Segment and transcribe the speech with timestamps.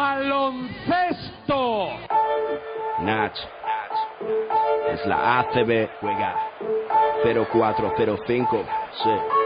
[0.00, 1.90] baloncesto.
[3.00, 3.36] Nach.
[4.92, 5.88] Es la ACB.
[6.00, 6.34] Juega
[7.24, 8.64] 0405.
[9.02, 9.39] Sí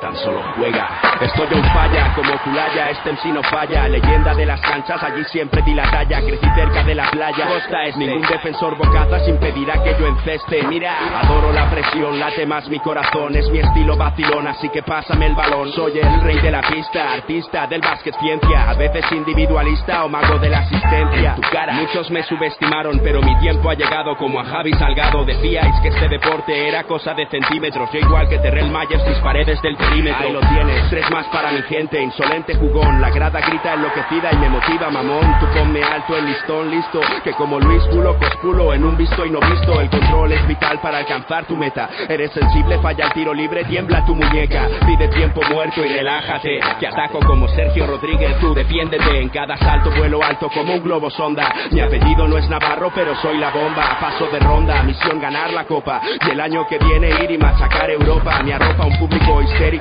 [0.00, 0.88] tan solo juega.
[1.20, 3.88] Estoy en falla, como Culaya, este MC no falla.
[3.88, 6.20] Leyenda de las canchas, allí siempre di la talla.
[6.20, 7.98] Crecí cerca de la playa, costa este.
[7.98, 10.62] Ningún defensor bocazas impedirá que yo enceste.
[10.64, 13.36] Mira, adoro la presión, late más mi corazón.
[13.36, 15.72] Es mi estilo vacilón, así que pásame el balón.
[15.72, 18.70] Soy el rey de la pista, artista del básquet ciencia.
[18.70, 21.34] A veces individualista o mago de la asistencia.
[21.36, 25.24] tu cara, muchos me subestimaron, pero mi tiempo ha llegado como a Javi Salgado.
[25.24, 27.90] Decíais que este deporte era cosa de centímetros.
[27.92, 31.62] Yo igual que Terrell Myers, mis paredes del Ahí lo tienes, tres más para mi
[31.62, 33.00] gente, insolente jugón.
[33.00, 35.38] La grada grita enloquecida y me motiva, mamón.
[35.40, 37.00] Tú ponme alto el listón, listo.
[37.22, 39.80] Que como Luis culo, cosculo en un visto y no visto.
[39.80, 41.88] El control es vital para alcanzar tu meta.
[42.08, 44.68] Eres sensible, falla el tiro libre, tiembla tu muñeca.
[44.86, 46.60] Pide tiempo muerto y relájate.
[46.80, 49.20] Que ataco como Sergio Rodríguez, tú defiéndete.
[49.20, 51.52] En cada salto vuelo alto como un globo sonda.
[51.70, 53.98] Mi apellido no es Navarro, pero soy la bomba.
[54.00, 56.00] Paso de ronda, misión ganar la copa.
[56.26, 58.42] Y el año que viene ir y machacar Europa.
[58.42, 59.73] Mi arropa un público histérico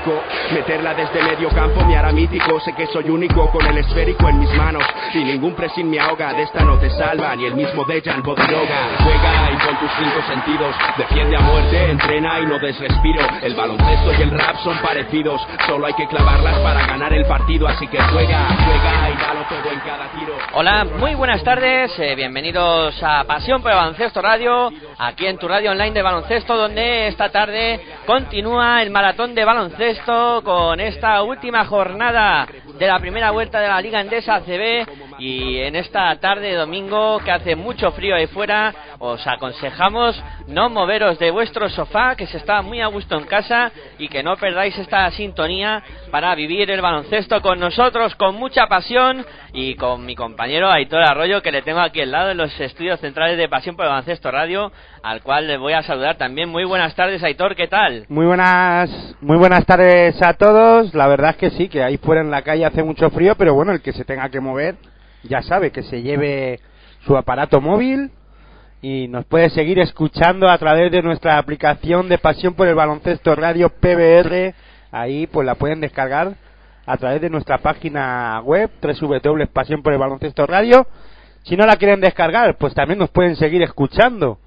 [0.51, 2.59] Meterla desde medio campo me hará mítico.
[2.61, 4.83] Sé que soy único con el esférico en mis manos.
[5.13, 6.33] Y ningún pressing me ahoga.
[6.33, 8.89] De esta no te salva ni el mismo Dejan Bodiroga.
[9.03, 10.75] Juega y con tus cinco sentidos.
[10.97, 13.21] Defiende a muerte, entrena y no desrespiro.
[13.43, 15.39] El baloncesto y el rap son parecidos.
[15.67, 17.67] Solo hay que clavarlas para ganar el partido.
[17.67, 20.33] Así que juega, juega y dalo todo en cada tiro.
[20.53, 21.91] Hola, muy buenas tardes.
[21.99, 24.71] Eh, bienvenidos a Pasión por Baloncesto Radio.
[24.97, 29.82] Aquí en tu radio online de baloncesto, donde esta tarde continúa el maratón de baloncesto
[29.83, 35.59] esto con esta última jornada de la primera vuelta de la Liga Endesa CB y
[35.59, 41.19] en esta tarde de domingo que hace mucho frío ahí fuera os aconsejamos no moveros
[41.19, 44.77] de vuestro sofá que se está muy a gusto en casa y que no perdáis
[44.77, 50.69] esta sintonía para vivir el baloncesto con nosotros con mucha pasión y con mi compañero
[50.71, 53.85] Aitor Arroyo que le tengo aquí al lado en los estudios centrales de Pasión por
[53.85, 54.71] el Baloncesto Radio
[55.03, 58.05] al cual le voy a saludar también muy buenas tardes Aitor ¿qué tal?
[58.09, 58.89] Muy buenas
[59.21, 62.41] muy buenas tardes a todos la verdad es que sí que ahí fuera en la
[62.41, 64.75] calle hace mucho frío pero bueno el que se tenga que mover
[65.23, 66.59] ya sabe que se lleve
[67.05, 68.11] su aparato móvil
[68.81, 73.33] y nos puede seguir escuchando a través de nuestra aplicación de Pasión por el Baloncesto
[73.35, 74.53] Radio PBR.
[74.91, 76.35] Ahí pues la pueden descargar
[76.85, 78.69] a través de nuestra página web
[79.53, 80.85] Pasión por el Baloncesto Radio.
[81.43, 84.37] Si no la quieren descargar, pues también nos pueden seguir escuchando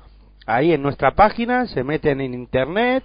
[0.46, 3.04] ahí en nuestra página, se meten en internet,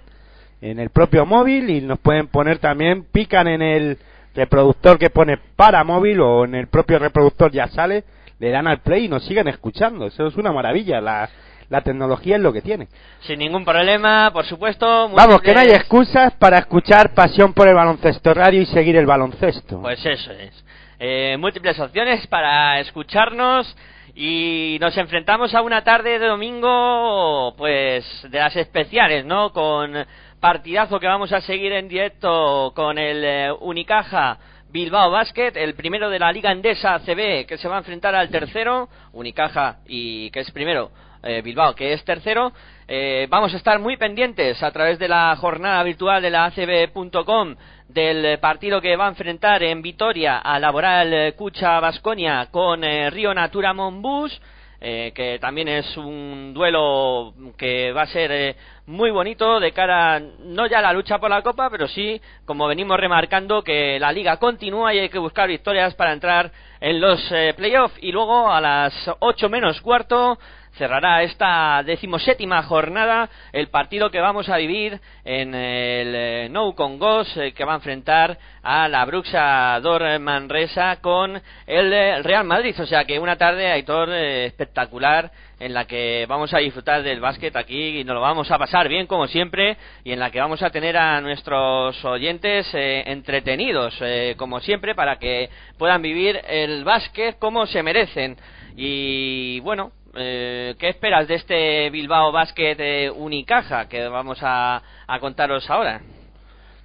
[0.60, 3.98] en el propio móvil y nos pueden poner también, pican en el
[4.34, 8.04] reproductor que pone para móvil o en el propio reproductor ya sale,
[8.38, 10.06] le dan al play y nos siguen escuchando.
[10.06, 11.00] Eso es una maravilla.
[11.00, 11.28] La,
[11.68, 12.88] la tecnología es lo que tiene.
[13.20, 15.08] Sin ningún problema, por supuesto.
[15.08, 19.06] Vamos, que no hay excusas para escuchar Pasión por el Baloncesto Radio y seguir el
[19.06, 19.80] baloncesto.
[19.80, 20.64] Pues eso es.
[20.98, 23.74] Eh, múltiples opciones para escucharnos
[24.14, 29.52] y nos enfrentamos a una tarde de domingo, pues de las especiales, ¿no?
[29.52, 29.96] Con
[30.42, 34.38] partidazo que vamos a seguir en directo con el eh, Unicaja
[34.70, 38.28] Bilbao Basket, el primero de la Liga Endesa CB que se va a enfrentar al
[38.28, 40.90] tercero, Unicaja y que es primero,
[41.22, 42.52] eh, Bilbao que es tercero.
[42.88, 47.54] Eh, vamos a estar muy pendientes a través de la jornada virtual de la ACB.com
[47.86, 53.72] del partido que va a enfrentar en Vitoria a Laboral Cucha Basconia con Río Natura
[53.72, 54.40] Monbus
[54.84, 60.20] eh, que también es un duelo que va a ser eh, muy bonito de cara
[60.20, 64.12] no ya a la lucha por la copa, pero sí, como venimos remarcando, que la
[64.12, 66.50] liga continúa y hay que buscar victorias para entrar
[66.80, 67.96] en los eh, playoffs.
[68.00, 70.38] Y luego a las 8 menos cuarto
[70.76, 77.28] cerrará esta decimoséptima jornada el partido que vamos a vivir en el eh, Nou Congos
[77.36, 82.74] eh, que va a enfrentar a la Bruxa Dor Manresa con el eh, Real Madrid.
[82.80, 85.30] O sea que una tarde, Aitor, espectacular
[85.62, 88.88] en la que vamos a disfrutar del básquet aquí y nos lo vamos a pasar
[88.88, 93.96] bien como siempre y en la que vamos a tener a nuestros oyentes entretenidos
[94.36, 98.36] como siempre para que puedan vivir el básquet como se merecen.
[98.76, 104.82] Y bueno, eh, ¿qué esperas de este Bilbao Basket Unicaja que vamos a,
[105.20, 106.00] contaros ahora?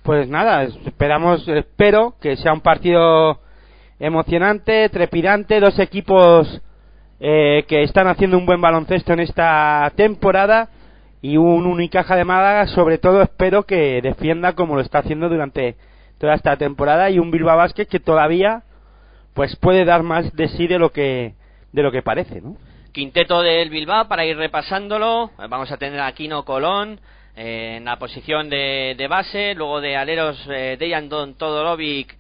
[0.03, 3.39] Pues nada, esperamos, espero que sea un partido
[3.99, 6.61] emocionante, trepidante, dos equipos
[7.19, 10.69] eh, que están haciendo un buen baloncesto en esta temporada
[11.21, 15.75] y un Unicaja de Málaga, sobre todo espero que defienda como lo está haciendo durante
[16.19, 18.63] toda esta temporada y un Bilbao Basket que todavía
[19.33, 21.33] pues puede dar más de sí de lo que
[21.71, 22.55] de lo que parece, ¿no?
[22.91, 26.99] Quinteto del Bilbao, para ir repasándolo, vamos a tener a Kino Colón
[27.35, 32.17] eh, en la posición de, base, luego de aleros eh, Dejan Todorovic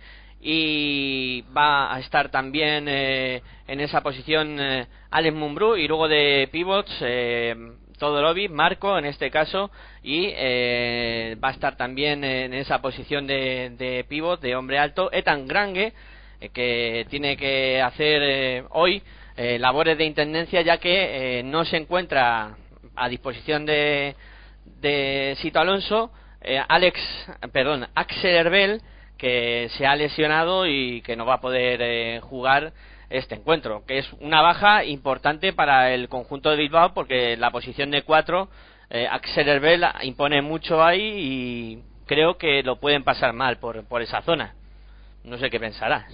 [0.49, 6.47] y va a estar también eh, en esa posición eh, Alex Mumbrú y luego de
[6.49, 7.53] pivots eh,
[7.99, 9.69] Todorovic, Marco en este caso
[10.03, 15.11] y eh, va a estar también en esa posición de, de pivot de hombre alto
[15.11, 15.91] Etan Grange
[16.39, 19.03] eh, que tiene que hacer eh, hoy
[19.35, 22.55] eh, labores de intendencia ya que eh, no se encuentra
[22.95, 24.15] a disposición de,
[24.79, 26.09] de Sito Alonso.
[26.39, 26.97] Eh, Alex
[27.51, 28.81] perdón Axel Herbel
[29.17, 32.73] que se ha lesionado y que no va a poder eh, jugar
[33.09, 37.89] este encuentro, que es una baja importante para el conjunto de Bilbao porque la posición
[37.91, 38.49] de cuatro,
[38.89, 44.01] eh, Axel Herbel impone mucho ahí y creo que lo pueden pasar mal por, por
[44.01, 44.55] esa zona.
[45.23, 46.05] No sé qué pensarás.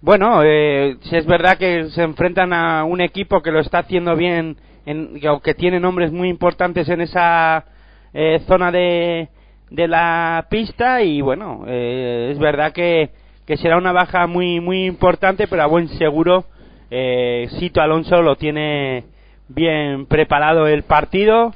[0.00, 4.14] Bueno, eh, si es verdad que se enfrentan a un equipo que lo está haciendo
[4.16, 7.64] bien, en, que, tiene nombres muy importantes en esa
[8.12, 9.28] eh, zona de,
[9.70, 13.10] de la pista y bueno, eh, es verdad que,
[13.46, 16.44] que será una baja muy muy importante, pero a buen seguro
[16.90, 19.04] eh, Sito Alonso lo tiene
[19.48, 21.54] bien preparado el partido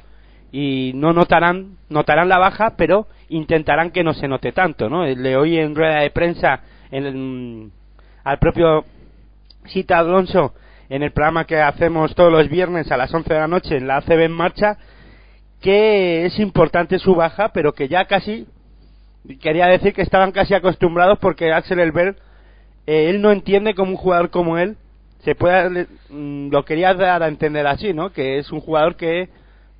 [0.51, 5.05] y no notarán notarán la baja, pero intentarán que no se note tanto, ¿no?
[5.05, 7.71] Le oí en rueda de prensa en el,
[8.23, 8.85] al propio
[9.65, 10.53] Sito Alonso
[10.89, 13.87] en el programa que hacemos todos los viernes a las 11 de la noche en
[13.87, 14.77] la ACB en marcha
[15.61, 18.47] que es importante su baja, pero que ya casi
[19.41, 22.15] quería decir que estaban casi acostumbrados porque Axel Elberg
[22.87, 24.77] eh, él no entiende como un jugador como él
[25.23, 28.11] se puede mm, lo quería dar a entender así, ¿no?
[28.11, 29.29] Que es un jugador que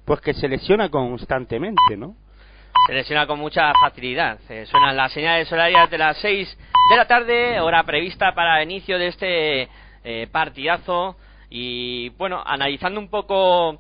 [0.05, 2.15] pues que se lesiona constantemente, ¿no?
[2.87, 4.39] Se lesiona con mucha facilidad.
[4.49, 6.57] Eh, suenan las señales horarias de las 6
[6.91, 9.69] de la tarde, hora prevista para el inicio de este
[10.03, 11.15] eh, partidazo.
[11.49, 13.79] Y bueno, analizando un poco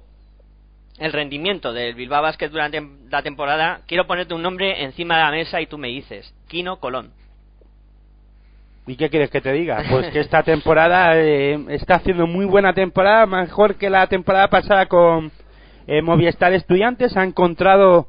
[0.99, 5.31] el rendimiento del Bilbao Basket durante la temporada, quiero ponerte un nombre encima de la
[5.31, 7.11] mesa y tú me dices, Kino Colón.
[8.85, 9.83] ¿Y qué quieres que te diga?
[9.89, 14.87] Pues que esta temporada eh, está haciendo muy buena temporada, mejor que la temporada pasada
[14.87, 15.31] con
[15.87, 17.15] eh, Movistar Estudiantes.
[17.15, 18.07] Ha encontrado,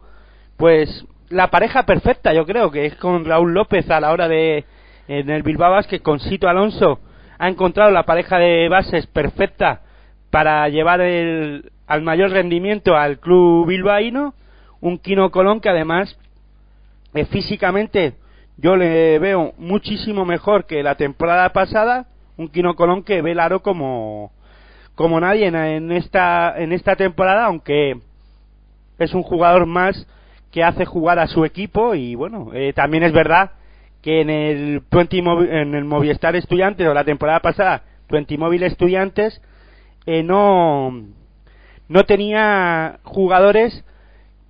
[0.57, 4.65] pues, la pareja perfecta, yo creo, que es con Raúl López a la hora de,
[5.07, 6.99] en el Bilbao Basket, con Sito Alonso.
[7.39, 9.83] Ha encontrado la pareja de bases perfecta
[10.31, 14.33] para llevar el, al mayor rendimiento al club bilbaíno.
[14.81, 16.17] Un Kino Colón que además,
[17.15, 18.15] eh, físicamente,
[18.57, 22.07] yo le veo muchísimo mejor que la temporada pasada
[22.37, 24.31] un Kino Colón que ve el aro como
[24.95, 27.99] como nadie en, esta en esta temporada aunque
[28.99, 30.07] es un jugador más
[30.53, 33.51] que hace jugar a su equipo y bueno eh, también es verdad
[34.03, 38.63] que en el 20 Movi- en el Movistar Estudiantes o la temporada pasada 20 Móvil
[38.63, 39.41] Estudiantes
[40.07, 40.93] eh, no
[41.91, 43.85] no tenía jugadores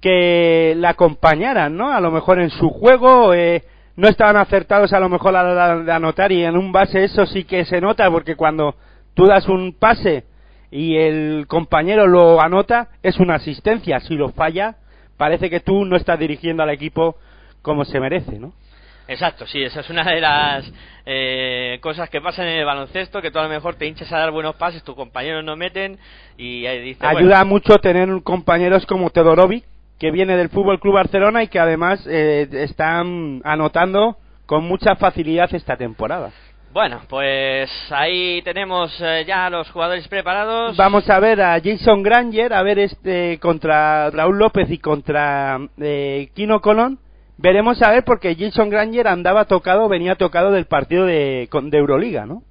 [0.02, 1.90] que la acompañaran, ¿no?
[1.90, 3.64] A lo mejor en su juego eh,
[3.96, 7.24] no estaban acertados a lo mejor a la de anotar y en un base eso
[7.24, 8.74] sí que se nota porque cuando
[9.14, 10.24] tú das un pase
[10.70, 14.76] y el compañero lo anota es una asistencia, si lo falla
[15.16, 17.16] parece que tú no estás dirigiendo al equipo
[17.62, 18.52] como se merece, ¿no?
[19.10, 20.72] Exacto, sí, esa es una de las
[21.04, 24.18] eh, cosas que pasan en el baloncesto, que tú a lo mejor te hinchas a
[24.18, 25.98] dar buenos pases, tus compañeros no meten
[26.38, 29.64] y ahí dices, Ayuda mucho tener compañeros como Todorovic,
[29.98, 34.16] que viene del Fútbol Club Barcelona y que además eh, están anotando
[34.46, 36.30] con mucha facilidad esta temporada.
[36.72, 40.76] Bueno, pues ahí tenemos eh, ya los jugadores preparados.
[40.76, 46.28] Vamos a ver a Jason Granger, a ver este contra Raúl López y contra eh,
[46.32, 47.00] Kino Colón.
[47.42, 52.26] Veremos a ver porque Jason Granger andaba tocado, venía tocado del partido de, de Euroliga,
[52.26, 52.42] ¿no?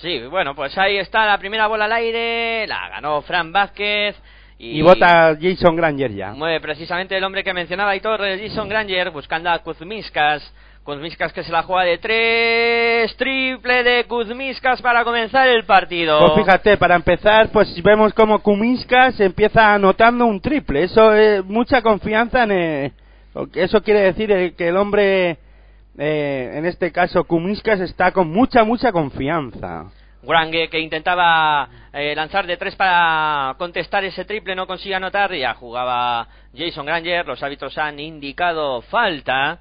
[0.00, 4.16] Sí, bueno, pues ahí está la primera bola al aire, la ganó Fran Vázquez
[4.58, 6.32] y, Y, vota Jason Granger ya.
[6.32, 10.50] mueve precisamente el hombre que mencionaba y Torres, Jason Granger, buscando a Kuzmiskas.
[10.82, 16.18] Kuzmiskas que se la juega de tres, triple de Kuzmiskas para comenzar el partido.
[16.20, 20.84] Pues fíjate, para empezar, pues vemos como Kuminskas empieza anotando un triple.
[20.84, 22.94] Eso es mucha confianza en.
[23.54, 25.38] Eso quiere decir que el hombre,
[25.98, 29.90] eh, en este caso Kuminskas, está con mucha, mucha confianza.
[30.22, 35.54] Grange que intentaba eh, lanzar de tres para contestar ese triple, no consigue anotar, ya
[35.54, 39.60] jugaba Jason Granger, los árbitros han indicado falta,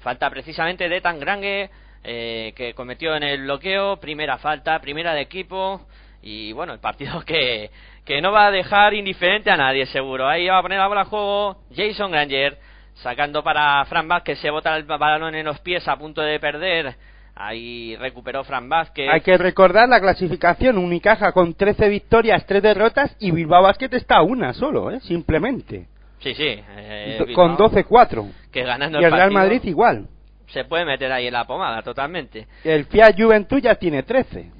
[0.00, 1.70] falta precisamente de Tan Grange,
[2.04, 5.82] eh, que cometió en el bloqueo, primera falta, primera de equipo,
[6.22, 7.70] y bueno, el partido que,
[8.04, 11.02] que no va a dejar indiferente a nadie seguro, ahí va a poner la bola
[11.02, 12.58] a juego Jason Granger,
[13.02, 16.94] sacando para Fran Vázquez, se bota el balón en los pies a punto de perder,
[17.34, 19.08] ahí recuperó Fran Vázquez.
[19.10, 24.16] Hay que recordar la clasificación: Unicaja con 13 victorias, 3 derrotas y Bilbao Basket está
[24.16, 25.00] a una solo, ¿eh?
[25.00, 25.86] simplemente.
[26.20, 26.60] Sí, sí.
[26.76, 28.32] eh, Bilbao, con 12-4.
[28.52, 30.08] Que ganando Y el Real Madrid igual.
[30.48, 32.46] se puede meter ahí en la pomada totalmente.
[32.64, 34.50] El Fiat Juventud ya tiene 13.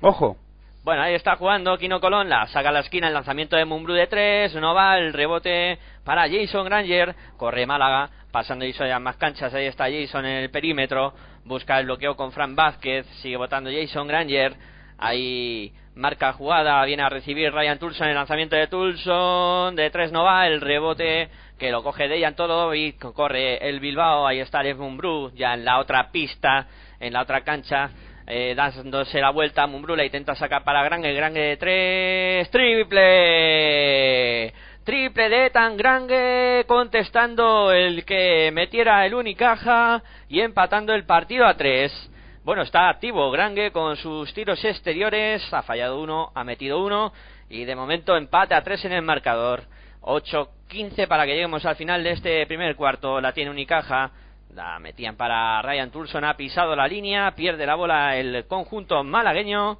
[0.00, 0.36] Ojo.
[0.84, 3.94] Bueno, ahí está jugando Kino Colón, la saca a la esquina, el lanzamiento de Mumbrú
[3.94, 9.14] de 3, no va, el rebote para Jason Granger, corre Málaga, pasando Jason ya más
[9.14, 13.70] canchas, ahí está Jason en el perímetro, busca el bloqueo con Fran Vázquez, sigue votando
[13.70, 14.56] Jason Granger,
[14.98, 20.24] ahí marca jugada, viene a recibir Ryan Tulson el lanzamiento de Tulson, de 3 no
[20.24, 21.28] va, el rebote
[21.60, 25.64] que lo coge Dejan todo y corre el Bilbao, ahí está el Mumbrú, ya en
[25.64, 26.66] la otra pista,
[26.98, 27.90] en la otra cancha,
[28.26, 32.92] eh, dándose la vuelta, Mumbrú la intenta sacar para Grange, Grange de 3, triple,
[34.84, 41.56] triple de Tan Grange, contestando el que metiera el Unicaja y empatando el partido a
[41.56, 42.10] 3.
[42.44, 47.12] Bueno, está activo Grange con sus tiros exteriores, ha fallado uno, ha metido uno
[47.48, 49.64] y de momento empate a 3 en el marcador.
[50.02, 53.20] 8-15 para que lleguemos al final de este primer cuarto.
[53.20, 54.10] La tiene Unicaja.
[54.54, 56.24] La metían para Ryan Tulson.
[56.24, 57.30] Ha pisado la línea.
[57.34, 59.78] Pierde la bola el conjunto malagueño.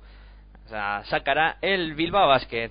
[0.70, 2.70] La sacará el Bilbao Basket.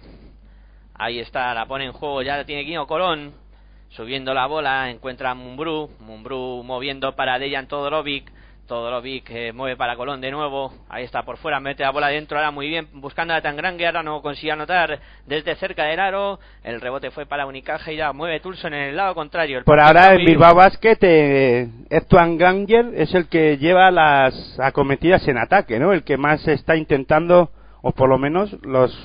[0.95, 1.53] Ahí está.
[1.53, 2.23] La pone en juego.
[2.23, 3.33] Ya la tiene Quino Colón.
[3.89, 4.89] Subiendo la bola.
[4.89, 5.91] Encuentra a Mumbrú.
[5.99, 8.31] Mumbrú moviendo para Dejan Todorovic.
[8.71, 10.71] Todorovic eh, mueve para Colón de nuevo.
[10.87, 12.37] Ahí está por fuera, mete la bola dentro.
[12.37, 13.85] Ahora muy bien, buscando a Tangrande.
[13.85, 14.97] Ahora no consigue anotar
[15.27, 16.39] desde cerca del aro.
[16.63, 19.57] El rebote fue para Unicaja y ya mueve Tulson en el lado contrario.
[19.57, 25.37] El Por ahora muy- Bilbao Basket, eh, Granger es el que lleva las acometidas en
[25.37, 25.91] ataque, ¿no?
[25.91, 27.51] El que más está intentando,
[27.81, 28.97] o por lo menos los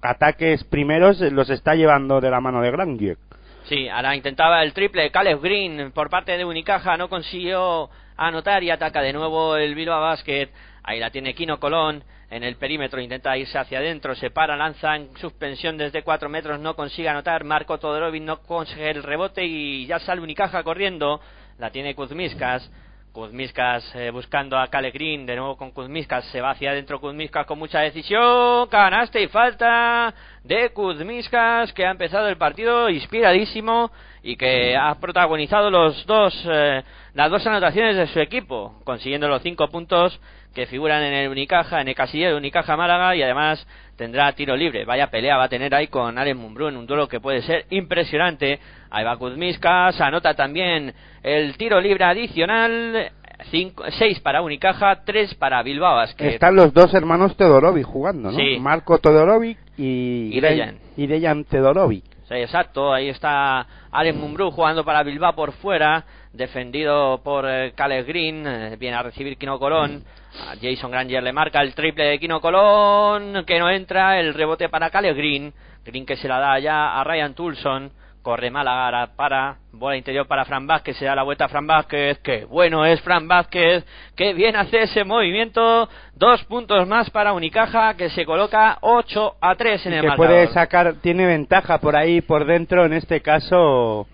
[0.00, 3.18] ataques primeros los está llevando de la mano de Granger.
[3.64, 5.10] Sí, ahora intentaba el triple.
[5.10, 10.00] Caleb Green por parte de Unicaja no consiguió anotar y ataca de nuevo el Bilbao
[10.00, 10.48] Basket.
[10.82, 14.96] Ahí la tiene Kino Colón en el perímetro, intenta irse hacia adentro, se para, lanza
[14.96, 17.44] en suspensión desde 4 metros, no consigue anotar.
[17.44, 21.20] Marco Todorovic no consigue el rebote y ya sale Unicaja corriendo.
[21.58, 22.70] La tiene Kuzmiskas.
[23.12, 27.80] Kuzmiskas buscando a Green, de nuevo con Kuzmiskas, se va hacia adentro Kuzmiskas con mucha
[27.80, 33.90] decisión, canasta y falta de Kuzmiskas que ha empezado el partido inspiradísimo
[34.22, 36.82] y que ha protagonizado los dos, eh,
[37.14, 40.18] las dos anotaciones de su equipo, consiguiendo los cinco puntos
[40.54, 43.66] que figuran en el Unicaja, en el casillero Unicaja Málaga y además
[43.96, 44.84] tendrá tiro libre.
[44.84, 48.58] Vaya pelea va a tener ahí con Mumbrú en un duelo que puede ser impresionante.
[48.90, 50.92] Ahí va Kuzmiskas, anota también
[51.22, 53.12] el tiro libre adicional.
[53.50, 56.34] 6 para Unicaja, 3 para Bilbao Basket.
[56.34, 58.36] Están los dos hermanos Todorovic jugando, ¿no?
[58.36, 58.58] Sí.
[58.60, 60.78] Marco Todorovic y, Y Dejan.
[60.96, 62.04] y Dejan Todorovic.
[62.28, 68.06] Sí, exacto, ahí está Alen Mumbrú jugando para Bilbao por fuera, defendido por eh, Caleb
[68.06, 70.04] Green, eh, viene a recibir Kino Colón,
[70.48, 74.68] a Jason Granger le marca el triple de Kino Colón, que no entra, el rebote
[74.68, 75.52] para Caleb Green,
[75.84, 80.44] Green que se la da ya a Ryan Tulson, corre Málaga para, bola interior para
[80.44, 83.84] Fran Vázquez, se da la vuelta a Fran Vázquez, que bueno es Fran Vázquez,
[84.16, 89.54] que bien hace ese movimiento, dos puntos más para Unicaja, que se coloca 8 a
[89.56, 90.30] 3 en el que marcador.
[90.30, 94.06] puede sacar, tiene ventaja por ahí, por dentro, en este caso,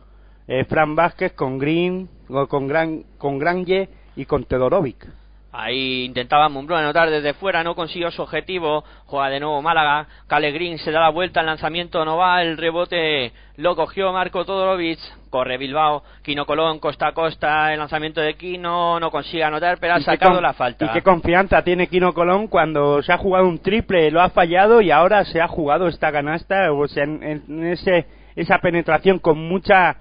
[0.49, 5.07] eh, Fran Vázquez con Green, con, Gran, con Granje y con Todorovic.
[5.51, 8.85] Ahí intentaba Mumbrú anotar desde fuera, no consiguió su objetivo.
[9.07, 10.07] Juega de nuevo Málaga.
[10.27, 14.45] Cale Green se da la vuelta, el lanzamiento no va, el rebote lo cogió Marco
[14.45, 14.99] Todorovic.
[15.31, 19.95] Corre Bilbao, Quino Colón, costa a costa, el lanzamiento de Quino no consigue anotar, pero
[19.95, 20.87] ha sacado la falta.
[20.87, 24.81] Y qué confianza tiene Kino Colón cuando se ha jugado un triple, lo ha fallado
[24.81, 29.39] y ahora se ha jugado esta canasta, o sea, en, en ese, esa penetración con
[29.39, 29.97] mucha,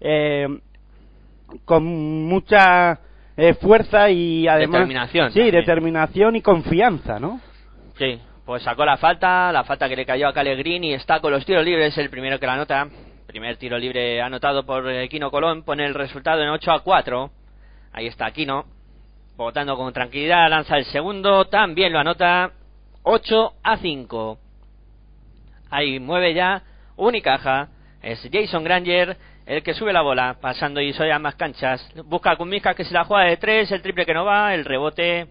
[0.00, 0.46] eh,
[1.64, 2.98] con mucha
[3.36, 5.54] eh, fuerza y además Determinación Sí, también.
[5.54, 7.40] determinación y confianza, ¿no?
[7.96, 11.20] Sí, pues sacó la falta, la falta que le cayó a Cale Green y está
[11.20, 12.88] con los tiros libres, el primero que la anota.
[13.26, 17.30] Primer tiro libre anotado por eh, Quino Colón, pone el resultado en 8 a 4.
[17.92, 18.64] Ahí está Quino,
[19.36, 22.52] votando con tranquilidad, lanza el segundo, también lo anota
[23.02, 24.38] 8 a 5.
[25.70, 26.62] Ahí mueve ya
[26.96, 27.68] Unicaja,
[28.02, 29.16] es Jason Granger
[29.48, 31.84] el que sube la bola, pasando y soy a más canchas.
[32.04, 34.64] Busca a Kumiska que se la juega de tres, el triple que no va, el
[34.64, 35.26] rebote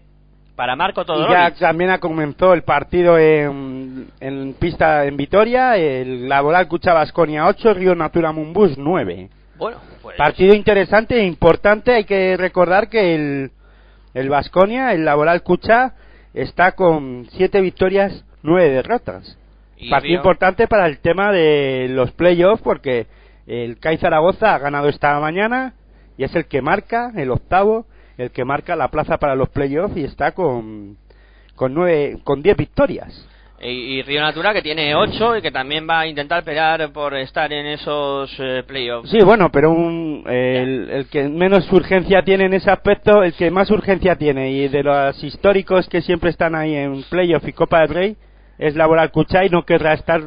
[0.56, 6.28] para Marco Y ya también ha comenzado el partido en, en pista en Vitoria, el
[6.28, 9.28] Laboral Cucha Basconia 8, Río Natura Mumbus 9.
[9.56, 11.92] Bueno, pues Partido interesante e importante.
[11.94, 13.50] Hay que recordar que el,
[14.14, 15.94] el Vasconia, el Laboral Cucha,
[16.34, 19.38] está con siete victorias, nueve derrotas.
[19.76, 23.06] y Partido Río- importante para el tema de los playoffs porque
[23.48, 25.74] el CAI Zaragoza ha ganado esta mañana
[26.16, 27.86] y es el que marca, el octavo,
[28.18, 30.96] el que marca la plaza para los playoffs y está con
[31.56, 33.28] con nueve, con diez victorias.
[33.60, 37.16] Y, y Río Natura que tiene 8 y que también va a intentar pelear por
[37.16, 39.10] estar en esos eh, playoffs.
[39.10, 43.50] Sí, bueno, pero un, el, el que menos urgencia tiene en ese aspecto, el que
[43.50, 47.80] más urgencia tiene y de los históricos que siempre están ahí en playoff y Copa
[47.80, 48.16] del Rey
[48.58, 50.22] es Laboral Cuchay, no querrá estar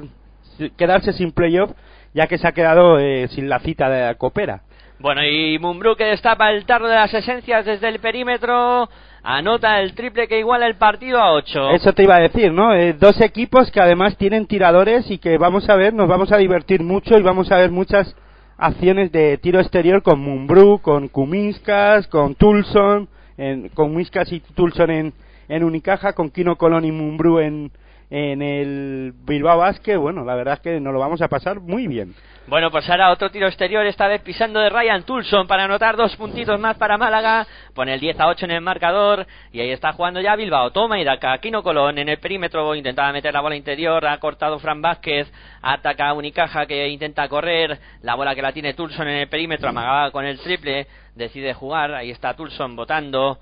[0.77, 1.71] quedarse sin playoff
[2.13, 4.61] ya que se ha quedado eh, sin la cita de la Copera.
[4.99, 8.87] Bueno, y Mumbrú que destapa el tarro de las esencias desde el perímetro,
[9.23, 11.71] anota el triple que iguala el partido a 8.
[11.71, 12.73] Eso te iba a decir, ¿no?
[12.73, 16.37] Eh, dos equipos que además tienen tiradores y que vamos a ver, nos vamos a
[16.37, 18.15] divertir mucho y vamos a ver muchas
[18.57, 24.91] acciones de tiro exterior con Mumbrú, con Kuminskas, con Tulson, en, con Kuminskas y Tulson
[24.91, 25.13] en,
[25.49, 27.71] en Unicaja, con Kino Colón y Mumbrú en,
[28.11, 31.87] en el Bilbao Basket, bueno, la verdad es que nos lo vamos a pasar muy
[31.87, 32.13] bien.
[32.45, 36.13] Bueno, pues ahora otro tiro exterior, esta vez pisando de Ryan Tulson para anotar dos
[36.17, 37.47] puntitos más para Málaga.
[37.73, 40.71] Pone el 10 a 8 en el marcador y ahí está jugando ya Bilbao.
[40.71, 41.37] Toma y daca.
[41.37, 44.05] Quino Colón en el perímetro intentaba meter la bola interior.
[44.05, 45.31] Ha cortado Fran Vázquez.
[45.61, 47.79] Ataca a Unicaja que intenta correr.
[48.01, 49.69] La bola que la tiene Tulson en el perímetro.
[49.69, 50.87] Amagaba con el triple.
[51.15, 51.93] Decide jugar.
[51.93, 53.39] Ahí está Tulson votando.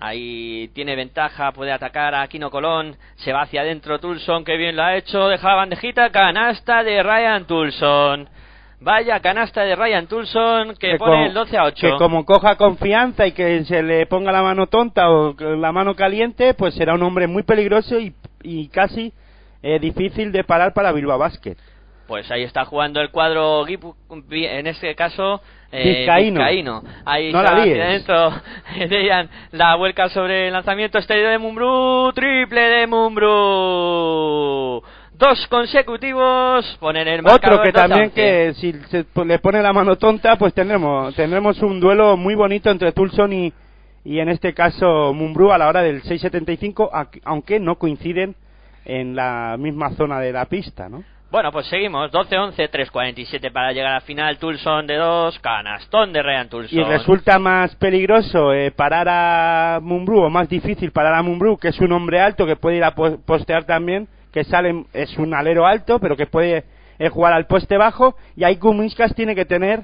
[0.00, 4.76] Ahí tiene ventaja, puede atacar a Aquino Colón, se va hacia adentro Tulson, que bien
[4.76, 8.28] lo ha hecho, deja la bandejita, canasta de Ryan Tulson.
[8.80, 11.80] Vaya canasta de Ryan Tulson que, Que pone como- el 12 a 8.
[11.90, 15.96] Que como coja confianza y que se le ponga la mano tonta o la mano
[15.96, 18.14] caliente, pues será un hombre muy peligroso y,
[18.44, 19.12] y casi
[19.64, 21.56] eh, difícil de parar para Bilbao Basket.
[22.08, 26.40] Pues ahí está jugando el cuadro en este caso eh, Vizcaíno.
[26.40, 26.82] Vizcaíno.
[27.04, 27.64] Ahí No está la
[29.52, 32.86] la vuelca sobre el lanzamiento exterior de Mumbrú, triple de
[33.68, 34.82] Mumbrú.
[35.12, 38.14] Dos consecutivos, ponen el marcador Otro que 12 a también 11.
[38.14, 42.34] que si se p- le pone la mano tonta, pues tendremos tendremos un duelo muy
[42.36, 43.52] bonito entre Tulson y,
[44.04, 48.34] y en este caso Mumbrú a la hora del 6.75, ac- aunque no coinciden
[48.84, 51.02] en la misma zona de la pista, ¿no?
[51.30, 52.10] Bueno, pues seguimos.
[52.10, 54.38] 12-11, 3-47 para llegar al final.
[54.38, 56.78] Tulson de 2, canastón de Ryan Tulson.
[56.78, 61.68] Y resulta más peligroso eh, parar a Mumbrú, o más difícil parar a Mumbrú, que
[61.68, 65.34] es un hombre alto que puede ir a po- postear también, que sale, es un
[65.34, 66.64] alero alto, pero que puede
[66.98, 69.82] eh, jugar al poste bajo, y ahí Kuminskas tiene que tener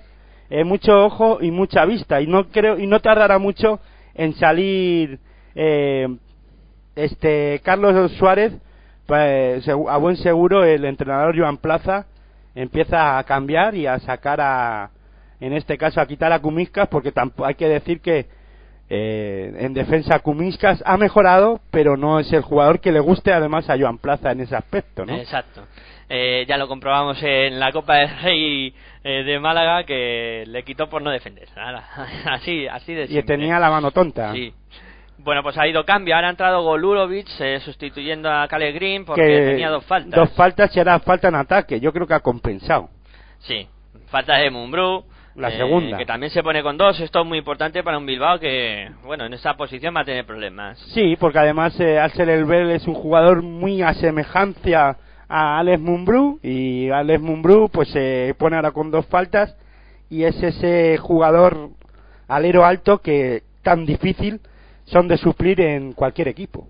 [0.48, 3.80] eh, mucho ojo y mucha vista, y no creo y no tardará mucho
[4.14, 5.18] en salir
[5.54, 6.08] eh,
[6.96, 8.52] este Carlos Suárez,
[9.06, 12.06] pues, a buen seguro el entrenador Joan Plaza
[12.54, 14.90] empieza a cambiar y a sacar a,
[15.40, 18.26] en este caso a quitar a Kumiskas porque tampoco hay que decir que
[18.88, 23.68] eh, en defensa Kumiskas ha mejorado pero no es el jugador que le guste además
[23.68, 25.16] a Joan Plaza en ese aspecto ¿no?
[25.16, 25.62] Exacto.
[26.08, 30.88] Eh, ya lo comprobamos en la Copa del Rey eh, de Málaga que le quitó
[30.88, 31.48] por no defender.
[31.56, 31.88] Nada,
[32.26, 34.52] así, así de y tenía la mano tonta Sí.
[35.18, 36.14] Bueno, pues ha ido cambio.
[36.14, 40.18] Ahora ha entrado Golurovic eh, sustituyendo a Green porque que tenía dos faltas.
[40.18, 42.90] dos faltas y ahora falta en ataque yo creo que ha compensado
[43.40, 43.68] Sí,
[44.08, 45.04] falta de Mumbrú.
[45.36, 45.98] La eh, segunda.
[45.98, 46.98] Que también se pone con dos.
[47.00, 50.24] Esto es muy importante para un Bilbao que, bueno, en esa posición va a tener
[50.24, 50.78] problemas.
[50.94, 54.96] Sí, porque además eh, Axel Elbel es un jugador muy a semejanza
[55.28, 59.56] a Alex Mumbrú y Alex Mumbrú pues se pone ahora con dos faltas
[60.08, 61.70] y es ese jugador
[62.28, 64.40] alero alto que tan difícil
[64.84, 66.68] son de suplir en cualquier equipo.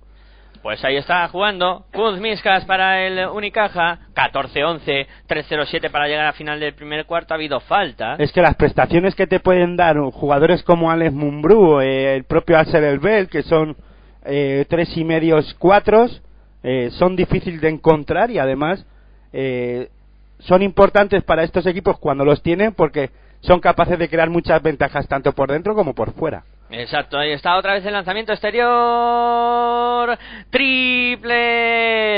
[0.62, 6.72] Pues ahí está jugando Kuzmiskas para el Unicaja, 14-11, 3-0-7 para llegar a final del
[6.72, 7.35] primer cuarto.
[7.35, 8.14] Ha habido falta.
[8.18, 12.57] Es que las prestaciones que te pueden dar jugadores como Alex Mumbrú, eh, el propio
[12.57, 13.77] Axel Elbel, que son
[14.24, 16.22] eh, tres y medios cuatros,
[16.62, 18.87] eh, son difíciles de encontrar y además
[19.35, 19.90] eh,
[20.38, 25.07] son importantes para estos equipos cuando los tienen porque son capaces de crear muchas ventajas
[25.07, 26.44] tanto por dentro como por fuera.
[26.70, 30.18] Exacto, ahí está otra vez el lanzamiento exterior.
[30.50, 31.35] Triple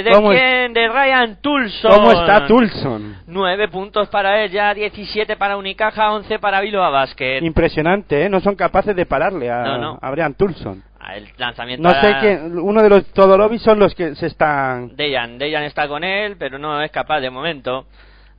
[0.05, 0.73] de ¿Cómo es- quién?
[0.73, 1.91] De Ryan Tulson.
[1.93, 3.17] ¿Cómo está Tulson?
[3.27, 7.41] 9 puntos para ella, 17 para Unicaja, 11 para Bilbao Basket.
[7.43, 8.29] Impresionante, ¿eh?
[8.29, 9.99] No son capaces de pararle a, No, no.
[10.01, 10.83] a Brian Tulson.
[11.01, 14.97] Ah, El lanzamiento No sé qué, uno de los Todorovic son los que se están
[14.97, 17.87] Dejan, Dejan está con él, pero no es capaz de momento.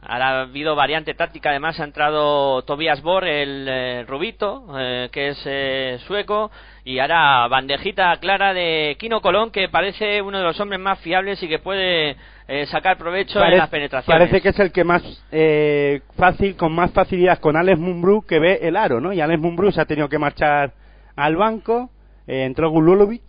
[0.02, 5.30] Ahora ha habido variante táctica, además ha entrado Tobias Bor, el eh, rubito, eh, que
[5.30, 6.52] es eh, sueco,
[6.86, 11.42] y ahora bandejita clara de Kino Colón, que parece uno de los hombres más fiables
[11.42, 12.16] y que puede
[12.48, 14.20] eh, sacar provecho en las penetraciones.
[14.20, 18.40] Parece que es el que más eh, fácil, con más facilidad con Alex Mumbrú que
[18.40, 19.12] ve el aro, ¿no?
[19.12, 20.72] Y Alex Mumbrú se ha tenido que marchar
[21.16, 21.90] al banco,
[22.28, 23.24] eh, entró Gululovic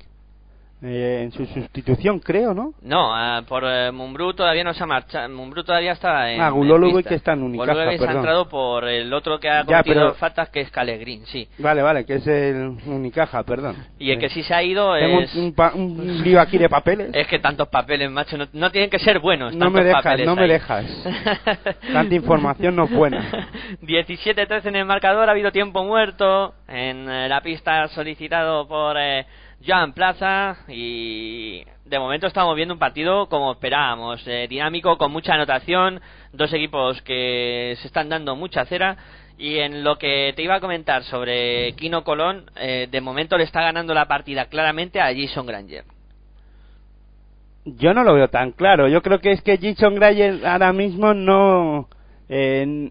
[0.83, 2.73] eh, en su sustitución, creo, ¿no?
[2.83, 5.29] No, ah, por eh, Mumbrú todavía no se ha marchado.
[5.29, 6.41] Mumbrú todavía está en.
[6.41, 7.09] Ah, pista.
[7.09, 9.95] que está en Unicaja, Gulolovic se ha entrado por el otro que ha Ya, cometido
[9.95, 11.49] pero- faltas, que es Calegrín, sí.
[11.59, 13.77] Vale, vale, que es el Unicaja, perdón.
[13.99, 15.35] Y el que Eh, sí se ha ido Tengo es.
[15.35, 17.11] un, un pa- un lío aquí de papeles.
[17.13, 19.55] Es que tantos papeles, macho, no, no tienen que ser buenos.
[19.57, 20.49] No me dejas, no me ahí.
[20.49, 20.85] dejas.
[21.93, 23.49] Tanta información no es buena.
[23.83, 28.97] 17-13 en el marcador, ha habido tiempo muerto en eh, la pista solicitado por
[29.67, 35.35] Joan Plaza y de momento estamos viendo un partido como esperábamos, eh, dinámico, con mucha
[35.35, 36.01] anotación,
[36.33, 38.97] dos equipos que se están dando mucha cera
[39.37, 43.45] y en lo que te iba a comentar sobre Kino Colón, eh, de momento le
[43.45, 45.85] está ganando la partida claramente a Jason Granger.
[47.65, 48.89] Yo no lo veo tan claro.
[48.89, 51.89] Yo creo que es que Jason Grayer ahora mismo no.
[52.29, 52.91] eh,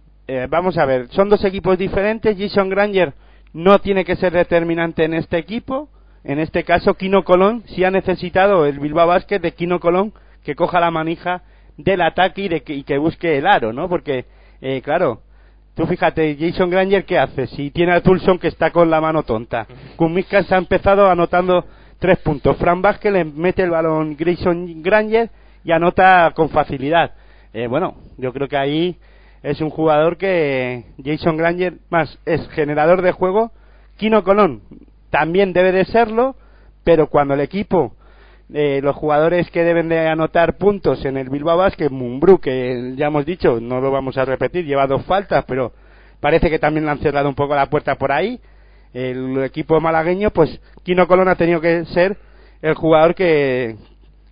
[0.49, 2.37] vamos a ver, son dos equipos diferentes.
[2.37, 3.13] Jason Granger
[3.53, 5.89] no tiene que ser determinante en este equipo.
[6.23, 10.55] En este caso, Kino Colón sí ha necesitado el Bilbao Basket de Kino Colón que
[10.55, 11.43] coja la manija
[11.77, 13.87] del ataque y, de que, y que busque el aro, ¿no?
[13.87, 14.25] Porque,
[14.61, 15.21] eh, claro,
[15.75, 17.47] tú fíjate, Jason Granger, ¿qué hace?
[17.47, 19.67] Si tiene a Tulson que está con la mano tonta.
[19.95, 21.65] Kumiska se ha empezado anotando
[21.99, 22.57] tres puntos.
[22.57, 25.29] Fran Vázquez le mete el balón Grayson Granger
[25.63, 27.11] y anota con facilidad.
[27.53, 28.97] Eh, bueno, yo creo que ahí
[29.43, 33.51] es un jugador que Jason Granger más es generador de juego.
[33.97, 34.61] Kino Colón
[35.09, 36.35] también debe de serlo,
[36.83, 37.95] pero cuando el equipo,
[38.53, 43.07] eh, los jugadores que deben de anotar puntos en el Bilbao Basket, Mumbrú, que ya
[43.07, 45.73] hemos dicho, no lo vamos a repetir, lleva dos faltas, pero
[46.19, 48.39] parece que también le han cerrado un poco la puerta por ahí.
[48.93, 52.17] El equipo malagueño, pues Kino Colón ha tenido que ser
[52.61, 53.75] el jugador que,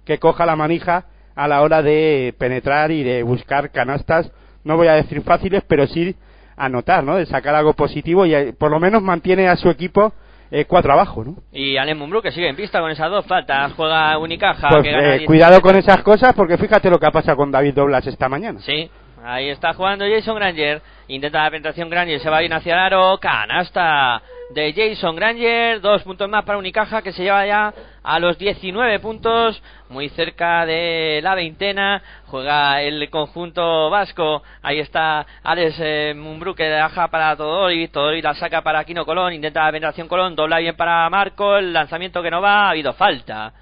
[0.06, 4.32] que coja la manija a la hora de penetrar y de buscar canastas,
[4.64, 6.16] no voy a decir fáciles, pero sí
[6.56, 7.18] anotar, ¿no?
[7.18, 10.14] De sacar algo positivo y eh, por lo menos mantiene a su equipo
[10.52, 11.36] eh, cuatro abajo, ¿no?
[11.52, 14.70] Y Alem Mumbrú que sigue en pista con esas dos faltas, juega Unicaja.
[14.70, 15.62] Pues que gana eh, cuidado 17.
[15.62, 18.60] con esas cosas porque fíjate lo que ha pasado con David Doblas esta mañana.
[18.62, 18.90] Sí,
[19.24, 20.82] ahí está jugando Jason Granger.
[21.08, 23.18] Intenta la penetración Granger, se va bien hacia el aro.
[23.20, 24.22] Canasta
[24.56, 25.82] de Jason Granger.
[25.82, 29.62] Dos puntos más para Unicaja que se lleva ya a los 19 puntos.
[29.90, 32.02] Muy cerca de la veintena.
[32.28, 34.42] Juega el conjunto vasco.
[34.64, 36.16] Ahí está Alex eh,
[36.56, 37.90] que deja para Todori.
[37.90, 39.34] Todori la saca para Kino Colón.
[39.34, 40.36] Intenta la penetración Colón.
[40.38, 41.58] Dobla bien para Marco.
[41.58, 42.68] El lanzamiento que no va.
[42.68, 43.54] Ha habido falta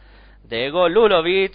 [0.44, 1.54] de Golulovic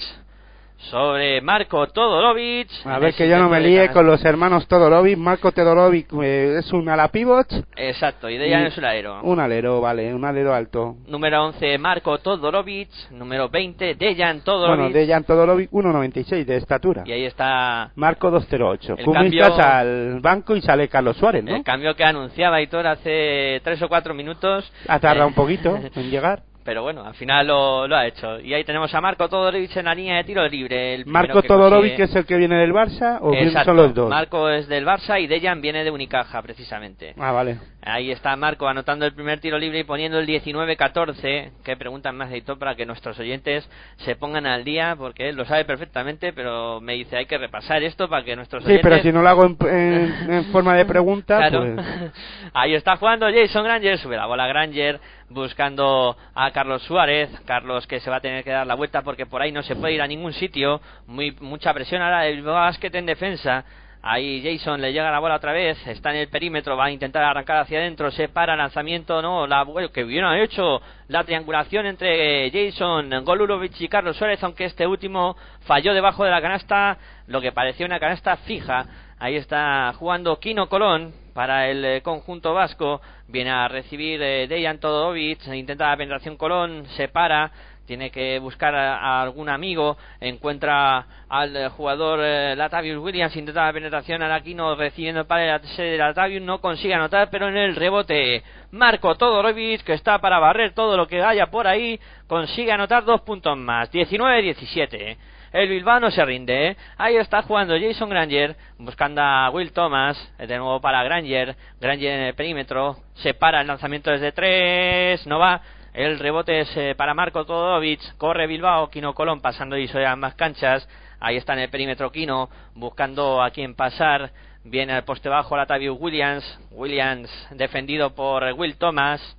[0.78, 2.68] sobre Marco Todorovic.
[2.84, 5.18] A ver que yo no me líe con los hermanos Todorovic.
[5.18, 7.46] Marco Todorovic eh, es un ala pivot.
[7.76, 9.20] Exacto, y de ella y es un alero.
[9.22, 10.96] Un alero, vale, un alero alto.
[11.06, 12.88] Número 11, Marco Todorovic.
[13.10, 14.78] Número 20, Dejan Todorovic.
[14.78, 17.02] Bueno, Dejan Todorovic 1.96 de estatura.
[17.04, 18.94] Y ahí está Marco 208.
[18.98, 21.56] El Kumiskas cambio- al banco y sale Carlos Suárez, ¿no?
[21.56, 24.70] el cambio que anunciaba Hitor hace 3 o 4 minutos.
[24.86, 26.42] Ha tardado Eh, un poquito en llegar.
[26.68, 28.38] Pero bueno, al final lo, lo ha hecho.
[28.40, 30.96] Y ahí tenemos a Marco Todorovic en la línea de tiro libre.
[30.96, 34.10] El Marco Todorovic, consigue- es el que viene del Barça, o Exacto, son los dos.
[34.10, 37.14] Marco es del Barça y Dejan viene de Unicaja, precisamente.
[37.18, 37.56] Ah, vale.
[37.80, 41.52] Ahí está Marco anotando el primer tiro libre y poniendo el 19-14.
[41.64, 45.36] Que preguntan más de Hitor para que nuestros oyentes se pongan al día, porque él
[45.36, 48.82] lo sabe perfectamente, pero me dice hay que repasar esto para que nuestros Sí, oyentes.
[48.90, 51.74] pero si no lo hago en, en- en forma de pregunta, Claro.
[51.74, 51.86] pues...
[52.52, 57.30] Ahí está jugando Jason Granger, sube la bola Granger, buscando a Carlos Suárez.
[57.46, 59.76] Carlos que se va a tener que dar la vuelta porque por ahí no se
[59.76, 60.80] puede ir a ningún sitio.
[61.06, 63.64] Muy, mucha presión ahora del básquet en defensa.
[64.10, 67.22] Ahí Jason le llega la bola otra vez, está en el perímetro, va a intentar
[67.24, 73.22] arrancar hacia adentro, se para, lanzamiento, no, la que bien hecho la triangulación entre Jason,
[73.22, 77.84] Golulovic y Carlos Suárez, aunque este último falló debajo de la canasta, lo que parecía
[77.84, 78.86] una canasta fija.
[79.18, 83.02] Ahí está jugando Kino Colón para el eh, conjunto vasco.
[83.26, 85.46] Viene a recibir eh, Dejan Todorovic.
[85.48, 86.86] Intenta la penetración Colón.
[86.96, 87.50] Se para.
[87.88, 89.96] Tiene que buscar a, algún amigo.
[90.20, 93.34] Encuentra al jugador eh, Latavius Williams.
[93.34, 96.42] Intenta la penetración a Aquino recibiendo el pase de Latavius.
[96.42, 101.06] No consigue anotar, pero en el rebote Marco Todorovic, que está para barrer todo lo
[101.06, 103.90] que haya por ahí, consigue anotar dos puntos más.
[103.90, 105.16] 19-17.
[105.52, 106.68] El Bilbao no se rinde.
[106.68, 106.76] ¿eh?
[106.98, 110.18] Ahí está jugando Jason Granger, buscando a Will Thomas.
[110.36, 111.56] De nuevo para Granger.
[111.80, 112.98] Granger en el perímetro.
[113.14, 115.26] Se para el lanzamiento desde tres.
[115.26, 115.62] No va.
[115.98, 118.16] El rebote es eh, para Marco Todorovic.
[118.18, 118.88] Corre Bilbao.
[118.88, 120.88] Kino Colón pasando y sobre ambas canchas.
[121.18, 122.48] Ahí está en el perímetro Kino.
[122.76, 124.30] Buscando a quien pasar.
[124.62, 126.60] Viene al poste bajo Latavius Williams.
[126.70, 129.36] Williams defendido por Will Thomas.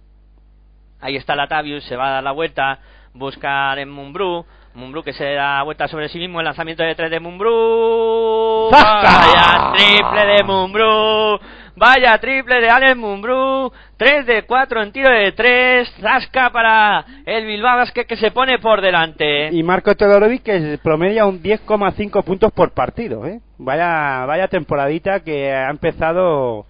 [1.00, 1.86] Ahí está Latavius.
[1.86, 2.80] Se va a dar la vuelta.
[3.13, 4.45] Buscar en Mumbrú.
[4.74, 6.41] Mumbrú que se da vuelta sobre sí mismo.
[6.41, 8.67] El lanzamiento de tres de Mumbrú.
[8.69, 11.39] Vaya triple de Mumbrú.
[11.75, 13.71] Vaya triple de Allen Mumbrú.
[13.97, 15.89] 3 de 4 en tiro de 3.
[16.01, 19.49] Zasca para el Bilbao Basket que se pone por delante.
[19.51, 23.25] Y Marco Todorovic que promedia un 10,5 puntos por partido.
[23.25, 23.41] ¿eh?
[23.58, 26.65] Vaya, vaya temporadita que ha empezado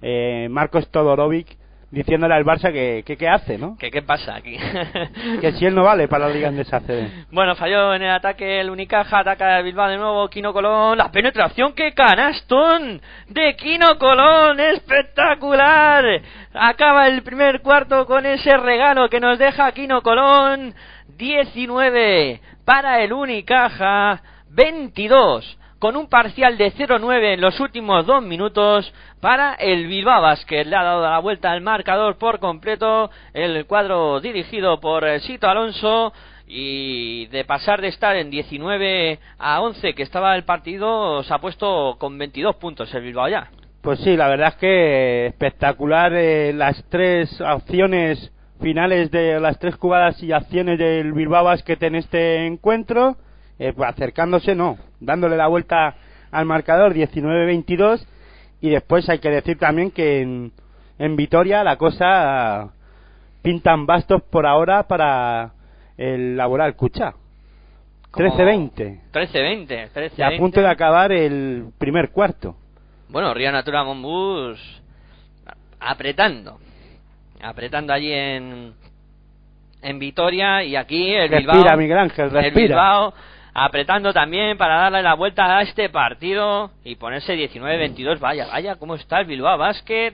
[0.00, 1.57] eh, Marcos Todorovic
[1.90, 3.76] diciéndole al Barça que, que qué hace, ¿no?
[3.78, 4.56] ¿Qué, ¿Qué pasa aquí?
[5.40, 7.26] que si él no vale para la Liga Andesa CB.
[7.30, 11.10] Bueno, falló en el ataque el Unicaja, ataca el Bilbao de nuevo, Kino Colón, la
[11.10, 16.04] penetración, que canastón de Kino Colón, espectacular.
[16.52, 20.74] Acaba el primer cuarto con ese regalo que nos deja Kino Colón,
[21.16, 28.92] 19 para el Unicaja, 22 con un parcial de 0-9 en los últimos dos minutos
[29.20, 30.64] para el Bilbao Basket.
[30.64, 36.12] Le ha dado la vuelta al marcador por completo el cuadro dirigido por Sito Alonso
[36.46, 41.38] y de pasar de estar en 19 a 11 que estaba el partido se ha
[41.38, 43.50] puesto con 22 puntos el Bilbao ya.
[43.82, 49.76] Pues sí, la verdad es que espectacular eh, las tres acciones finales de las tres
[49.76, 53.16] jugadas y acciones del Bilbao Basket en este encuentro
[53.58, 55.96] eh, pues acercándose no, dándole la vuelta
[56.30, 58.04] al marcador 19-22
[58.60, 60.52] y después hay que decir también que en,
[60.98, 62.72] en Vitoria la cosa
[63.42, 65.52] pintan bastos por ahora para
[65.96, 67.14] el laboral Cucha.
[68.12, 69.00] 13-20.
[69.12, 69.90] 13-20.
[69.92, 72.56] 13 Y a punto de acabar el primer cuarto.
[73.08, 74.58] Bueno, Río Natura Monbus
[75.80, 76.58] apretando.
[77.40, 78.72] Apretando allí en,
[79.82, 81.76] en Vitoria y aquí el Respira, Bilbao.
[81.76, 82.66] Miguel Ángel, el respira.
[82.66, 83.14] Bilbao
[83.64, 88.20] apretando también para darle la vuelta a este partido y ponerse 19-22.
[88.20, 90.12] Vaya, vaya, cómo está el Bilbao Basket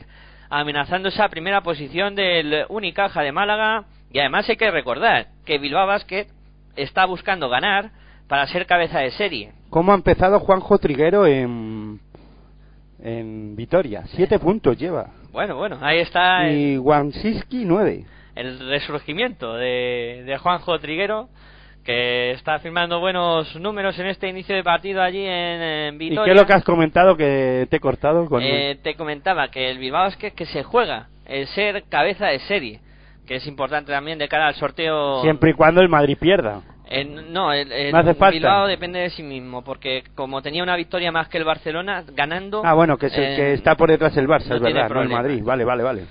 [0.49, 3.85] amenazando esa primera posición del Unicaja de Málaga.
[4.11, 6.27] Y además hay que recordar que Bilbao Basket
[6.77, 7.91] está buscando ganar
[8.29, 9.53] para ser cabeza de serie.
[9.69, 12.01] ¿Cómo ha empezado Juanjo Triguero en,
[13.03, 14.05] en Vitoria?
[14.07, 15.11] Siete puntos lleva.
[15.33, 18.07] Bueno, bueno, ahí está el, Y Wansiski nueve.
[18.37, 21.29] el resurgimiento de, de Juanjo Triguero
[21.85, 26.31] que está firmando buenos números en este inicio de partido allí en, en ¿Y qué
[26.31, 29.79] es lo que has comentado que te he cortado con Eh, te comentaba que el
[29.79, 32.81] Bilbao es que, que se juega el ser cabeza de serie,
[33.27, 35.21] que es importante también de cara al sorteo.
[35.23, 36.63] siempre y cuando el Madrid pierda?
[37.31, 38.35] No, el, el No hace falta.
[38.35, 42.63] Bilbao depende de sí mismo, porque como tenía una victoria más que el Barcelona, ganando.
[42.65, 45.03] Ah, bueno, que, se- eh, que está por detrás el Barça, no es verdad, no
[45.03, 45.09] el.
[45.09, 45.43] Madrid.
[45.43, 46.05] Vale, vale, vale.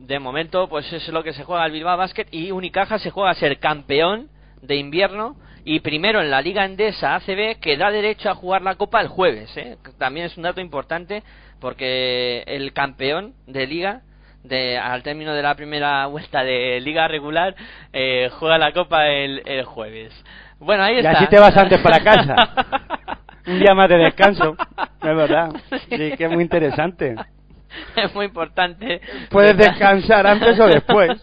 [0.00, 3.10] De momento, pues eso es lo que se juega el Bilbao Basket y Unicaja se
[3.10, 4.28] juega a ser campeón
[4.62, 8.76] de invierno y primero en la Liga Endesa ACB que da derecho a jugar la
[8.76, 9.54] Copa el jueves.
[9.56, 9.76] ¿eh?
[9.98, 11.22] También es un dato importante
[11.60, 14.00] porque el campeón de Liga
[14.42, 17.54] de, al término de la primera vuelta de Liga regular
[17.92, 20.12] eh, juega la Copa el, el jueves.
[20.58, 21.10] Bueno, ahí Y está.
[21.12, 22.34] así te vas antes para casa.
[23.46, 24.54] Un día más de descanso,
[25.02, 25.50] es verdad.
[25.88, 27.16] Sí, que es muy interesante.
[27.96, 29.00] es muy importante.
[29.30, 31.22] Puedes descansar antes o después.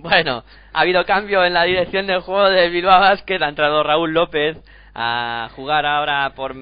[0.00, 3.42] Bueno, ha habido cambio en la dirección del juego del Bilbao Basket.
[3.42, 4.56] Ha entrado Raúl López
[5.00, 6.56] a jugar ahora por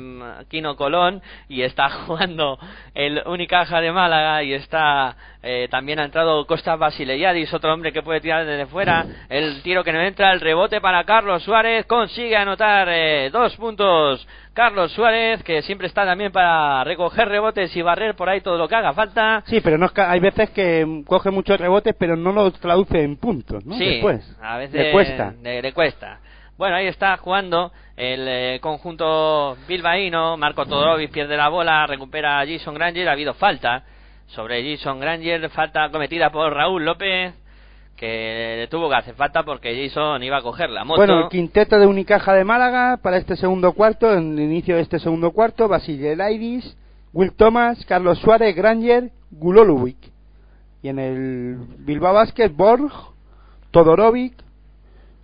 [0.49, 2.59] Quino Colón y está jugando
[2.95, 8.03] el Unicaja de Málaga y está eh, también ha entrado Costas Basileiadis, otro hombre que
[8.03, 9.07] puede tirar desde fuera.
[9.29, 14.27] El tiro que no entra, el rebote para Carlos Suárez, consigue anotar eh, dos puntos.
[14.53, 18.67] Carlos Suárez, que siempre está también para recoger rebotes y barrer por ahí todo lo
[18.69, 19.43] que haga falta.
[19.47, 23.03] Sí, pero no es ca- hay veces que coge muchos rebotes, pero no los traduce
[23.03, 23.77] en puntos, ¿no?
[23.77, 24.37] Sí, Después.
[24.43, 25.33] a veces Le cuesta.
[25.43, 26.19] Le, le cuesta.
[26.59, 30.39] Bueno, ahí está jugando el eh, conjunto bilbaíno.
[30.39, 33.09] Marco Todorovic pierde la bola, recupera a Jason Granger.
[33.09, 33.85] Ha habido falta
[34.29, 37.35] sobre Jason Granger, falta cometida por Raúl López,
[37.95, 40.99] que le tuvo que hacer falta porque Jason iba a coger la moto.
[40.99, 44.83] Bueno, el quinteto de Unicaja de Málaga para este segundo cuarto, en el inicio de
[44.83, 46.75] este segundo cuarto, Basilelairis,
[47.13, 49.99] Will Thomas, Carlos Suárez, Granger, Gulolubic.
[50.83, 52.91] Y en el Bilbao Basket, Borg,
[53.73, 54.46] Todorovic,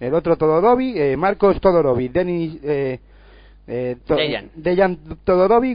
[0.07, 2.99] el otro Todorovic, eh, Marcos Todorovic, Denis, eh,
[3.67, 4.51] eh, To- Dejan.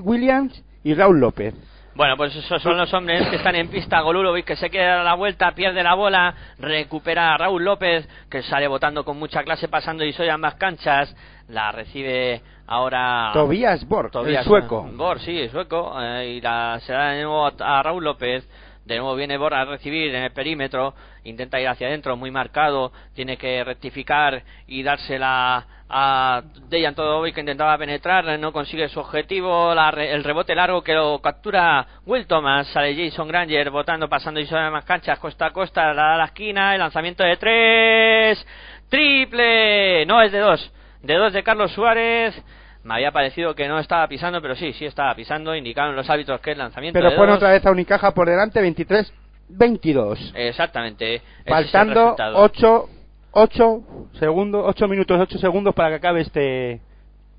[0.03, 1.53] Williams y Raúl López.
[1.95, 4.01] Bueno, pues esos son los hombres que están en pista.
[4.01, 8.43] Golulovic que se queda a la vuelta, pierde la bola, recupera a Raúl López que
[8.43, 11.15] sale votando con mucha clase, pasando y soy ambas canchas.
[11.49, 14.87] La recibe ahora Tobias Borg, Tobias el sueco.
[14.93, 15.95] Bor, sí, sueco.
[15.99, 18.47] eh, y la, se da de nuevo a, a Raúl López.
[18.87, 20.93] De nuevo viene Bor a recibir en el perímetro.
[21.25, 22.93] Intenta ir hacia adentro, muy marcado.
[23.13, 28.39] Tiene que rectificar y dársela a Dejan Todovic que intentaba penetrar.
[28.39, 29.75] No consigue su objetivo.
[29.75, 32.67] La el rebote largo que lo captura Will Thomas.
[32.69, 35.93] Sale Jason Granger botando, pasando y sobre más canchas, costa a costa.
[35.93, 36.73] La da la esquina.
[36.73, 38.47] El lanzamiento de tres.
[38.89, 40.05] Triple.
[40.05, 40.73] No, es de dos.
[41.03, 42.41] De dos de Carlos Suárez.
[42.87, 45.53] Me había parecido que no estaba pisando, pero sí, sí estaba pisando.
[45.53, 46.97] Indicaron los árbitros que el lanzamiento.
[46.97, 47.35] Pero de dos.
[47.35, 50.31] otra vez a Unicaja por delante, 23-22.
[50.33, 51.15] Exactamente.
[51.15, 52.37] ese es el Faltando resultado.
[52.37, 52.89] 8,
[53.31, 53.81] 8
[54.13, 56.79] segundos, 8 minutos, 8 segundos para que acabe este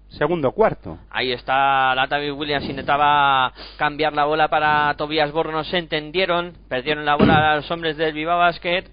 [0.08, 0.98] segundo cuarto.
[1.10, 7.06] Ahí está Latavius Williams intentaba cambiar la bola para Tobias Borro, no se entendieron, perdieron
[7.06, 8.84] la bola a los hombres del Viva Basket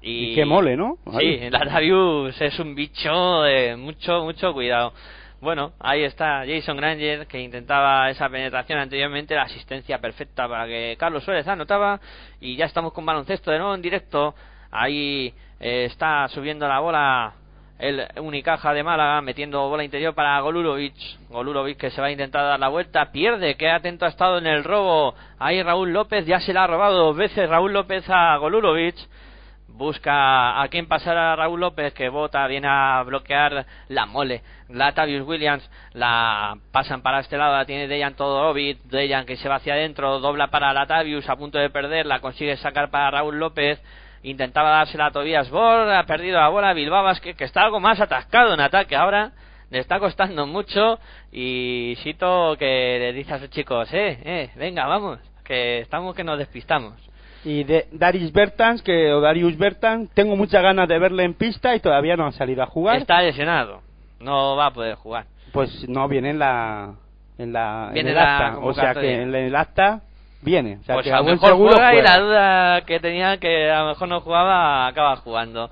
[0.00, 0.96] y, Y qué mole, ¿no?
[1.18, 4.94] Sí, Latavius es un bicho de mucho, mucho cuidado.
[5.40, 10.96] Bueno, ahí está Jason Granger que intentaba esa penetración anteriormente, la asistencia perfecta para que
[10.98, 11.98] Carlos Suárez anotaba
[12.40, 14.34] y ya estamos con baloncesto de nuevo en directo.
[14.70, 17.32] Ahí eh, está subiendo la bola
[17.78, 20.94] el Unicaja de Málaga metiendo bola interior para Golurovic.
[21.30, 24.46] Golurovic que se va a intentar dar la vuelta, pierde, que atento ha estado en
[24.46, 25.14] el robo.
[25.38, 28.96] Ahí Raúl López ya se la ha robado dos veces Raúl López a Golurovic.
[29.80, 34.42] Busca a quien pasar a Raúl López que bota, viene a bloquear la mole.
[34.68, 38.76] Latavius Williams la pasan para este lado, la tiene Dejan Todorovic.
[38.82, 42.58] Dejan que se va hacia adentro, dobla para Latavius a punto de perder, la consigue
[42.58, 43.82] sacar para Raúl López.
[44.22, 46.74] Intentaba dársela a Tobias Bor, ha perdido la bola.
[46.74, 49.32] Bilbao que está algo más atascado en ataque ahora.
[49.70, 50.98] Le está costando mucho.
[51.32, 56.36] Y Sito que le dice a chicos: Eh, eh, venga, vamos, que estamos que nos
[56.36, 57.09] despistamos.
[57.44, 61.74] Y de Darius Bertans, que, o Darius Bertans, tengo muchas ganas de verle en pista
[61.74, 62.98] y todavía no ha salido a jugar.
[62.98, 63.80] Está lesionado,
[64.20, 65.24] no va a poder jugar.
[65.52, 66.94] Pues no viene en la
[67.38, 70.00] en la en Viene el la acta, o sea que en el acta
[70.42, 73.38] viene, o sea pues que a lo mejor seguro juega y la duda que tenía
[73.38, 75.70] que a lo mejor no jugaba acaba jugando.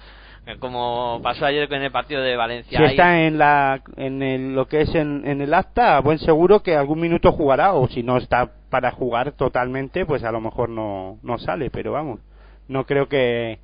[0.49, 2.79] Eh, Como pasó ayer con el partido de Valencia.
[2.79, 6.63] Si está en la en el, lo que es en, en el acta, buen seguro
[6.63, 10.71] que algún minuto jugará o si no está para jugar totalmente, pues a lo mejor
[10.71, 12.21] no no sale, pero vamos,
[12.67, 13.59] no creo que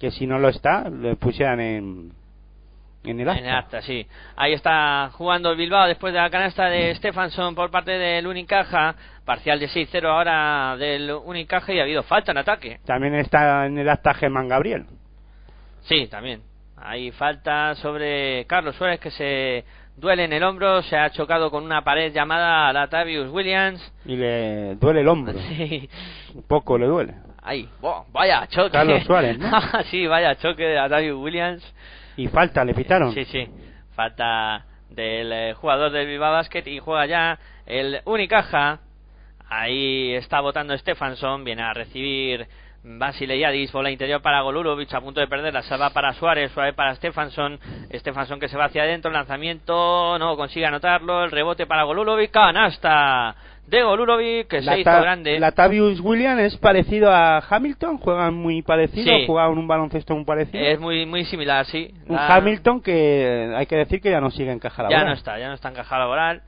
[0.00, 2.12] que si no lo está le pusieran en
[3.04, 3.40] en el acta.
[3.40, 4.04] En el acta, sí.
[4.34, 8.96] Ahí está jugando el Bilbao después de la canasta de Stefansson por parte del Unicaja.
[9.24, 12.80] Parcial de 6-0 ahora del Unicaja y ha habido falta en ataque.
[12.84, 14.86] También está en el acta Germán Gabriel.
[15.84, 16.42] Sí, también.
[16.76, 19.64] Hay falta sobre Carlos Suárez que se
[19.96, 20.82] duele en el hombro.
[20.82, 23.92] Se ha chocado con una pared llamada Latavius Williams.
[24.04, 25.34] Y le duele el hombro.
[25.48, 25.88] Sí.
[26.34, 27.14] Un poco le duele.
[27.42, 28.70] Ahí, Buah, vaya choque.
[28.70, 29.50] Carlos Suárez, ¿no?
[29.90, 31.74] sí, vaya choque de Latavius Williams.
[32.16, 33.12] Y falta, le pitaron.
[33.12, 33.46] Sí, sí.
[33.94, 38.80] Falta del eh, jugador del Bilbao Basket y juega ya el Unicaja.
[39.48, 41.44] Ahí está votando Stefansson.
[41.44, 42.48] Viene a recibir
[42.84, 43.72] Basile Yadis.
[43.72, 44.92] Bola interior para Golurovic.
[44.94, 45.54] A punto de perder.
[45.54, 46.52] La salva para Suárez.
[46.52, 47.58] Suárez para Stefansson.
[47.92, 49.10] Stefansson que se va hacia adentro.
[49.10, 50.18] Lanzamiento.
[50.18, 51.24] No consigue anotarlo.
[51.24, 52.30] El rebote para Golurovic.
[52.30, 53.34] Canasta
[53.66, 55.38] de Golurovic que se hizo grande.
[55.40, 59.24] Latavius Williams es parecido a Hamilton, juegan muy parecido, Sí.
[59.26, 60.62] juegan un baloncesto muy parecido.
[60.62, 61.94] Es muy, muy similar, sí.
[62.06, 65.06] un La- Hamilton que hay que decir que ya no sigue en caja Ya laboral.
[65.06, 66.42] no está, ya no está en caja laboral.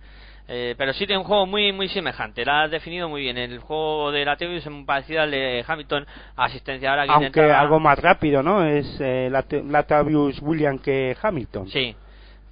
[0.49, 2.45] Eh, pero sí tiene un juego muy muy semejante.
[2.45, 3.37] La has definido muy bien.
[3.37, 6.07] El juego de Latavius es muy parecido al de Hamilton.
[6.37, 8.65] Asistencia ahora que Aunque intentaba- algo más rápido, ¿no?
[8.65, 11.69] Es eh, Latavius Williams que Hamilton.
[11.69, 11.95] Sí.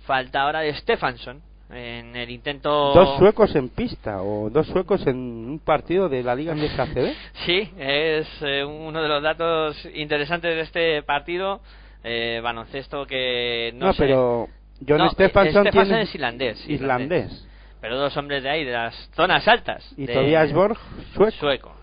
[0.07, 2.93] Falta ahora de Stefansson en el intento.
[2.95, 7.13] Dos suecos en pista o dos suecos en un partido de la Liga Inglesa ACB.
[7.47, 11.61] Sí, es eh, uno de los datos interesantes de este partido.
[12.03, 14.03] Eh, baloncesto que no, No, sé.
[14.03, 14.49] pero
[14.87, 17.47] John No, Stefansson eh, tiene es irlandés, islandés.
[17.85, 19.87] Pero dos hombres de ahí, de las zonas altas.
[19.99, 20.79] Y de- Tobias Borg,
[21.13, 21.37] sueco.
[21.39, 21.77] sueco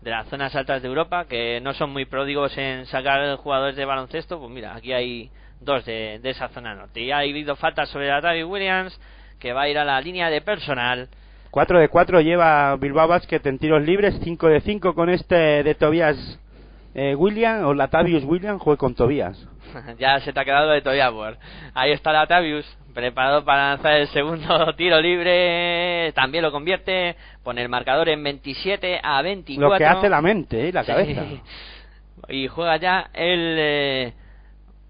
[0.00, 3.84] de las zonas altas de Europa que no son muy pródigos en sacar jugadores de
[3.84, 5.28] baloncesto pues mira aquí hay
[5.60, 8.98] dos de, de esa zona norte y ha habido falta sobre Latavius Williams
[9.40, 11.08] que va a ir a la línea de personal
[11.50, 15.74] 4 de 4 lleva Bilbao Basket en tiros libres, 5 de 5 con este de
[15.74, 16.16] Tobias
[16.94, 19.38] eh, Williams o Latavius Williams, juega con Tobias.
[19.98, 21.38] ya se te ha quedado de Tobias Borg.
[21.74, 27.68] ahí está Latavius preparado para lanzar el segundo tiro libre también lo convierte pone el
[27.68, 30.72] marcador en 27 a 24 Lo que hace la mente, ¿eh?
[30.72, 30.86] la Sí.
[30.88, 31.22] cabeza.
[32.28, 34.12] Y juega ya el eh,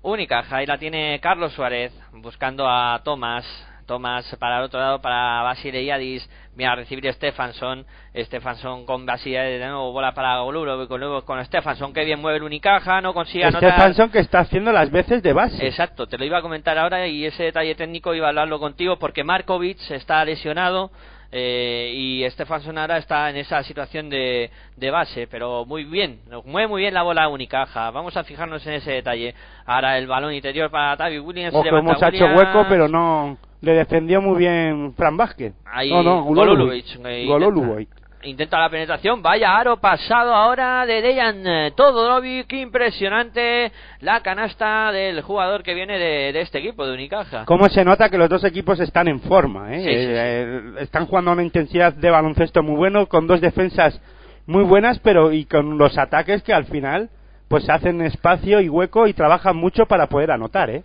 [0.03, 0.57] Unicaja.
[0.57, 3.45] Ahí la tiene Carlos Suárez buscando a Tomás.
[3.91, 6.31] Tomás para el otro lado para Basile Yadis.
[6.55, 7.85] Viene a recibir Stefansson.
[8.17, 9.91] Stefansson con Basile de nuevo.
[9.91, 10.87] Bola para Goluro.
[10.87, 11.93] Con, luego con Stefansson.
[11.93, 13.01] Que bien mueve el Unicaja.
[13.01, 13.73] No consigue anotar.
[13.73, 15.67] Stefansson que está haciendo las veces de base.
[15.67, 18.97] Exacto, te lo iba a comentar ahora y ese detalle técnico iba a hablarlo contigo
[19.01, 20.93] porque Markovic está lesionado
[21.33, 26.69] eh, y Stefansson ahora está en esa situación de, de base, pero muy bien, mueve
[26.69, 27.91] muy bien la bola Unicaja.
[27.91, 29.35] Vamos a fijarnos en ese detalle.
[29.67, 31.55] Ahora el balón interior para Tavi Williams.
[31.55, 35.55] Ojo, hemos hecho hueco, pero no le defendió muy bien Fran Vázquez.
[35.65, 37.89] Ahí no, no, eh, Gololubic.
[38.23, 45.23] Intenta la penetración, vaya aro pasado ahora de Dejan eh, Todorovic, impresionante la canasta del
[45.23, 47.45] jugador que viene de, de este equipo, de Unicaja.
[47.47, 49.75] ¿Cómo se nota que los dos equipos están en forma?
[49.75, 49.81] ¿eh?
[49.81, 50.13] Sí, sí, sí.
[50.15, 54.01] Eh, están jugando a una intensidad de baloncesto muy bueno, con dos defensas
[54.47, 57.09] muy buenas, pero y con los ataques que al final
[57.49, 60.85] pues hacen espacio y hueco y trabajan mucho para poder anotar, ¿eh?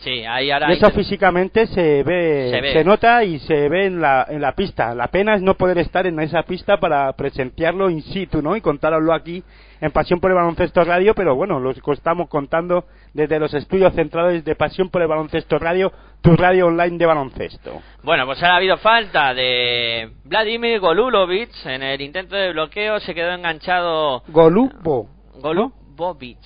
[0.00, 2.84] Sí, ahí ahora Y eso físicamente se ve, Se ve.
[2.84, 4.94] nota y se ve en la, en la pista.
[4.94, 8.56] La pena es no poder estar en esa pista para presenciarlo in situ, ¿no?
[8.56, 9.42] Y contároslo aquí
[9.80, 14.44] en Pasión por el Baloncesto Radio, pero bueno, lo estamos contando desde los estudios centrales
[14.44, 15.92] de Pasión por el Baloncesto Radio,
[16.22, 17.80] tu radio online de baloncesto.
[18.02, 23.32] Bueno, pues ha habido falta de Vladimir Golulovic en el intento de bloqueo, se quedó
[23.32, 25.08] enganchado Golubo.
[25.40, 26.38] Golubovic.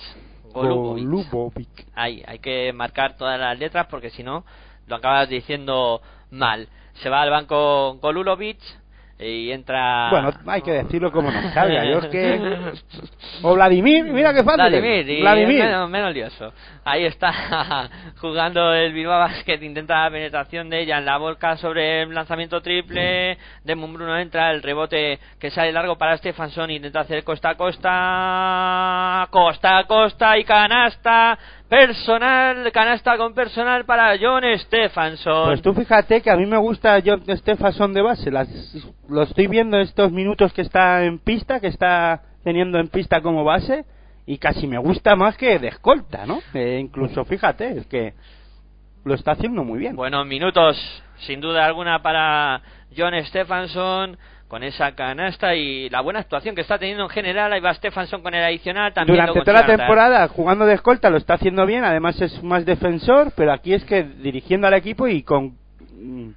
[0.55, 1.05] Golubovic.
[1.05, 1.87] Golubovic.
[1.93, 4.45] Ahí, hay que marcar todas las letras porque si no
[4.87, 6.01] lo acabas diciendo
[6.31, 6.69] mal.
[7.01, 8.59] Se va al banco Golulovic
[9.17, 10.09] y entra.
[10.09, 11.85] Bueno, hay que decirlo como nos salga.
[11.85, 12.73] Yo es que...
[13.41, 14.57] O Vladimir, mira qué fácil.
[14.57, 15.63] Vladimir, y Vladimir.
[15.63, 16.53] Menos, menos lioso.
[16.83, 17.89] Ahí está
[18.19, 22.61] jugando el Bilbao Basket, intenta la penetración de ella en la volca sobre el lanzamiento
[22.61, 23.37] triple.
[23.63, 29.27] De Bruno entra, el rebote que sale largo para Stefanson, intenta hacer costa a costa,
[29.29, 31.37] costa a costa y canasta
[31.69, 35.47] personal, canasta con personal para John Stefanson.
[35.47, 38.31] Pues tú fíjate que a mí me gusta John Stephenson de base.
[38.31, 38.47] Las,
[39.09, 43.43] lo estoy viendo estos minutos que está en pista, que está teniendo en pista como
[43.43, 43.85] base,
[44.25, 46.39] y casi me gusta más que de escolta, ¿no?
[46.53, 48.13] Eh, incluso fíjate, es que
[49.03, 49.95] lo está haciendo muy bien.
[49.95, 50.77] Buenos minutos,
[51.19, 52.61] sin duda alguna, para
[52.95, 54.17] John Stefanson
[54.47, 57.51] con esa canasta y la buena actuación que está teniendo en general.
[57.51, 59.17] Ahí va Stefanson con el adicional también.
[59.17, 59.77] Durante toda la anotar.
[59.77, 63.83] temporada jugando de escolta lo está haciendo bien, además es más defensor, pero aquí es
[63.85, 65.57] que dirigiendo al equipo y con
[65.93, 66.29] mm,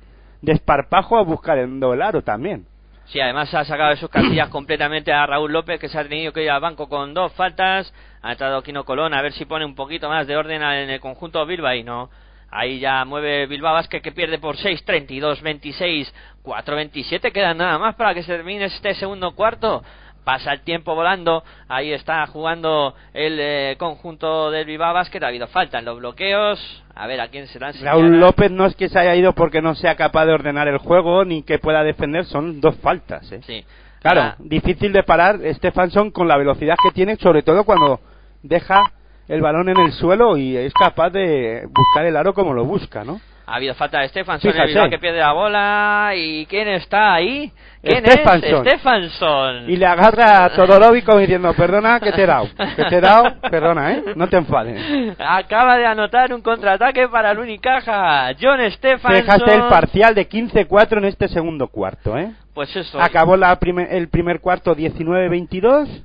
[0.42, 2.66] desparpajo a buscar el aro también.
[3.06, 6.32] Sí, además ha sacado de sus casillas completamente a Raúl López, que se ha tenido
[6.32, 7.92] que ir al banco con dos faltas.
[8.22, 11.00] Ha entrado Quino Colón a ver si pone un poquito más de orden en el
[11.00, 12.10] conjunto Bilbao y no.
[12.50, 17.30] Ahí ya mueve Bilbao Basket que pierde por 6, 32, 26, 4, 27.
[17.32, 19.82] Quedan nada más para que se termine este segundo cuarto.
[20.24, 21.42] Pasa el tiempo volando.
[21.68, 25.22] Ahí está jugando el eh, conjunto del Bilbao Basket.
[25.22, 26.84] Ha habido falta en los bloqueos.
[26.94, 27.72] A ver a quién se dan.
[27.80, 30.78] Raúl López no es que se haya ido porque no sea capaz de ordenar el
[30.78, 33.30] juego ni que pueda defender, son dos faltas.
[33.32, 33.40] ¿eh?
[33.46, 33.64] Sí.
[34.00, 38.00] Claro, Ah, difícil de parar Stefanson con la velocidad que tiene, sobre todo cuando
[38.42, 38.92] deja
[39.28, 43.04] el balón en el suelo y es capaz de buscar el aro como lo busca,
[43.04, 43.20] ¿no?
[43.46, 46.12] Ha habido falta de Stefanson, el que pierde la bola.
[46.14, 47.50] ¿Y quién está ahí?
[47.82, 48.66] ¿Quién Stefanson.
[48.66, 48.74] es?
[48.74, 49.70] Stefanson.
[49.70, 53.00] Y le agarra a Todorovic como diciendo, perdona que te he dado, que te he
[53.00, 54.04] dado, perdona, ¿eh?
[54.16, 55.16] No te enfades.
[55.18, 58.34] Acaba de anotar un contraataque para el Unicaja.
[58.38, 59.14] John Stefanson.
[59.14, 62.30] Dejaste el parcial de 15-4 en este segundo cuarto, ¿eh?
[62.52, 63.00] Pues eso.
[63.00, 63.58] Acabó la
[63.90, 66.04] el primer cuarto 19-22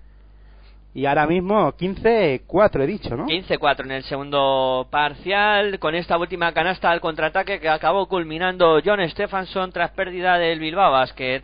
[0.94, 3.26] y ahora mismo 15-4 he dicho, ¿no?
[3.26, 9.00] 15-4 en el segundo parcial, con esta última canasta al contraataque que acabó culminando John
[9.10, 11.42] Stefanson tras pérdida del Bilbao Basket.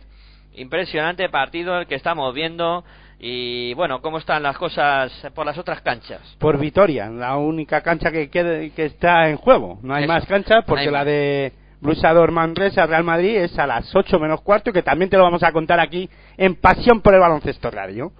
[0.54, 2.84] Impresionante partido el que estamos viendo
[3.18, 6.20] y bueno, cómo están las cosas por las otras canchas.
[6.38, 9.78] Por Vitoria, la única cancha que, quede- que está en juego.
[9.82, 13.94] No hay Eso, más canchas porque la de Blusador Manresa Real Madrid es a las
[13.94, 17.20] 8 menos cuarto, que también te lo vamos a contar aquí en Pasión por el
[17.20, 18.12] Baloncesto Radio.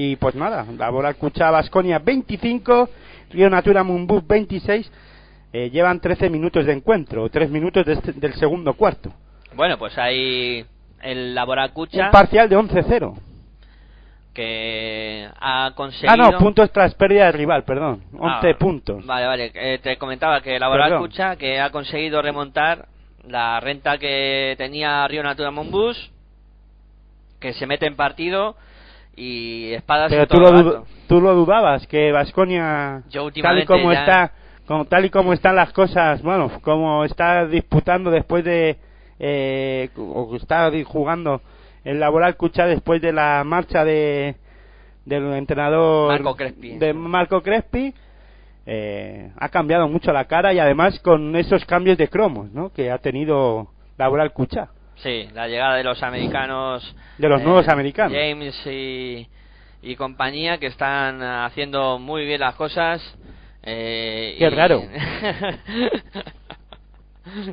[0.00, 2.88] Y pues nada, la bola escucha Basconia 25,
[3.30, 4.88] Río Natura Mumbú 26.
[5.52, 9.10] Eh, llevan 13 minutos de encuentro, o 3 minutos de este- del segundo cuarto.
[9.56, 10.64] Bueno, pues ahí
[11.02, 13.16] el Laboracucha Un parcial de 11-0.
[14.34, 16.12] que ha conseguido...
[16.12, 18.04] Ah, no, puntos tras pérdida del rival, perdón.
[18.16, 19.04] 11 Ah, puntos.
[19.04, 19.50] Vale, vale.
[19.52, 20.60] Eh, te comentaba que el.
[20.60, 22.86] Laboracucha que ha conseguido remontar
[23.26, 26.12] la renta que tenía Río Natura Monbus,
[27.40, 28.54] que se mete en partido
[29.18, 33.02] y espadas Pero tú lo, tú lo dudabas, que Vasconia,
[33.42, 34.32] tal y como ya- está,
[34.66, 38.76] como, tal y como están las cosas, bueno, como está disputando después de,
[39.18, 41.40] eh, o está jugando
[41.84, 44.36] el Laboral Cucha después de la marcha de
[45.04, 46.76] del entrenador Marco Crespi.
[46.76, 47.94] de Marco Crespi,
[48.66, 52.70] eh, ha cambiado mucho la cara y además con esos cambios de cromos, ¿no?
[52.70, 54.68] Que ha tenido Laboral Cucha.
[55.02, 56.84] Sí, la llegada de los americanos.
[56.84, 58.16] eh, De los nuevos americanos.
[58.16, 59.28] James y,
[59.82, 63.00] y compañía que están haciendo muy bien las cosas.
[63.62, 64.82] eh, Qué y- raro.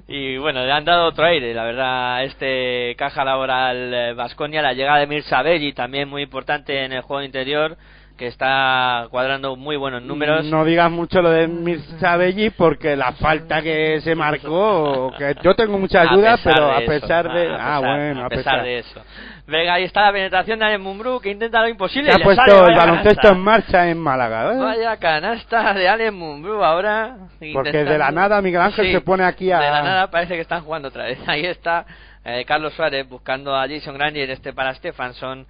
[0.07, 4.61] y bueno, le han dado otro aire, la verdad, este caja laboral Vasconia.
[4.61, 7.77] la llegada de Mirza Belli, también muy importante en el juego interior.
[8.17, 10.45] Que está cuadrando muy buenos números.
[10.45, 15.77] No digas mucho lo de Mirzabelli porque la falta que se marcó, que yo tengo
[15.77, 17.47] muchas A dudas, pero de a eso, pesar de...
[17.47, 19.01] a ah, pesar- bueno, a pesar de eso.
[19.47, 22.09] Venga, ahí está la penetración de Ale Mumbrú que intenta lo imposible.
[22.09, 23.29] Se ha le sale, puesto el baloncesto canasta.
[23.29, 24.53] en marcha en Málaga.
[24.53, 24.57] ¿eh?
[24.57, 27.15] Vaya canasta de Ale Mumbrú ahora.
[27.53, 29.59] Porque intentando- de la nada Miguel Ángel Sí, se pone aquí a...
[29.59, 31.19] De la nada parece que están jugando otra vez.
[31.27, 31.85] Ahí está
[32.23, 35.45] eh, Carlos Suárez buscando a Jason Granger este para Stefanson.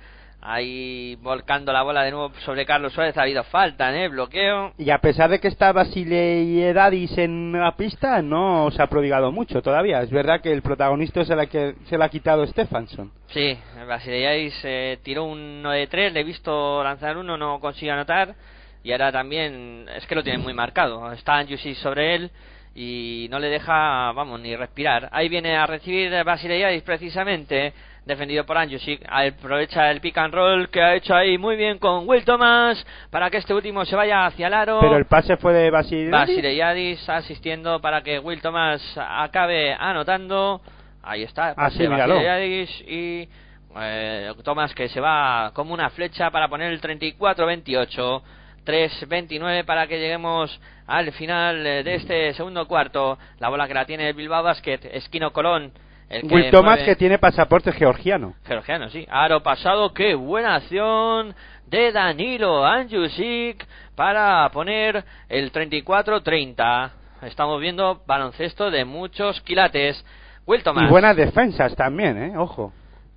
[0.47, 3.17] Ahí volcando la bola de nuevo sobre Carlos Suárez.
[3.17, 4.07] Ha habido falta, ¿eh?
[4.09, 4.73] Bloqueo.
[4.77, 8.85] Y a pesar de que está Basile y Edadis en la pista, no se ha
[8.85, 10.03] prodigado mucho todavía.
[10.03, 13.11] Es verdad que el protagonista se la, que, se la ha quitado Stefanson.
[13.29, 17.89] Sí, Basileyais eh, tiró un 1 de 3, le he visto lanzar uno, no consigue
[17.89, 18.35] anotar.
[18.83, 21.11] Y ahora también es que lo tiene muy marcado.
[21.11, 22.31] Está Anjusic sobre él
[22.75, 25.09] y no le deja, vamos, ni respirar.
[25.11, 27.73] Ahí viene a recibir Basileyais precisamente,
[28.05, 29.01] defendido por Anjusic.
[29.09, 33.29] Aprovecha el pick and roll que ha hecho ahí muy bien con Will Thomas para
[33.29, 34.79] que este último se vaya hacia el aro.
[34.79, 36.11] Pero el pase fue de Basile.
[36.11, 40.61] Basileyadis asistiendo para que Will Thomas acabe anotando.
[41.03, 42.15] Ahí está, pase sí, míralo.
[42.15, 43.29] Basileyadis y
[43.77, 48.21] eh, Thomas que se va como una flecha para poner el 34-28.
[48.65, 53.17] 3-29 para que lleguemos al final eh, de este segundo cuarto.
[53.39, 55.71] La bola que la tiene el Bilbao Basket, Esquino Colón.
[56.09, 58.35] El Will Thomas mueve- que tiene pasaporte georgiano.
[58.45, 59.05] Georgiano, sí.
[59.09, 61.33] Aro pasado, qué buena acción
[61.67, 66.91] de Danilo Anjusic para poner el 34-30.
[67.23, 70.05] Estamos viendo baloncesto de muchos quilates.
[70.45, 72.37] Will Thomas Y buenas defensas también, ¿eh?
[72.37, 72.71] Ojo.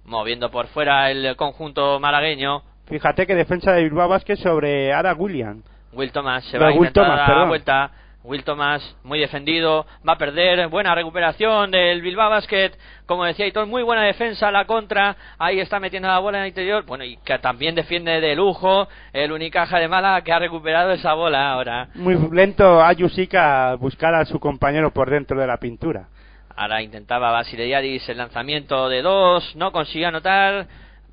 [0.04, 2.62] moviendo por fuera el conjunto malagueño.
[2.86, 5.62] Fíjate que defensa de Bilbao Basket sobre Ara William.
[5.92, 7.90] Will Thomas se No, va a intentar Thomas, dar la vuelta.
[8.24, 12.72] Will Thomas muy defendido, va a perder, buena recuperación del Bilbao Basket,
[13.06, 16.42] como decía Hitor, muy buena defensa a la contra, ahí está metiendo la bola en
[16.42, 20.38] el interior, bueno, y que también defiende de lujo el Unicaja de Mala que ha
[20.38, 21.88] recuperado esa bola ahora.
[21.94, 26.08] Muy lento Ayusik a buscar a su compañero por dentro de la pintura.
[26.56, 30.66] Ahora intentaba Basileyadis el lanzamiento de dos, no consiguió anotar,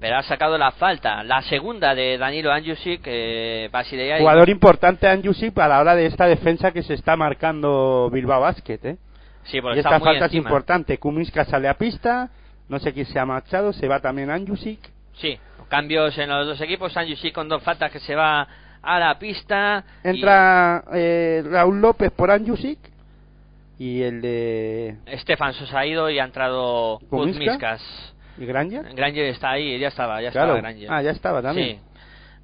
[0.06, 5.58] pero ha sacado la falta, la segunda de Danilo Anjusic, eh, Basileyadis Jugador importante Ayusik
[5.58, 8.98] a la hora de esta defensa que se está marcando Bilbao Basket, ¿eh?
[9.46, 10.48] sí, porque Y esta falta es encima.
[10.48, 11.00] importante.
[11.00, 12.30] Kuminska sale a pista,
[12.70, 14.80] no sé quién se ha marchado, se va también Anjusic.
[15.16, 15.40] Sí,
[15.70, 16.96] cambios en los dos equipos.
[16.96, 18.48] Anjusic con dos faltas que se va
[18.84, 19.84] a la pista.
[20.04, 22.78] Entra eh, Raúl López por Anjusic
[23.80, 28.14] y el de y Stefanson se ha ido y ha entrado ¿Kuzminskas?
[28.38, 28.94] ¿Y Granger.
[28.94, 30.56] Granger está ahí, ya estaba, ya Claro.
[30.56, 30.92] estaba Granger.
[30.92, 31.78] Ah, ya estaba también.
[31.78, 31.82] Sí.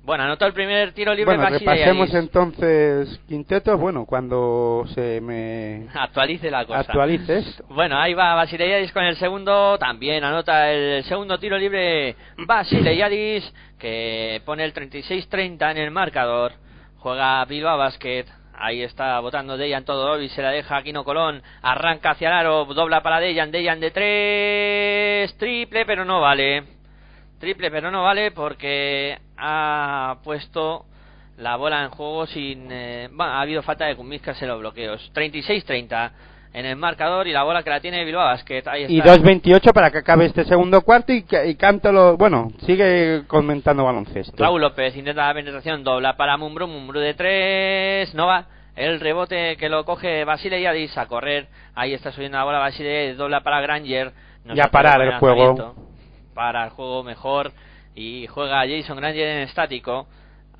[0.03, 6.49] Bueno, anotó el primer tiro libre Bueno, repasemos entonces quintetos, bueno, cuando se me Actualice
[6.49, 6.79] la cosa.
[6.79, 7.63] actualice esto.
[7.69, 12.15] Bueno, ahí va Basileyadis con el segundo, también anota el segundo tiro libre
[12.47, 16.53] Basileyadis, que pone el 36-30 en el marcador.
[16.97, 18.25] Juega Bilbao Basket,
[18.61, 23.01] ahí está votando Dejan Todorovic, se la deja Aquino Colón, arranca hacia el aro, dobla
[23.01, 26.63] para Dejan, Dejan de tres, triple, pero no vale.
[27.39, 30.85] Triple, pero no vale porque ha puesto
[31.37, 32.71] la bola en juego sin...
[32.71, 35.11] eh, ha habido falta de Kumiskas en los bloqueos.
[35.13, 36.11] 36-30
[36.53, 38.63] en el marcador y la bola que la tiene Bilbao Basket.
[38.67, 38.93] Ahí está.
[38.93, 42.17] Y 2.28 para que acabe este segundo cuarto y, y canto lo...
[42.17, 44.43] Bueno, sigue comentando baloncesto.
[44.43, 48.45] Raúl López intenta la penetración, dobla para Mumbrú, Mumbrú de tres, no va.
[48.75, 51.47] El rebote que lo coge Basile Yadis a correr.
[51.75, 54.11] Ahí está subiendo la bola Basile, dobla para Granger.
[54.43, 55.75] No Ya se parar el juego.
[56.33, 57.51] Para el juego mejor.
[57.95, 60.07] Y juega Jason Granger en estático.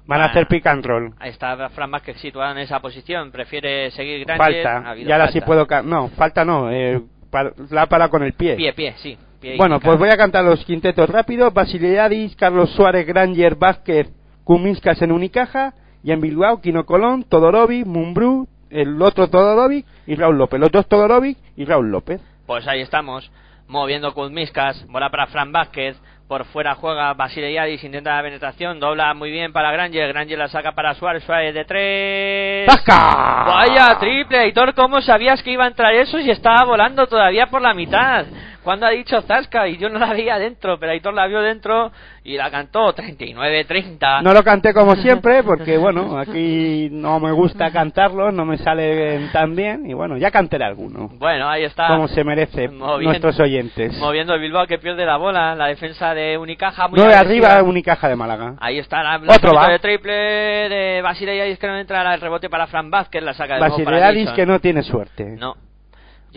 [0.05, 1.13] Van a hacer pick and roll.
[1.19, 3.31] Ahí está Fran Vázquez situado en esa posición.
[3.31, 4.67] Prefiere seguir Granger.
[4.67, 4.89] Ha Falta.
[4.91, 5.45] habido Y ahora sí falta.
[5.45, 5.67] puedo...
[5.67, 6.71] ca- No, falta no.
[6.71, 8.55] Eh, pa- la para con el pie.
[8.55, 9.17] Pie, pie, sí.
[9.39, 11.51] pie Bueno, pues voy a cantar los quintetos rápido.
[11.51, 14.11] Basiliadis, Carlos Suárez, Granger, Vázquez,
[14.43, 15.73] Kuminskas en Unicaja.
[16.03, 20.59] Y en Bilbao, Quino Colón, Todorovic, Mumbrú, el otro Todorovic y Raúl López.
[20.59, 22.19] Los dos Todorovic y Raúl López.
[22.47, 23.31] Pues ahí estamos,
[23.67, 25.95] moviendo Kuzmiskas, bola para Fran Vázquez,
[26.31, 30.71] por fuera juega Basileyadis, intenta la penetración, dobla muy bien para Granger, Granger la saca
[30.71, 32.67] para Suárez, Suárez de tres.
[32.67, 33.43] ¡Tasca!
[33.45, 37.61] Vaya triple, Aitor, ¿cómo sabías que iba a entrar eso si estaba volando todavía por
[37.61, 38.25] la mitad?
[38.63, 41.91] Cuando ha dicho Zasca y yo no la veía dentro, pero Aitor la vio dentro
[42.23, 44.21] y la cantó 39-30.
[44.21, 49.29] No lo canté como siempre porque, bueno, aquí no me gusta cantarlo, no me sale
[49.33, 51.09] tan bien y bueno, ya cantaré alguno.
[51.15, 51.87] Bueno, ahí está.
[51.87, 53.97] Como se merece Moviendo- nuestros oyentes.
[53.97, 57.47] Moviendo el Bilbao que pierde la bola, la defensa de Unicaja muy Nueve agresiva.
[57.53, 58.55] arriba, Unicaja de Málaga.
[58.59, 59.67] Ahí está la Otro va.
[59.67, 63.61] de triple de Basilea que no entra el rebote para Fran Vázquez, la saca de
[63.69, 64.35] Jason.
[64.35, 65.35] que no tiene suerte.
[65.37, 65.55] No.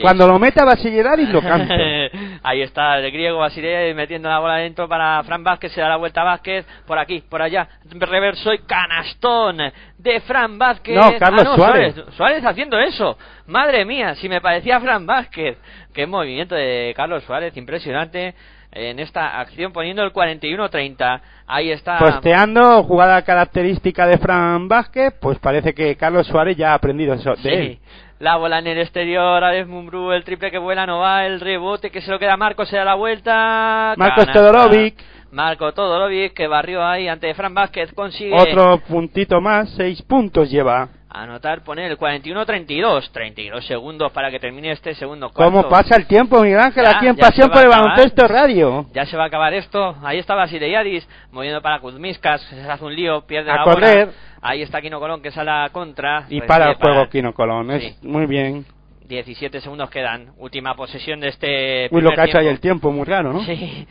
[0.01, 1.73] Cuando lo meta Basiledadis lo canto.
[2.43, 5.97] Ahí está el griego Basile metiendo la bola dentro para Fran Vázquez, se da la
[5.97, 9.59] vuelta a Vázquez, por aquí, por allá, reverso y canastón
[9.99, 10.97] de Fran Vázquez.
[10.97, 11.95] No, Carlos Ah, Suárez.
[12.17, 13.17] Suárez haciendo eso.
[13.47, 15.59] Madre mía, si me parecía Fran Vázquez.
[15.93, 18.35] Qué movimiento de Carlos Suárez, impresionante
[18.73, 21.21] en esta acción poniendo el 41-30.
[21.47, 21.99] Ahí está.
[21.99, 27.31] Posteando, jugada característica de Fran Vázquez, pues parece que Carlos Suárez ya ha aprendido eso
[27.37, 27.49] de Sí.
[27.49, 27.79] él.
[28.21, 31.91] La bola en el exterior, Alex Mumbrú, el triple que vuela, no va, el rebote
[31.91, 33.95] que se lo queda Marcos, se da la vuelta.
[33.97, 34.33] Marcos.
[34.33, 34.95] Todorovic.
[35.33, 40.89] Marco Todorovic que barrió ahí ante Fran Vázquez, consigue Otro puntito más, seis puntos lleva.
[41.15, 45.53] Anotar, poner el 41-32, 32 segundos para que termine este segundo cuarto.
[45.53, 46.85] ¿Cómo pasa el tiempo, Miguel Ángel?
[46.85, 47.69] Ya, Aquí en Pasión por el.
[47.69, 48.87] Baloncesto Radio.
[48.93, 49.97] Ya se va a acabar esto.
[50.03, 52.41] Ahí está Basileiadis moviendo para Kuzmiskas.
[52.43, 54.07] Se hace un lío, pierde A la correr.
[54.07, 54.19] bola.
[54.43, 56.27] Ahí está Kino Colón que sale a contra.
[56.29, 57.71] Y para el juego Quino Colón.
[57.71, 58.07] Es Sí.
[58.09, 58.67] muy bien.
[59.09, 60.33] 17 segundos quedan.
[60.39, 61.89] Última posesión de este.
[61.91, 62.51] Uy, lo que ha hecho tiempo.
[62.51, 63.45] el tiempo, muy raro, ¿no?
[63.45, 63.87] Sí,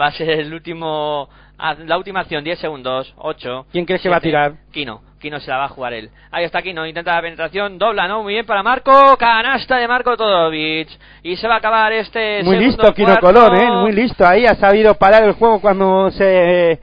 [0.00, 1.28] va a ser el último.
[1.58, 3.66] ah, La última acción, 10 segundos, 8.
[3.72, 4.54] ¿Quién crees que va a tirar?
[4.72, 6.10] Kino, Kino se la va a jugar él.
[6.30, 8.22] Ahí está Kino, intenta la penetración, dobla, ¿no?
[8.22, 10.88] Muy bien para Marco, canasta de Marco Todovic.
[11.22, 12.42] Y se va a acabar este.
[12.42, 13.26] Muy segundo listo Quino cuarto.
[13.26, 13.70] Colón, ¿eh?
[13.82, 14.26] Muy listo.
[14.26, 16.80] Ahí ha sabido parar el juego cuando se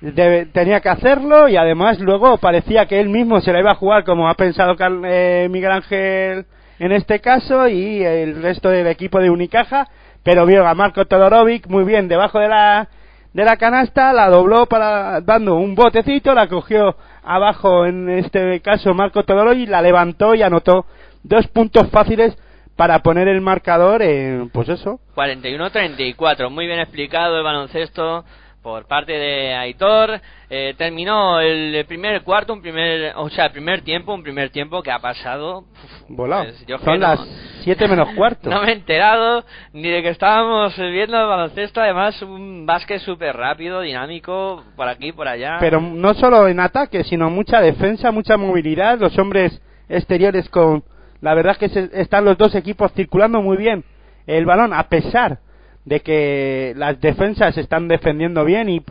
[0.00, 3.76] debe- tenía que hacerlo y además luego parecía que él mismo se la iba a
[3.76, 6.46] jugar como ha pensado Carl- eh, Miguel Ángel
[6.78, 9.86] en este caso y el resto del equipo de Unicaja,
[10.24, 12.88] pero vio a Marco Todorovic muy bien debajo de la
[13.32, 18.94] de la canasta, la dobló para dando un botecito, la cogió abajo en este caso
[18.94, 20.86] Marco Todorovic, la levantó y anotó
[21.22, 22.36] dos puntos fáciles
[22.76, 28.24] para poner el marcador en pues eso, 41-34, muy bien explicado el baloncesto
[28.62, 30.20] por parte de Aitor.
[30.48, 34.82] Eh, terminó el primer cuarto, un primer, o sea, el primer tiempo, un primer tiempo
[34.82, 35.64] que ha pasado.
[36.08, 36.44] volado.
[36.44, 37.20] pues, yo Son no- las
[37.64, 38.48] 7 menos cuarto.
[38.50, 43.36] No me he enterado ni de que estábamos viendo el baloncesto, además un básquet súper
[43.36, 45.56] rápido, dinámico, por aquí, por allá.
[45.60, 48.98] Pero no solo en ataque, sino mucha defensa, mucha movilidad.
[48.98, 50.84] Los hombres exteriores con.
[51.20, 53.84] La verdad es que se- están los dos equipos circulando muy bien
[54.26, 55.38] el balón, a pesar
[55.84, 58.82] de que las defensas están defendiendo bien y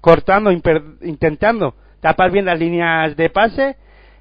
[0.00, 0.50] cortando,
[1.02, 3.76] intentando tapar bien las líneas de pase.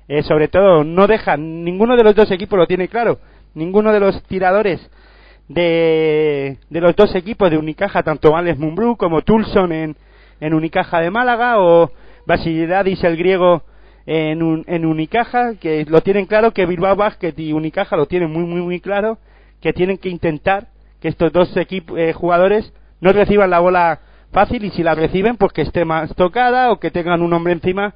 [0.08, 3.20] eh, sobre todo, no dejan, ninguno de los dos equipos lo tiene claro.
[3.56, 4.80] Ninguno de los tiradores
[5.48, 9.96] de, de los dos equipos de Unicaja, tanto Alex Mumbrú como Tulson en,
[10.40, 11.92] en Unicaja de Málaga o
[12.26, 13.64] Basilidadis el griego
[14.06, 18.32] en, un- en Unicaja, que lo tienen claro, que Bilbao Basket y Unicaja lo tienen
[18.32, 19.18] muy, muy, muy claro,
[19.62, 20.68] que tienen que intentar
[21.08, 24.00] estos dos equipos jugadores no reciban la bola
[24.32, 27.54] fácil y si la reciben, pues que esté más tocada o que tengan un hombre
[27.54, 27.96] encima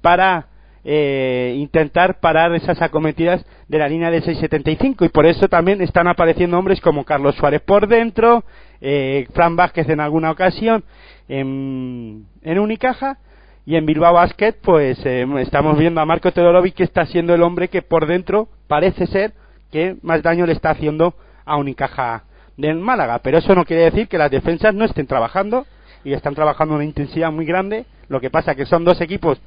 [0.00, 0.46] para
[0.84, 6.06] eh, intentar parar esas acometidas de la línea de 6.75 y por eso también están
[6.06, 8.44] apareciendo hombres como Carlos Suárez por dentro,
[8.80, 10.84] eh, Fran Vázquez en alguna ocasión
[11.28, 13.18] en, en Unicaja
[13.64, 17.42] y en Bilbao Basket pues eh, estamos viendo a Marco Todorovic que está siendo el
[17.42, 19.32] hombre que por dentro parece ser
[19.72, 22.25] que más daño le está haciendo a Unicaja
[22.56, 25.66] del Málaga, pero eso no quiere decir que las defensas no estén trabajando
[26.04, 29.40] y están trabajando una intensidad muy grande, lo que pasa que son dos equipos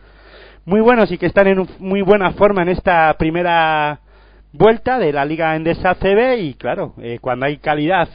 [0.66, 4.00] muy buenos y que están en muy buena forma en esta primera
[4.52, 8.10] vuelta de la Liga Endesa CB y claro, eh, cuando hay calidad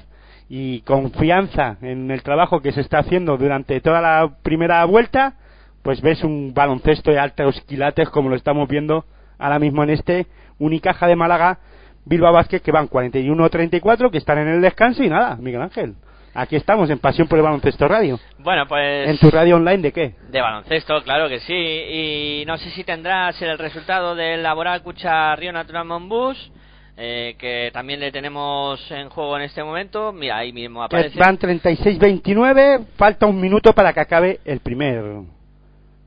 [0.48, 5.34] y confianza en el trabajo que se está haciendo durante toda la primera vuelta,
[5.82, 9.04] pues ves un baloncesto de altos quilates como lo estamos viendo
[9.38, 10.26] ahora mismo en este
[10.58, 11.58] Unicaja de Málaga
[12.04, 15.94] Bilbao Vázquez que van 41-34 que están en el descanso y nada, Miguel Ángel.
[16.34, 18.18] Aquí estamos en Pasión por el Baloncesto Radio.
[18.38, 19.08] Bueno, pues.
[19.08, 20.14] ¿En tu radio online de qué?
[20.30, 21.54] De baloncesto, claro que sí.
[21.54, 26.50] Y no sé si tendrás el resultado del Laboral Cucha Río Natural Monbus,
[26.96, 30.12] eh, que también le tenemos en juego en este momento.
[30.12, 31.16] Mira, ahí mismo aparece.
[31.20, 35.04] van 36-29, falta un minuto para que acabe el primer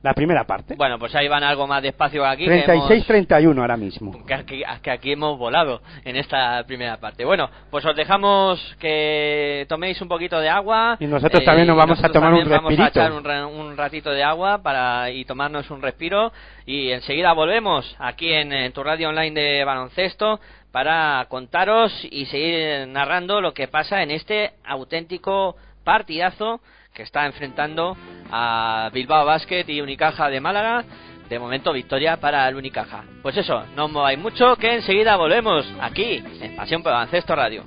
[0.02, 0.74] la primera parte.
[0.76, 2.44] Bueno, pues ahí van algo más despacio que aquí.
[2.46, 4.24] que hemos- 36-31 ahora mismo.
[4.26, 7.24] que aquí, que aquí hemos volado en esta primera parte.
[7.24, 10.96] Bueno, pues os dejamos que toméis un poquito de agua.
[11.00, 13.26] Y nosotros también nos vamos a tomar un también Vamos a echar un,
[13.60, 16.32] un ratito de agua para y tomarnos un respiro.
[16.64, 20.38] Y enseguida volvemos aquí en, en tu radio online de baloncesto
[20.70, 26.60] para contaros y seguir narrando lo que pasa en este auténtico partidazo
[26.98, 27.96] que está enfrentando
[28.28, 30.84] a Bilbao Basket y Unicaja de Málaga.
[31.30, 33.04] De momento victoria para el Unicaja.
[33.22, 37.64] Pues eso, no os mováis mucho, que enseguida volvemos aquí en Pasión por Baloncesto Radio.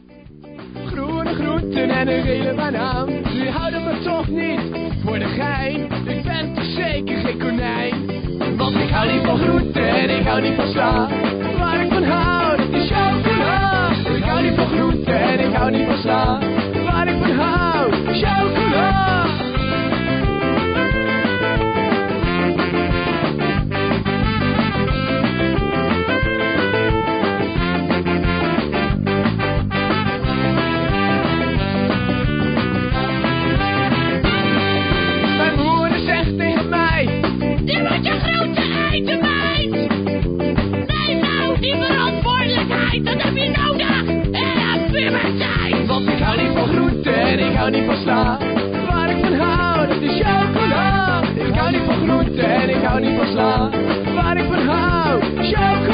[17.34, 17.71] Ik en.
[38.92, 39.06] mijn
[41.20, 44.08] nou die verantwoordelijkheid, dat heb je nodig.
[44.08, 45.86] En dat ben jij?
[45.88, 46.68] Want ik hou niet van
[47.06, 48.38] en ik hou niet van slaan,
[48.90, 51.22] Waar ik van hou, dat is chocola.
[51.36, 53.72] Ik hou niet van groeten, en ik hou niet van slaan,
[54.16, 55.91] Waar ik van hou, chocola.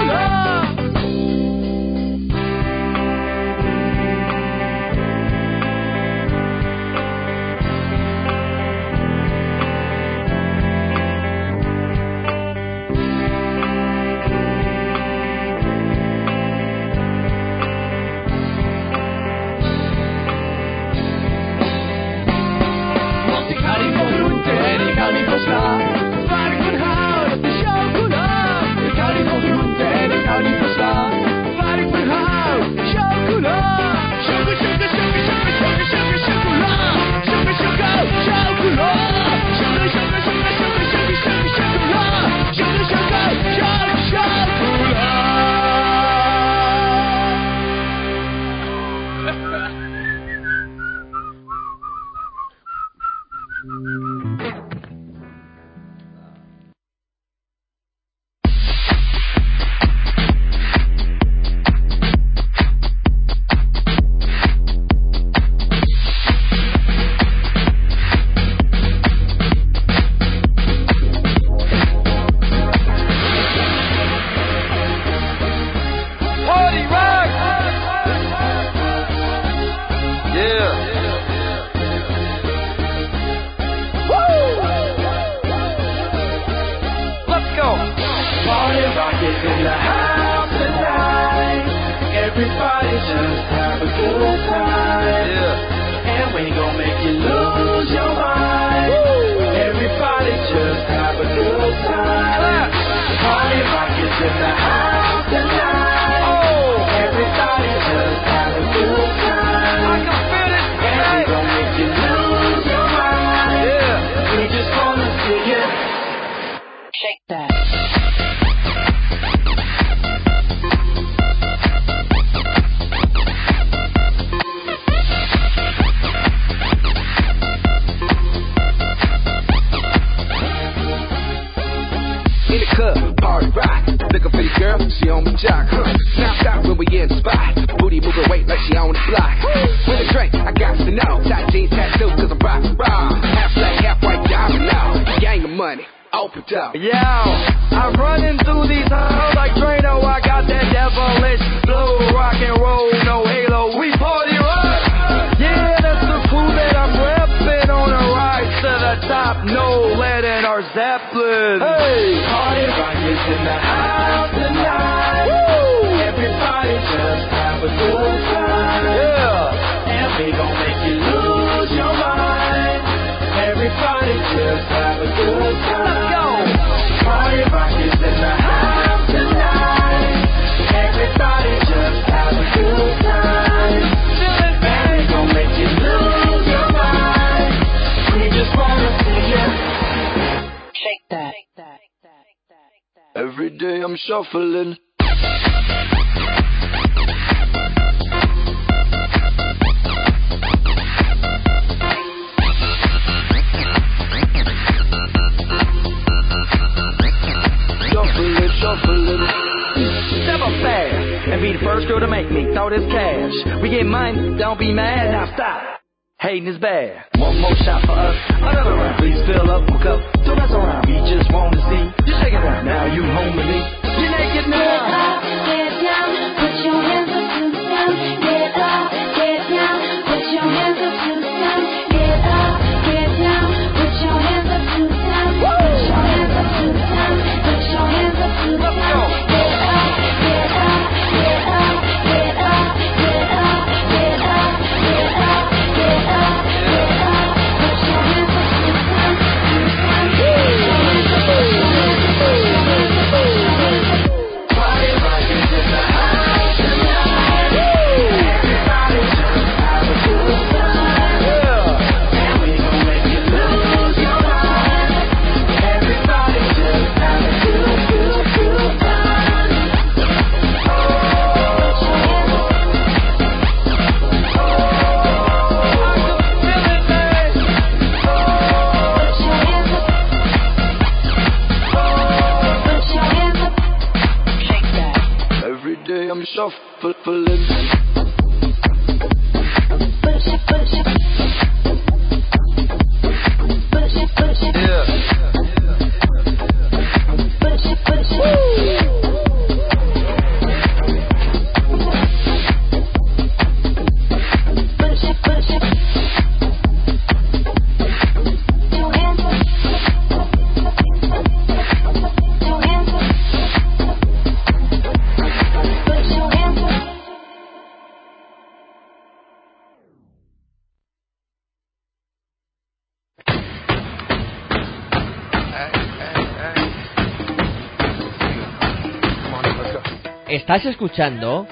[330.48, 331.46] Estás escuchando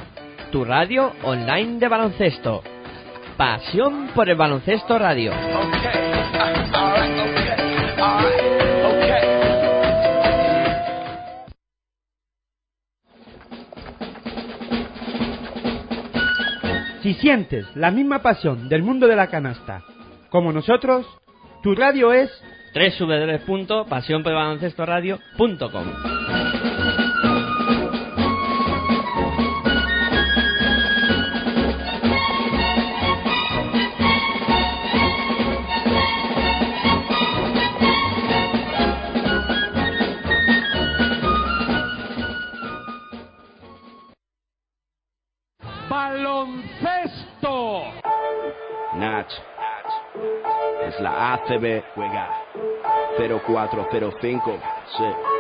[0.54, 2.64] tu radio online de baloncesto.
[3.36, 5.34] Pasión por el baloncesto radio.
[17.02, 19.84] Si sientes la misma pasión del mundo de la canasta
[20.30, 21.06] como nosotros,
[21.62, 22.32] tu radio es
[22.74, 26.45] www.pasionporelbaloncestoradio.com Baloncesto.
[51.46, 51.84] ACB.
[51.94, 52.28] Juega.
[53.18, 54.60] 0405.
[54.98, 55.35] Sí.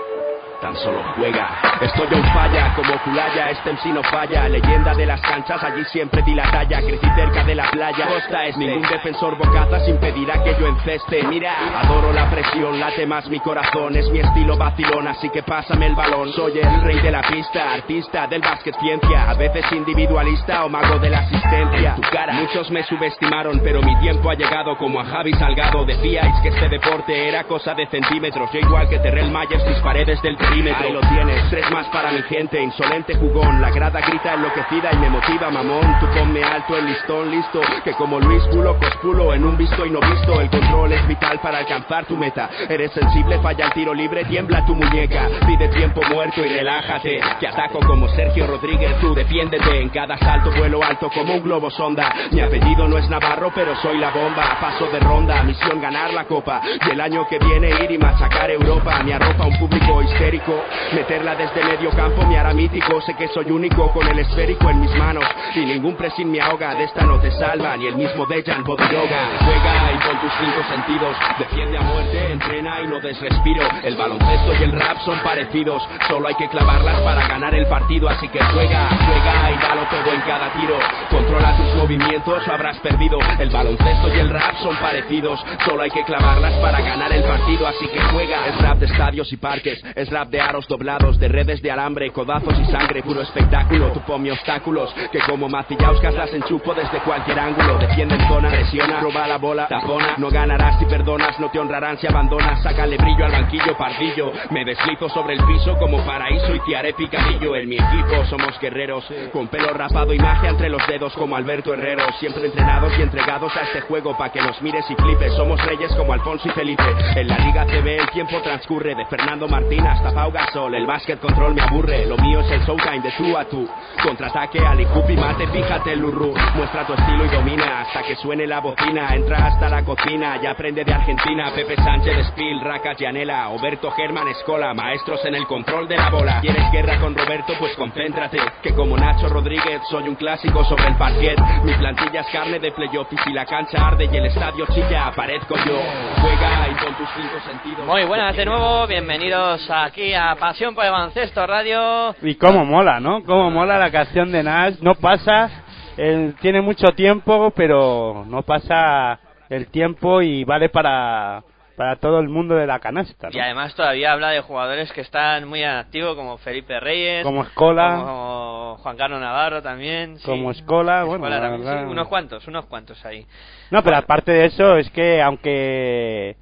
[0.66, 1.48] Tan solo juega.
[1.80, 4.50] Estoy en falla, como Culaya, este MC no falla.
[4.50, 6.82] Leyenda de las canchas, allí siempre di la talla.
[6.82, 8.08] Crecí cerca de la playa.
[8.08, 8.62] Costa este.
[8.62, 11.22] Ningún defensor bocazas impedirá que yo enceste.
[11.28, 11.54] Mira,
[11.84, 13.96] adoro la presión, late más mi corazón.
[13.96, 16.34] Es mi estilo vacilón, así que pásame el balón.
[16.34, 19.30] Soy el rey de la pista, artista del básquet ciencia.
[19.30, 21.94] A veces individualista o mago de la asistencia.
[21.96, 22.34] En tu cara.
[22.34, 25.86] Muchos me subestimaron, pero mi tiempo ha llegado como a Javi Salgado.
[25.86, 28.50] Decíais que este deporte era cosa de centímetros.
[28.52, 30.88] Yo igual que Terrell Myers, mis paredes del perímetro.
[30.88, 33.62] Ahí lo tienes, tres más para mi gente, insolente jugón.
[33.62, 36.00] La grada grita enloquecida y me motiva, mamón.
[36.00, 37.62] Tú ponme alto el listón, listo.
[37.84, 40.40] Que como Luis Pulo, cospulo en un visto y no visto.
[40.40, 42.50] El control es vital para alcanzar tu meta.
[42.70, 45.28] Eres sensible, falla el tiro libre, tiembla tu muñeca.
[45.46, 47.20] Pide tiempo muerto y relájate.
[47.40, 49.82] Que ataco como Sergio Rodríguez, tú defiéndete.
[49.82, 52.14] En cada salto vuelo alto como un globo sonda.
[52.32, 54.58] Mi apellido no es Navarro, pero soy la bomba.
[54.60, 56.62] Paso de ronda, misión ganar la copa.
[56.86, 59.02] Y el año que viene ir y machacar Europa.
[59.04, 60.45] Me arropa un público histérico.
[60.94, 63.02] Meterla desde medio campo me hará mítico.
[63.02, 65.26] Sé que soy único con el esférico en mis manos.
[65.56, 66.76] Y ningún pressing me ahoga.
[66.76, 69.30] De esta no te salva ni el mismo Dejan Bodiroga.
[69.40, 71.18] Juega y con tus cinco sentidos.
[71.40, 73.64] Defiende a muerte, entrena y no desrespiro.
[73.84, 75.82] El baloncesto y el rap son parecidos.
[76.08, 78.08] Solo hay que clavarlas para ganar el partido.
[78.08, 80.78] Así que juega, juega y dalo todo en cada tiro.
[81.10, 83.18] Controla tus movimientos o habrás perdido.
[83.40, 85.44] El baloncesto y el rap son parecidos.
[85.66, 87.68] Solo hay que clavarlas para ganar el partido.
[87.68, 88.46] Así que juega.
[88.48, 89.84] Es rap de estadios y parques.
[89.96, 93.92] Es rap de aros doblados, de redes de alambre, codazos y sangre, puro espectáculo.
[93.92, 97.78] Tú ponme obstáculos, que como macillauscas las enchupo desde cualquier ángulo.
[97.78, 100.16] Defiende en zona, presiona, roba la bola, tapona.
[100.18, 102.62] No ganarás si perdonas, no te honrarán si abandonas.
[102.64, 104.32] Sácale brillo al banquillo, pardillo.
[104.52, 107.56] Me deslizo sobre el piso como paraíso y te haré picadillo.
[107.56, 111.74] En mi equipo somos guerreros, con pelo rapado y magia entre los dedos como Alberto
[111.74, 112.04] Herrero.
[112.20, 115.34] Siempre entrenados y entregados a este juego pa' que nos mires y flipes.
[115.34, 116.84] Somos reyes como Alfonso y Felipe.
[117.16, 120.74] En la Liga CB el tiempo transcurre de Fernando Martín hasta Pau Gasol.
[120.74, 123.68] El básquet control me aburre, lo mío es el showtime de tú a tú.
[124.02, 126.34] Contraataque, Ali y mate, fíjate Lurru.
[126.56, 129.14] Muestra tu estilo y domina hasta que suene la bocina.
[129.14, 131.52] Entra hasta la cocina, ya aprende de Argentina.
[131.54, 136.40] Pepe Sánchez, Spill, Racas, Yanela, Oberto Germán, Escola, maestros en el control de la bola.
[136.40, 137.54] ¿Quieres guerra con Roberto?
[137.60, 138.40] Pues concéntrate.
[138.64, 141.38] Que como Nacho Rodríguez soy un clásico sobre el parquet.
[141.64, 145.08] Mi plantilla es carne de playoff y si la cancha arde y el estadio chilla,
[145.08, 145.78] aparezco yo.
[146.22, 147.86] Juega y con tus cinco sentidos.
[147.86, 152.16] Muy buenas de nuevo, bienvenidos aquí a Pasión por el Baloncesto Radio.
[152.22, 153.24] Y cómo mola, ¿no?
[153.24, 154.76] Cómo mola la canción de Nash.
[154.82, 155.50] No pasa,
[155.98, 161.44] él tiene mucho tiempo, pero no pasa el tiempo y vale para,
[161.78, 163.30] para todo el mundo de la canasta.
[163.30, 163.38] ¿no?
[163.38, 167.96] Y además todavía habla de jugadores que están muy activos como Felipe Reyes, Como Escola.
[167.98, 170.26] como Juan Carlos Navarro también, sí.
[170.26, 171.84] Como Escola, bueno, Escola la también, verdad.
[171.86, 173.26] sí, unos cuantos, unos cuantos ahí.
[173.72, 176.36] No, pero aparte de eso, es que aunque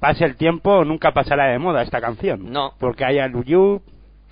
[0.00, 2.52] pase el tiempo, nunca pasará de moda esta canción.
[2.52, 2.72] No.
[2.78, 3.80] Porque hay a Luyu,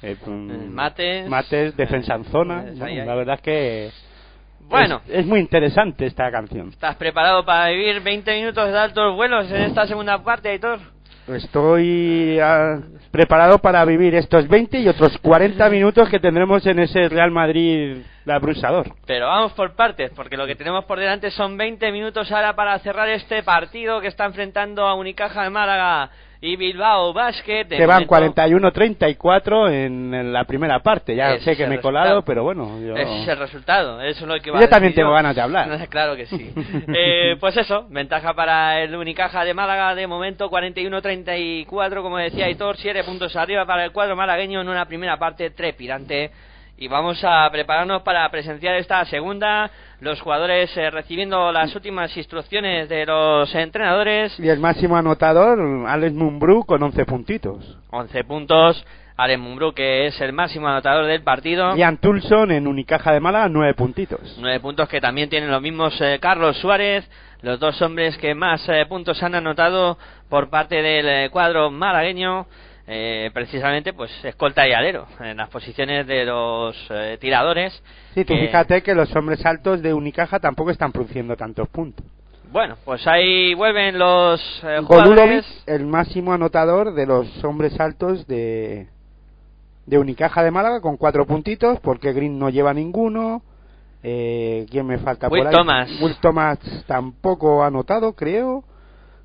[0.02, 2.64] eh, Eh, Mates, Mates, defensa en zona.
[2.66, 2.96] eh, ahí.
[2.96, 3.90] La verdad es que
[4.68, 5.00] Bueno.
[5.08, 6.68] es, es muy interesante esta canción.
[6.68, 10.80] ¿Estás preparado para vivir 20 minutos de altos vuelos en esta segunda parte, Aitor?
[11.28, 17.08] Estoy ah, preparado para vivir estos 20 y otros 40 minutos que tendremos en ese
[17.08, 18.94] Real Madrid la Brusador.
[19.06, 22.78] Pero vamos por partes, porque lo que tenemos por delante son 20 minutos ahora para
[22.80, 26.10] cerrar este partido que está enfrentando a Unicaja de Málaga
[26.44, 27.64] y Bilbao Basket.
[27.68, 31.16] Que van momento, 41-34 en, la primera parte.
[31.16, 32.24] Ya Ese sé que me he colado, resultado.
[32.26, 32.78] pero bueno.
[32.80, 32.94] Yo...
[32.96, 35.40] Ese es el resultado, eso es lo que va Yo a también tengo ganas de
[35.40, 35.88] hablar.
[35.88, 36.52] claro que sí.
[36.96, 42.76] Eh, pues eso, ventaja para el Unicaja de Málaga de momento 41-34, como decía Hitor,
[42.76, 46.30] 7 puntos arriba para el cuadro malagueño en una primera parte trepidante.
[46.76, 49.70] Y vamos a prepararnos para presenciar esta segunda,
[50.00, 54.38] los jugadores eh, recibiendo las últimas instrucciones de los entrenadores.
[54.40, 57.78] Y el máximo anotador, Alex Mumbrú, con 11 puntitos.
[57.90, 58.84] 11 puntos,
[59.16, 61.76] Alen Mumbrú, que es el máximo anotador del partido.
[61.76, 64.36] Ian Tulson en Unicaja de Málaga, nueve puntitos.
[64.40, 67.08] Nueve puntos que también tienen los mismos eh, Carlos Suárez,
[67.40, 69.98] los dos hombres que más eh, puntos han anotado
[70.28, 72.46] por parte del eh, cuadro malagueño,
[72.86, 77.72] eh, precisamente pues escolta y alero, en las posiciones de los eh, tiradores.
[78.14, 82.04] Sí, tú que- fíjate que los hombres altos de Unicaja tampoco están produciendo tantos puntos.
[82.52, 85.44] Bueno, pues ahí vuelven los eh, jugadores.
[85.66, 88.86] el máximo anotador de los hombres altos de,
[89.86, 93.42] de Unicaja de Málaga, con cuatro puntitos, porque Green no lleva ninguno.
[94.04, 95.54] Eh, ¿Quién me falta Will por ahí?
[95.54, 95.90] Thomas.
[96.00, 98.62] Will Thomas tampoco ha anotado, creo.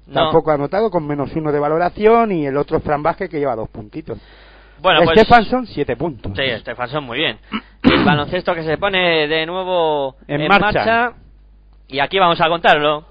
[0.09, 0.23] No.
[0.25, 2.31] Tampoco ha anotado, con menos uno de valoración.
[2.31, 4.17] Y el otro Fran Vázquez, que lleva dos puntitos.
[4.81, 6.33] Bueno, pues Stefanson, siete puntos.
[6.35, 7.37] Sí, Stefanson muy bien.
[7.83, 10.71] El baloncesto que se pone de nuevo En en, marcha.
[10.71, 11.13] marcha.
[11.87, 13.05] Y aquí vamos a contarlo.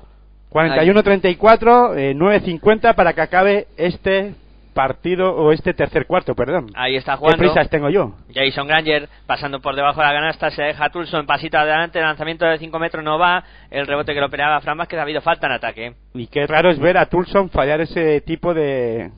[0.51, 4.35] 41-34, eh, 9-50 para que acabe este
[4.79, 6.67] partido, o este tercer cuarto, perdón.
[6.77, 7.39] Ahí está ¿Qué jugando.
[7.39, 8.13] prisas tengo yo?
[8.33, 12.59] Jason Granger pasando por debajo de la canasta, se deja Tulson, pasito adelante, lanzamiento de
[12.59, 15.53] 5 metros no va, el rebote que lo operaba Fran Vázquez, ha habido falta en
[15.55, 15.95] ataque.
[16.15, 19.11] Y qué raro es ver a Tulson fallar ese tipo de,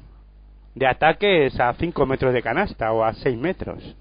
[0.74, 3.96] de ataques a 5 metros de canasta o a 6 metros.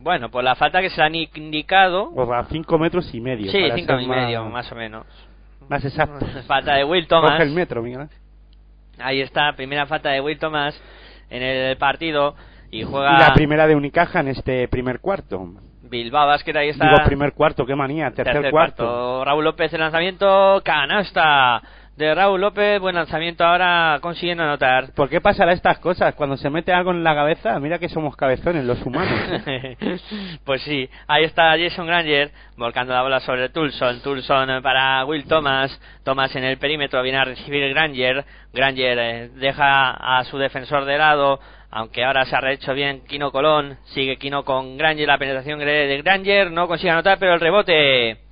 [0.00, 3.50] Bueno, pues la falta que se le han indicado, O a 5 metros y medio.
[3.52, 5.06] sí, para 5 ser y más- medio, más o menos.
[5.68, 6.24] Más exacto.
[6.46, 7.32] Falta de Will Thomas.
[7.32, 8.08] Coge el metro, Miguel.
[8.98, 10.80] Ahí está, primera falta de Will Thomas
[11.30, 12.34] en el partido
[12.70, 15.46] y Y juega la primera de Unicaja en este primer cuarto.
[15.82, 16.86] Bilbao Basket, ahí está.
[16.86, 18.10] Digo primer cuarto, qué manía.
[18.10, 19.24] Tercer, cuarto.
[19.24, 21.62] Raúl López el lanzamiento, canasta
[21.96, 24.92] de Raúl López, buen lanzamiento ahora consiguiendo anotar.
[24.94, 26.14] ¿Por qué pasará estas cosas?
[26.14, 29.42] Cuando se mete algo en la cabeza, mira que somos cabezones los humanos.
[30.44, 34.00] pues sí, ahí está Jason Granger volcando la bola sobre Tulson.
[34.00, 35.80] Tulson para Will Thomas.
[36.02, 38.24] Thomas en el perímetro viene a recibir Granger.
[38.52, 41.38] Granger eh, deja a su defensor de lado.
[41.70, 43.78] Aunque ahora se ha rehecho bien Kino Colón.
[43.84, 45.06] Sigue Kino con Granger.
[45.06, 48.23] La penetración de Granger no consigue anotar, pero el rebote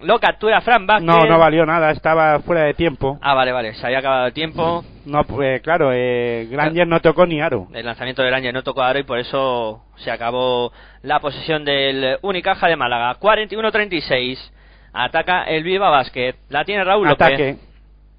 [0.00, 1.06] lo captura Fran Vázquez.
[1.06, 3.18] No, no valió nada, estaba fuera de tiempo.
[3.20, 4.84] Ah, vale, vale, se había acabado el tiempo.
[5.06, 7.68] No, pues claro, eh, Granger no tocó ni aro.
[7.72, 10.72] El lanzamiento de Granger no tocó ahora y por eso se acabó
[11.02, 13.18] la posesión del Unicaja de Málaga.
[13.18, 14.38] 41-36.
[14.92, 16.34] Ataca el Viva Basket.
[16.48, 17.26] La tiene Raúl López.
[17.26, 17.56] Ataque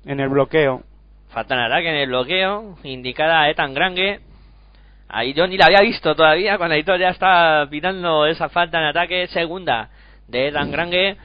[0.06, 0.84] en el bloqueo.
[1.30, 2.78] Falta en ataque en el bloqueo.
[2.84, 4.20] Indicada a Etan Grange.
[5.08, 8.86] Ahí yo ni la había visto todavía cuando Aitor ya está pitando esa falta en
[8.86, 9.28] ataque.
[9.28, 9.90] Segunda
[10.28, 11.18] de Etan Grange.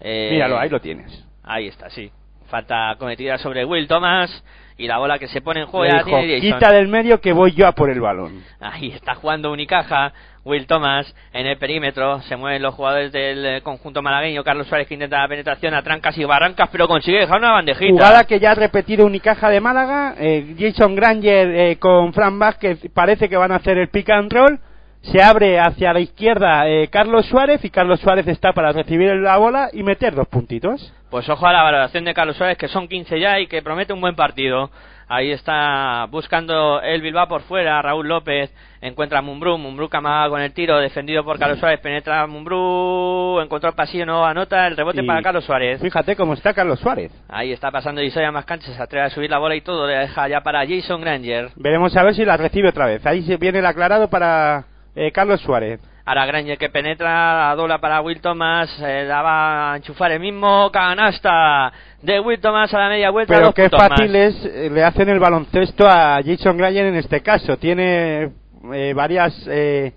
[0.00, 1.24] Eh, Míralo, ahí lo tienes.
[1.42, 2.10] Ahí está, sí.
[2.48, 4.42] Falta cometida sobre Will Thomas.
[4.76, 6.58] Y la bola que se pone en juego ya tiene Jason.
[6.58, 8.42] quita del medio que voy yo a por el balón.
[8.60, 13.60] Ahí está jugando Unicaja, Will Thomas en el perímetro, se mueven los jugadores del eh,
[13.60, 17.40] conjunto malagueño, Carlos Suárez que intenta la penetración a trancas y barrancas, pero consigue dejar
[17.40, 17.92] una bandejita.
[17.92, 20.14] Jugada que ya ha repetido Unicaja de Málaga.
[20.18, 24.32] eh, Jason Granger eh, con Fran Vázquez parece que van a hacer el pick and
[24.32, 24.58] roll.
[25.02, 29.38] Se abre hacia la izquierda eh, Carlos Suárez y Carlos Suárez está para recibir la
[29.38, 30.92] bola y meter dos puntitos.
[31.10, 33.92] Pues ojo a la valoración de Carlos Suárez, que son 15 ya y que promete
[33.92, 34.70] un buen partido.
[35.08, 40.28] Ahí está buscando el Bilbao por fuera, Raúl López encuentra a Mumbrú, Mumbrú que amaga
[40.28, 44.68] con el tiro, defendido por Carlos Suárez, penetra a Mumbrú, encontró el pasillo, no anota,
[44.68, 45.80] el rebote Y para Carlos Suárez.
[45.80, 47.10] Fíjate cómo está Carlos Suárez.
[47.28, 49.94] Ahí está pasando Isoya más canchas, se atreve a subir la bola y todo, le
[49.94, 51.50] deja ya para Jason Granger.
[51.56, 53.04] Veremos a ver si la recibe otra vez.
[53.04, 55.80] Ahí se viene el aclarado para eh, Carlos Suárez.
[56.04, 60.20] Ahora Granger que penetra, la dobla para Will Thomas, eh, la va a enchufar el
[60.20, 61.72] mismo, canasta
[62.02, 63.34] de Will Thomas a la media vuelta.
[63.34, 67.58] Pero qué fácil es, eh, le hacen el baloncesto a Jason Granger en este caso.
[67.58, 68.30] Tiene
[68.72, 69.92] eh, varias eh,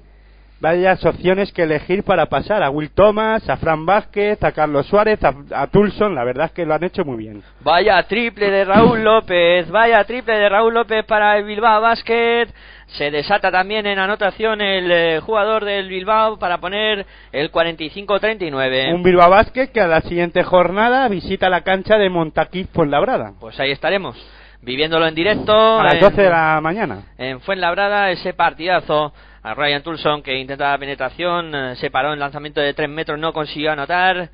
[0.64, 2.64] varias opciones que elegir para pasar.
[2.64, 6.16] A Will Thomas, a Fran Vázquez, a Carlos Suárez, a, a Tulson.
[6.16, 7.44] La verdad es que lo han hecho muy bien.
[7.60, 12.48] Vaya triple de Raúl López, vaya triple de Raúl López para el Bilbao Basket.
[12.88, 18.94] Se desata también en anotación el eh, jugador del Bilbao para poner el 45-39.
[18.94, 23.34] Un Bilbao Basket que a la siguiente jornada visita la cancha de Montaquí Fuenlabrada.
[23.40, 24.16] Pues ahí estaremos,
[24.62, 25.80] viviéndolo en directo.
[25.80, 27.04] A las en- 12 de la mañana.
[27.18, 29.14] en Fuenlabrada ese partidazo
[29.44, 33.20] a Ryan Tulson que intenta la penetración eh, se paró en lanzamiento de 3 metros
[33.20, 34.30] no consiguió anotar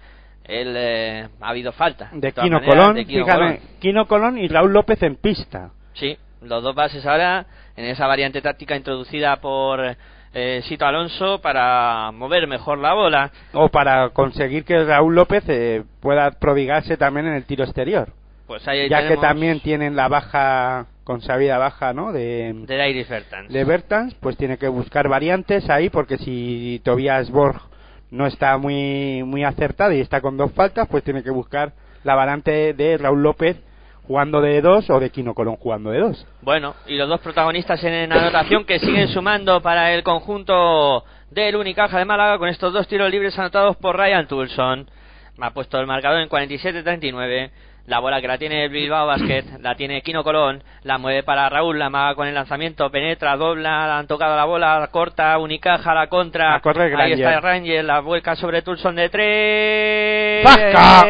[0.45, 4.05] él eh, ha habido falta De maneras, Colón, de Kino fíjame, Colón.
[4.05, 5.71] Colón y Raúl López en pista.
[5.93, 7.45] sí los dos bases ahora
[7.75, 9.95] en esa variante táctica introducida por
[10.33, 15.83] eh, Sito Alonso para mover mejor la bola O para conseguir que Raúl López eh,
[16.01, 18.13] pueda prodigarse también en el tiro exterior.
[18.47, 22.13] pues ahí ya que también tienen la baja, consabida baja, ¿no?
[22.13, 27.59] De, de Bertans de Bertans, pues tiene que buscar variantes ahí, porque si Tobias Borg
[28.11, 32.13] no está muy, muy acertado y está con dos faltas, pues tiene que buscar la
[32.13, 33.57] variante de Raúl López
[34.03, 36.27] jugando de dos o de Quino Colón jugando de dos.
[36.43, 41.97] Bueno, y los dos protagonistas en anotación que siguen sumando para el conjunto del Unicaja
[41.97, 44.87] de Málaga con estos dos tiros libres anotados por Ryan Tulson.
[45.37, 47.49] Me ha puesto el marcador en 47-39.
[47.85, 51.49] La bola que la tiene el Bilbao Basket, la tiene Quino Colón, la mueve para
[51.49, 56.07] Raúl, la maga con el lanzamiento, penetra, dobla, han tocado la bola, corta, Unicaja, la
[56.07, 56.61] contra.
[57.03, 60.45] Ahí está Ranger, la vuelca sobre Tulson de tres.
[60.45, 61.05] ¡Vasca!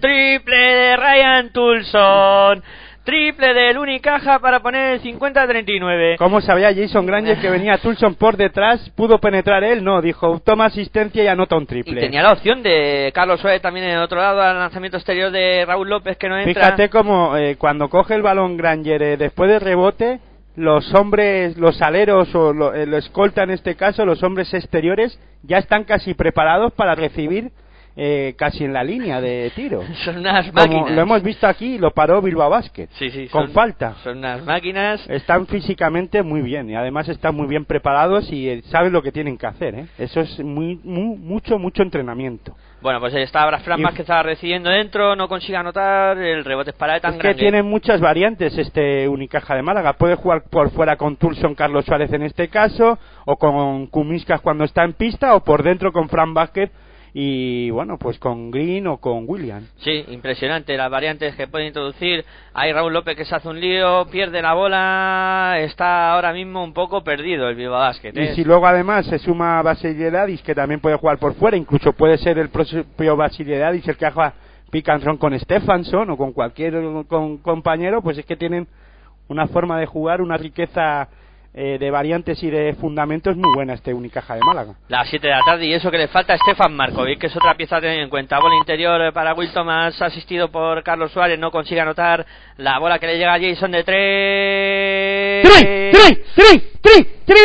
[0.00, 2.62] Triple de Ryan Tulson.
[3.04, 6.16] Triple del Unicaja para poner el 50-39.
[6.18, 8.90] ¿Cómo sabía Jason Granger que venía Tulson por detrás?
[8.90, 9.82] ¿Pudo penetrar él?
[9.82, 12.00] No, dijo, toma asistencia y anota un Y triple.
[12.00, 15.64] tenía la opción de Carlos Suárez también en el otro lado al lanzamiento exterior de
[15.66, 16.52] Raúl López que no entra.
[16.62, 20.20] Fíjate cómo eh, cuando coge el balón Granger eh, después del rebote,
[20.56, 25.18] los hombres, los aleros o lo, eh, lo escolta en este caso, los hombres exteriores,
[25.42, 27.50] ya están casi preparados para recibir
[27.96, 29.82] eh, casi en la línea de tiro.
[30.04, 30.90] Son unas Como máquinas.
[30.92, 32.88] lo hemos visto aquí, lo paró Bilbao Basket.
[32.92, 33.94] Sí, sí, con son- falta.
[34.04, 35.04] Son unas máquinas.
[35.08, 39.12] Están físicamente muy bien y además están muy bien preparados y eh, saben lo que
[39.12, 39.74] tienen que hacer.
[39.74, 39.86] ¿eh?
[39.98, 42.54] Eso es muy, mu- mucho, mucho entrenamiento.
[42.82, 46.70] Bueno, pues ahí está Flamas Y- que estaba recibiendo dentro, no consigue anotar, el rebote
[46.70, 47.40] es para tan Es que grande.
[47.42, 49.94] tienen muchas variantes este Unicaja de Málaga.
[49.94, 54.64] Puede jugar por fuera con Tulson Carlos Suárez en este caso, o con Kumiskas cuando
[54.64, 56.70] está en pista, o por dentro con Fran Vázquez
[57.12, 59.66] y bueno, pues con Green o con William.
[59.78, 62.24] Sí, impresionante las variantes que puede introducir.
[62.54, 66.72] Hay Raúl López que se hace un lío, pierde la bola, está ahora mismo un
[66.72, 68.12] poco perdido el Bilbao Basket.
[68.14, 68.34] Y ¿eh?
[68.34, 72.38] si luego además se suma Basiliadis, que también puede jugar por fuera, incluso puede ser
[72.38, 74.34] el propio Basiliadis el que haga
[74.72, 76.74] roll con Stefansson o con cualquier
[77.08, 78.68] con- compañero, pues es que tienen
[79.28, 81.08] una forma de jugar, una riqueza
[81.52, 84.74] eh, de variantes y de fundamentos muy buena este Unicaja de Málaga.
[84.88, 87.36] Las 7 de la tarde y eso que le falta a Stefan Markovic, que es
[87.36, 88.38] otra pieza a tener en cuenta.
[88.38, 92.24] Bola interior eh, para Will Thomas, asistido por Carlos Suárez, no consigue anotar.
[92.56, 95.44] La bola que le llega a Jason de 3.
[95.44, 95.90] ¡Tri!
[95.90, 96.24] ¡Tri!
[96.34, 96.70] ¡Tri!
[96.80, 97.04] ¡Tri!
[97.26, 97.40] ¡Triple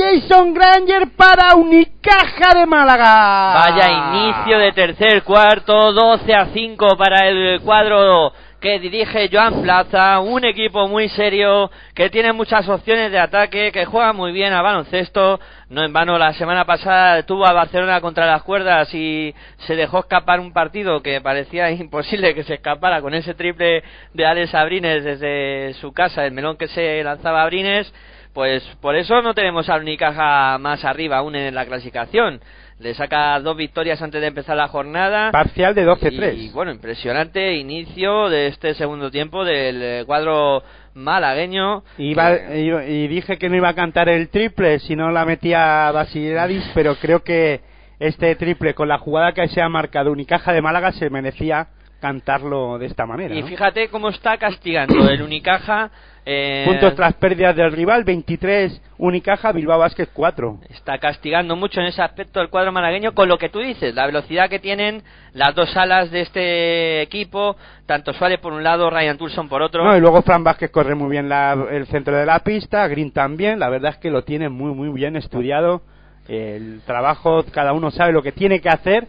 [0.00, 3.52] Jason Granger para Unicaja de Málaga!
[3.52, 8.32] Vaya inicio de tercer cuarto, 12 a 5 para el cuadro
[8.62, 13.84] que dirige Joan Plaza, un equipo muy serio, que tiene muchas opciones de ataque, que
[13.84, 15.38] juega muy bien a baloncesto.
[15.68, 19.34] No en vano, la semana pasada tuvo a Barcelona contra las cuerdas y
[19.66, 23.82] se dejó escapar un partido que parecía imposible que se escapara con ese triple
[24.14, 27.92] de Alex Abrines desde su casa, el melón que se lanzaba Abrines.
[28.34, 32.40] Pues por eso no tenemos al Unicaja más arriba aún en la clasificación.
[32.78, 35.30] Le saca dos victorias antes de empezar la jornada.
[35.32, 36.52] Parcial de Y 12-3.
[36.52, 40.62] bueno, impresionante inicio de este segundo tiempo del eh, cuadro
[40.94, 41.82] malagueño.
[41.98, 45.90] Iba- y, y dije que no iba a cantar el triple si no la metía
[45.92, 47.60] Basiladis, pero creo que
[47.98, 51.66] este triple con la jugada que se ha marcado Unicaja de Málaga se merecía
[52.00, 53.34] cantarlo de esta manera.
[53.34, 53.46] Y ¿no?
[53.48, 55.90] fíjate cómo está castigando el Unicaja.
[56.26, 60.58] Eh, Puntos tras pérdidas del rival, 23 Unicaja, Bilbao Basket 4.
[60.68, 64.06] está castigando mucho en ese aspecto el cuadro malagueño con lo que tú dices, la
[64.06, 65.02] velocidad que tienen
[65.32, 67.56] las dos alas de este equipo,
[67.86, 69.82] tanto Suárez por un lado, Ryan Tulson por otro.
[69.82, 73.12] No, y luego Fran Vázquez corre muy bien la- el centro de la pista, Green
[73.12, 75.82] también, la verdad es que lo tiene muy muy bien estudiado,
[76.28, 79.08] el trabajo, cada uno sabe lo que tiene que hacer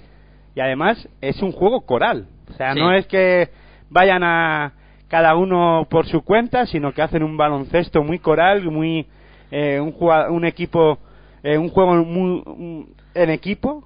[0.56, 2.80] y además es un juego coral, o sea, Sí.
[2.80, 3.50] no es que
[3.90, 4.72] vayan a
[5.12, 9.06] cada uno por su cuenta, sino que hacen un baloncesto muy coral, muy
[9.52, 9.94] eh, un,
[10.30, 10.98] un equipo,
[11.44, 13.84] eh, un juego muy un- en equipo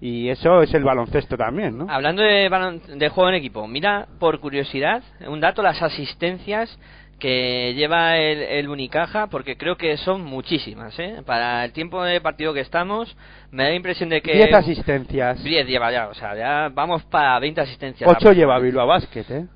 [0.00, 1.86] y eso es el baloncesto también, ¿no?
[1.90, 2.48] Hablando de,
[2.96, 6.78] de juego en equipo, mira por curiosidad un dato, las asistencias
[7.18, 11.20] que lleva el, el Unicaja, porque creo que son muchísimas, ¿eh?
[11.26, 13.14] Para el tiempo de partido que estamos,
[13.50, 14.32] me da la impresión de que...
[14.32, 15.44] 10 asistencias.
[15.44, 18.10] 10 lleva ya, o sea, ya vamos para 20 asistencias.
[18.10, 19.46] 8 lleva Bilbao Basket, ¿eh?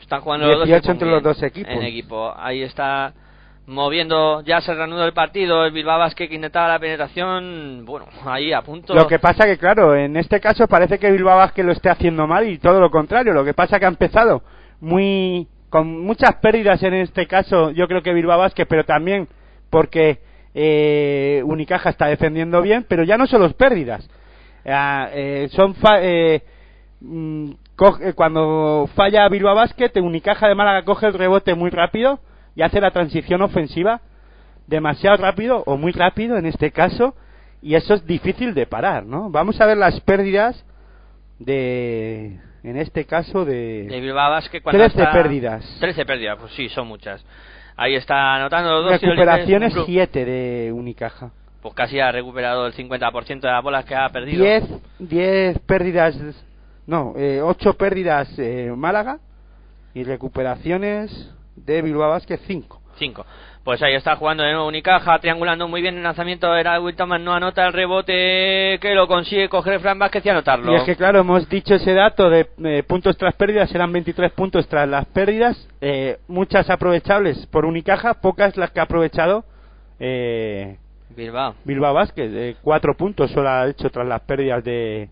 [0.00, 1.72] Están jugando los dos 18 equipos entre los dos equipos.
[1.72, 2.32] En equipo.
[2.36, 3.12] Ahí está
[3.66, 8.52] moviendo, ya se reanudó el partido, el Bilbao Basket que intentaba la penetración, bueno, ahí
[8.52, 8.94] a punto.
[8.94, 12.26] Lo que pasa que, claro, en este caso parece que Bilbao Basket lo esté haciendo
[12.26, 13.32] mal y todo lo contrario.
[13.32, 14.42] Lo que pasa que ha empezado
[14.80, 19.28] muy con muchas pérdidas en este caso, yo creo que Bilbao Basket, pero también
[19.70, 20.18] porque
[20.52, 24.08] eh, Unicaja está defendiendo bien, pero ya no son los pérdidas.
[24.66, 26.42] Ah, eh, son fa- eh,
[27.00, 32.20] mm, coge- cuando falla Bilbao Basket, Unicaja de Málaga coge el rebote muy rápido
[32.54, 34.02] y hace la transición ofensiva
[34.66, 37.14] demasiado rápido o muy rápido en este caso
[37.62, 39.30] y eso es difícil de parar, ¿no?
[39.30, 40.64] Vamos a ver las pérdidas
[41.38, 45.76] de en este caso de, de Bilbao Basket cuando 13 está- pérdidas.
[45.80, 47.24] 13 pérdidas, pues sí, son muchas.
[47.76, 51.30] Ahí está anotando los dos recuperaciones libres, un 7 de Unicaja.
[51.62, 54.44] Pues casi ha recuperado el 50% de las bolas que ha perdido.
[54.44, 54.64] 10,
[54.98, 56.16] 10 pérdidas,
[56.90, 59.20] no, eh, 8 pérdidas eh, Málaga
[59.94, 62.80] y recuperaciones de Bilbao Basket 5.
[62.98, 63.26] 5.
[63.62, 66.52] Pues ahí está jugando de nuevo Unicaja, triangulando muy bien el lanzamiento.
[66.56, 70.72] Era Will Thomas, no anota el rebote que lo consigue coger Fran Vázquez y anotarlo.
[70.72, 74.32] Y es que claro, hemos dicho ese dato de eh, puntos tras pérdidas, eran 23
[74.32, 79.44] puntos tras las pérdidas, eh, muchas aprovechables por Unicaja, pocas las que ha aprovechado
[80.00, 80.76] eh,
[81.14, 81.54] Bilbao.
[81.64, 85.08] Bilbao Basket, eh, cuatro puntos solo ha hecho tras las pérdidas de,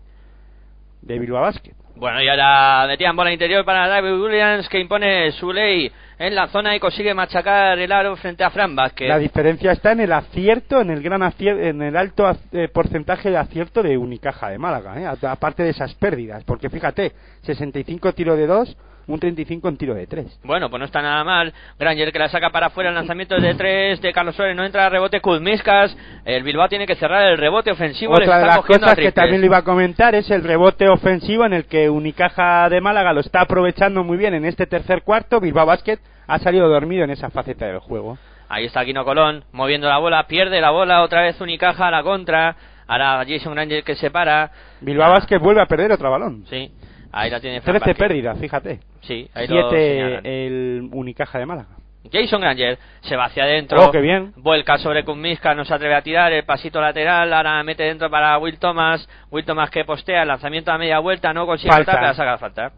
[1.01, 1.73] de Bilbao Basket.
[1.95, 6.47] Bueno, y ahora metían bola interior para David Williams que impone su ley en la
[6.47, 9.09] zona y consigue machacar el aro frente a Fran Vázquez.
[9.09, 13.29] La diferencia está en el acierto, en el gran acier- en el alto eh, porcentaje
[13.31, 15.05] de acierto de Unicaja de Málaga, ¿eh?
[15.27, 17.11] Aparte de esas pérdidas, porque fíjate,
[17.43, 18.77] 65 tiro de 2,
[19.09, 20.41] un 35 en tiro de 3.
[20.43, 21.53] Bueno, pues no está nada mal.
[21.79, 24.55] Granger que la saca para afuera el lanzamiento de tres de Carlos Suárez.
[24.55, 25.97] No entra rebote Kuzmiskas.
[26.25, 28.13] El Bilbao tiene que cerrar el rebote ofensivo.
[28.15, 30.29] le Otra de está las cogiendo cosas a que también le iba a comentar es
[30.29, 34.45] el rebote ofensivo en el que Unicaja de Málaga lo está aprovechando muy bien en
[34.45, 35.39] este tercer cuarto.
[35.39, 38.17] Bilbao Basket ha salido dormido en esa faceta del juego.
[38.47, 40.27] Ahí está Quino Colón moviendo la bola.
[40.27, 42.55] Pierde la bola otra vez Unicaja a la contra.
[42.87, 44.51] Ahora Jason Granger que se para.
[44.81, 46.45] Bilbao Basket vuelve a perder otro balón.
[46.47, 46.71] Sí.
[47.11, 47.97] Ahí la tiene Fran 13 Vázquez.
[47.97, 48.79] pérdidas, fíjate.
[49.01, 50.25] Sí, ahí lo 7 señalan.
[50.25, 51.69] el Unicaja de Málaga.
[52.11, 53.83] Jason Granger se va hacia adentro.
[53.83, 54.33] Oh, qué bien.
[54.37, 56.31] Vuelca sobre Kuzmiska, no se atreve a tirar.
[56.31, 59.07] El pasito lateral, ahora mete dentro para Will Thomas.
[59.31, 61.91] Will Thomas que postea el lanzamiento a media vuelta, no consigue Falta.
[61.91, 62.71] pero la saca la falta.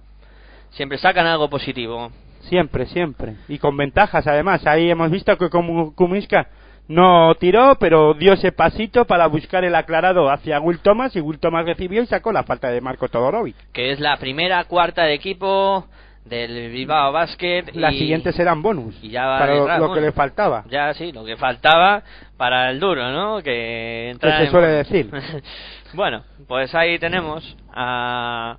[0.71, 2.11] Siempre sacan algo positivo.
[2.41, 3.35] Siempre, siempre.
[3.47, 4.65] Y con ventajas, además.
[4.65, 6.47] Ahí hemos visto que como Kumiska
[6.87, 11.39] no tiró, pero dio ese pasito para buscar el aclarado hacia Will Thomas y Will
[11.39, 13.55] Thomas recibió y sacó la falta de Marco Todorovic.
[13.71, 15.85] Que es la primera cuarta de equipo
[16.25, 17.65] del Bilbao Basket.
[17.73, 18.95] Las y- siguientes eran bonus.
[19.01, 20.01] y ya va para lo, detrás, lo bueno.
[20.01, 20.63] que le faltaba.
[20.69, 22.03] Ya sí, lo que faltaba
[22.37, 23.41] para el duro, ¿no?
[23.41, 25.09] Que, entrara se suele decir.
[25.93, 28.57] bueno, pues ahí tenemos a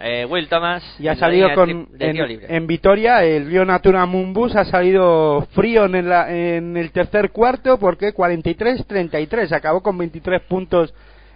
[0.00, 0.82] eh, Will Thomas.
[0.98, 1.88] Y ha salido con, en,
[2.48, 7.78] en Vitoria, el Río Natura Mumbus ha salido frío en, la- en el tercer cuarto
[7.78, 10.92] porque 43-33, acabó con 23 puntos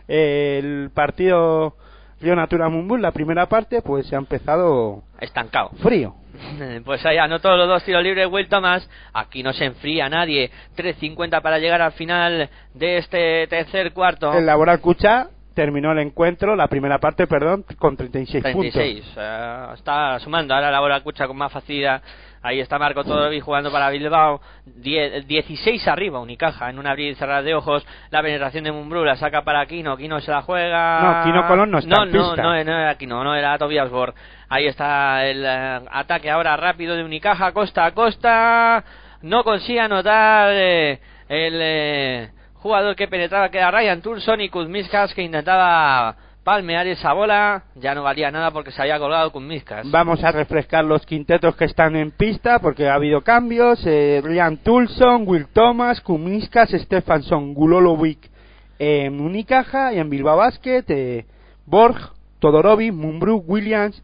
[0.08, 1.76] eh, el partido
[2.20, 5.70] Río Natura Mumbus, la primera parte, pues se ha empezado Estancado.
[5.82, 6.14] frío.
[6.84, 8.88] Pues ahí anotó los dos tiros libres Will Thomas.
[9.12, 10.50] Aquí no se enfría nadie.
[10.76, 14.32] 3.50 para llegar al final de este tercer cuarto.
[14.32, 19.04] El Laboral Cucha terminó el encuentro, la primera parte, perdón, con 36, 36.
[19.16, 22.00] eh, está sumando ahora la bola Cucha con más facilidad.
[22.42, 24.40] Ahí está Marco Todorovic jugando para Bilbao.
[24.64, 27.86] Die- 16 arriba, Unicaja, en un abrir y cerrar de ojos.
[28.10, 29.96] La penetración de Mumbrú la saca para Quino.
[29.96, 31.00] Quino se la juega.
[31.00, 32.42] No, Quino Colón no está No, en no, pista.
[32.42, 34.14] no, no era Quino, no era Tobias Bor.
[34.48, 38.84] Ahí está el eh, ataque ahora rápido de Unicaja, costa a costa.
[39.22, 45.12] No consigue anotar eh, el eh, jugador que penetraba, que era Ryan Tulson y Kuzmiskas
[45.12, 46.14] que intentaba
[46.48, 47.64] palmear esa bola.
[47.74, 49.90] Ya no valía nada porque se había colgado Kuzmiskas.
[49.90, 53.78] Vamos a refrescar los quintetos que están en pista porque ha habido cambios.
[53.84, 58.30] Eh, Ryan Tulson, Will Thomas, Kumiskas, Stefansson, Gulolovic
[58.78, 61.26] en Unicaja y en Bilbao Basket, eh,
[61.66, 64.02] Borg, Todorovic, Mumbrú, Williams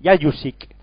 [0.00, 0.75] y Ayusic.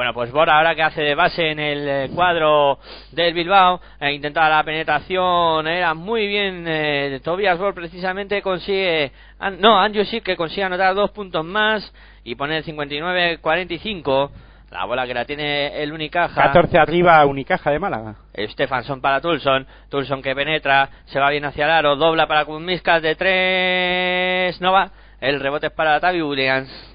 [0.00, 2.78] Bueno, pues Bora ahora que hace de base en el eh, cuadro
[3.12, 9.60] del Bilbao, e intentaba la penetración, era muy bien, eh, Tobias Bor precisamente consigue, an-
[9.60, 11.92] no, Anju sí que consigue anotar dos puntos más
[12.24, 14.30] y poner 59-45,
[14.70, 16.44] la bola que la tiene el Unicaja.
[16.44, 18.14] 14 arriba Unicaja de Málaga.
[18.34, 23.02] Stefansson para Tulson, Tulson que penetra, se va bien hacia el aro, dobla para Kuzmiskas
[23.02, 26.89] de tres, no va, el rebote es para Tavi Williams.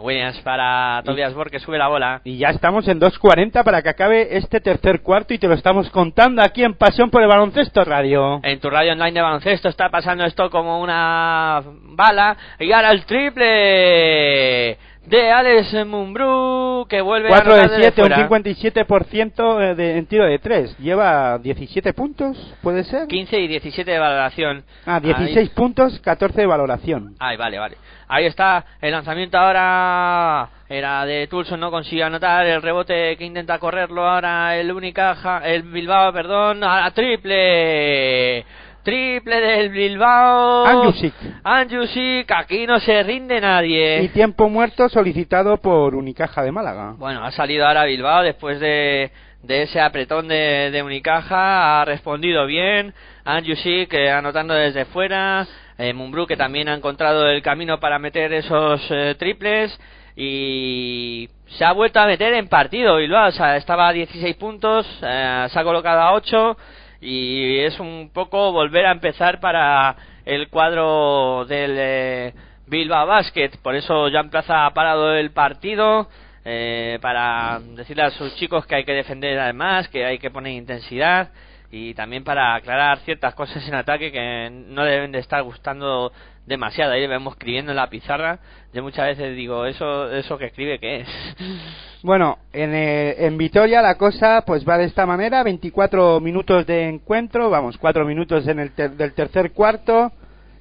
[0.00, 2.20] Williams para Tobias Bor que sube la bola.
[2.24, 5.90] Y ya estamos en 2.40 para que acabe este tercer cuarto y te lo estamos
[5.90, 8.40] contando aquí en Pasión por el Baloncesto Radio.
[8.42, 12.36] En tu radio online de baloncesto está pasando esto como una bala.
[12.58, 18.02] Y ahora el triple de Alex Mumbrú que vuelve 4 a de anotar desde 7,
[18.02, 18.28] un fuera.
[18.28, 20.78] 57% de, en tiro de 3.
[20.78, 23.06] Lleva 17 puntos, ¿puede ser?
[23.06, 24.64] 15 y 17 de valoración.
[24.86, 27.14] Ah, 16 puntos, 14 de valoración.
[27.18, 27.76] Ahí, vale, vale.
[28.08, 30.48] Ahí está el lanzamiento ahora.
[30.68, 35.64] Era de Tulson, no consigue anotar el rebote que intenta correrlo ahora el Unicaja, el
[35.64, 38.44] Bilbao, perdón, a triple.
[38.82, 40.64] Triple del Bilbao.
[40.66, 41.14] Anjusic.
[41.44, 44.02] Anjusic, aquí no se rinde nadie.
[44.02, 46.94] Y tiempo muerto solicitado por Unicaja de Málaga.
[46.96, 49.10] Bueno, ha salido ahora Bilbao después de,
[49.42, 52.94] de ese apretón de, de Unicaja, ha respondido bien.
[53.24, 55.46] Anjusic eh, anotando desde fuera.
[55.78, 59.78] Eh, Mumbrú que también ha encontrado el camino para meter esos eh, triples.
[60.16, 63.28] Y se ha vuelto a meter en partido Bilbao.
[63.28, 66.56] O sea, estaba a 16 puntos, eh, se ha colocado a 8.
[67.00, 72.34] Y es un poco volver a empezar para el cuadro del eh,
[72.66, 73.50] Bilbao Basket.
[73.62, 76.08] Por eso Jan Plaza ha parado el partido
[76.44, 80.52] eh, para decirle a sus chicos que hay que defender además, que hay que poner
[80.52, 81.30] intensidad
[81.70, 86.12] y también para aclarar ciertas cosas en ataque que no deben de estar gustando
[86.46, 86.92] demasiado.
[86.92, 88.40] Ahí vemos escribiendo en la pizarra.
[88.72, 91.08] Yo muchas veces digo, ¿eso, eso que escribe qué es?
[92.02, 96.88] Bueno, en, eh, en Vitoria la cosa pues va de esta manera, 24 minutos de
[96.88, 100.10] encuentro, vamos, 4 minutos en el ter- del tercer cuarto,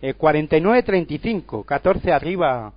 [0.02, 2.74] eh, 49-35, 14 arriba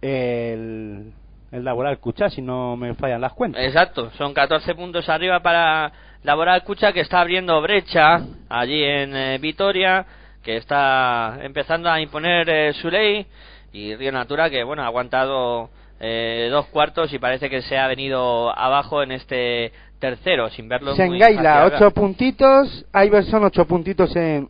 [0.00, 1.12] el,
[1.50, 3.60] el Laboral Cucha, si no me fallan las cuentas.
[3.64, 5.92] Exacto, son 14 puntos arriba para
[6.22, 10.04] Laboral Cucha que está abriendo brecha allí en eh, Vitoria,
[10.42, 13.26] que está empezando a imponer eh, su ley
[13.72, 15.70] y Río Natura que bueno ha aguantado
[16.00, 20.94] eh, dos cuartos y parece que se ha venido abajo en este tercero sin verlo
[20.94, 21.66] Sengaila.
[21.74, 24.48] 8 puntitos, Iverson 8 puntitos en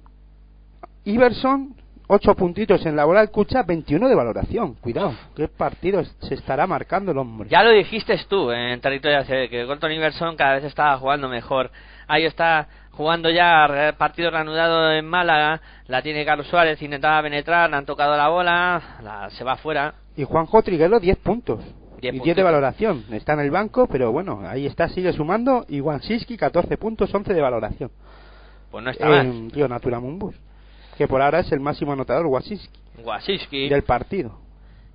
[1.04, 1.74] Iverson,
[2.10, 4.74] 8 puntitos en Laboral Cucha, 21 de valoración.
[4.74, 7.48] Cuidado, qué partido se estará marcando el hombre.
[7.50, 11.70] Ya lo dijiste tú en territorio ACB, que Colton Iverson cada vez estaba jugando mejor.
[12.06, 15.60] Ahí está jugando ya partido reanudado en Málaga.
[15.86, 19.92] La tiene Carlos Suárez, intentaba penetrar, le han tocado la bola, la- se va fuera.
[20.16, 21.60] Y Juanjo Triguero 10 puntos.
[22.00, 23.04] 10 y 10 de valoración.
[23.12, 25.66] Está en el banco, pero bueno, ahí está, sigue sumando.
[25.68, 27.90] Y Wansiski 14 puntos, 11 de valoración.
[28.70, 29.26] Pues no está mal.
[29.26, 30.34] En Río Natura Mumbus.
[30.98, 33.68] Que por ahora es el máximo anotador, Wansiski, Wasiski.
[33.68, 34.38] del partido.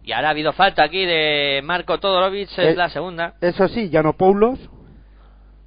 [0.04, 3.36] Y ahora ha habido falta aquí de Marco Todorovic, es Eh, la segunda.
[3.40, 4.60] Eso sí, Janopoulos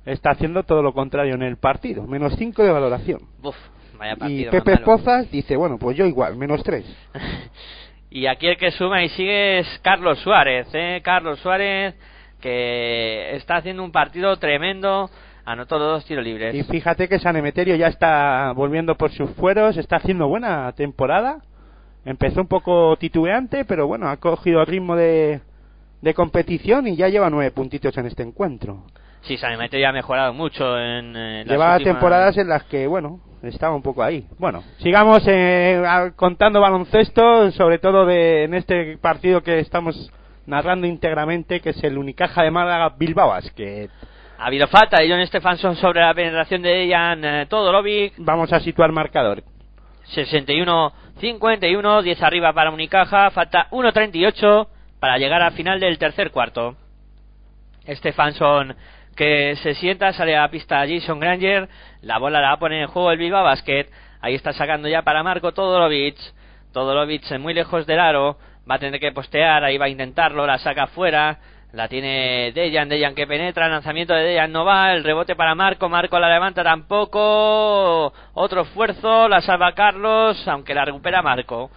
[0.05, 2.03] está haciendo todo lo contrario en el partido.
[2.07, 3.21] Menos 5 de valoración.
[3.43, 3.57] Uf,
[3.99, 4.51] vaya Y partido.
[4.53, 4.99] Pepe más malo.
[4.99, 6.85] Pozas dice, bueno, pues yo igual, menos 3.
[8.09, 11.01] Y aquí el que suma y sigue es Carlos Suárez, ¿eh?
[11.03, 11.95] Carlos Suárez,
[12.41, 15.11] que está haciendo un partido tremendo,
[15.47, 16.55] anotó los dos tiros libres.
[16.55, 21.39] Y fíjate que San Emeterio ya está volviendo por sus fueros, está haciendo buena temporada.
[22.05, 25.41] Empezó un poco titubeante, pero bueno, ha cogido el ritmo de,
[26.03, 28.85] de competición y ya lleva nueve puntitos en este encuentro.
[29.23, 33.21] Sí, San Emeterio ha mejorado mucho en eh, Llevaba últimas- temporadas en las que, bueno,
[33.43, 34.25] estaba un poco ahí.
[34.39, 35.83] Bueno, sigamos eh,
[36.15, 40.13] contando baloncesto, sobre todo de, en este partido que estamos
[40.47, 43.89] narrando íntegramente, que es el Unicaja de Málaga Bilbao que
[44.39, 48.13] Ha habido falta de John Stefansson sobre la penetración de Dejan eh, Todorovic.
[48.19, 49.43] Vamos a situar marcador.
[50.15, 54.69] 61-51, 10 arriba para Unicaja, falta 1.38
[55.01, 56.77] para llegar al final del tercer cuarto.
[57.89, 58.77] Stefansson
[59.17, 61.69] que se sienta, sale a la pista Jason Granger,
[62.03, 63.87] la bola la va a poner en juego el Bilbao Basket,
[64.21, 66.19] ahí está sacando ya para Marco Todorovic,
[66.73, 68.37] Todorovic eh, muy lejos del aro,
[68.71, 71.39] va a tener que postear, ahí va a intentarlo, la saca fuera,
[71.77, 75.55] la tiene Dejan, Dejan que penetra, el lanzamiento de Dejan no va, el rebote para
[75.55, 81.71] Marco, Marco la levanta tampoco, otro esfuerzo, la salva Carlos, aunque la recupera Marco.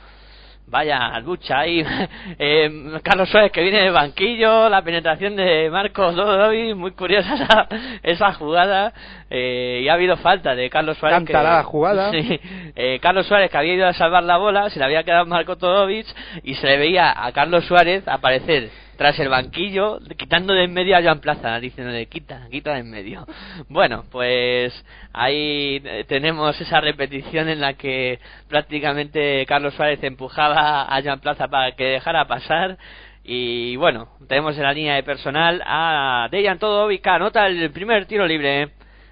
[0.67, 1.83] Vaya lucha ahí.
[2.41, 2.69] Eh,
[3.03, 7.67] Carlos Suárez que viene del banquillo, la penetración de Marcos Dodovic, muy curiosa esa,
[8.03, 8.93] esa jugada.
[9.29, 11.17] Eh, y ha habido falta de Carlos Suárez.
[11.17, 12.11] Tan tarada jugada.
[12.11, 12.39] Sí.
[12.75, 15.57] Eh, Carlos Suárez que había ido a salvar la bola, se le había quedado Marco
[15.57, 16.05] Todovic
[16.43, 18.69] y se le veía a Carlos Suárez aparecer
[18.99, 22.91] tras el banquillo, quitando de en medio a Joan Plaza, diciéndole quita, quita de en
[22.91, 23.25] medio.
[23.69, 24.73] Bueno, pues
[25.13, 28.19] ahí eh, tenemos esa repetición en la que
[28.49, 32.77] prácticamente Carlos Suárez empujaba a Joan Plaza para que dejara pasar.
[33.23, 38.27] Y bueno, tenemos en la línea de personal a Dejan Todorovic, anota el primer tiro
[38.27, 38.71] libre.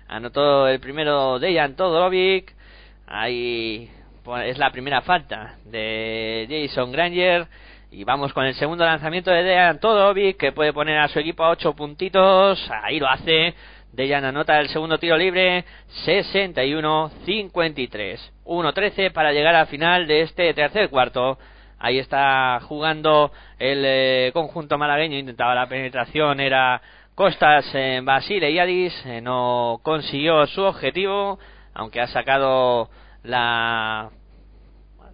[0.10, 2.54] Anotó el primero Dejan Todorovic.
[3.08, 3.90] Ahí
[4.26, 7.48] pues, es la primera falta de Jason Granger.
[7.90, 11.46] Y vamos con el segundo lanzamiento de Dejan Todorovic, que puede poner a su equipo
[11.46, 12.70] a 8 puntitos.
[12.84, 13.54] Ahí lo hace.
[13.94, 15.64] Dejan anota el segundo tiro libre.
[16.06, 18.20] 61-53.
[18.44, 21.38] 1-13 para llegar al final de este tercer cuarto.
[21.80, 25.18] Ahí está jugando el eh, conjunto malagueño.
[25.18, 26.42] Intentaba la penetración.
[26.42, 26.82] Era
[27.16, 28.94] Costas en Basile y Adis.
[29.06, 31.40] eh, no consiguió su objetivo.
[31.74, 32.90] Aunque ha sacado
[33.24, 34.10] la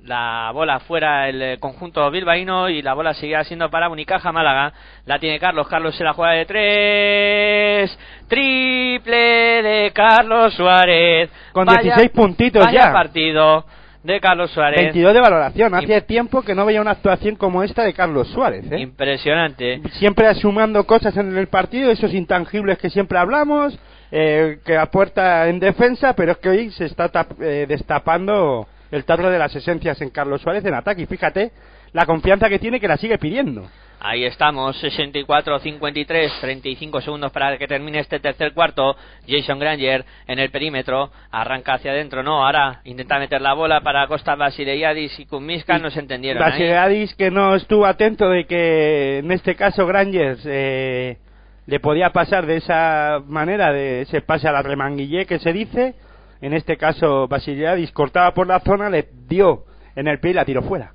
[0.04, 4.74] la bola fuera el eh, conjunto bilbaíno y la bola seguirá siendo para Unicaja Málaga.
[5.06, 8.00] La tiene Carlos, Carlos se la juega de tres.
[8.28, 11.30] Triple de Carlos Suárez.
[11.52, 12.92] Con 16 puntitos vaya ya.
[12.94, 13.66] partido
[14.04, 14.82] de Carlos Suárez.
[14.82, 15.74] 22 de valoración.
[15.74, 18.70] Hace tiempo que no veía una actuación como esta de Carlos Suárez.
[18.72, 18.80] ¿eh?
[18.80, 19.82] Impresionante.
[19.94, 23.80] Siempre sumando cosas en el partido, esos intangibles que siempre hablamos,
[24.12, 29.06] eh, que aporta en defensa, pero es que hoy se está tap- eh, destapando el
[29.06, 31.02] tarro de las esencias en Carlos Suárez en ataque.
[31.02, 31.52] Y fíjate
[31.94, 33.68] la confianza que tiene que la sigue pidiendo.
[34.00, 38.98] Ahí estamos, 64-53, 35 segundos para que termine este tercer cuarto.
[39.28, 44.06] Jason Granger en el perímetro, arranca hacia adentro, no, ahora intenta meter la bola para
[44.08, 46.44] Costa Basileiadis y Kumiska, no se entendieron.
[46.44, 46.52] ahí.
[46.52, 51.18] Basileadis que no estuvo atento de que en este caso Granger eh,
[51.66, 55.96] le podía pasar de esa manera, de ese pase a la remanguillé que se dice.
[56.44, 59.64] En este caso Basileadis cortaba por la zona, le dio
[59.96, 60.92] en el pie y la tiró fuera.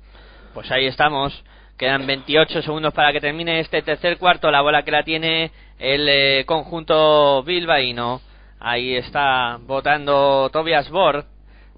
[0.53, 1.43] Pues ahí estamos.
[1.75, 4.51] Quedan 28 segundos para que termine este tercer cuarto.
[4.51, 8.21] La bola que la tiene el eh, conjunto bilbaíno.
[8.59, 11.25] Ahí está votando Tobias Bor.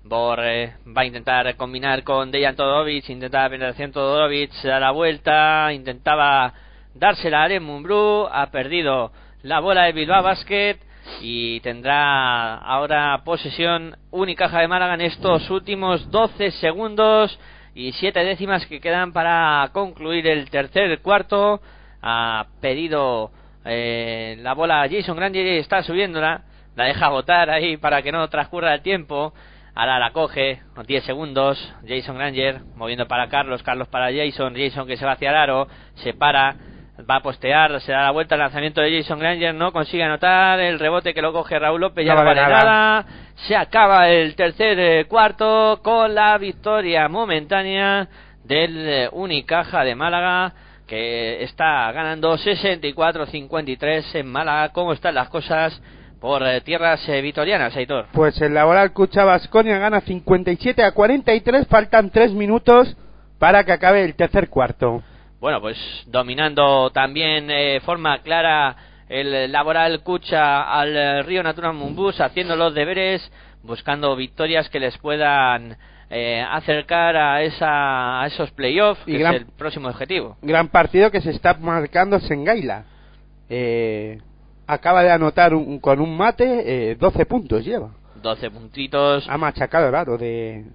[0.03, 3.09] Bor eh, va a intentar combinar con Dejan Todorovic.
[3.09, 4.51] Intenta la penetración Todorovic.
[4.63, 5.71] Da la vuelta.
[5.71, 6.53] Intentaba
[6.93, 8.27] dársela a Aren Mumbrú.
[8.29, 10.90] Ha perdido la bola de Bilbao Basket.
[11.21, 17.37] Y tendrá ahora posesión Unicaja de Málaga en estos últimos 12 segundos
[17.73, 21.61] y siete décimas que quedan para concluir el tercer cuarto.
[22.01, 23.31] Ha pedido
[23.65, 26.43] eh, la bola Jason Granger y está subiéndola.
[26.75, 29.33] La deja botar ahí para que no transcurra el tiempo.
[29.73, 31.73] Ahora la coge, con 10 segundos.
[31.87, 34.55] Jason Granger moviendo para Carlos, Carlos para Jason.
[34.55, 36.55] Jason que se va hacia el aro, se para,
[37.09, 39.53] va a postear, se da la vuelta al lanzamiento de Jason Granger.
[39.53, 42.05] No consigue anotar el rebote que lo coge Raúl López.
[42.05, 42.65] Ya No no vale vale nada.
[42.65, 43.05] nada.
[43.47, 48.07] Se acaba el tercer eh, cuarto con la victoria momentánea
[48.43, 50.53] del eh, Unicaja de Málaga
[50.87, 54.69] que está ganando 64-53 en Málaga.
[54.73, 55.81] ¿Cómo están las cosas
[56.19, 58.07] por eh, tierras eh, vitorianas, Aitor?
[58.11, 62.95] Pues el Laboral Cucha Basconia gana 57 a 43, faltan 3 minutos
[63.39, 65.01] para que acabe el tercer cuarto.
[65.41, 68.75] Bueno, pues dominando también de forma clara
[69.09, 73.29] el laboral Cucha al eh, Río Natural Mumbus, haciendo los deberes,
[73.63, 75.75] buscando victorias que les puedan
[76.11, 80.37] eh, acercar a, esa, a esos playoffs, Y que gran- es el próximo objetivo.
[80.41, 82.85] Gran partido que se está marcando Sengaila.
[83.49, 84.21] Eh,
[84.67, 87.89] acaba de anotar un- con un mate, eh, 12 puntos lleva.
[88.21, 89.27] 12 puntitos.
[89.27, 90.65] Ha machacado el aro de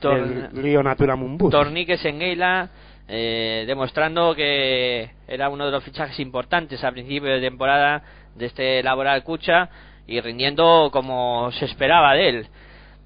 [0.00, 1.50] Tor- del Río Natura Mumbus.
[1.52, 2.68] Torniques en Geila,
[3.12, 8.04] eh, demostrando que era uno de los fichajes importantes a principio de temporada
[8.36, 9.68] de este laboral Cucha
[10.06, 12.46] y rindiendo como se esperaba de él.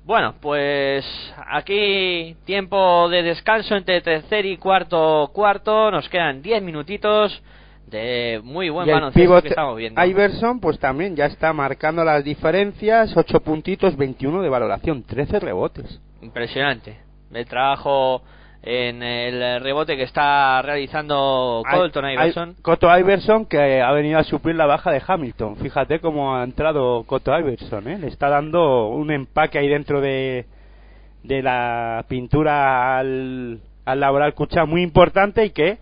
[0.04, 1.06] Bueno, pues
[1.50, 7.42] aquí tiempo de descanso entre tercer y cuarto cuarto, nos quedan 10 minutitos
[7.86, 10.04] de muy buen baloncesto que estamos viendo.
[10.04, 15.98] Iverson pues también ya está marcando las diferencias, 8 puntitos, 21 de valoración, 13 rebotes.
[16.20, 16.98] Impresionante.
[17.32, 18.22] El trabajo
[18.66, 22.56] en el rebote que está realizando Colton Iverson.
[22.62, 25.56] Coto Iverson que ha venido a suplir la baja de Hamilton.
[25.56, 27.98] Fíjate cómo ha entrado Coto Iverson, ¿eh?
[27.98, 30.46] Le está dando un empaque ahí dentro de,
[31.24, 35.76] de la pintura al, al laboral Cucha muy importante y que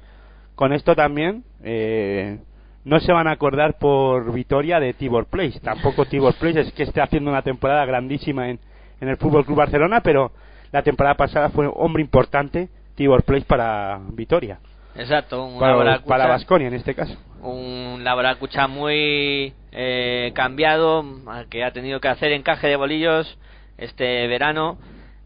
[0.57, 2.39] con esto también eh,
[2.85, 5.61] no se van a acordar por Vitoria de Tibor Place.
[5.61, 8.59] Tampoco Tibor Place es que esté haciendo una temporada grandísima en,
[9.01, 10.33] en el Fútbol Club Barcelona, pero
[10.73, 14.59] la temporada pasada fue hombre importante Tibor Place para Vitoria.
[14.94, 17.16] Exacto, un Para, laboral para Baskonia en este caso.
[17.43, 21.03] un laboral Cucha muy eh, cambiado,
[21.49, 23.39] que ha tenido que hacer encaje de bolillos
[23.78, 24.77] este verano.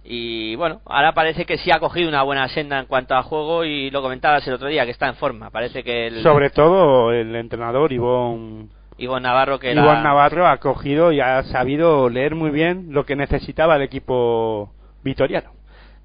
[0.09, 3.65] Y bueno, ahora parece que sí ha cogido una buena senda en cuanto a juego
[3.65, 5.51] y lo comentabas el otro día, que está en forma.
[5.51, 10.59] Parece que el Sobre todo el entrenador Ivón, Ivonne Navarro que la- Ivón Navarro ha
[10.59, 14.71] cogido y ha sabido leer muy bien lo que necesitaba el equipo
[15.07, 15.51] vitoriano.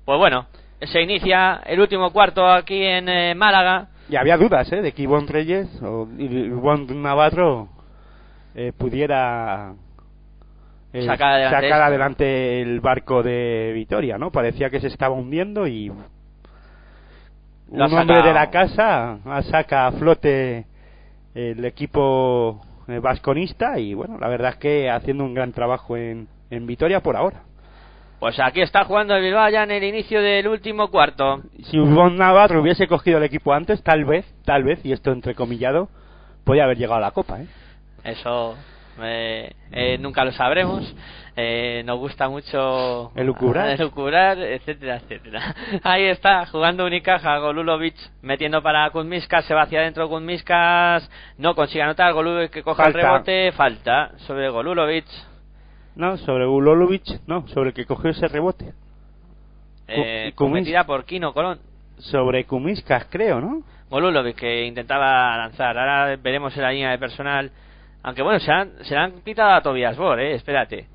[0.05, 0.45] Pues bueno,
[0.79, 3.87] se inicia el último cuarto aquí en eh, Málaga.
[4.09, 4.81] Y había dudas ¿eh?
[4.81, 7.69] de que Ivón Reyes o Ivón Navarro
[8.55, 9.73] eh, pudiera
[10.93, 11.83] eh, Sacar adelante sacar esto.
[11.83, 14.31] adelante el barco de Vitoria, ¿no?
[14.31, 19.19] Parecía que se estaba hundiendo y un hombre de la casa
[19.49, 20.65] saca a flote
[21.33, 26.27] el equipo eh, vasconista y bueno, la verdad es que haciendo un gran trabajo en,
[26.49, 27.43] en Vitoria por ahora.
[28.21, 31.41] Pues aquí está jugando el Bilbao ya en el inicio del último cuarto.
[31.63, 35.89] Si Ivón Navarro hubiese cogido el equipo antes, tal vez, tal vez, y esto entrecomillado,
[36.43, 37.47] podía haber llegado a la Copa, ¿eh?
[38.03, 38.55] Eso
[39.01, 40.95] eh, eh, nunca lo sabremos.
[41.35, 43.69] Eh, nos gusta mucho Elucubrar.
[43.79, 45.55] elucubrar, etcétera, etcétera.
[45.81, 51.81] Ahí está, jugando Unicaja, Golulovic metiendo para Kuzmiskas, se va hacia adentro Kuzmiskas, no consigue
[51.81, 55.07] anotar, Golulovic que coja el rebote, falta sobre Golulovic.
[55.95, 58.73] No, sobre Ulolovic, no, sobre el que cogió ese rebote.
[59.87, 61.59] Eh, cometida por Kino Colón.
[61.97, 63.61] Sobre Kumiskas, creo, ¿no?
[63.89, 65.77] Golulovic que intentaba lanzar.
[65.77, 67.51] Ahora veremos en la línea de personal.
[68.03, 70.33] Aunque bueno, se han, se han pitado a Tobias Bor, eh.
[70.33, 70.87] Espérate.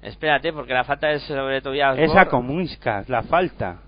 [0.00, 2.28] Espérate, porque la falta es sobre Tobias Esa Bor.
[2.30, 3.80] Kumiskas, la falta.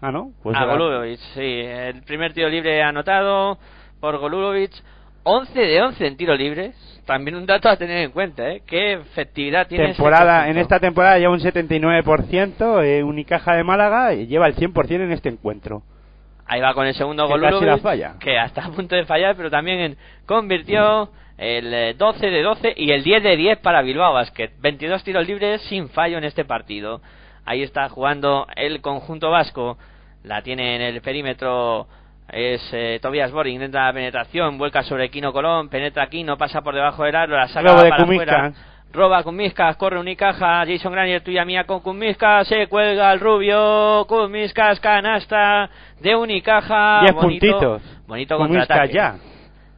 [0.00, 0.32] Ah, ¿no?
[0.42, 1.40] Pues a Golubovic, sí.
[1.40, 3.58] El primer tiro libre anotado
[4.00, 4.72] por Golubovic.
[5.24, 6.74] 11 de 11 en tiro libres.
[7.06, 8.62] También un dato a tener en cuenta, ¿eh?
[8.66, 14.12] Qué efectividad tiene este temporada en esta temporada lleva un 79%, eh, Unicaja de Málaga
[14.14, 15.82] y lleva el 100% en este encuentro.
[16.46, 18.14] Ahí va con el segundo gol casi Lulovic, la falla.
[18.20, 19.96] que hasta a punto de fallar, pero también en-
[20.26, 24.50] convirtió el eh, 12 de 12 y el 10 de 10 para Bilbao Basket.
[24.60, 27.00] 22 tiros libres sin fallo en este partido.
[27.46, 29.78] Ahí está jugando el conjunto vasco.
[30.24, 31.86] La tiene en el perímetro.
[32.30, 36.74] Es eh, Tobias Boring, intenta la penetración, vuelca sobre Kino Colón, penetra Kino, pasa por
[36.74, 38.52] debajo del aro, la saca de para afuera.
[38.92, 44.80] Roba Kumiskas, corre Unicaja, Jason Granier, tuya mía con Kumiskas, se cuelga el rubio, Kumiskas,
[44.80, 45.68] canasta
[46.00, 47.00] de Unicaja.
[47.02, 47.82] 10 bonito, puntitos.
[48.06, 48.94] Bonito Kumiskas contraataque.
[48.94, 49.16] ya.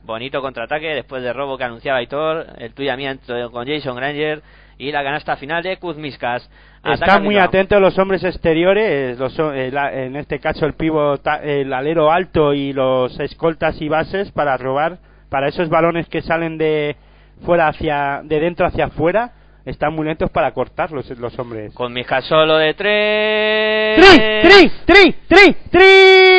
[0.04, 3.16] Bonito contraataque después del robo que anunciaba Aitor, el tuya mía
[3.52, 4.42] con Jason Granger
[4.80, 6.48] y la canasta final de Kuzmiskas.
[6.84, 9.54] Están muy atentos los hombres exteriores, los, a-
[9.92, 14.98] en este caso el pivo, el alero alto y los escoltas y bases para robar,
[15.28, 16.96] para esos balones que salen de
[17.44, 19.32] fuera hacia, de dentro hacia afuera,
[19.66, 21.74] están muy lentos para cortarlos los hombres.
[21.74, 24.00] Kuzmiskas solo de tres.
[24.00, 24.40] ¡Tri!
[24.42, 24.72] ¡Tri!
[24.86, 25.16] ¡Tri!
[25.28, 25.56] ¡Tri!
[25.70, 26.29] Triple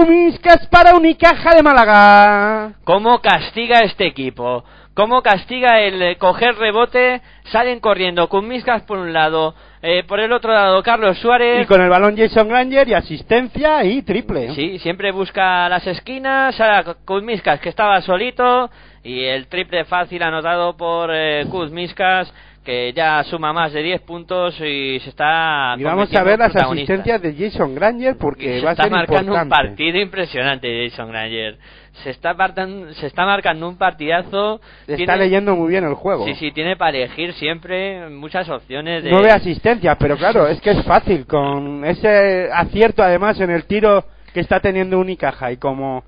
[0.00, 2.72] de Kumiskas para Unicaja de Málaga.
[2.84, 4.64] ¿Cómo castiga este equipo?
[4.94, 7.20] ¿Cómo castiga el eh, coger rebote?
[7.44, 11.64] Salen corriendo Kuzmiskas por un lado, eh, por el otro lado Carlos Suárez.
[11.64, 14.54] Y con el balón Jason Granger y asistencia y triple.
[14.54, 18.70] Sí, siempre busca las esquinas, a Kuzmiskas que estaba solito
[19.02, 22.32] y el triple fácil anotado por eh, Kuzmiskas
[22.64, 26.54] que ya suma más de 10 puntos y se está Y vamos a ver las
[26.54, 29.54] asistencias de Jason Granger porque se va a está ser marcando importante.
[29.54, 31.56] un partido impresionante Jason Granger.
[32.04, 34.60] Se está, partan- se está marcando un partidazo.
[34.82, 36.24] Está Tiene- leyendo muy bien el juego.
[36.26, 39.10] Sí, sí, tiene para elegir siempre muchas opciones de...
[39.10, 41.26] Nueve asistencias, pero claro, es que es fácil.
[41.26, 46.04] Con ese acierto además en el tiro que está teniendo Unicaja y como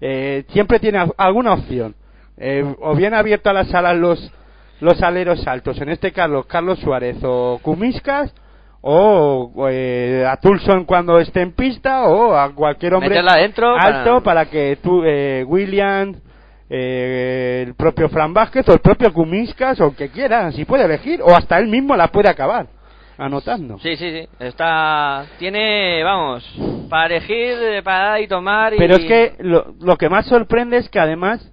[0.00, 1.94] eh, siempre tiene al- alguna opción.
[2.38, 4.32] Eh, o bien abierto a las alas los,
[4.80, 8.34] los aleros altos, en este caso Carlos Suárez o Kumiskas,
[8.82, 13.08] o eh, a Tulson cuando esté en pista, o a cualquier hombre
[13.76, 16.18] alto para- para, que tú, eh, Williams,
[16.68, 20.84] eh, el propio Fran Vázquez o el propio Kumiskas o el que quiera, si puede
[20.84, 22.66] elegir, o hasta él mismo la puede acabar
[23.18, 23.78] anotando.
[23.78, 24.28] Sí, sí, sí.
[24.38, 25.24] Está...
[25.38, 26.44] Tiene, vamos,
[26.90, 28.78] para elegir, eh, para dar y tomar y...
[28.78, 31.50] Pero es que lo, lo que más sorprende es que además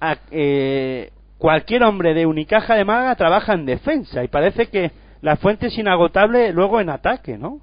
[0.00, 5.36] a- eh, cualquier hombre de Unicaja de Málaga trabaja en defensa y parece que la
[5.36, 7.60] fuente es inagotable luego en ataque, ¿no?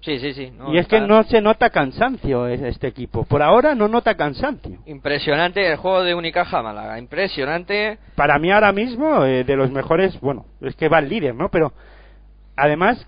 [0.00, 0.52] Sí, sí, sí.
[0.58, 3.24] no, y es que no se nota cansancio es- este equipo.
[3.24, 4.78] Por ahora no nota cansancio.
[4.84, 6.98] Impresionante el juego de Unicaja Málaga.
[6.98, 7.96] Impresionante.
[8.14, 11.48] Para mí ahora mismo eh, de los mejores, bueno, es que va el líder, ¿no?
[11.48, 11.72] Pero
[12.54, 13.06] además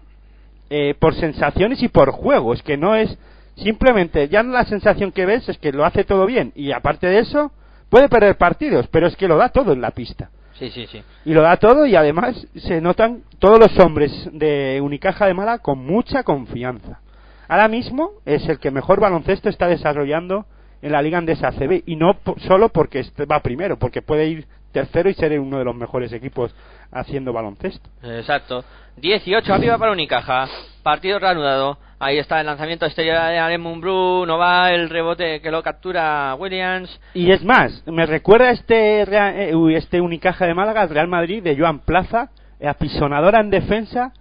[0.70, 3.18] eh, por sensaciones y por juego, es que no es
[3.56, 7.18] simplemente ya la sensación que ves es que lo hace todo bien y aparte de
[7.20, 7.52] eso
[7.88, 10.30] puede perder partidos, pero es que lo da todo en la pista.
[10.58, 11.02] Sí, sí, sí.
[11.24, 15.58] Y lo da todo y además se notan todos los hombres de Unicaja de Málaga
[15.58, 17.00] con mucha confianza.
[17.48, 20.46] Ahora mismo es el que mejor baloncesto está desarrollando
[20.82, 24.46] en la Liga Andesa ACB y no solo porque este va primero, porque puede ir
[24.72, 26.54] tercero y ser uno de los mejores equipos
[26.90, 27.88] haciendo baloncesto.
[28.02, 28.64] Exacto.
[28.96, 30.48] 18 arriba para Unicaja.
[30.82, 31.78] Partido reanudado.
[31.98, 34.26] Ahí está el lanzamiento exterior de Alem Mumbrú.
[34.26, 37.00] No va el rebote que lo captura Williams.
[37.14, 41.56] Y es más, me recuerda este eh, este Unicaja de Málaga al Real Madrid de
[41.56, 42.30] Joan Plaza,
[42.62, 44.12] apisonadora en defensa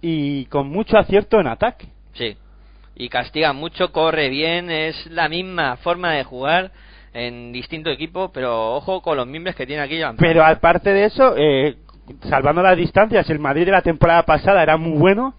[0.00, 1.86] y con mucho acierto en ataque.
[2.14, 2.36] Sí.
[2.96, 4.70] Y castiga mucho, corre bien.
[4.70, 6.72] Es la misma forma de jugar
[7.12, 8.32] en distinto equipo.
[8.32, 10.28] Pero ojo con los mimbres que tiene aquí Joan Plaza.
[10.28, 11.76] Pero aparte de eso, eh,
[12.28, 15.34] salvando las distancias, el Madrid de la temporada pasada era muy bueno,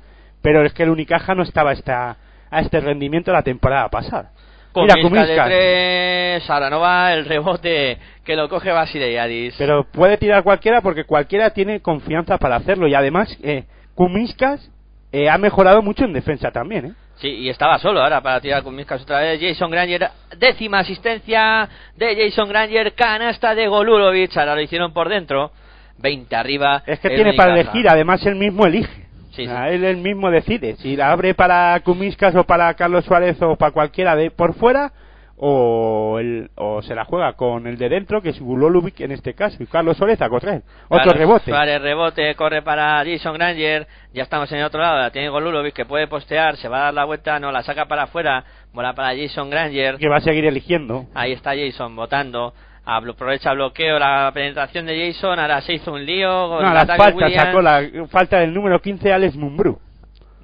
[0.45, 2.17] pero es que el Unicaja no estaba a, esta,
[2.51, 4.30] a este rendimiento la temporada pasada.
[4.72, 5.47] Con Mira, Kumiskas de Kumiskas.
[5.47, 9.55] tres, ahora no va el rebote que lo coge Basileiadis.
[9.57, 12.88] Pero puede tirar cualquiera porque cualquiera tiene confianza para hacerlo.
[12.88, 13.63] Y además, eh,
[13.95, 14.69] Kumiskas
[15.11, 16.85] eh, ha mejorado mucho en defensa también.
[16.85, 16.93] ¿eh?
[17.15, 19.41] Sí, y estaba solo ahora para tirar con Miscas otra vez.
[19.41, 24.38] Jason Granger, décima asistencia de Jason Granger, canasta de Golulovic.
[24.38, 25.51] Ahora lo hicieron por dentro.
[25.97, 26.84] 20 arriba.
[26.85, 29.05] Es que tiene para elegir, además él mismo elige.
[29.35, 33.41] Sí, sea, él, él mismo decide si la abre para Kumiskas o para Carlos Suárez
[33.41, 34.91] o para cualquiera de por fuera
[35.37, 39.33] o, el- o se la juega con el de dentro que es Gulolubic en este
[39.33, 40.61] caso y Carlos Suárez a correr.
[40.85, 41.51] Otro Carlos rebote.
[41.51, 43.85] Suárez rebote, corre para Jason Granger.
[44.13, 44.97] Ya estamos en el otro lado.
[44.97, 46.55] La tiene Golulovic que puede postear.
[46.57, 47.37] Se va a dar la vuelta.
[47.39, 48.45] No, la saca para afuera.
[48.71, 49.97] Bola para Jason Granger.
[49.97, 51.05] Que va a seguir eligiendo.
[51.13, 52.53] Ahí está Jason votando.
[52.85, 56.83] Aprovecha bloqueo la penetración de Jason, ahora se hizo un lío con No, el las
[56.83, 57.43] ataque faltas Williams.
[57.45, 59.79] sacó la falta del número 15 Alex Mumbrú.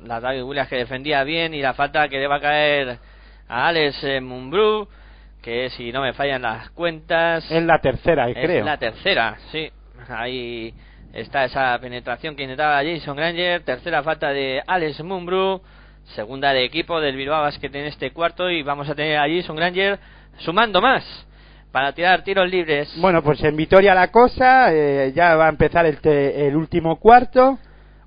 [0.05, 2.97] la David Williams que defendía bien y la falta que le va a caer
[3.47, 4.87] a Alex eh, Mumbrú,
[5.43, 8.65] que si no me fallan las cuentas Es la tercera, es creo.
[8.65, 9.69] la tercera, sí.
[10.09, 10.73] Ahí
[11.13, 15.61] está esa penetración que intentaba Jason Granger, tercera falta de Alex Mumbrú,
[16.15, 19.55] segunda de equipo del Bilbao Basket en este cuarto y vamos a tener a Jason
[19.55, 19.99] Granger
[20.39, 21.03] sumando más
[21.71, 22.93] para tirar tiros libres.
[22.97, 26.97] Bueno, pues en Vitoria la cosa, eh, ya va a empezar el, te- el último
[26.97, 27.57] cuarto,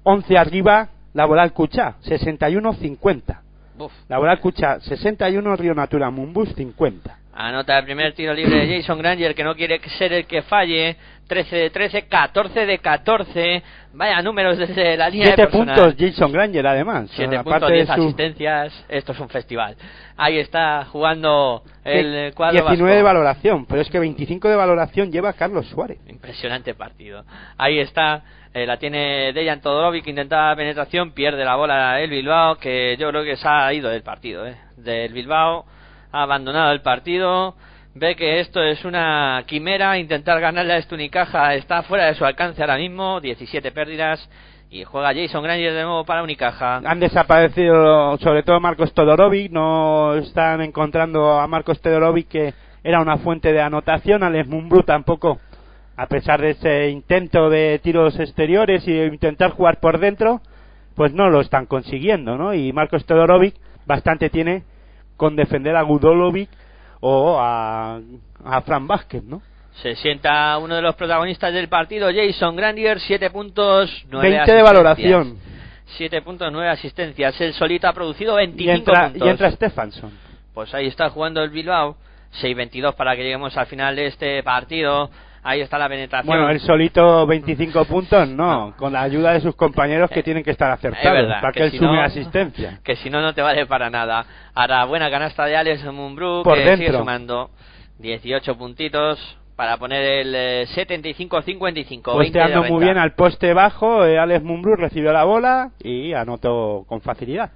[0.02, 3.40] 11 arriba, Laboral Cuchá, 61-50.
[3.76, 3.92] Buf.
[4.08, 7.18] Laboral Cuchá, 61, Río Natura Mumbus, 50.
[7.36, 10.96] Anota el primer tiro libre de Jason Granger, que no quiere ser el que falle.
[11.26, 13.62] 13 de 13, 14 de 14.
[13.94, 17.10] Vaya números desde la línea 7 de puntos Jason Granger, además.
[17.14, 18.84] 7 Aparte puntos, de 10 su asistencias.
[18.88, 19.76] Esto es un festival.
[20.16, 25.10] Ahí está jugando el eh, cuadro 19 de valoración, pero es que 25 de valoración
[25.10, 25.98] lleva Carlos Suárez.
[26.08, 27.24] Impresionante partido.
[27.56, 28.22] Ahí está.
[28.52, 33.24] eh, la tiene Dejan Todorovic, intentaba penetración, pierde la bola el Bilbao, que yo creo
[33.24, 34.46] que se ha ido del partido.
[34.46, 34.56] eh.
[34.76, 35.64] Del Bilbao
[36.12, 37.54] ha abandonado el partido.
[37.96, 42.24] Ve que esto es una quimera, intentar ganarle a este Unicaja está fuera de su
[42.24, 44.28] alcance ahora mismo, 17 pérdidas
[44.68, 46.78] y juega Jason Granger de nuevo para Unicaja.
[46.78, 53.18] Han desaparecido sobre todo Marcos Todorovic, no están encontrando a Marcos Todorovic que era una
[53.18, 55.38] fuente de anotación, Alex Mumbrú tampoco,
[55.96, 60.40] a pesar de ese intento de tiros exteriores y intentar jugar por dentro,
[60.96, 62.54] pues no lo están consiguiendo, ¿no?
[62.54, 63.54] Y Marcos Todorovic
[63.86, 64.64] bastante tiene
[65.16, 66.50] con defender a Gudolovic
[67.06, 68.00] o a,
[68.44, 69.42] a Fran Vázquez, ¿no?
[69.82, 74.62] Se sienta uno de los protagonistas del partido, Jason Granger, 7 puntos, 9 20 de
[74.62, 75.38] valoración.
[75.98, 77.38] 7 puntos, 9 asistencias.
[77.42, 79.26] Él solito ha producido 25 Y entra, puntos.
[79.26, 80.12] y entra Stefansson.
[80.54, 81.96] Pues ahí está jugando el Bilbao.
[82.40, 85.10] 6-22 para que lleguemos al final de este partido.
[85.46, 86.26] Ahí está la penetración.
[86.26, 90.50] Bueno, él solito 25 puntos, no, con la ayuda de sus compañeros que tienen que
[90.52, 92.80] estar acertados Es verdad, para que, que él si sume no- asistencia.
[92.82, 94.24] que si no, no te vale para nada.
[94.54, 96.98] Ahora, buena canasta de Alex Mumbrú, Por que sigue dentro.
[97.00, 97.50] sumando
[97.98, 101.54] 18 puntitos para poner el eh, 75-55.
[101.54, 106.12] 20 de Posteando muy bien al poste bajo, eh, Alex Mumbrú recibió la bola y
[106.14, 107.50] anotó con facilidad.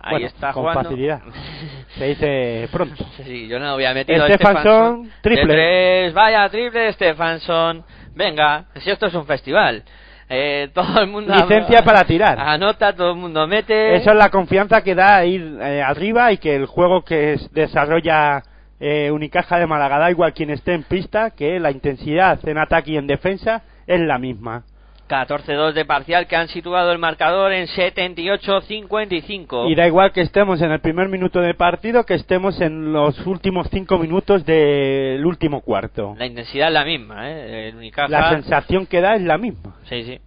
[0.00, 0.82] Ahí Bueno, está con jugando.
[0.84, 1.20] facilidad.
[2.02, 3.04] Se dice pronto.
[3.24, 4.26] Sí, yo no había metido.
[4.26, 5.46] Stefansson, triple.
[5.46, 7.84] De tres, vaya, triple de Stefansson.
[8.14, 9.84] Venga, si esto es un festival.
[10.28, 11.32] Eh, todo el mundo.
[11.32, 12.38] Licencia para tirar.
[12.40, 13.94] Anota, todo el mundo mete.
[13.94, 17.52] Eso es la confianza que da ir eh, arriba y que el juego que es-
[17.52, 18.42] desarrolla
[18.80, 22.90] eh, Unicaja de Málaga, da igual quien esté en pista, que la intensidad en ataque
[22.92, 24.64] y en defensa es la misma.
[25.12, 29.70] 14-2 de parcial que han situado el marcador en 78-55.
[29.70, 33.26] Y da igual que estemos en el primer minuto de partido que estemos en los
[33.26, 36.14] últimos cinco minutos del último cuarto.
[36.18, 37.68] La intensidad es la misma, ¿eh?
[37.68, 38.08] El Unicaja.
[38.08, 39.76] La sensación que da es la misma.
[39.84, 40.18] Sí, sí.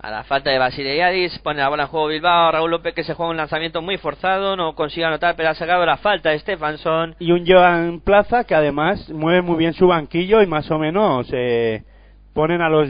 [0.00, 2.52] A la falta de Basiliadis, pone la bola en juego Bilbao.
[2.52, 5.84] Raúl López que se juega un lanzamiento muy forzado, no consigue anotar, pero ha sacado
[5.84, 7.14] la falta de Stefansson.
[7.18, 11.28] Y un Joan Plaza que además mueve muy bien su banquillo y más o menos
[11.32, 11.82] eh,
[12.32, 12.88] ponen a los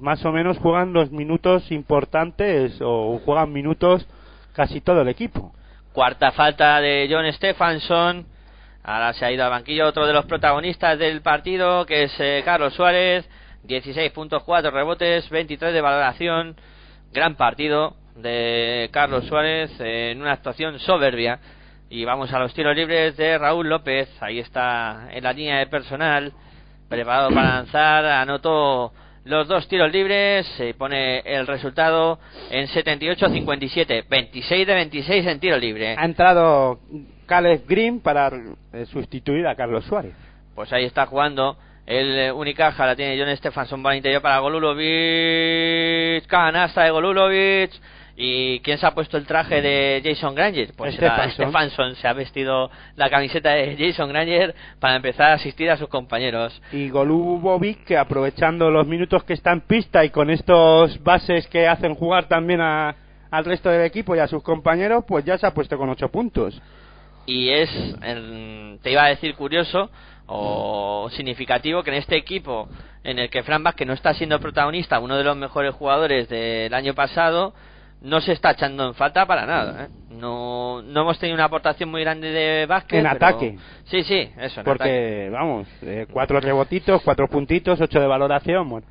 [0.00, 4.06] más o menos juegan los minutos importantes o juegan minutos
[4.52, 5.52] casi todo el equipo.
[5.92, 8.26] Cuarta falta de John Stefansson.
[8.82, 12.42] Ahora se ha ido al banquillo otro de los protagonistas del partido, que es eh,
[12.44, 13.28] Carlos Suárez.
[13.64, 16.56] 16 puntos, 4 rebotes, 23 de valoración.
[17.12, 21.38] Gran partido de Carlos Suárez eh, en una actuación soberbia.
[21.90, 24.08] Y vamos a los tiros libres de Raúl López.
[24.20, 26.32] Ahí está en la línea de personal.
[26.88, 28.04] Preparado para lanzar.
[28.06, 28.92] Anotó
[29.24, 30.46] los dos tiros libres.
[30.56, 32.18] Se pone el resultado
[32.50, 34.04] en 78-57.
[34.08, 35.94] 26 de 26 en tiro libre.
[35.96, 36.80] Ha entrado
[37.26, 38.30] Caleb Green para
[38.72, 40.14] eh, sustituir a Carlos Suárez.
[40.54, 44.38] Pues ahí está jugando el eh, Unicaja, la tiene John Stefansson para el interior para
[44.38, 47.70] Golulovic, canasta de Golulovic.
[48.16, 50.72] ¿Y quién se ha puesto el traje de Jason Granger?
[50.76, 50.94] Pues.
[50.96, 55.88] Stefansson se ha vestido la camiseta de Jason Granger para empezar a asistir a sus
[55.88, 56.60] compañeros.
[56.72, 61.66] Y Golubovic, que aprovechando los minutos que está en pista y con estos bases que
[61.66, 62.94] hacen jugar también a-
[63.30, 66.08] al resto del equipo y a sus compañeros, pues ya se ha puesto con ocho
[66.10, 66.60] puntos.
[67.24, 67.70] y es,
[68.82, 69.88] te iba a decir curioso
[70.26, 72.68] o significativo que en este equipo
[73.04, 76.74] en el que Fran Vázquez no está siendo protagonista, uno de los mejores jugadores del
[76.74, 77.54] año pasado,
[78.02, 79.84] no se está echando en falta para nada.
[79.84, 79.88] ¿eh?
[80.10, 82.98] No, no hemos tenido una aportación muy grande de Vázquez.
[82.98, 83.56] En pero- ataque.
[83.84, 84.34] Sí, sí, eso.
[84.36, 84.64] en ataque.
[84.64, 88.68] Porque, vamos, eh, cuatro rebotitos, cuatro puntitos, ocho de valoración.
[88.68, 88.86] Bueno,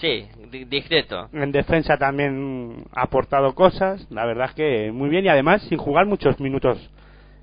[0.00, 1.28] Sí, di- discreto.
[1.32, 4.06] en defensa también ha aportado cosas.
[4.10, 6.78] La verdad es que muy bien y además sin jugar muchos minutos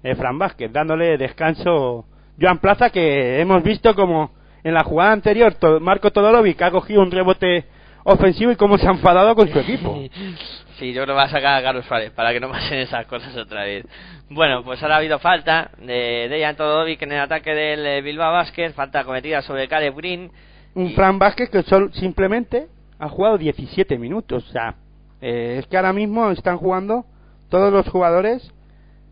[0.04, 2.06] eh, Fran Vázquez, dándole descanso
[2.40, 4.32] Joan Plaza, que hemos visto como
[4.64, 7.66] en la jugada anterior Marco Todorovic ha cogido un rebote
[8.04, 9.98] ofensivo y cómo se ha enfadado con su equipo.
[10.82, 13.06] Sí, yo creo que va a sacar a Carlos Suárez para que no pasen esas
[13.06, 13.86] cosas otra vez.
[14.32, 18.34] Bueno, pues ahora ha habido falta de Dejan Todorovic en el ataque del eh, Bilbao
[18.34, 20.32] Basket, falta cometida sobre Caleb Green.
[20.74, 21.62] Un Y- Fran Vázquez que
[21.94, 22.68] simplemente
[22.98, 24.44] ha jugado 17 minutos.
[24.50, 24.74] O sea,
[25.22, 27.06] eh, es que ahora mismo están jugando
[27.50, 28.52] todos los jugadores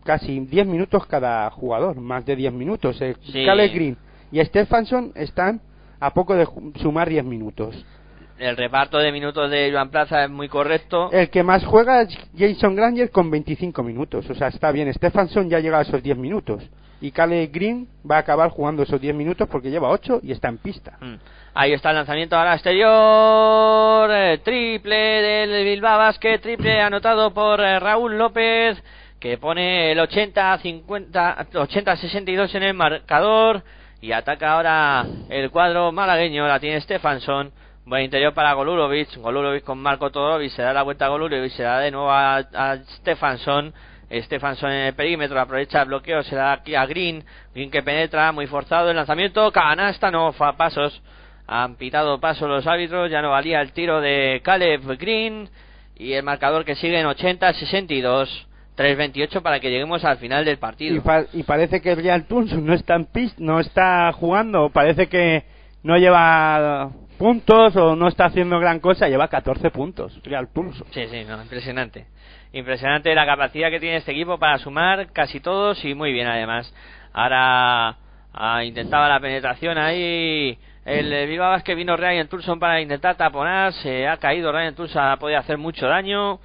[0.02, 3.00] casi 10 minutos cada jugador, más de 10 minutos.
[3.00, 3.44] Eh, Sí.
[3.46, 3.96] Caleb Green
[4.32, 5.60] y Stephenson están
[6.00, 6.48] a poco de
[6.80, 7.84] sumar 10 minutos.
[8.40, 11.10] El reparto de minutos de Joan Plaza es muy correcto.
[11.12, 14.30] El que más juega es Jason Granger con 25 minutos.
[14.30, 14.90] O sea, está bien.
[14.94, 16.62] Stephenson ya llega a esos 10 minutos.
[17.02, 20.48] Y Caleb Green va a acabar jugando esos 10 minutos porque lleva 8 y está
[20.48, 20.96] en pista.
[21.00, 21.14] Mm.
[21.52, 24.10] Ahí está el lanzamiento ahora exterior.
[24.10, 26.38] eh, triple del Bilbao Basket.
[26.38, 28.82] Triple anotado por eh, Raúl López.
[29.18, 33.62] Que pone el 80-50, 80-62 en el marcador.
[34.00, 36.48] Y ataca ahora el cuadro malagueño.
[36.48, 37.52] La tiene Stefanson.
[37.90, 39.16] Buen interior para Golurovic.
[39.16, 40.52] Golurovic con Marco Todorovic.
[40.52, 41.50] Se da la vuelta a Golurovic.
[41.52, 43.74] Se da de nuevo a, a Stefanson.
[44.12, 45.40] Stefanson en el perímetro.
[45.40, 46.22] Aprovecha el bloqueo.
[46.22, 47.24] Se da aquí a Green.
[47.52, 48.30] Green que penetra.
[48.30, 49.50] Muy forzado el lanzamiento.
[49.50, 50.08] Canasta.
[50.12, 51.02] No fa pasos.
[51.48, 53.10] Han pitado paso los árbitros.
[53.10, 55.48] Ya no valía el tiro de Caleb Green.
[55.96, 58.46] Y el marcador que sigue en 80-62.
[58.76, 61.02] 3-28 para que lleguemos al final del partido.
[61.02, 65.42] pa- y parece que Real Tulsun no está en pis- no está jugando, parece que
[65.82, 66.90] no lleva
[67.20, 70.86] puntos o no está haciendo gran cosa, lleva 14 puntos Real Tulsun.
[70.90, 72.06] Sí, sí, no, impresionante.
[72.54, 76.74] Impresionante la capacidad que tiene este equipo para sumar casi todos y muy bien además.
[77.12, 77.98] Ahora
[78.32, 80.58] ah, intentaba la penetración ahí.
[80.86, 83.74] El Bilbao Basket vino Ryan Tulson para intentar taponar.
[83.74, 86.40] Se ha caído Ryan Tulson, ha podido hacer mucho daño.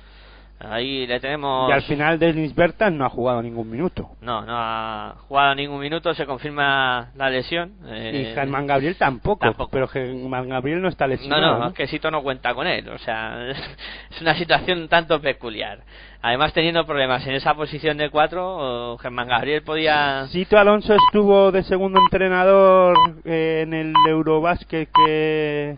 [0.58, 1.70] Ahí le tenemos.
[1.70, 4.12] Y al final Dennis Bertan no ha jugado ningún minuto.
[4.22, 6.14] No, no ha jugado ningún minuto.
[6.14, 7.74] Se confirma la lesión.
[7.88, 9.70] Eh, y Germán Gabriel tampoco, tampoco.
[9.72, 11.60] pero Germán Gabriel no está No, lesionado.
[11.60, 12.88] no, es que Sito no cuenta con él.
[12.90, 13.50] O sea,
[14.12, 15.80] es una situación un tanto peculiar.
[16.22, 20.26] Además, teniendo problemas en esa posición de cuatro, Germán Gabriel podía.
[20.28, 22.96] Sito Alonso estuvo de segundo entrenador
[23.26, 25.78] eh, en el Eurobasket que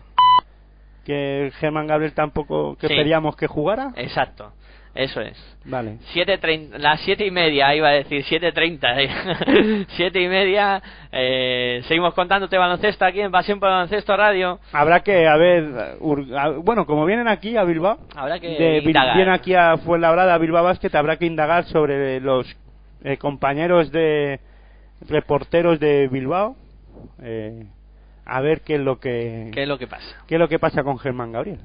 [1.04, 2.94] que Germán Gabriel tampoco que Sí.
[2.94, 3.92] pedíamos que jugara.
[3.96, 4.52] Exacto,
[4.98, 5.36] eso es.
[5.64, 5.98] Vale.
[6.14, 8.78] 7.30, las siete y media, iba a decir 7.30.
[8.98, 9.86] eh.
[9.96, 10.82] siete y media.
[11.12, 14.58] eh, seguimos contándote baloncesto aquí en Pasión por Baloncesto Radio.
[14.72, 15.96] Habrá que, a ver,
[16.64, 20.64] bueno, como vienen aquí a Bilbao, Habrá que de, vienen aquí a Fuenlabrada, a Bilbao
[20.64, 22.46] Basket, habrá que indagar sobre los
[23.04, 24.40] eh, compañeros de
[25.08, 26.56] reporteros de Bilbao,
[27.22, 27.66] eh,
[28.26, 30.16] a ver qué es lo que ¿Qué es lo que pasa?
[30.26, 31.60] qué es lo que pasa con Germán Gabriel.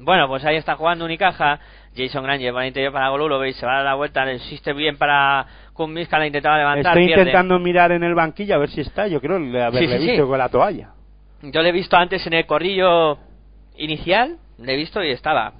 [0.00, 1.58] Bueno, pues ahí está jugando Unicaja.
[1.96, 3.54] Jason Granger va al interior para Golulovic.
[3.56, 4.24] Se va a dar la vuelta.
[4.24, 6.18] Le existe bien para Kumiska.
[6.18, 6.92] La intentaba levantar.
[6.92, 7.22] Estoy pierde.
[7.22, 10.06] intentando mirar en el banquillo a ver si está, yo creo le haberle Sí, sí,
[10.06, 10.28] visto sí.
[10.28, 10.90] con la toalla.
[11.42, 13.18] Yo le he visto antes en el corrillo
[13.76, 14.36] inicial.
[14.58, 15.52] Le he visto y estaba.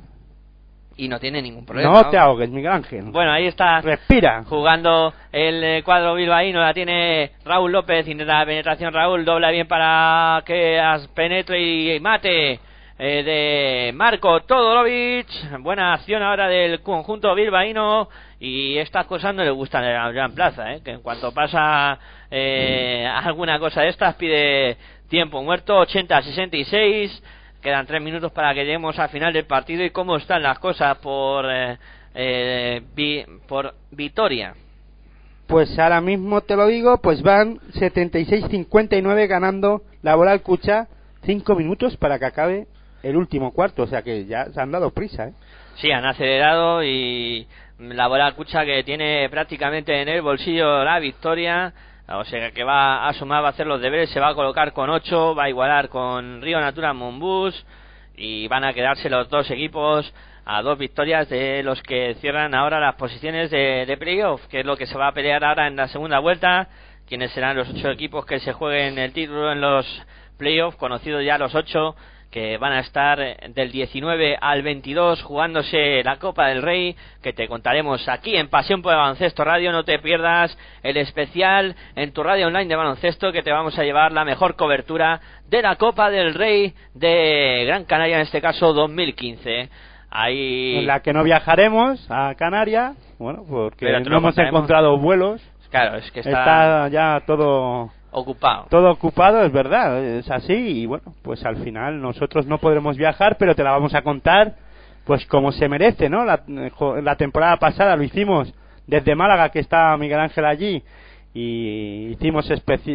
[0.96, 1.92] Y no tiene ningún problema.
[1.92, 2.10] no ¿no?
[2.10, 3.04] te ahogues, Miguel Ángel.
[3.06, 4.42] Bueno, ahí está Respira.
[4.44, 6.60] jugando el eh, cuadro bilbaíno.
[6.60, 8.06] La tiene Raúl López.
[8.08, 8.92] Intenta la penetración.
[8.92, 10.80] Raúl dobla bien para que
[11.14, 12.58] penetre y mate.
[12.98, 15.28] Eh, de Marco Todorovic.
[15.60, 18.08] Buena acción ahora del conjunto bilbaíno.
[18.40, 20.80] Y estas cosas no le gustan a Joan Plaza, ¿eh?
[20.84, 21.98] que en cuanto pasa
[22.30, 24.76] eh, alguna cosa de estas pide
[25.08, 25.80] tiempo muerto.
[25.84, 27.20] 80-66.
[27.62, 29.84] Quedan tres minutos para que lleguemos al final del partido.
[29.84, 31.78] ¿Y cómo están las cosas por, eh,
[32.14, 34.54] eh, por Vitoria?
[35.46, 40.88] Pues ahora mismo te lo digo, pues van 76-59 ganando la bola al Cucha,
[41.24, 42.66] 5 minutos para que acabe
[43.02, 45.32] el último cuarto, o sea que ya se han dado prisa, ¿eh?
[45.76, 47.46] Sí, han acelerado y
[47.78, 51.72] la bola Cucha que tiene prácticamente en el bolsillo la victoria.
[52.08, 54.72] O sea que va a sumar, va a hacer los deberes, se va a colocar
[54.72, 57.66] con 8, va a igualar con Río Natura Monbus
[58.16, 60.12] y van a quedarse los dos equipos
[60.44, 64.66] a dos victorias de los que cierran ahora las posiciones de, de playoff, que es
[64.66, 66.68] lo que se va a pelear ahora en la segunda vuelta.
[67.06, 69.86] Quienes serán los ocho equipos que se jueguen el título en los
[70.38, 71.94] playoffs, conocidos ya los ocho
[72.30, 77.32] que van a estar eh, del 19 al 22 jugándose la Copa del Rey, que
[77.32, 79.72] te contaremos aquí en Pasión por el Baloncesto Radio.
[79.72, 83.84] No te pierdas el especial en tu radio online de baloncesto, que te vamos a
[83.84, 88.72] llevar la mejor cobertura de la Copa del Rey de Gran Canaria, en este caso
[88.72, 89.68] 2015.
[90.10, 90.76] Ahí.
[90.78, 96.10] En la que no viajaremos a Canarias, bueno, porque no hemos encontrado vuelos, Claro, es
[96.12, 98.66] que está, está ya todo ocupado.
[98.70, 103.36] todo ocupado, es verdad, es así y bueno, pues al final nosotros no podremos viajar,
[103.38, 104.54] pero te la vamos a contar
[105.04, 106.24] pues como se merece, ¿no?
[106.24, 106.42] La,
[107.02, 108.52] la temporada pasada lo hicimos
[108.86, 110.82] desde Málaga, que está Miguel Ángel allí,
[111.32, 112.46] y hicimos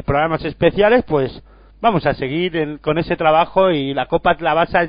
[0.06, 1.42] programas especiales, pues
[1.82, 4.88] vamos a seguir con ese trabajo y la copa la vas a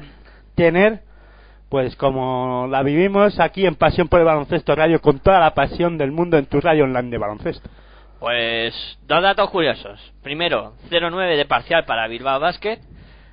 [0.55, 1.01] tener
[1.69, 5.99] pues como la vivimos aquí en Pasión por el Baloncesto Radio con toda la pasión
[5.99, 7.69] del mundo en tu radio online de baloncesto.
[8.21, 8.75] Pues
[9.07, 10.01] dos datos curiosos.
[10.23, 12.79] Primero, 0-9 de parcial para Bilbao Basket.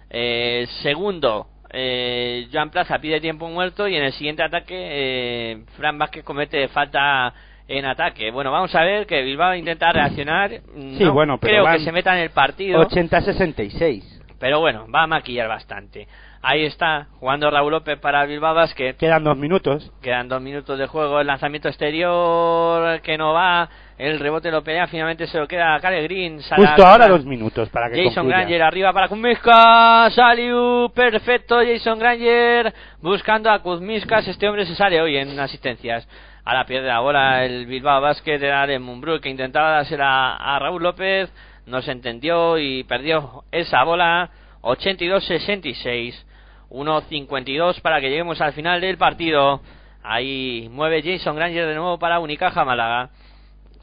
[0.09, 5.97] Eh, segundo, eh, Joan Plaza pide tiempo muerto y en el siguiente ataque eh, Fran
[5.97, 7.33] Vázquez comete falta
[7.67, 8.31] en ataque.
[8.31, 10.49] Bueno, vamos a ver que Bilbao intenta reaccionar.
[10.51, 12.81] Sí, No bueno, pero creo que se meta en el partido.
[12.83, 14.03] 80-66.
[14.39, 16.07] Pero bueno, va a maquillar bastante.
[16.43, 18.95] Ahí está, jugando Raúl López para Bilbao Basket.
[18.97, 19.91] Quedan dos minutos.
[20.01, 21.19] Quedan dos minutos de juego.
[21.19, 23.69] El lanzamiento exterior que no va.
[23.99, 24.87] El rebote lo pelea.
[24.87, 26.41] Finalmente se lo queda a Cale Green.
[26.41, 28.37] Sala- Justo ahora dos minutos para que Jason concluya.
[28.37, 30.15] Granger arriba para Kuzmiskas.
[30.15, 30.91] Saliu.
[30.95, 31.59] Perfecto.
[31.63, 34.27] Jason Granger buscando a Kuzmiskas.
[34.27, 36.07] Este hombre se sale hoy en asistencias.
[36.43, 40.81] Ahora pierde la bola el Bilbao Basket de Aren Mumbrú que intentaba dársela a Raúl
[40.81, 41.31] López.
[41.67, 44.31] No se entendió y perdió esa bola.
[44.63, 46.15] 82-66.
[46.71, 49.61] 1.52 para que lleguemos al final del partido.
[50.03, 53.09] Ahí mueve Jason Granger de nuevo para Unicaja Málaga.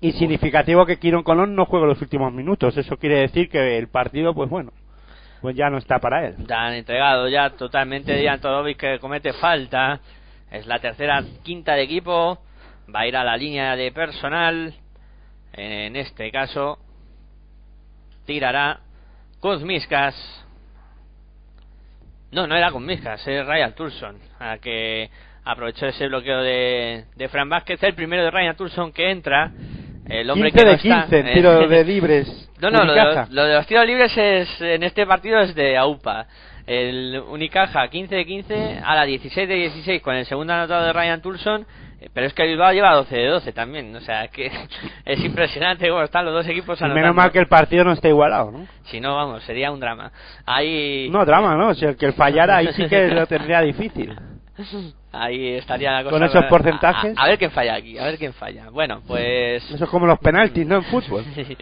[0.01, 2.77] Y significativo que Kiron Colón no juegue los últimos minutos.
[2.77, 4.73] Eso quiere decir que el partido, pues bueno,
[5.41, 6.37] pues ya no está para él.
[6.47, 10.01] Ya han entregado ya totalmente Dian Todorovic que comete falta.
[10.51, 12.39] Es la tercera quinta de equipo.
[12.95, 14.75] Va a ir a la línea de personal.
[15.53, 16.79] En este caso,
[18.25, 18.81] tirará
[19.41, 20.47] Kuzmiskas.
[22.31, 24.17] No, no era Kuzmiskas, es Ryan Tulson.
[24.39, 25.09] A que
[25.45, 27.83] aprovechó ese bloqueo de, de Fran Vázquez.
[27.83, 29.51] El primero de Ryan Tulson que entra.
[30.07, 32.51] El hombre 15 que no de está- 15 en tiro de libres.
[32.61, 35.55] no, no, lo de, los, lo de los tiros libres es, en este partido es
[35.55, 36.27] de AUPA.
[36.67, 40.93] El Unicaja 15 de 15 a la 16 de 16 con el segundo anotado de
[40.93, 41.67] Ryan Tulson.
[42.01, 43.95] Eh, Pero es que Bilbao lleva 12 de 12 también.
[43.95, 44.51] O sea, que
[45.05, 47.01] es impresionante cómo están los dos equipos anotando.
[47.01, 48.67] menos mal que el partido no está igualado, ¿no?
[48.85, 50.13] Si no, vamos, sería un drama.
[50.47, 51.75] Ahí, No, drama, ¿no?
[51.75, 54.17] Si el que fallara ahí sí que lo tendría difícil.
[55.13, 56.17] ahí estaría la cosa.
[56.17, 57.17] Con esos porcentajes.
[57.17, 58.71] A, a ver quién falla aquí, a ver quién falla.
[58.71, 59.69] Bueno, pues.
[59.71, 60.77] Eso es como los penaltis, ¿no?
[60.77, 61.25] En fútbol.
[61.37, 61.57] en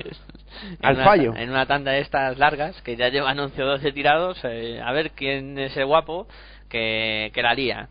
[0.82, 1.34] Al una, fallo.
[1.36, 4.92] En una tanda de estas largas, que ya llevan 11 o 12 tirados, eh, a
[4.92, 6.26] ver quién es el guapo
[6.68, 7.88] que, que la lía.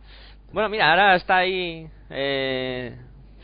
[0.52, 2.96] Bueno, mira, ahora está ahí eh,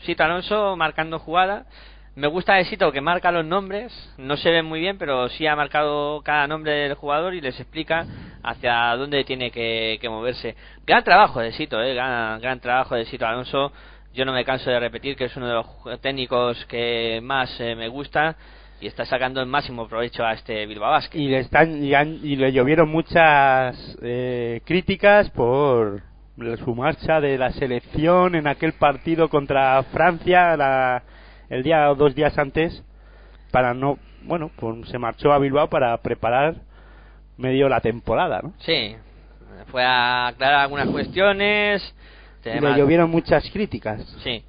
[0.02, 1.66] Sito Alonso marcando jugada.
[2.14, 5.46] Me gusta de Sito que marca los nombres, no se ven muy bien, pero sí
[5.46, 8.04] ha marcado cada nombre del jugador y les explica
[8.42, 10.54] hacia dónde tiene que, que moverse.
[10.86, 13.72] Gran trabajo de Sito, eh, gran, trabajo de Sito Alonso.
[14.12, 17.74] Yo no me canso de repetir que es uno de los técnicos que más eh,
[17.74, 18.36] me gusta
[18.78, 21.18] y está sacando el máximo provecho a este Bilbao Basket.
[21.18, 26.02] Y le, están, y, han- y le llovieron muchas eh, críticas por
[26.58, 31.02] su marcha de la selección en aquel partido contra Francia la-
[31.48, 32.82] el día o dos días antes
[33.50, 36.56] para no bueno pues se marchó a Bilbao para preparar
[37.36, 38.52] medio la temporada ¿no?
[38.58, 38.96] Sí,
[39.70, 41.94] fue a aclarar algunas cuestiones.
[42.44, 44.42] le llovieron muchas críticas Sí,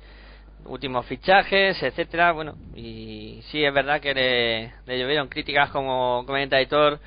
[0.66, 2.32] últimos fichajes, etcétera.
[2.32, 7.00] Bueno, y sí es verdad que le, le llovieron críticas como comenta Aitor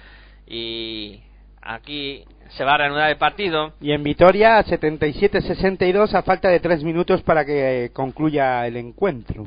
[0.47, 1.21] y
[1.67, 3.73] aquí se va a reanudar el partido.
[3.81, 9.47] y en Vitoria 77-62 a falta de tres minutos para que eh, concluya el encuentro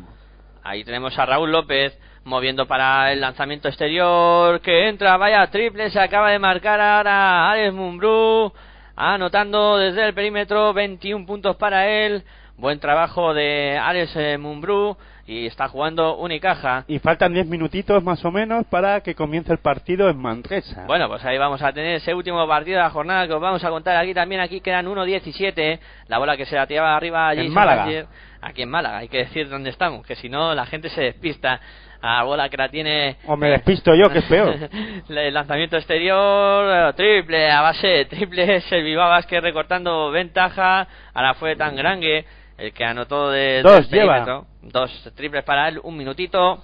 [0.63, 5.99] Ahí tenemos a Raúl López moviendo para el lanzamiento exterior que entra, vaya triple, se
[5.99, 8.53] acaba de marcar ahora Alex Mumbrú,
[8.95, 12.23] anotando desde el perímetro 21 puntos para él.
[12.57, 14.97] Buen trabajo de Alex eh, Mumbrú
[15.29, 16.85] y está jugando Unicaja.
[16.87, 21.07] y faltan 10 minutitos más o menos para que comience el partido en Manresa Bueno,
[21.07, 23.69] pues ahí vamos a tener ese último partido de la jornada que os vamos a
[23.69, 24.41] contar aquí también.
[24.41, 25.79] Aquí quedan 1-17.
[26.07, 28.07] La bola que se la tiraba arriba a En Málaga.
[28.41, 28.97] Aquí en Málaga.
[28.97, 31.59] Hay que decir dónde estamos, que si no la gente se despista.
[32.01, 33.17] A la bola que la tiene.
[33.27, 34.55] o me despisto yo que es peor
[35.09, 38.55] el lanzamiento exterior, eh, triple, a base de triple.
[38.55, 40.87] Es el Basket recortando ventaja.
[41.13, 42.25] Ahora fue tan grande
[42.59, 44.43] el que anotó de Dos lleva.
[44.61, 46.61] Dos triples para él, un minutito.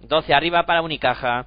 [0.00, 1.46] 12 arriba para Unicaja.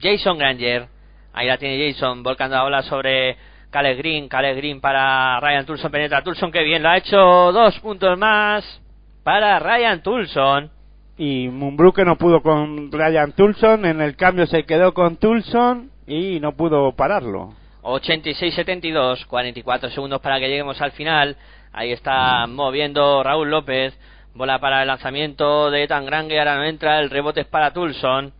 [0.00, 0.88] Jason Granger.
[1.32, 3.36] Ahí la tiene Jason, volcando la bola sobre
[3.70, 4.28] Caleb Green.
[4.28, 5.90] Caleb Green para Ryan Tulson.
[5.90, 7.16] Penetra Tulson, que bien lo ha hecho.
[7.16, 8.80] Dos puntos más
[9.22, 10.70] para Ryan Tulson.
[11.16, 15.90] y Mumbrú que no pudo con Ryan Tulson en el cambio se quedó con Tulson
[16.06, 21.36] y no pudo pararlo 86-72, 44 segundos para que lleguemos al final.
[21.72, 23.98] Ahí está moviendo Raúl López.
[24.34, 26.38] Bola para el lanzamiento de Tangrangue.
[26.38, 27.00] Ahora no entra.
[27.00, 28.32] El rebote es para Tulson.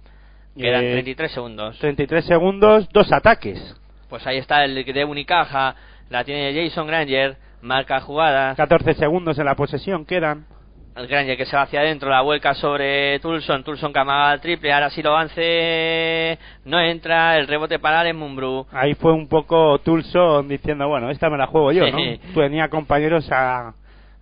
[0.56, 1.78] Quedan Eh, 33 segundos.
[1.78, 3.59] 33 segundos dos ataques
[4.09, 5.74] Pues ahí está el de Unicaja.
[6.10, 7.36] La tiene Jason Granger.
[7.62, 8.54] Marca jugada.
[8.54, 10.44] 14 segundos en la posesión quedan
[10.94, 14.73] Granger que se va hacia adentro, la vuelca sobre Tulson, Tulson que amaga el triple,
[14.73, 18.66] ahora sí lo avance, no entra, el rebote para Allen Mumbrú.
[18.73, 21.97] Ahí fue un poco Tulson diciendo, bueno, esta me la juego yo, ¿no?
[22.35, 23.73] Tenía compañeros a-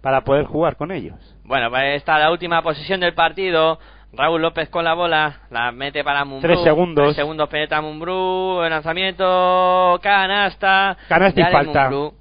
[0.01, 1.17] para poder jugar con ellos.
[1.45, 3.79] Bueno, pues está la última posición del partido.
[4.13, 6.49] Raúl López con la bola, la mete para Mumbrú.
[6.49, 7.05] Tres segundos.
[7.05, 10.97] Tres segundos penetra Mumbrú, el lanzamiento, canasta.
[11.09, 11.91] Canasta y falta.
[11.91, 12.15] Mumbrú.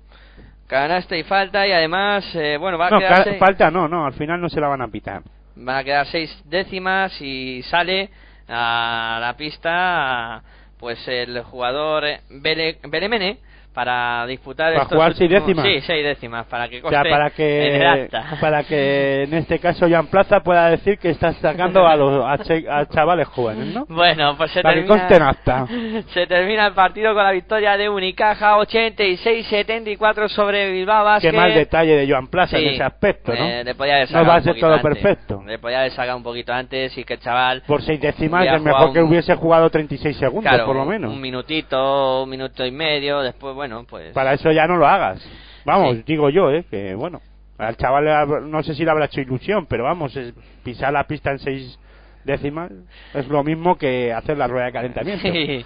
[0.69, 4.05] Canasta y falta y además, eh, bueno, va a No, quedar seis- falta no, no,
[4.05, 5.23] al final no se la van a pitar.
[5.55, 8.09] van a quedar seis décimas y sale
[8.47, 10.41] a la pista
[10.79, 13.39] pues el jugador Bele, Belemene
[13.80, 15.65] para disputar ¿Para estos jugar seis décimas?
[15.65, 18.38] sí seis décimas para que O coste sea, para en el que acta.
[18.41, 22.38] para que en este caso Jan Plaza pueda decir que está sacando a los a,
[22.39, 23.85] che- a chavales jóvenes, ¿no?
[23.88, 25.65] Bueno, pues se Para que termina, en acta.
[26.14, 31.31] se termina el partido con la victoria de Unicaja 86-74 sobre Bilbao Basket.
[31.31, 33.45] Qué mal detalle de Joan Plaza Sí, en ese aspecto, ¿no?
[33.45, 34.84] eh, le podía haber No va a un ser todo antes.
[34.84, 35.43] perfecto.
[35.45, 38.61] Le podía haber sacado un poquito antes y que el chaval Por seis décimas es
[38.61, 41.11] mejor jugado que un- hubiese jugado 36 segundos, Claro, por lo menos.
[41.14, 44.13] Un minutito, un minuto y medio, después, bueno, pues.
[44.13, 45.21] Para eso ya no lo hagas.
[45.65, 46.03] Vamos, Sí.
[46.05, 46.65] digo yo, ¿eh?
[46.69, 47.21] Que bueno,
[47.57, 50.33] al chaval no sé si le habrá hecho ilusión, pero vamos, es-
[50.63, 51.79] pisar la pista en seis
[52.25, 52.69] décimas
[53.13, 55.23] es lo mismo que hacer la rueda de calentamiento.
[55.31, 55.65] Sí.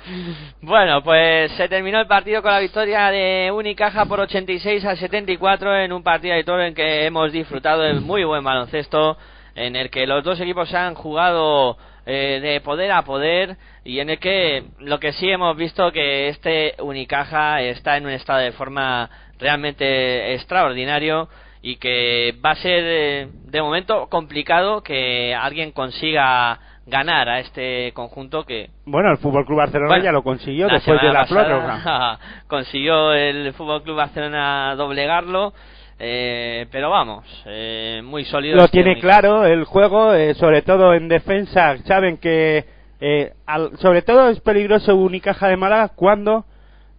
[0.62, 5.76] Bueno, pues se terminó el partido con la victoria de Unicaja por 86 a 74
[5.78, 9.18] en un partido de toro en que hemos disfrutado de muy buen baloncesto,
[9.56, 13.56] en el que los dos equipos se han jugado eh, de poder a poder
[13.86, 18.12] y en el que lo que sí hemos visto que este Unicaja está en un
[18.12, 19.10] estado de forma
[19.40, 21.30] realmente extraordinario
[21.62, 27.94] y que va a ser eh, de momento complicado que alguien consiga ganar a este
[27.94, 32.20] conjunto que Bueno, el Fútbol Club Barcelona Bueno, ya lo consiguió después de la prórroga.
[32.48, 35.54] consiguió el Fútbol Club Barcelona doblegarlo
[36.00, 40.94] eh, pero vamos eh, muy sólido Lo este tiene claro el juego, eh, sobre todo
[40.94, 41.78] en defensa.
[41.86, 42.66] Saben que,
[43.00, 46.46] eh, al- sobre todo es peligroso Unicaja de Málaga cuando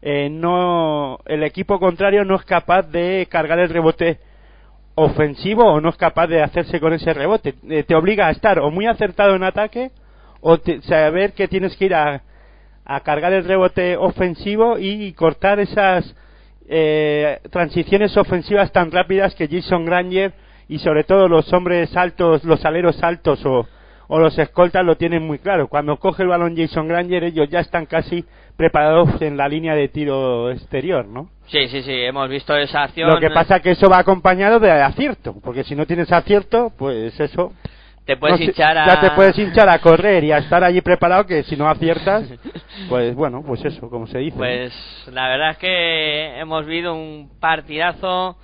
[0.03, 4.19] eh, no el equipo contrario no es capaz de cargar el rebote
[4.97, 7.55] ofensivo o no es capaz de hacerse con ese rebote.
[7.69, 9.91] Eh, te obliga a estar o muy acertado en ataque
[10.41, 12.23] o te- saber que tienes que ir a,
[12.85, 16.15] a cargar el rebote ofensivo y cortar esas
[16.69, 20.33] eh, transiciones ofensivas tan rápidas que Jason Granger
[20.69, 23.67] y sobre todo los hombres altos, los aleros altos o,
[24.09, 25.69] o los escoltas lo tienen muy claro.
[25.69, 28.25] Cuando coge el balón Jason Granger ellos ya están casi
[28.57, 31.29] preparados en la línea de tiro exterior, ¿no?
[31.47, 34.71] sí sí sí hemos visto esa acción Lo que pasa que eso va acompañado de
[34.71, 37.53] acierto, porque si no tienes acierto, pues eso...
[38.05, 40.81] te puedes no hinchar a Ya te puedes hinchar a correr y a estar allí
[40.81, 42.29] preparado que si no aciertas,
[42.89, 44.37] pues bueno, pues eso, como se dice.
[44.37, 44.73] Pues
[45.11, 48.37] la verdad es que hemos vivido un partidazo.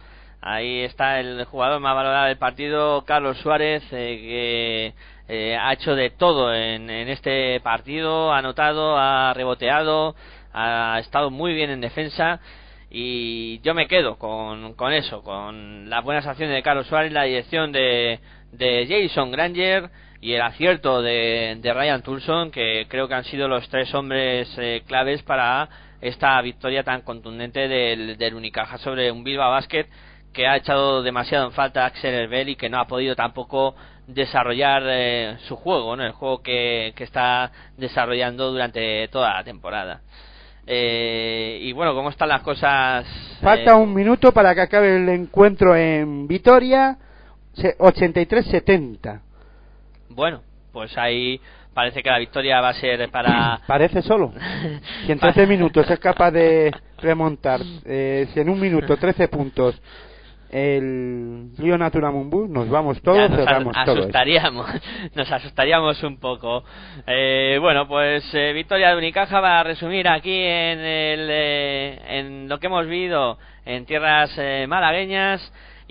[0.42, 4.94] Ahí está el jugador más valorado del partido, Carlos Suárez, eh,
[5.28, 10.14] que eh, ha hecho de todo en, en este partido, ha anotado, ha reboteado,
[10.54, 12.40] ha estado muy bien en defensa.
[12.92, 17.22] Y yo me quedo con, con eso, con las buenas acciones de Carlos Suárez, la
[17.22, 18.18] dirección de,
[18.52, 19.90] de Jason Granger
[20.20, 24.48] y el acierto de, de Ryan Tulson, que creo que han sido los tres hombres
[24.58, 25.68] eh, claves para
[26.00, 29.86] esta victoria tan contundente del, del Unicaja sobre un Bilbao Basket
[30.32, 33.74] que ha echado demasiado en falta a Axel Herbel y que no ha podido tampoco
[34.06, 36.04] desarrollar eh, su juego, ¿no?
[36.04, 40.00] el juego que, que está desarrollando durante toda la temporada.
[40.66, 43.06] Eh, y bueno, ¿cómo están las cosas?
[43.40, 46.96] Falta eh, un minuto para que acabe el encuentro en Vitoria,
[47.78, 49.20] 83-70.
[50.10, 50.42] Bueno,
[50.72, 51.40] pues ahí
[51.74, 53.60] parece que la victoria va a ser para...
[53.66, 54.32] Parece solo.
[55.06, 59.80] Si en 13 minutos es capaz de remontar, eh, si en un minuto 13 puntos
[60.50, 64.66] el Río Natura Mumbú, nos vamos todos, Ya nos cerramos asustaríamos,
[65.14, 66.64] nos asustaríamos un poco.
[67.06, 72.48] Eh, bueno, pues eh, victoria de Unicaja va a resumir aquí en, el, eh, en
[72.48, 75.40] lo que hemos vivido en tierras eh, malagueñas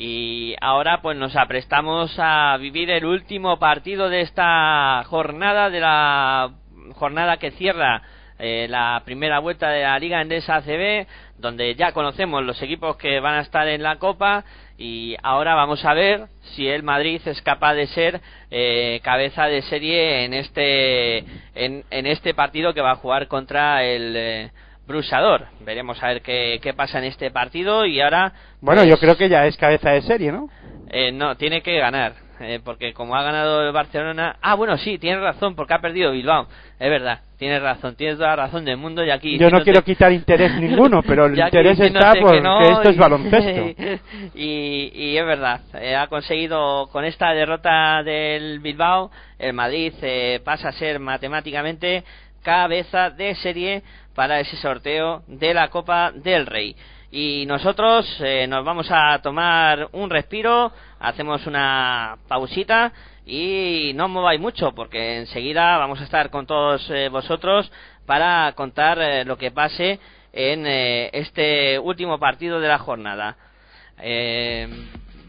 [0.01, 6.51] y ahora pues nos aprestamos a vivir el último partido de esta jornada, de la
[6.95, 8.01] jornada que cierra
[8.39, 11.05] eh, la primera vuelta de la Liga Endesa ACB,
[11.38, 14.45] donde ya conocemos los equipos que van a estar en la Copa.
[14.77, 18.21] Y ahora vamos a ver si el Madrid es capaz de ser
[18.51, 21.17] eh, cabeza de serie en este
[21.55, 24.51] en, en este partido que va a jugar contra el eh,
[24.89, 25.45] Brusador.
[25.63, 29.15] Veremos a ver qué, qué pasa en este partido y ahora Bueno, pues, yo creo
[29.15, 30.49] que ya es cabeza de serie, ¿no?
[30.89, 32.13] eh, no, tiene que ganar.
[32.39, 34.37] eh, porque como ha ganado el Barcelona...
[34.41, 36.47] Ah, bueno, sí, tienes razón, porque ha perdido Bilbao.
[36.79, 39.37] Es verdad, tienes razón, tienes toda la razón del mundo y aquí...
[39.37, 43.83] Yo no quiero quitar interés ninguno, pero el interés está porque no, esto es baloncesto.
[44.35, 50.39] y, y es verdad, eh, ha conseguido con esta derrota del Bilbao, el Madrid eh,
[50.43, 52.03] pasa a ser matemáticamente
[52.41, 53.83] cabeza de serie
[54.19, 56.75] para ese sorteo de la Copa del Rey.
[57.09, 62.91] Y nosotros eh, nos vamos a tomar un respiro, hacemos una pausita
[63.25, 67.71] y no os mováis mucho porque enseguida vamos a estar con todos eh, vosotros
[68.05, 70.01] para contar eh, lo que pase
[70.33, 73.37] en este último partido de la jornada.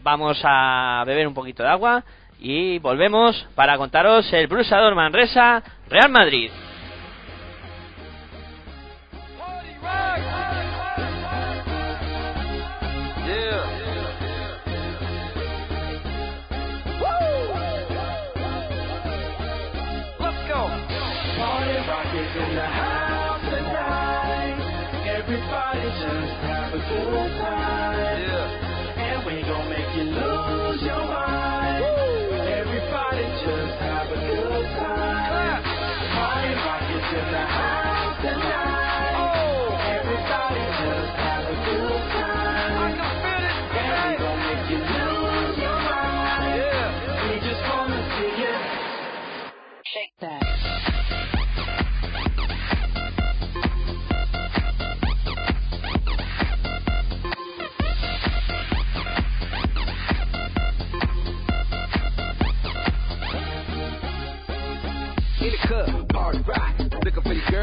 [0.03, 2.03] Vamos a beber un poquito de agua
[2.41, 6.51] y volvemos para contaros el Brusador Manresa Real Madrid.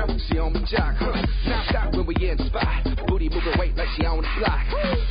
[0.07, 0.95] Girl, she on my jock.
[0.99, 1.27] Huh.
[1.47, 2.87] Now stop when we in spot.
[3.07, 4.67] Booty moving weight like she on the block.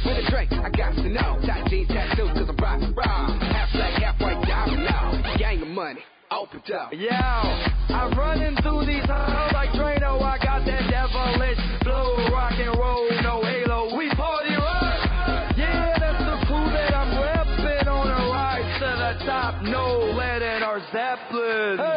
[0.06, 1.40] With a drink, I got to know.
[1.46, 3.42] Tight jeans, tattoo, cause I'm rock, rock.
[3.42, 5.36] Half black, half white, diamond now.
[5.38, 6.00] Gang of money,
[6.32, 6.94] open up.
[6.94, 10.22] Yo, I'm running through these halls like Drano.
[10.22, 13.98] I got that devilish blue rock and roll, no halo.
[13.98, 15.58] We party rock.
[15.58, 19.64] Yeah, that's the crew that I'm repping on the rise to the top.
[19.64, 21.78] No lead in our Zeppelin.
[21.78, 21.97] Hey,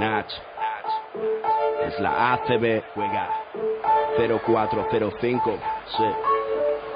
[0.00, 0.24] Nach.
[1.86, 2.82] Es la ACB.
[2.94, 3.28] Juega
[4.16, 5.58] 0405.
[5.98, 6.04] Sí.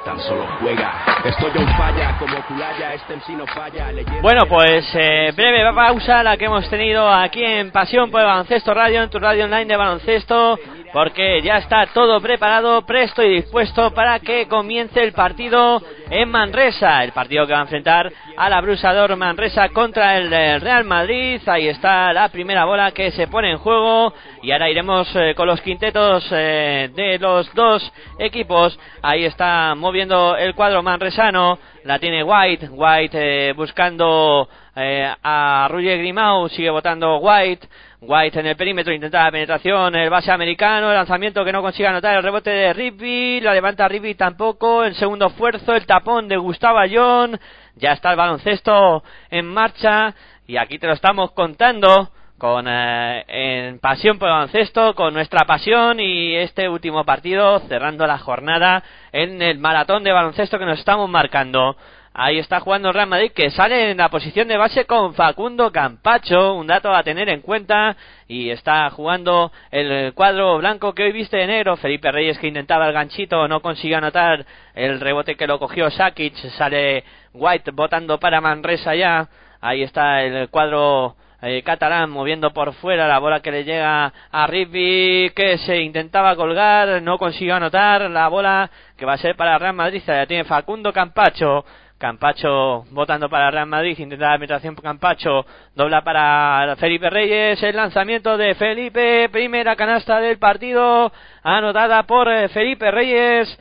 [0.06, 1.04] Tan solo juega.
[1.24, 2.94] Estoy on falla como Culaya.
[2.94, 3.92] Este no falla.
[3.92, 8.26] Leyenda Bueno, pues eh, breve pausa la que hemos tenido aquí en Pasión por el
[8.26, 10.58] Baloncesto Radio, en tu radio online de baloncesto,
[10.94, 17.02] porque ya está todo preparado, presto y dispuesto para que comience el partido en Manresa,
[17.02, 20.30] el partido que va a enfrentar al abrusador Manresa contra el
[20.60, 21.40] Real Madrid.
[21.46, 25.48] Ahí está la primera bola que se pone en juego y ahora iremos eh, con
[25.48, 28.78] los quintetos eh, de los dos equipos.
[29.02, 33.18] Ahí está moviendo el cuadro manresano, la tiene White, White
[33.48, 37.68] eh, buscando eh, a Ruger Grimau, sigue votando White.
[38.06, 41.88] White en el perímetro intenta la penetración, el base americano, el lanzamiento que no consigue
[41.88, 46.36] anotar, el rebote de Rigby, la levanta Rigby tampoco, el segundo esfuerzo, el tapón de
[46.36, 47.40] Gustavo Ayón,
[47.76, 50.14] ya está el baloncesto en marcha
[50.46, 55.98] y aquí te lo estamos contando con eh, pasión por el baloncesto, con nuestra pasión
[55.98, 58.82] y este último partido cerrando la jornada
[59.12, 61.76] en el maratón de baloncesto que nos estamos marcando.
[62.16, 66.54] Ahí está jugando Real Madrid que sale en la posición de base con Facundo Campacho,
[66.54, 67.96] un dato a tener en cuenta.
[68.28, 71.76] Y está jugando el cuadro blanco que hoy viste de negro.
[71.76, 74.46] Felipe Reyes que intentaba el ganchito, no consiguió anotar
[74.76, 76.36] el rebote que lo cogió Sakic.
[76.56, 79.28] Sale White votando para Manresa ya.
[79.60, 84.46] Ahí está el cuadro eh, catalán moviendo por fuera la bola que le llega a
[84.46, 89.58] Rigby que se intentaba colgar, no consiguió anotar la bola que va a ser para
[89.58, 91.64] Real Madrid, ya tiene Facundo Campacho.
[92.04, 97.76] Campacho votando para Real Madrid, intenta la penetración por Campacho, dobla para Felipe Reyes, el
[97.76, 101.10] lanzamiento de Felipe, primera canasta del partido,
[101.42, 103.58] anotada por eh, Felipe Reyes,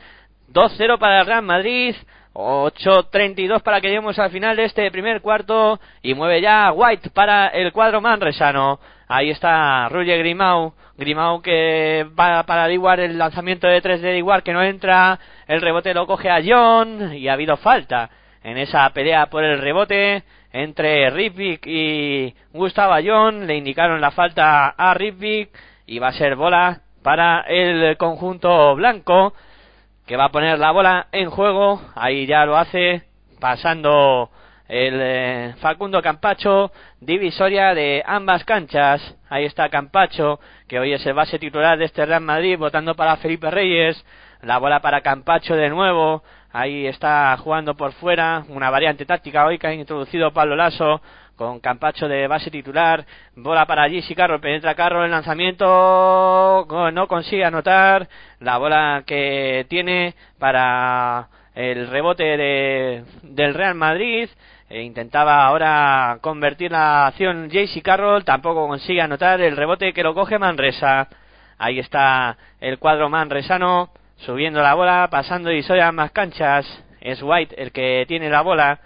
[0.52, 1.96] 2-0 para Real Madrid,
[2.34, 7.46] 8.32 para que lleguemos al final de este primer cuarto y mueve ya White para
[7.48, 8.78] el cuadro manresano.
[9.08, 10.74] Ahí está Roger Grimau.
[10.98, 15.18] Grimau que va para Diguar el lanzamiento de 3 de Diguar que no entra.
[15.46, 18.10] El rebote lo coge a John y ha habido falta
[18.44, 20.22] en esa pelea por el rebote
[20.52, 23.48] entre Ripvick y Gustavo John.
[23.48, 25.50] Le indicaron la falta a Ripvick
[25.86, 29.34] y va a ser bola para el conjunto blanco
[30.06, 31.80] que va a poner la bola en juego.
[31.94, 33.02] Ahí ya lo hace,
[33.40, 34.30] pasando
[34.68, 39.16] el eh, Facundo Campacho, divisoria de ambas canchas.
[39.28, 43.16] Ahí está Campacho, que hoy es el base titular de este Real Madrid, votando para
[43.16, 44.04] Felipe Reyes.
[44.42, 46.22] La bola para Campacho de nuevo.
[46.56, 48.44] Ahí está jugando por fuera.
[48.48, 51.00] Una variante táctica hoy que ha introducido Pablo Lasso
[51.34, 53.04] con Campacho de base titular,
[53.34, 58.08] bola para Gigi Carroll, penetra Carroll, el lanzamiento no consigue anotar,
[58.38, 61.26] la bola que tiene para
[61.56, 64.28] el rebote de, del Real Madrid,
[64.70, 70.14] e intentaba ahora convertir la acción JC Carroll, tampoco consigue anotar el rebote que lo
[70.14, 71.08] coge Manresa.
[71.58, 76.66] Ahí está el cuadro manresano subiendo la bola, pasando y soy más canchas.
[77.00, 78.80] Es White el que tiene la bola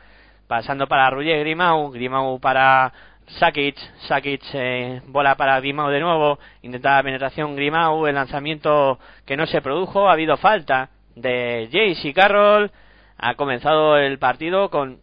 [0.46, 2.92] pasando para Ruller Grimau, Grimau para
[3.38, 3.76] Sakic,
[4.08, 9.60] Sakic eh, bola para Grimau de nuevo, intentaba penetración Grimau, el lanzamiento que no se
[9.60, 12.70] produjo, ha habido falta de Jace y Carroll,
[13.18, 15.00] ha comenzado el partido con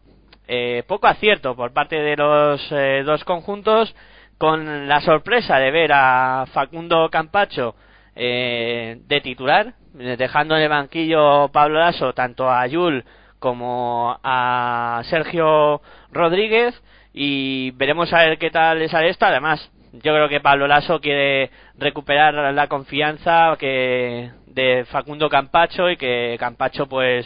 [0.48, 3.96] eh, poco acierto por parte de los eh, dos conjuntos,
[4.38, 7.76] con la sorpresa de ver a Facundo Campacho
[8.16, 13.04] eh, de titular, dejando en el banquillo Pablo Lasso tanto a Yul
[13.40, 15.82] como a Sergio
[16.12, 16.82] Rodríguez
[17.14, 19.26] y veremos a ver qué tal le sale esto.
[19.26, 25.98] Además, yo creo que Pablo Lasso quiere recuperar la confianza que de Facundo Campacho y
[25.98, 27.26] que Campacho pues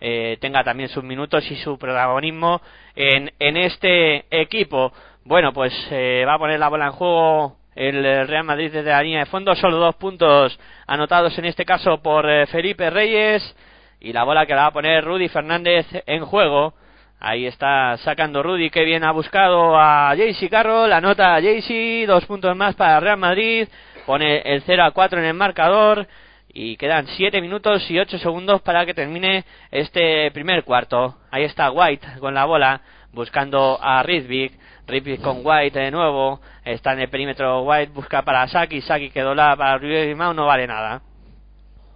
[0.00, 2.60] eh, tenga también sus minutos y su protagonismo
[2.94, 4.92] en, en este equipo.
[5.24, 9.02] Bueno, pues eh, va a poner la bola en juego el Real Madrid desde la
[9.02, 13.56] línea de fondo, solo dos puntos anotados en este caso por eh, Felipe Reyes
[14.00, 16.74] y la bola que la va a poner Rudy Fernández en juego.
[17.20, 22.06] Ahí está sacando Rudy, que bien ha buscado a Jaycee Carroll, la nota a Jaycee,
[22.06, 23.68] dos puntos más para Real Madrid,
[24.06, 26.06] pone el 0 a 4 en el marcador
[26.52, 31.16] y quedan 7 minutos y 8 segundos para que termine este primer cuarto.
[31.30, 32.80] Ahí está White con la bola,
[33.12, 34.58] buscando a Ridvik,
[34.90, 39.22] Ridvik con White de nuevo, está en el perímetro White, busca para Saki, Saki que
[39.22, 41.02] dobla para Rudy no vale nada.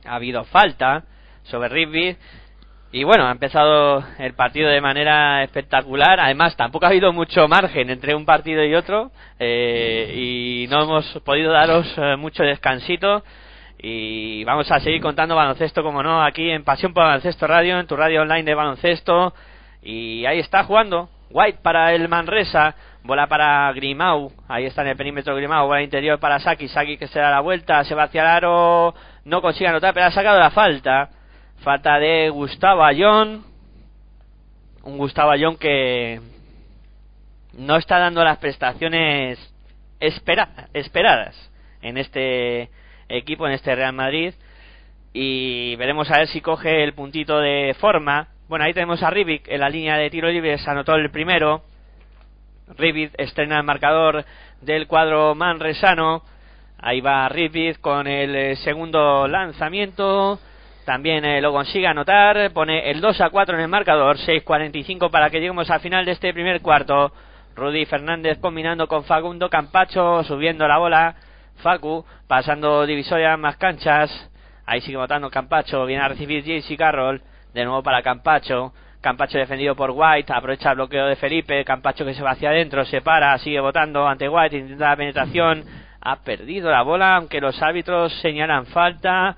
[0.06, 1.04] Ha habido falta
[1.44, 2.16] sobre Rigby.
[2.92, 6.20] Y bueno, ha empezado el partido de manera espectacular.
[6.20, 9.10] Además, tampoco ha habido mucho margen entre un partido y otro.
[9.40, 13.24] eh, y no hemos podido daros eh, mucho descansito.
[13.78, 17.86] Y vamos a seguir contando baloncesto, como no, aquí en Pasión por Baloncesto Radio, en
[17.86, 19.34] tu radio online de baloncesto.
[19.82, 24.96] Y ahí está jugando White para el Manresa, bola para Grimau, ahí está en el
[24.96, 28.22] perímetro Grimau, bola interior para Saki, Saki que se da la vuelta, se va hacia
[28.22, 28.94] el aro,
[29.24, 31.10] no consigue anotar, pero ha sacado la falta.
[31.64, 33.44] Falta de Gustavo Ayón.
[34.84, 36.20] Un Gustavo Ayón que
[37.54, 39.38] no está dando las prestaciones
[39.98, 41.34] espera, esperadas
[41.82, 42.70] en este
[43.08, 44.34] equipo, en este Real Madrid.
[45.12, 48.28] Y veremos a ver si coge el puntito de forma.
[48.46, 51.62] Bueno, ahí tenemos a Rivik en la línea de tiro libre, se anotó el primero.
[52.76, 54.22] Rivik estrena el marcador
[54.60, 56.22] del cuadro manresano.
[56.78, 60.38] Ahí va Rivik con el eh, segundo lanzamiento.
[60.84, 62.50] También eh, lo consigue anotar.
[62.52, 64.18] Pone el 2 a 4 en el marcador.
[64.18, 67.12] 6.45 para que lleguemos al final de este primer cuarto.
[67.56, 71.14] Rudy Fernández combinando con Facundo Campacho, subiendo la bola.
[71.62, 74.30] Facu, pasando divisoria más canchas.
[74.66, 75.86] Ahí sigue votando Campacho.
[75.86, 77.22] Viene a recibir JC Carroll.
[77.54, 78.72] De nuevo para Campacho.
[79.00, 80.32] Campacho defendido por White.
[80.32, 81.64] Aprovecha el bloqueo de Felipe.
[81.64, 82.84] Campacho que se va hacia adentro.
[82.84, 83.38] Se para.
[83.38, 84.58] Sigue votando ante White.
[84.58, 85.64] Intenta la penetración.
[86.00, 87.16] Ha perdido la bola.
[87.16, 89.36] Aunque los árbitros señalan falta.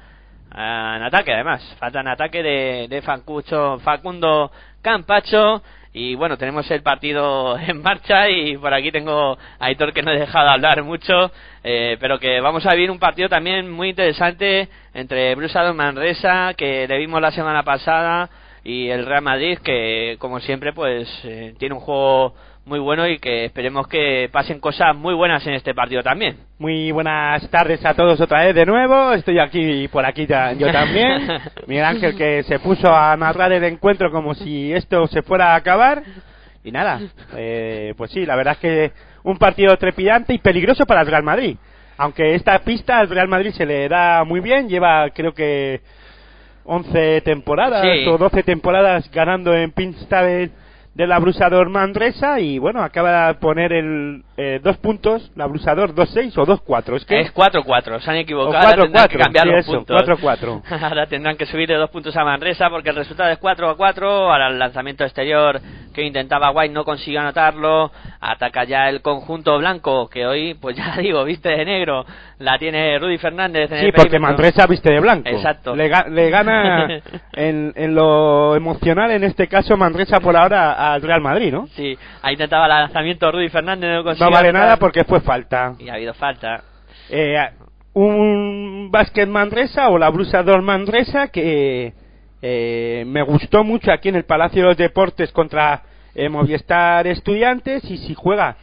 [0.50, 1.62] Ah, en ataque además.
[1.78, 5.62] Falta en ataque de, de Facundo Campacho.
[5.98, 10.12] Y bueno, tenemos el partido en marcha y por aquí tengo a Aitor que no
[10.12, 11.32] he dejado hablar mucho,
[11.64, 16.86] eh, pero que vamos a vivir un partido también muy interesante entre Brusado Manresa, que
[16.86, 18.28] le vimos la semana pasada
[18.62, 22.34] y el Real Madrid que como siempre pues eh, tiene un juego
[22.66, 26.36] muy bueno y que esperemos que pasen cosas muy buenas en este partido también.
[26.58, 29.12] Muy buenas tardes a todos otra vez de nuevo.
[29.12, 31.28] Estoy aquí y por aquí ta- yo también.
[31.68, 35.56] Miguel Ángel que se puso a narrar el encuentro como si esto se fuera a
[35.56, 36.02] acabar.
[36.64, 37.00] Y nada,
[37.36, 41.22] eh, pues sí, la verdad es que un partido trepidante y peligroso para el Real
[41.22, 41.56] Madrid.
[41.98, 45.80] Aunque esta pista al Real Madrid se le da muy bien, lleva creo que
[46.64, 48.08] 11 temporadas Sí.
[48.08, 50.50] o 12 temporadas ganando en pista de,
[50.96, 56.36] del Abrusador Manresa y bueno, acaba de poner el eh, dos puntos, la Abrusador 2-6
[56.38, 56.96] o 2-4.
[56.96, 59.72] Es que Es 4-4, se han equivocado, ahora tendrán que 4-4, cambiar sí, los eso,
[59.72, 60.02] puntos.
[60.02, 60.62] 4-4.
[60.82, 64.48] ahora tendrán que subir de dos puntos a Manresa porque el resultado es 4-4, ahora
[64.48, 65.60] el lanzamiento exterior
[65.94, 67.90] que intentaba White no consiguió anotarlo,
[68.20, 72.06] ataca ya el conjunto blanco que hoy, pues ya digo, viste de negro,
[72.38, 74.18] la tiene Rudy Fernández en Sí, el porque.
[74.18, 75.28] Manresa viste de blanco.
[75.28, 75.76] Exacto.
[75.76, 76.86] Le, ga- le gana
[77.32, 81.66] en, en lo emocional, en este caso, Manresa por ahora al Real Madrid, ¿no?
[81.68, 85.74] Sí, ahí intentaba el lanzamiento Rudy Fernández, no vale nada porque fue falta.
[85.78, 86.62] Y ha habido falta.
[87.10, 87.36] Eh,
[87.94, 91.94] un básquet Manresa o la Brusador Manresa que
[92.42, 95.82] eh, me gustó mucho aquí en el Palacio de los Deportes contra
[96.14, 98.56] eh, Movistar Estudiantes y si juega,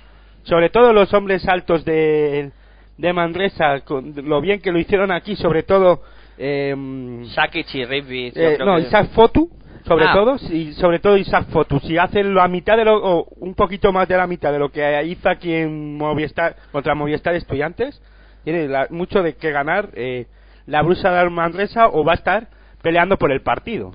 [0.44, 2.52] sobre todo los hombres altos de,
[2.98, 6.02] de Manresa, con lo bien que lo hicieron aquí, sobre todo...
[6.38, 6.76] Eh,
[7.34, 8.32] Sakic y Rigby.
[8.36, 9.50] eh, no, Isaac Fotu,
[9.86, 10.14] sobre Ah.
[10.14, 11.80] todo, y sobre todo Isaac Fotu.
[11.82, 14.70] Si hacen la mitad de lo, o un poquito más de la mitad de lo
[14.70, 18.02] que hizo aquí en Movistar, contra Movistar Estudiantes,
[18.44, 20.26] tiene la- mucho de que ganar eh,
[20.68, 22.48] la Brusa de Manresa o va a estar
[22.82, 23.94] peleando por el partido.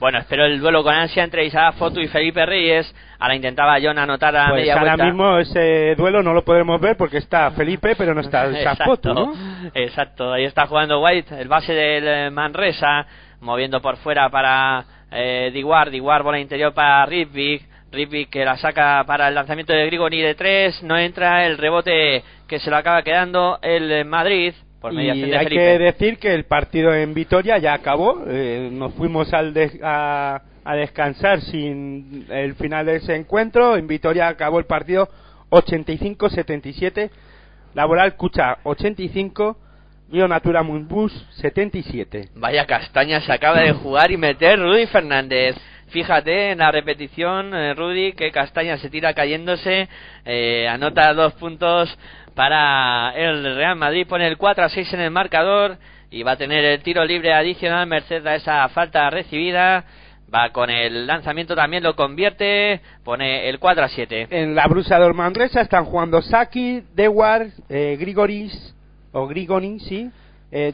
[0.00, 2.94] Bueno, espero el duelo con ansia entre Isaac Fotu y Felipe Reyes.
[3.18, 5.04] Ahora intentaba John anotar a Pues media ahora vuelta.
[5.06, 9.12] mismo ese duelo no lo podremos ver porque está Felipe, pero no está Isaac Fotu,
[9.12, 9.32] ¿no?
[9.74, 13.06] Exacto, ahí está jugando White, el base del eh, Manresa,
[13.40, 19.02] moviendo por fuera para eh, Diguar, Diguar bola interior para Rivik, Rivik que la saca
[19.06, 23.02] para el lanzamiento de Grigoni de tres, no entra el rebote que se lo acaba
[23.02, 28.22] quedando el Madrid por Y hay que decir que el partido en Vitoria ya acabó.
[28.28, 33.76] eh, nos fuimos al de- a, a descansar sin el final de ese encuentro.
[33.76, 35.08] En Vitoria acabó el partido
[35.50, 37.10] 85-77.
[37.74, 39.56] Laboral Cucha 85.
[40.10, 41.12] Río Natura Munbus
[41.42, 42.30] 77.
[42.34, 45.54] Vaya castaña se acaba de jugar y meter Rudy Fernández.
[45.88, 49.86] Fíjate en la repetición, eh, Rudy, que castaña se tira cayéndose,
[50.24, 51.94] eh, anota dos puntos
[52.34, 55.76] para el Real Madrid, pone el 4 a 6 en el marcador
[56.10, 59.84] y va a tener el tiro libre adicional merced a esa falta recibida.
[60.34, 64.28] Va con el lanzamiento también lo convierte, pone el 4 a 7.
[64.30, 68.74] En la Brusador Manresa están jugando Saki, Dewar, eh, Grigoris,
[69.18, 70.10] o Grigoni, sí,
[70.50, 70.72] eh,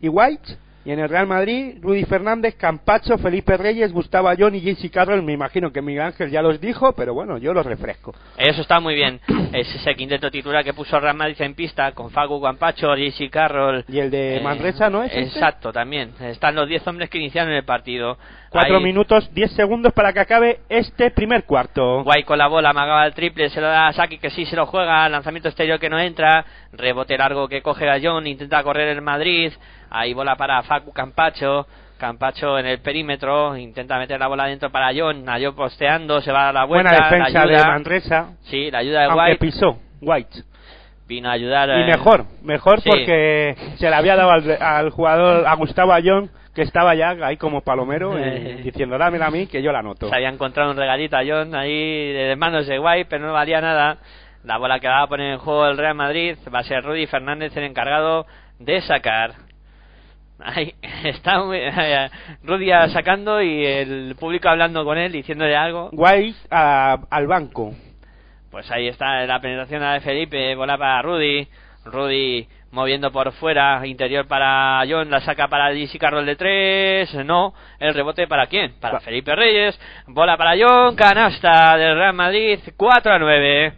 [0.00, 0.56] y White.
[0.86, 5.20] Y en el Real Madrid, Rudy Fernández, Campacho, Felipe Reyes, Gustavo Ayón y JC Carroll.
[5.20, 8.14] Me imagino que Miguel Ángel ya los dijo, pero bueno, yo los refresco.
[8.38, 9.20] Eso está muy bien.
[9.52, 13.84] Es ese quinteto titular que puso Real Madrid en pista con Facu Campacho, JC Carroll.
[13.88, 15.22] Y el de Eh, Manresa, ¿no es este?
[15.22, 16.12] Exacto, también.
[16.20, 18.16] Están los 10 hombres que iniciaron el partido.
[18.50, 22.04] Cuatro Ahí, minutos, diez segundos para que acabe este primer cuarto.
[22.04, 24.56] Guay con la bola, amagaba el triple, se lo da a Saki que sí se
[24.56, 28.88] lo juega, lanzamiento exterior que no entra, rebote largo que coge a John, intenta correr
[28.88, 29.52] el Madrid,
[29.90, 31.66] ahí bola para Facu Campacho,
[31.98, 36.30] Campacho en el perímetro, intenta meter la bola dentro para John, a John posteando, se
[36.30, 39.38] va a la vuelta, Buena defensa la de Manresa, sí, la ayuda de aunque White,
[39.38, 40.42] pisó White.
[41.08, 41.68] vino a ayudar.
[41.70, 42.90] Y eh, mejor, mejor sí.
[42.90, 47.36] porque se le había dado al, al jugador, a Gustavo Ayón, que estaba ya ahí
[47.36, 48.22] como palomero, Eh.
[48.24, 50.08] eh, diciendo, dámela a mí, que yo la anoto.
[50.08, 53.60] Se había encontrado un regalito a John ahí de manos de White, pero no valía
[53.60, 53.98] nada.
[54.42, 57.06] La bola que va a poner en juego el Real Madrid va a ser Rudy
[57.06, 58.26] Fernández el encargado
[58.58, 59.32] de sacar.
[60.38, 60.74] Ahí
[61.04, 61.60] está muy-
[62.42, 65.90] Rudy sacando y el público hablando con él, diciéndole algo.
[66.50, 67.74] A- al banco.
[68.50, 71.46] Pues ahí está la penetración de Felipe, bola para Rudy.
[71.84, 77.12] Rudy moviendo por fuera, interior para John, la saca para JC Carroll de tres.
[77.24, 78.74] No, el rebote para quién?
[78.78, 79.80] Para Pa- Felipe Reyes.
[80.06, 83.72] Bola para John, canasta del Real Madrid, 4 a 9.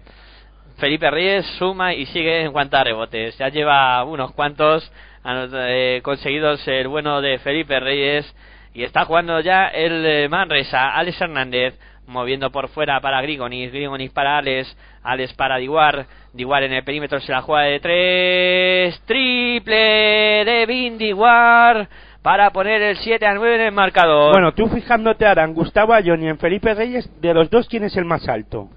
[0.79, 3.39] Felipe Reyes suma y sigue en cuanto a rebotes.
[3.39, 4.93] Ya lleva unos cuantos
[5.25, 8.35] eh, conseguidos el bueno de Felipe Reyes.
[8.75, 11.75] Y está jugando ya el eh, Manresa, Alex Hernández,
[12.09, 17.21] moviendo por fuera para Grigonis, Grigonis para Alex, Alex para Diguar, Diguar en el perímetro
[17.21, 21.89] se la juega de tres, triple de Vin Diguar
[22.23, 24.33] para poner el 7 a 9 en el marcador.
[24.33, 27.85] Bueno, tú fijándote ahora en Gustavo Ayón y en Felipe Reyes, de los dos, ¿quién
[27.85, 28.69] es el más alto?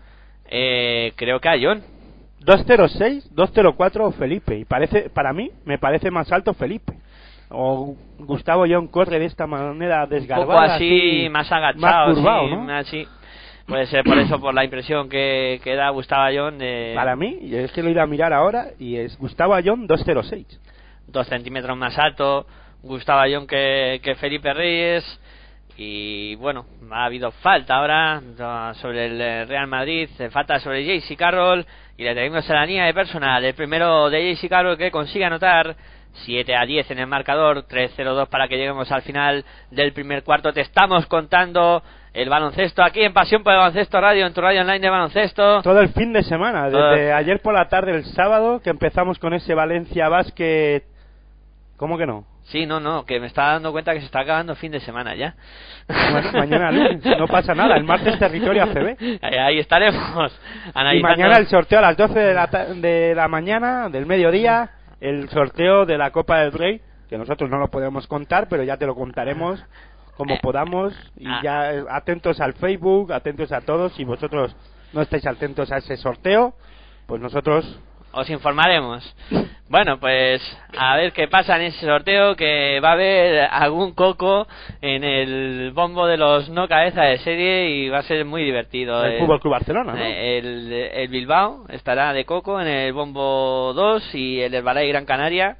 [0.45, 1.81] Eh, creo que a John.
[2.41, 4.57] 206, 204 Felipe.
[4.57, 6.93] Y parece, para mí, me parece más alto Felipe.
[7.49, 10.45] O Gustavo John corre de esta manera un desgarbada.
[10.45, 12.73] poco así, más agachado, Más curvado, sí, ¿no?
[12.73, 13.07] así.
[13.71, 17.37] Puede ser por eso, por la impresión que, que da Gustavo Ayón de Para mí,
[17.41, 20.45] y es que lo he ido a mirar ahora, y es Gustavo Ayón 206.
[21.07, 22.45] dos centímetros más alto,
[22.83, 25.05] Gustavo Ayón que, que Felipe Reyes.
[25.77, 31.15] Y bueno, ha habido falta ahora sobre el eh, Real Madrid, eh, falta sobre JC
[31.15, 31.65] Carroll
[31.95, 33.45] y le tenemos a la línea de personal.
[33.45, 35.77] El primero de JC Carroll que consigue anotar
[36.25, 40.51] 7 a 10 en el marcador, 3-0-2 para que lleguemos al final del primer cuarto.
[40.51, 41.81] Te estamos contando
[42.13, 45.61] el baloncesto aquí en Pasión por el Baloncesto Radio, en tu radio online de baloncesto.
[45.61, 49.17] Todo el fin de semana, Todo- desde ayer por la tarde, el sábado, que empezamos
[49.19, 50.83] con ese Valencia Basket.
[51.77, 52.25] ¿Cómo que no?
[52.43, 54.79] Sí, no, no, que me estaba dando cuenta que se está acabando el fin de
[54.81, 55.35] semana ya.
[56.11, 56.71] Bueno, mañana
[57.17, 58.97] no pasa nada, el martes territorio ACB.
[59.21, 60.37] Ahí, ahí estaremos.
[60.93, 64.69] Y mañana el sorteo a las 12 de la, ta- de la mañana, del mediodía,
[64.99, 68.77] el sorteo de la Copa del Rey, que nosotros no lo podemos contar, pero ya
[68.77, 69.63] te lo contaremos
[70.15, 70.93] como Eh, podamos.
[71.17, 71.41] Y ah.
[71.43, 73.93] ya eh, atentos al Facebook, atentos a todos.
[73.93, 74.55] Si vosotros
[74.93, 76.53] no estáis atentos a ese sorteo,
[77.07, 77.79] pues nosotros
[78.13, 79.15] os informaremos.
[79.69, 80.41] Bueno, pues
[80.77, 84.47] a ver qué pasa en ese sorteo, que va a haber algún coco
[84.81, 89.03] en el bombo de los no cabeza de serie y va a ser muy divertido.
[89.05, 90.03] el Fútbol Club Barcelona, ¿no?
[90.03, 95.55] el, el Bilbao estará de coco en el bombo 2 y el Herbalife Gran Canaria.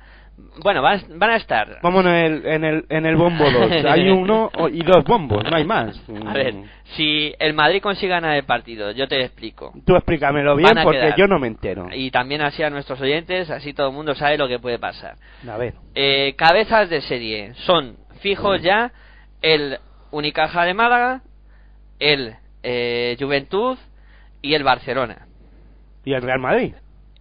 [0.64, 1.80] Bueno, van, van a estar.
[1.82, 3.86] Como en el, en el, en el bombo 2.
[3.86, 6.00] Hay uno y dos bombos, no hay más.
[6.28, 6.56] A ver,
[6.96, 9.74] si el Madrid consigue ganar el partido, yo te explico.
[9.86, 11.18] Tú explícamelo bien porque quedar.
[11.18, 11.88] yo no me entero.
[11.94, 15.16] Y también así a nuestros oyentes, así todo el mundo sabe lo que puede pasar.
[15.48, 15.74] A ver.
[15.96, 18.92] Eh, cabezas de serie son fijos ya
[19.42, 19.78] el
[20.12, 21.22] Unicaja de Málaga,
[22.00, 23.78] el eh, Juventud
[24.42, 25.28] y el Barcelona.
[26.04, 26.74] ¿Y el Real Madrid?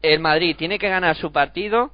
[0.03, 1.91] El Madrid tiene que ganar su partido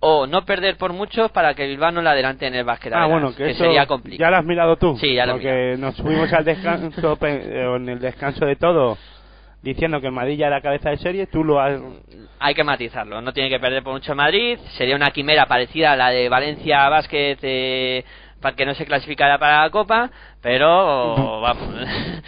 [0.00, 2.92] o no perder por mucho para que Bilbao no le adelante en el básquet.
[2.94, 4.26] Ah, bueno, que, eso sería complicado.
[4.26, 4.96] ya lo has mirado tú.
[4.98, 7.26] Sí, ya lo Porque nos fuimos al descanso, o
[7.76, 8.96] en el descanso de todo,
[9.62, 11.80] diciendo que Madrid ya era cabeza de serie, tú lo has...
[12.38, 15.96] Hay que matizarlo, no tiene que perder por mucho Madrid, sería una quimera parecida a
[15.96, 18.04] la de Valencia Basket eh,
[18.40, 20.10] para que no se clasificara para la Copa,
[20.40, 21.74] pero vamos.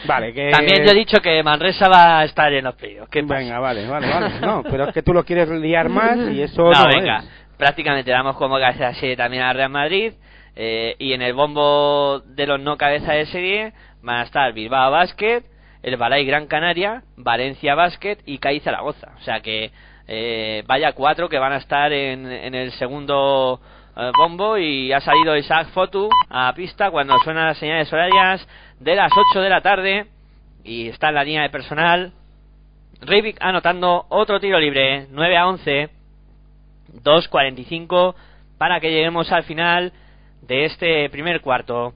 [0.06, 0.50] Vale, que...
[0.50, 3.10] También yo he dicho que Manresa va a estar en los playoffs.
[3.12, 4.40] Venga, vale, vale, vale.
[4.40, 7.18] No, pero es que tú lo quieres liar más y eso No, no, venga.
[7.18, 7.39] es.
[7.60, 10.14] Prácticamente damos como cabeza de serie también a Real Madrid.
[10.56, 14.90] eh, y en el bombo de los no cabeza de serie van a estar Bilbao
[14.90, 15.42] Basket,
[15.82, 19.12] el Balay Gran Canaria, Valencia Basket y CAI Zaragoza.
[19.18, 19.70] O sea que
[20.08, 23.60] eh, vaya cuatro que van a estar en, en el segundo
[23.94, 28.96] eh, bombo y ha salido Isaac Fotu a pista cuando suenan las señales horarias de
[28.96, 30.06] las 8 de la tarde
[30.64, 32.12] y está en la línea de personal.
[33.02, 35.99] Rivik anotando otro tiro libre, 9 a 11.
[36.94, 38.14] 2.45
[38.58, 39.92] para que lleguemos al final
[40.42, 41.94] de este primer cuarto.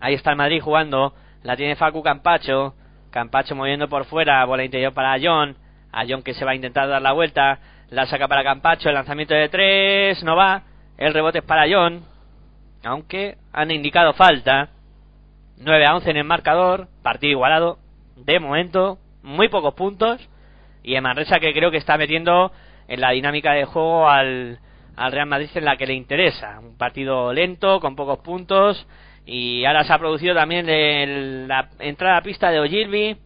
[0.00, 1.14] Ahí está el Madrid jugando.
[1.42, 2.74] La tiene Facu Campacho.
[3.10, 4.44] Campacho moviendo por fuera.
[4.44, 5.56] Bola interior para John.
[5.92, 7.58] A John que se va a intentar dar la vuelta.
[7.90, 8.88] La saca para Campacho.
[8.88, 10.22] El lanzamiento de tres.
[10.22, 10.62] No va.
[10.96, 12.02] El rebote es para John.
[12.84, 14.68] Aunque han indicado falta.
[15.56, 16.88] 9 a 11 en el marcador.
[17.02, 17.78] Partido igualado.
[18.16, 18.98] De momento.
[19.22, 20.28] Muy pocos puntos.
[20.84, 22.52] Y en que creo que está metiendo
[22.88, 24.58] en la dinámica de juego al,
[24.96, 26.58] al Real Madrid en la que le interesa.
[26.60, 28.86] Un partido lento, con pocos puntos.
[29.26, 33.16] Y ahora se ha producido también el- la entrada a pista de Ogilvy,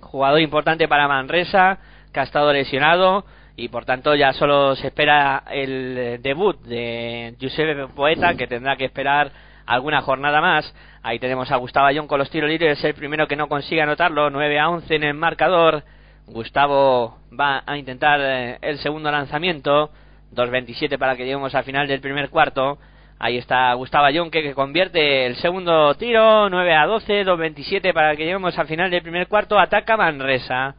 [0.00, 1.78] jugador importante para Manresa,
[2.12, 3.24] que ha estado lesionado.
[3.56, 8.84] Y por tanto ya solo se espera el debut de Giuseppe Poeta, que tendrá que
[8.84, 9.32] esperar
[9.66, 10.72] alguna jornada más.
[11.02, 14.30] Ahí tenemos a Gustavo Ayón con los tiros libres, el primero que no consigue anotarlo,
[14.30, 15.82] 9 a 11 en el marcador.
[16.30, 19.90] Gustavo va a intentar eh, el segundo lanzamiento.
[20.34, 22.78] 2.27 para que lleguemos al final del primer cuarto.
[23.18, 26.48] Ahí está Gustavo Ayón que, convierte el segundo tiro.
[26.50, 27.24] 9 a 12.
[27.24, 29.58] 2.27 para que lleguemos al final del primer cuarto.
[29.58, 30.74] Ataca Manresa.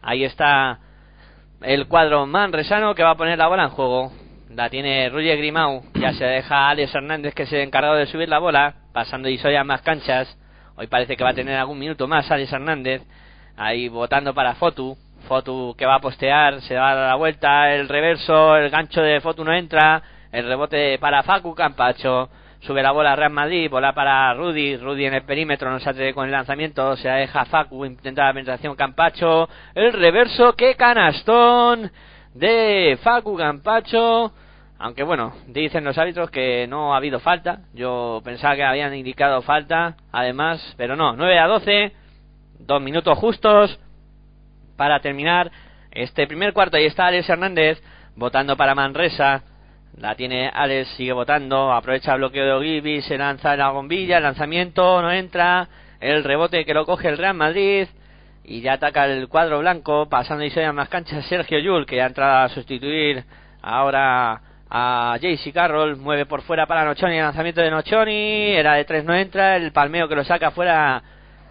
[0.00, 0.78] Ahí está
[1.60, 4.12] el cuadro manresano que va a poner la bola en juego.
[4.50, 5.82] La tiene Roger Grimau.
[5.94, 8.74] Ya se deja Alex Hernández que es el encargado de subir la bola.
[8.92, 10.38] Pasando Isoya más canchas.
[10.76, 13.02] Hoy parece que va a tener algún minuto más Alex Hernández.
[13.56, 14.96] Ahí votando para Fotu.
[15.28, 19.00] Fotu que va a postear, se va a dar la vuelta, el reverso, el gancho
[19.00, 20.02] de Fotu no entra,
[20.32, 22.28] el rebote para Facu Campacho,
[22.60, 26.12] sube la bola Real Madrid, bola para Rudy, Rudy en el perímetro, no se atreve
[26.12, 31.90] con el lanzamiento, se deja Facu, intenta la penetración Campacho, el reverso, qué canastón
[32.34, 34.32] de Facu Campacho,
[34.78, 39.40] aunque bueno, dicen los árbitros que no ha habido falta, yo pensaba que habían indicado
[39.40, 41.92] falta, además, pero no, 9 a 12,
[42.66, 43.78] dos minutos justos
[44.76, 45.50] para terminar
[45.90, 46.76] este primer cuarto.
[46.76, 47.82] Ahí está Alex Hernández
[48.16, 49.42] votando para Manresa.
[49.96, 54.24] La tiene Alex, sigue votando, aprovecha el bloqueo de Ogilvy, se lanza la bombilla, el
[54.24, 55.68] lanzamiento no entra,
[56.00, 57.86] el rebote que lo coge el Real Madrid.
[58.42, 62.06] Y ya ataca el cuadro blanco, pasando y se más canchas Sergio Yul, que ha
[62.06, 63.24] entrado a sustituir
[63.62, 68.84] ahora a JC Carroll, mueve por fuera para Nochoni, el lanzamiento de Nochoni, era de
[68.84, 71.02] tres no entra, el palmeo que lo saca fuera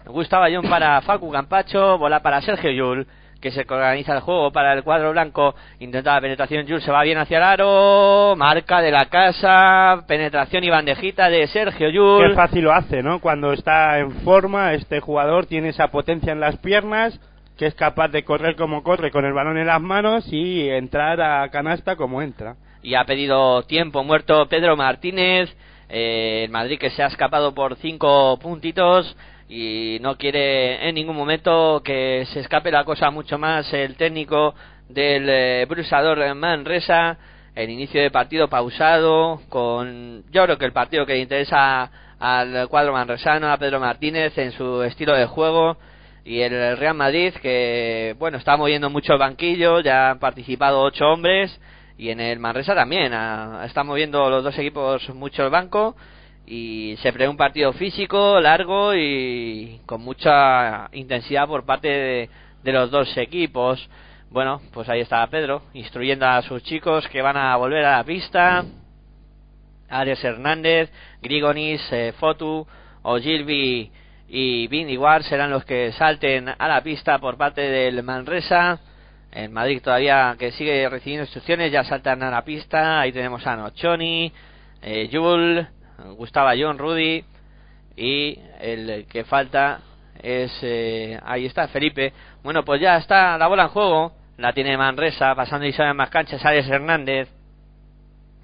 [0.06, 3.06] Gustavo Ayón para Facu Campacho, bola para Sergio Yul,
[3.40, 7.02] que se organiza el juego para el cuadro blanco, intenta la penetración, Yul se va
[7.02, 12.34] bien hacia el aro, marca de la casa, penetración y bandejita de Sergio Qué Yul.
[12.34, 13.20] fácil lo hace, ¿no?
[13.20, 17.18] Cuando está en forma, este jugador tiene esa potencia en las piernas,
[17.58, 21.20] que es capaz de correr como corre con el balón en las manos y entrar
[21.20, 22.56] a canasta como entra.
[22.82, 25.54] y ha pedido tiempo muerto Pedro Martínez.
[25.88, 29.14] eh, el Madrid que se ha escapado por cinco puntitos
[29.48, 34.54] y no quiere en ningún momento que se escape la cosa mucho más el técnico
[34.88, 37.18] del eh, Brusador Manresa.
[37.54, 42.68] El inicio de partido pausado con yo creo que el partido que le interesa al
[42.68, 45.76] cuadro manresano, a Pedro Martínez en su estilo de juego.
[46.24, 51.04] Y el Real Madrid que bueno está moviendo mucho el banquillo, ya han participado ocho
[51.04, 51.60] hombres.
[51.96, 53.12] Y en el Manresa también
[53.64, 55.94] están moviendo los dos equipos mucho el banco
[56.46, 62.28] y se prevé un partido físico largo y con mucha intensidad por parte
[62.62, 63.88] de, los dos equipos.
[64.30, 68.04] Bueno pues ahí está Pedro instruyendo a sus chicos que van a volver a la
[68.04, 68.64] pista.
[69.88, 70.90] Ares Hernández
[71.22, 72.66] Grigonis eh, Fotu
[73.02, 73.90] Ogilvy
[74.28, 78.80] y Ward serán los que salten a la pista por parte del Manresa.
[79.30, 83.00] En Madrid todavía que sigue recibiendo instrucciones, ya saltan a la pista.
[83.00, 84.32] Ahí tenemos a Nochoni,
[84.82, 85.08] eh,
[86.16, 87.24] Gustavo John, Rudy.
[87.96, 89.80] Y el que falta
[90.20, 90.52] es.
[90.62, 92.12] eh, ahí está, Felipe.
[92.42, 94.12] Bueno, pues ya está la bola en juego.
[94.36, 96.44] La tiene Manresa, pasando y sale más canchas.
[96.44, 97.28] Alex Hernández.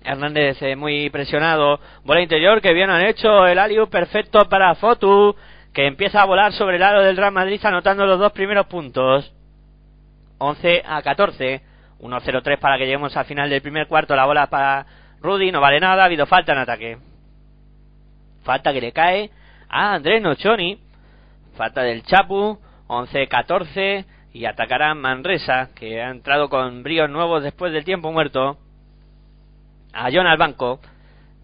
[0.04, 1.80] Hernández eh, muy presionado.
[2.04, 3.46] Bola interior que bien han hecho.
[3.46, 5.34] El aliu perfecto para Fotu.
[5.72, 9.32] Que empieza a volar sobre el aro del Real Madrid, anotando los dos primeros puntos.
[10.38, 11.62] 11 a 14.
[12.00, 14.16] 1-0-3 para que lleguemos al final del primer cuarto.
[14.16, 14.86] La bola para
[15.20, 16.02] Rudy, no vale nada.
[16.02, 17.09] Ha habido falta en ataque.
[18.42, 19.30] Falta que le cae
[19.68, 20.78] a Andrés Nochoni.
[21.56, 22.58] Falta del Chapu.
[22.88, 24.04] 11-14.
[24.32, 28.58] Y atacará Manresa, que ha entrado con bríos nuevos después del tiempo muerto.
[29.92, 30.80] A John al banco.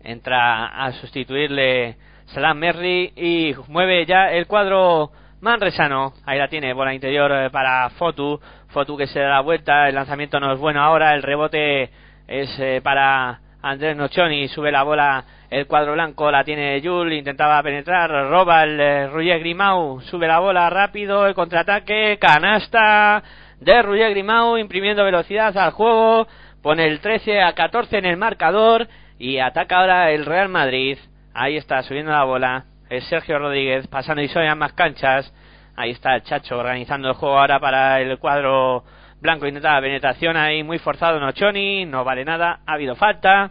[0.03, 1.97] Entra a sustituirle
[2.27, 3.13] Salam Merri.
[3.17, 8.97] Y mueve ya el cuadro Manresano, ahí la tiene, bola interior eh, para Fotu, Fotu
[8.97, 11.91] que se da la vuelta, el lanzamiento no es bueno ahora, el rebote
[12.27, 17.63] es eh, para Andrés Nochoni, sube la bola el cuadro blanco, la tiene Yul, intentaba
[17.63, 23.23] penetrar, roba el eh, Roger Grimau, sube la bola rápido, el contraataque, canasta
[23.61, 26.27] de Roger Grimau, imprimiendo velocidad al juego,
[26.63, 30.99] pone el 13 a 14 en el marcador y ataca ahora el Real Madrid,
[31.35, 35.33] ahí está subiendo la bola, es Sergio Rodríguez pasando y son más canchas.
[35.77, 38.85] Ahí está el Chacho organizando el juego ahora para el cuadro
[39.21, 39.47] blanco.
[39.47, 41.85] Intenta la penetración ahí muy forzado Nochoni.
[41.85, 42.61] No vale nada.
[42.67, 43.51] Ha habido falta.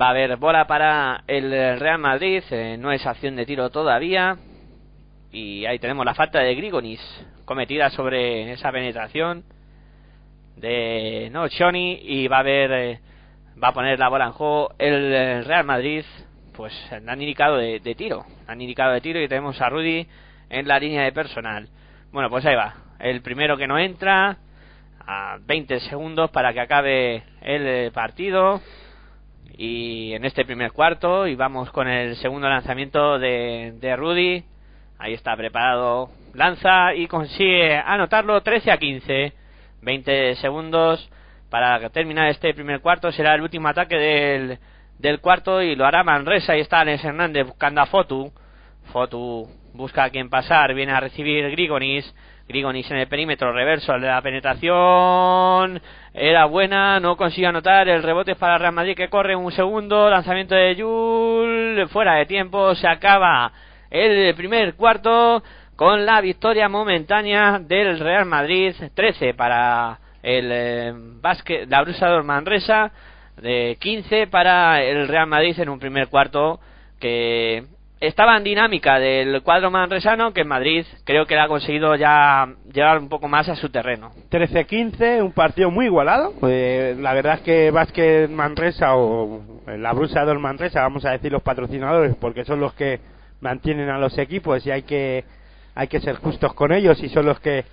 [0.00, 2.42] Va a haber bola para el Real Madrid.
[2.50, 4.36] eh, no es acción de tiro todavía.
[5.30, 7.00] Y ahí tenemos la falta de Grigonis
[7.44, 9.44] cometida sobre esa penetración
[10.56, 12.00] de Nochoni.
[12.02, 12.72] Y va a haber.
[12.72, 13.00] eh,
[13.62, 16.04] va a poner la bola en juego el Real Madrid
[16.54, 18.24] pues han indicado de, de tiro.
[18.46, 20.06] Han indicado de tiro y tenemos a Rudy
[20.50, 21.68] en la línea de personal.
[22.12, 22.74] Bueno, pues ahí va.
[23.00, 24.38] El primero que no entra.
[25.06, 28.62] A 20 segundos para que acabe el eh, partido.
[29.56, 31.26] Y en este primer cuarto.
[31.26, 34.44] Y vamos con el segundo lanzamiento de, de Rudy.
[34.98, 36.10] Ahí está preparado.
[36.34, 39.32] Lanza y consigue anotarlo 13 a 15.
[39.82, 41.10] 20 segundos
[41.50, 43.12] para terminar este primer cuarto.
[43.12, 44.58] Será el último ataque del,
[44.98, 46.54] del cuarto y lo hará Manresa.
[46.54, 48.32] Ahí está Alex Hernández buscando a Fotu.
[48.92, 50.74] Fotu busca a quien pasar.
[50.74, 52.12] Viene a recibir Grigonis.
[52.48, 53.92] Grigonis en el perímetro reverso.
[53.94, 55.80] De la penetración
[56.12, 57.00] era buena.
[57.00, 57.88] No consigue anotar.
[57.88, 60.10] El rebote para Real Madrid que corre un segundo.
[60.10, 61.88] Lanzamiento de Yul.
[61.88, 62.74] Fuera de tiempo.
[62.74, 63.52] Se acaba
[63.90, 65.42] el primer cuarto
[65.76, 68.74] con la victoria momentánea del Real Madrid.
[68.94, 72.90] 13 para el eh, básquet, la Brusador Manresa
[73.36, 76.60] de 15 para el Real Madrid en un primer cuarto
[77.00, 77.64] que
[78.00, 82.98] estaba en dinámica del cuadro manresano que en Madrid creo que ha conseguido ya llevar
[82.98, 84.12] un poco más a su terreno.
[84.30, 86.34] 13-15, un partido muy igualado.
[86.42, 91.42] Eh, la verdad es que Vázquez Manresa o la Brusador Manresa, vamos a decir los
[91.42, 93.00] patrocinadores, porque son los que
[93.40, 95.24] mantienen a los equipos y hay que
[95.74, 97.64] hay que ser justos con ellos y son los que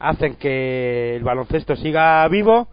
[0.00, 2.68] hacen que el baloncesto siga vivo.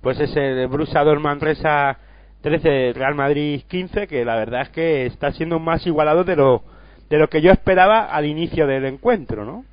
[0.00, 1.98] Pues es el Brusador Manresa
[2.44, 6.62] 13 Real Madrid 15, que la verdad es que está siendo más igualado de lo,
[7.08, 9.64] de lo que yo esperaba al inicio del encuentro, ¿no?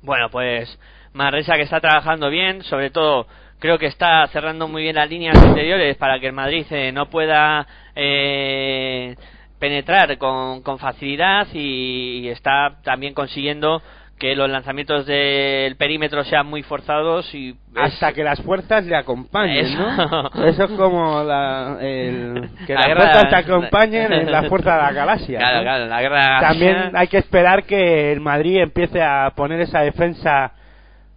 [0.00, 0.78] Bueno, pues
[1.12, 3.26] Manresa que está trabajando bien, sobre todo
[3.58, 7.10] creo que está cerrando muy bien las líneas interiores para que el Madrid eh, no
[7.10, 7.66] pueda
[7.96, 9.16] eh,
[9.58, 13.82] penetrar con, con facilidad y, y está también consiguiendo
[14.18, 18.96] que los lanzamientos del perímetro sean muy forzados y es- Hasta que las fuerzas le
[18.96, 19.78] acompañen, Eso.
[19.78, 20.44] ¿no?
[20.46, 24.76] Eso es como la, el, que La las guerra- fuerzas te acompañen en la fuerza
[24.76, 25.38] de la galaxia.
[25.38, 25.62] Claro, ¿no?
[25.64, 30.52] claro, la guerra También hay que esperar que el Madrid empiece a poner esa defensa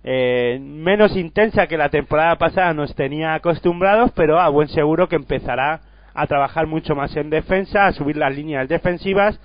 [0.03, 5.15] eh, menos intensa que la temporada pasada nos tenía acostumbrados, pero a buen seguro que
[5.15, 5.81] empezará
[6.13, 9.39] a trabajar mucho más en defensa, a subir las líneas defensivas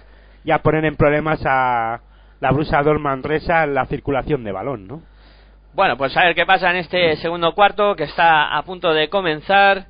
[0.44, 2.00] y a poner en problemas a
[2.44, 5.00] la Brusador Manresa en la circulación de balón, ¿no?
[5.72, 9.08] Bueno, pues a ver qué pasa en este segundo cuarto que está a punto de
[9.08, 9.86] comenzar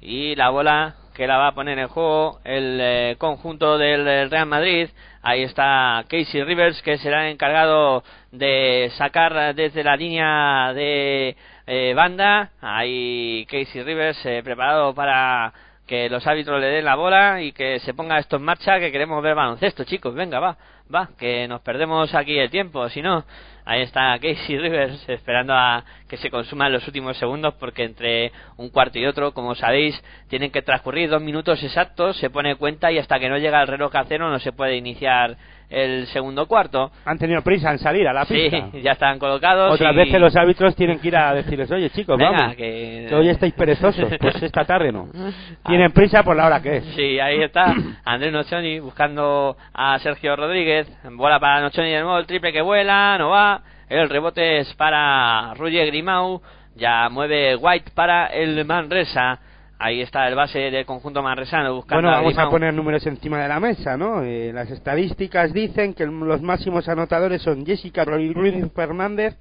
[0.00, 4.46] y la bola que la va a poner en juego el eh, conjunto del Real
[4.46, 4.88] Madrid.
[5.20, 8.02] Ahí está Casey Rivers que será encargado
[8.32, 11.36] de sacar desde la línea de
[11.66, 12.52] eh, banda.
[12.62, 15.52] Ahí Casey Rivers eh, preparado para
[15.86, 18.90] que los árbitros le den la bola y que se ponga esto en marcha que
[18.90, 20.14] queremos ver baloncesto, chicos.
[20.14, 20.56] Venga, va,
[20.92, 23.24] va, que nos perdemos aquí el tiempo, si no.
[23.66, 28.68] Ahí está Casey Rivers esperando a que se consuman los últimos segundos porque entre un
[28.68, 32.98] cuarto y otro, como sabéis, tienen que transcurrir dos minutos exactos, se pone cuenta y
[32.98, 35.36] hasta que no llega el reloj a cero no se puede iniciar
[35.74, 36.90] el segundo cuarto.
[37.04, 38.68] Han tenido prisa en salir a la Sí, pista.
[38.82, 39.72] ya están colocados.
[39.74, 43.06] Otras y- veces los árbitros tienen que ir a decirles, oye chicos, Venga, vamos, que-
[43.08, 45.08] que hoy estáis perezosos, pues esta tarde no.
[45.66, 46.84] Tienen prisa por la hora que es.
[46.94, 47.74] Sí, ahí está
[48.04, 50.86] Andrés Nochoni buscando a Sergio Rodríguez.
[51.12, 53.60] Bola para Nochoni de nuevo, el triple que vuela, no va.
[53.88, 56.40] El rebote es para Ruye Grimau.
[56.76, 59.38] Ya mueve White para el Manresa.
[59.84, 63.48] Ahí está el base del conjunto manresano buscando Bueno, vamos a poner números encima de
[63.48, 64.22] la mesa, ¿no?
[64.22, 68.32] Eh, las estadísticas dicen que los máximos anotadores son Jessica Ruiz
[68.74, 69.36] Fernández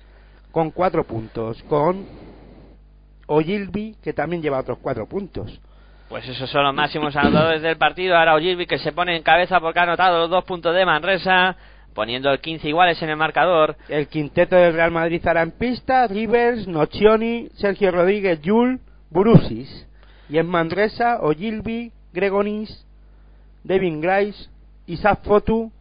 [0.52, 2.06] con cuatro puntos, con
[3.28, 5.62] Ogilvy que también lleva otros cuatro puntos.
[6.10, 8.18] Pues esos son los máximos anotadores del partido.
[8.18, 11.56] Ahora Ogilvy que se pone en cabeza porque ha anotado los dos puntos de Manresa,
[11.96, 13.78] poniendo el 15 iguales en el marcador.
[13.88, 19.88] El quinteto del Real Madrid estará en pista, Rivers, Nocioni, Sergio Rodríguez, Yul, Burusis.
[20.30, 22.86] Y en Manresa, Ogilvy, Gregonis,
[23.64, 24.50] Devin Grice,
[24.88, 25.72] Isaac Fotu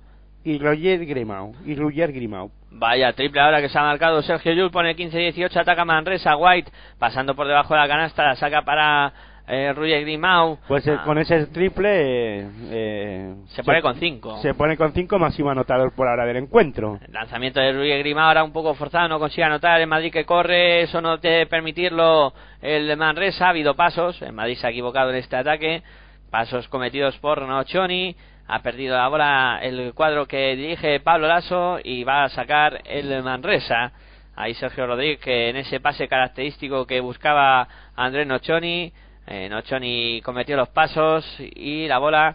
[0.45, 1.55] y Roger Grimau.
[1.65, 2.51] Y Roger Grimau.
[2.71, 7.35] Vaya triple ahora que se ha marcado Sergio Yul, pone 15-18, ataca Manresa, White, pasando
[7.35, 9.13] por debajo de la canasta, la saca para
[9.53, 10.59] eh, Ruye Grimau.
[10.67, 14.39] Pues eh, Ah, con ese triple eh, eh, Se pone con cinco.
[14.41, 16.99] Se pone con 5 máximo anotador por ahora del encuentro.
[17.07, 19.81] el lanzamiento de Ruye Grimau ahora un poco forzado, no consigue anotar.
[19.81, 22.33] El Madrid que corre, eso no debe permitirlo
[22.63, 23.47] el Manresa.
[23.47, 25.83] Ha habido pasos, el Madrid se ha equivocado en este ataque.
[26.31, 28.17] Pasos cometidos por Nochoni.
[28.49, 33.23] Ha perdido la bola el cuadro que dirige Pablo Lasso y va a sacar el
[33.23, 33.93] Manresa.
[34.35, 38.93] Ahí Sergio Rodríguez que en ese pase característico que buscaba Andrés Nochoni.
[39.27, 42.35] Eh, Nochoni cometió los pasos y la bola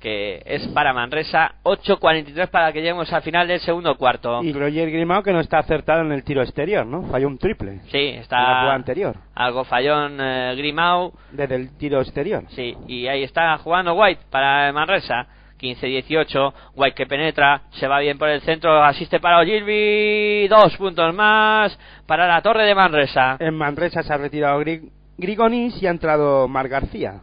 [0.00, 4.42] que es para Manresa 8.43 para que lleguemos al final del segundo cuarto.
[4.42, 7.02] Y Roger Grimau que no está acertado en el tiro exterior, ¿no?
[7.04, 7.80] Falló un triple.
[7.90, 9.16] Sí, En la está jugada anterior.
[9.34, 10.54] algo fallón eh.
[11.32, 12.44] Desde el tiro exterior.
[12.50, 15.26] Sí, y ahí está jugando White para Manresa.
[15.58, 21.14] 15-18, White que penetra, se va bien por el centro, asiste para Ogilvy, dos puntos
[21.14, 23.38] más para la torre de Manresa.
[23.40, 27.20] En Manresa se ha retirado Gri- Grigonis y ha entrado Mar García.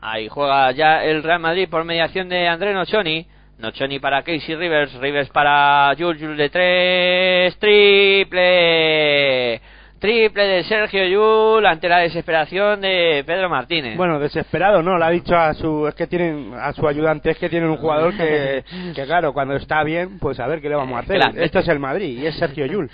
[0.00, 3.26] Ahí juega ya el Real Madrid por mediación de André Nochoni.
[3.58, 9.60] Nochoni para Casey Rivers, Rivers para Jules, Jules de tres, triple.
[10.00, 13.96] Triple de Sergio Yul ante la desesperación de Pedro Martínez.
[13.96, 14.98] Bueno, desesperado, ¿no?
[14.98, 17.76] Le ha dicho a su, es que tienen, a su ayudante, es que tienen un
[17.76, 18.64] jugador que,
[18.96, 21.20] que claro, cuando está bien, pues a ver qué le vamos a hacer.
[21.20, 21.40] Claro.
[21.40, 22.90] Esto es el Madrid y es Sergio Yul.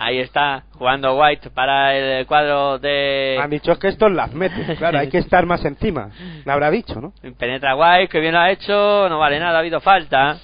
[0.00, 5.00] Ahí está jugando White para el cuadro de Han dicho que estos las mete, claro,
[5.00, 6.10] hay que estar más encima.
[6.44, 7.12] Le habrá dicho, ¿no?
[7.38, 10.38] Penetra White, que bien lo ha hecho, no vale nada, ha habido falta.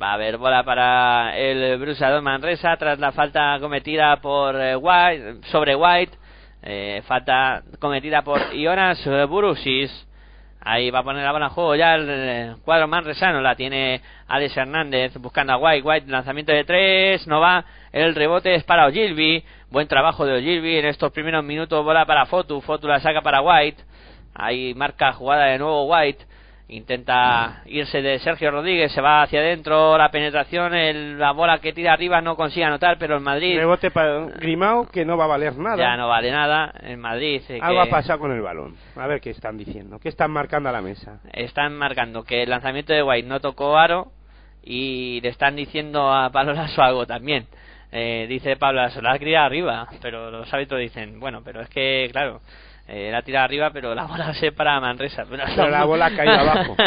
[0.00, 5.48] Va a haber bola para el Brusador Manresa tras la falta cometida por eh, White,
[5.48, 6.16] sobre White.
[6.62, 10.07] Eh, falta cometida por Ionas Burusis.
[10.60, 13.40] Ahí va a poner la bola en juego ya el eh, cuadro manresano.
[13.40, 15.86] La tiene Alex Hernández buscando a White.
[15.86, 17.64] White, lanzamiento de tres, no va.
[17.92, 19.44] El rebote es para Ogilvy.
[19.70, 21.84] Buen trabajo de Ogilvy en estos primeros minutos.
[21.84, 22.60] Bola para Fotu.
[22.60, 23.82] Fotu la saca para White.
[24.34, 26.24] Ahí marca jugada de nuevo White.
[26.68, 31.72] Intenta irse de Sergio Rodríguez, se va hacia adentro, la penetración, el- la bola que
[31.72, 35.28] tira arriba no consigue anotar, pero el Madrid Rebote para Grimao que no va a
[35.28, 35.76] valer nada.
[35.76, 36.72] ya no vale nada.
[36.82, 38.76] El Madrid eh, Algo ha pasado con el balón.
[38.96, 39.98] A ver qué están diciendo.
[39.98, 41.20] ¿Qué están marcando a la mesa?
[41.32, 44.12] están marcando que el lanzamiento de White no tocó aro
[44.62, 47.46] y le están diciendo a Pablo Lasso algo también.
[47.90, 52.42] Eh, dice Pablo Lasso, la arriba, pero los árbitros dicen, bueno, pero es que, claro,
[52.90, 55.24] eh, la ha tirado arriba, pero la bola se para Manresa.
[55.28, 56.76] Pero, Pero la bola ha caído abajo.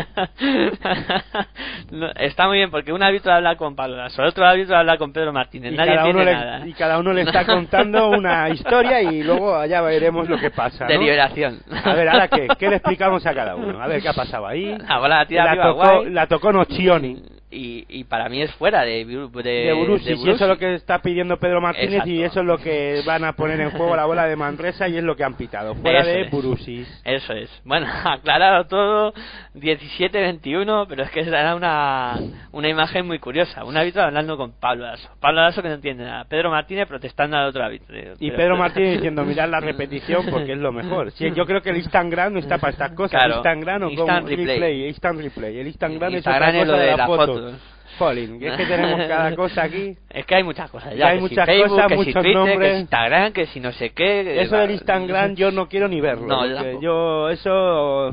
[1.92, 4.98] No, está muy bien, porque un árbitro habla con Pablo Lasso, el otro árbitro habla
[4.98, 6.68] con Pedro Martínez, Y nadie cada, uno entiende le, nada.
[6.68, 10.86] y cada uno le está contando una historia y luego allá veremos lo que pasa.
[10.86, 10.90] ¿no?
[10.90, 11.60] Deliberación.
[11.84, 12.48] A ver, ¿ahora qué?
[12.58, 13.82] ¿Qué le explicamos a cada uno?
[13.82, 14.74] A ver qué ha pasado ahí.
[14.88, 16.10] La bola la tira la, arriba tocó, White.
[16.12, 17.22] la tocó Nocioni
[17.52, 20.16] y, y para mí es fuera de, de, de Borussia.
[20.16, 23.02] de Y eso es lo que está pidiendo Pedro Martínez y eso es lo que
[23.06, 25.76] van a poner en juego la bola de Manresa y es lo que han pitado.
[25.76, 26.32] Fuera Eso de es.
[26.32, 27.02] Burusis.
[27.04, 27.50] Eso es.
[27.66, 29.14] Bueno, aclarado todo,
[29.56, 32.18] 17-21, pero es que era una,
[32.52, 33.64] una imagen muy curiosa.
[33.66, 35.10] Un árbitro hablando con Pablo Lasso.
[35.20, 36.26] Pablo Lasso que no entiende nada.
[36.26, 37.96] Pedro Martínez protestando al otro árbitro.
[38.20, 41.12] Y Pedro Martínez diciendo, mirad la repetición porque es lo mejor.
[41.12, 43.20] Sí, yo creo que el Instagram no está para estas cosas.
[43.20, 43.36] Claro.
[43.36, 44.88] Instagram o Instant replay.
[44.88, 45.60] Instant replay.
[45.60, 47.41] El Instagram, Instagram es es otra lo cosa de fotos.
[47.42, 47.62] Fotos.
[47.98, 49.96] Jolín, que es que tenemos cada cosa aquí.
[50.10, 50.92] Es que hay muchas cosas.
[50.94, 52.74] Ya Ya, hay que muchas si Facebook, cosas, que si muchos Twitter, que nombres.
[52.74, 54.42] si Instagram, que si no sé qué.
[54.42, 56.28] Eso va- del Instagram yo no quiero ni verlo.
[56.28, 58.12] No, yo yo eso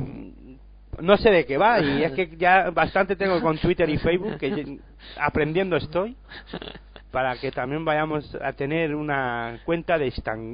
[0.99, 4.37] no sé de qué va y es que ya bastante tengo con Twitter y Facebook
[4.37, 4.77] que
[5.17, 6.15] aprendiendo estoy
[7.09, 10.11] para que también vayamos a tener una cuenta de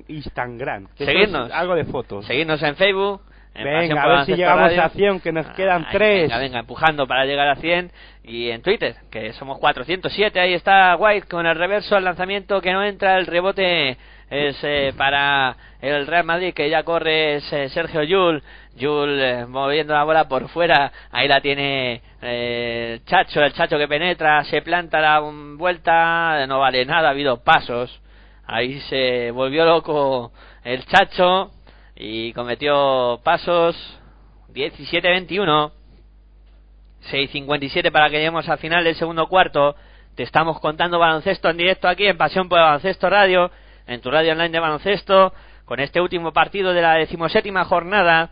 [0.07, 0.87] Instagram.
[0.95, 1.51] que Seguidnos.
[1.51, 2.25] algo de fotos.
[2.27, 3.21] Seguirnos en Facebook.
[3.55, 4.83] En Venga, a ver si llegamos Radio.
[4.83, 6.21] a 100, que nos quedan Ay, tres.
[6.23, 7.89] Venga, venga, empujando para llegar a 100.
[8.25, 10.39] Y en Twitter, que somos 407.
[10.39, 13.17] Ahí está White con el reverso al lanzamiento que no entra.
[13.17, 13.97] El rebote
[14.29, 18.43] es eh, para el Real Madrid, que ya corre es, eh, Sergio Yul.
[18.75, 20.91] Yul eh, moviendo la bola por fuera.
[21.11, 24.43] Ahí la tiene eh, el Chacho, el Chacho que penetra.
[24.43, 26.45] Se planta la um, vuelta.
[26.47, 28.01] No vale nada, ha habido pasos.
[28.47, 30.31] Ahí se volvió loco
[30.63, 31.51] el Chacho
[31.95, 33.75] y cometió pasos
[34.53, 35.71] 17-21
[37.11, 39.75] 6.57 para que lleguemos al final del segundo cuarto
[40.15, 43.49] te estamos contando baloncesto en directo aquí en Pasión por Baloncesto Radio
[43.87, 45.33] en tu radio online de baloncesto
[45.63, 48.31] con este último partido de la decimoséptima jornada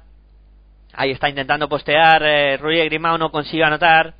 [0.93, 4.15] ahí está intentando postear eh, Rui Grimao no consigue anotar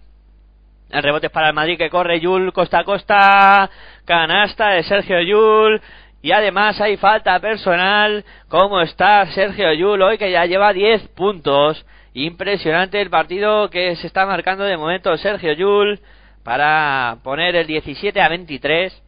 [0.94, 3.70] el rebote es para el Madrid que corre Yul costa a costa.
[4.06, 5.82] Canasta de Sergio Yul.
[6.24, 8.24] Y además hay falta personal.
[8.48, 11.86] ¿Cómo está Sergio Yul hoy que ya lleva 10 puntos?
[12.14, 16.00] Impresionante el partido que se está marcando de momento Sergio Yul
[16.44, 19.04] para poner el 17 a 23.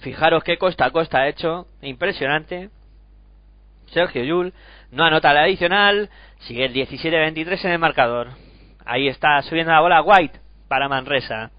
[0.00, 1.66] Fijaros qué costa a costa ha hecho.
[1.80, 2.68] Impresionante.
[3.86, 4.52] Sergio Yul
[4.90, 6.10] no anota la adicional.
[6.40, 8.28] Sigue el 17-23 en el marcador.
[8.84, 11.52] Ahí está subiendo la bola White para Manresa.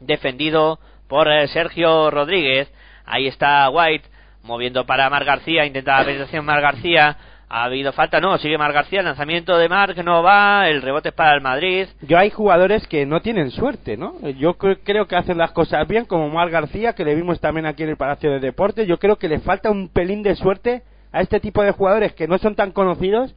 [0.00, 2.72] Defendido por eh, Sergio Rodríguez.
[3.08, 4.08] Ahí está White
[4.42, 5.64] moviendo para Mar García.
[5.64, 7.16] Intenta la penetración Mar García.
[7.50, 9.02] Ha habido falta, no, sigue Mar García.
[9.02, 10.68] Lanzamiento de Marc no va.
[10.68, 11.86] El rebote es para el Madrid.
[12.02, 14.20] Yo hay jugadores que no tienen suerte, ¿no?
[14.38, 17.64] Yo cre- creo que hacen las cosas bien, como Mar García, que le vimos también
[17.64, 18.86] aquí en el Palacio de Deportes.
[18.86, 22.28] Yo creo que le falta un pelín de suerte a este tipo de jugadores que
[22.28, 23.34] no son tan conocidos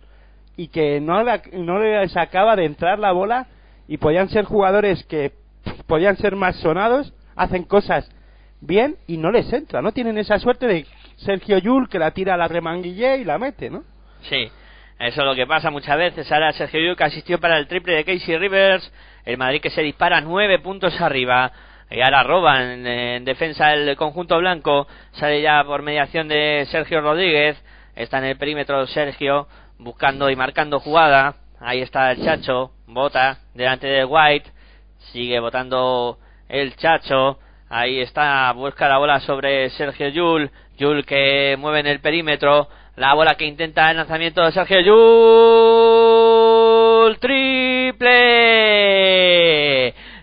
[0.57, 3.47] y que no, no les acaba de entrar la bola
[3.87, 5.31] y podían ser jugadores que
[5.87, 8.09] podían ser más sonados, hacen cosas
[8.61, 10.85] bien y no les entra, no tienen esa suerte de
[11.17, 13.83] Sergio Yul que la tira a la remanguille y la mete, ¿no?
[14.21, 14.49] Sí,
[15.01, 16.31] eso es lo que pasa muchas veces.
[16.31, 18.93] Ahora Sergio Llull que asistió para el triple de Casey Rivers.
[19.25, 21.51] El Madrid que se dispara nueve puntos arriba.
[21.89, 24.87] Y ahora roban en defensa el conjunto blanco.
[25.13, 27.59] Sale ya por mediación de Sergio Rodríguez.
[27.95, 29.47] Está en el perímetro Sergio
[29.79, 31.33] buscando y marcando jugada.
[31.59, 32.71] Ahí está el Chacho.
[32.85, 34.51] Bota delante de White.
[35.11, 37.39] Sigue votando el Chacho.
[37.73, 40.51] Ahí está, busca la bola sobre Sergio Yul.
[40.77, 42.67] Yul que mueve en el perímetro.
[42.97, 44.97] La bola que intenta el lanzamiento de Sergio Yul.
[47.17, 48.09] Triple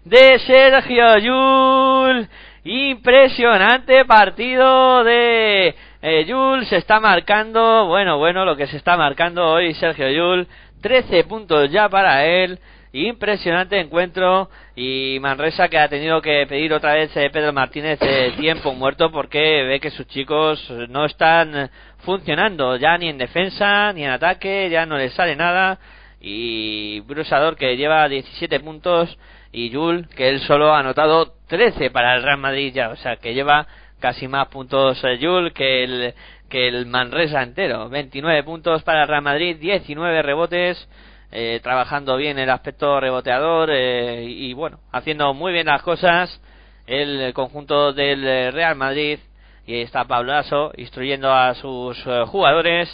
[0.04, 2.28] de Sergio Yul.
[2.64, 6.66] Impresionante partido de eh, Yul.
[6.66, 10.46] Se está marcando, bueno, bueno, lo que se está marcando hoy Sergio Yul.
[10.82, 12.58] 13 puntos ya para él.
[12.92, 18.32] Impresionante encuentro y Manresa que ha tenido que pedir otra vez eh, Pedro Martínez eh,
[18.38, 24.04] tiempo muerto porque ve que sus chicos no están funcionando ya ni en defensa ni
[24.04, 25.78] en ataque, ya no les sale nada.
[26.20, 29.18] Y Brusador que lleva 17 puntos
[29.52, 33.16] y Yul que él solo ha anotado 13 para el Real Madrid ya, o sea
[33.16, 33.66] que lleva
[34.00, 36.14] casi más puntos eh, Yul que el
[36.48, 40.88] que el Manresa entero, 29 puntos para el Real Madrid, 19 rebotes
[41.30, 46.40] eh, trabajando bien el aspecto reboteador eh, y bueno, haciendo muy bien las cosas
[46.86, 49.18] el conjunto del eh, Real Madrid
[49.66, 52.88] y está Pablo Lasso instruyendo a sus eh, jugadores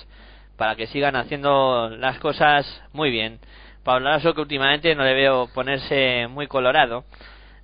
[0.57, 3.39] para que sigan haciendo las cosas muy bien.
[3.85, 7.05] Pablo Lasso que últimamente no le veo ponerse muy colorado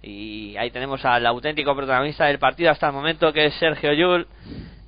[0.02, 4.26] y ahí tenemos al auténtico protagonista del partido hasta el momento que es Sergio Yul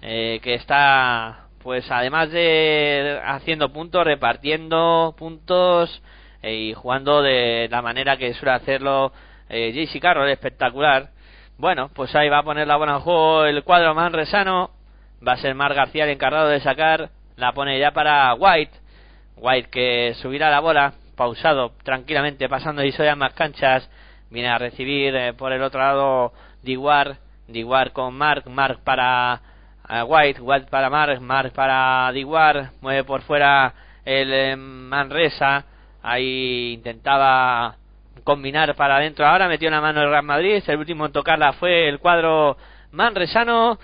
[0.00, 6.02] que está pues además de haciendo puntos repartiendo puntos
[6.42, 9.12] eh, y jugando de la manera que suele hacerlo
[9.48, 11.10] eh, JC Carroll espectacular.
[11.58, 14.70] Bueno pues ahí va a poner la bola en juego el cuadro manresano.
[15.26, 17.10] Va a ser Mar García el encargado de sacar.
[17.36, 18.72] La pone ya para White.
[19.36, 23.88] White que subirá la bola pausado tranquilamente pasando y soy más canchas.
[24.30, 26.32] Viene a recibir eh, por el otro lado
[26.62, 27.18] Diguar.
[27.46, 29.51] Diguar con Mark Mark para
[29.88, 35.64] eh, White White para Mark Mark para Diguar mueve por fuera el eh, Manresa.
[36.02, 37.76] Ahí intentaba
[38.24, 39.26] combinar para adentro.
[39.26, 40.62] Ahora metió una mano el Real Madrid.
[40.66, 42.56] El último en tocarla fue el cuadro
[42.90, 43.78] manresano.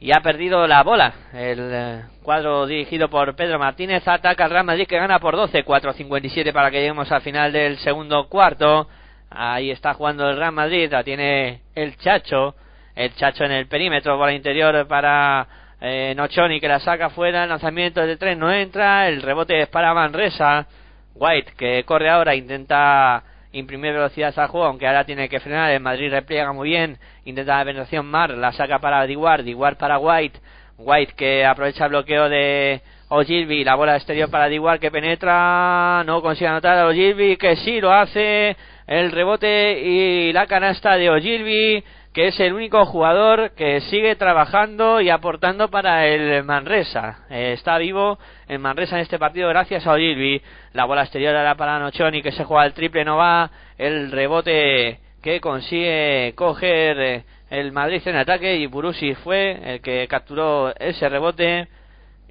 [0.00, 1.12] Y ha perdido la bola.
[1.32, 4.06] El eh, cuadro dirigido por Pedro Martínez.
[4.06, 7.78] Ataca al Real Madrid que gana por 12, 4.57 para que lleguemos al final del
[7.78, 8.88] segundo cuarto.
[9.30, 12.54] Ahí está jugando el Real Madrid, la tiene el Chacho,
[12.98, 15.46] el Chacho en el perímetro, bola interior para
[15.80, 19.68] eh, Nochoni que la saca fuera, el lanzamiento de tres no entra, el rebote es
[19.68, 20.66] para Manresa.
[21.14, 25.70] White que corre ahora, intenta imprimir velocidad al juego, aunque ahora tiene que frenar.
[25.70, 30.00] El Madrid repliega muy bien, intenta la penetración Mar, la saca para Diguar, Diguar para
[30.00, 30.40] White,
[30.76, 36.20] White que aprovecha el bloqueo de Ogilvy, la bola exterior para Diguar que penetra, no
[36.20, 38.56] consigue anotar a Ogilvy, que sí lo hace,
[38.88, 41.84] el rebote y la canasta de Ogilvy,
[42.18, 47.20] que es el único jugador que sigue trabajando y aportando para el Manresa.
[47.30, 50.42] Eh, está vivo el Manresa en este partido gracias a Ogilvy.
[50.72, 53.48] La bola exterior era para Nochoni que se juega el triple, no va.
[53.76, 60.08] El rebote que consigue coger eh, el Madrid en ataque y Burusi fue el que
[60.08, 61.68] capturó ese rebote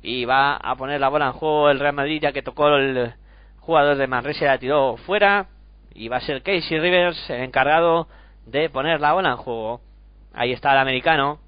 [0.01, 3.13] y va a poner la bola en juego el Real Madrid ya que tocó el
[3.61, 5.45] jugador de Manresa y la tiró fuera
[5.95, 8.09] y va a ser Casey Rivers el encargado
[8.47, 9.81] de poner la bola en juego.
[10.33, 11.39] Ahí está el americano.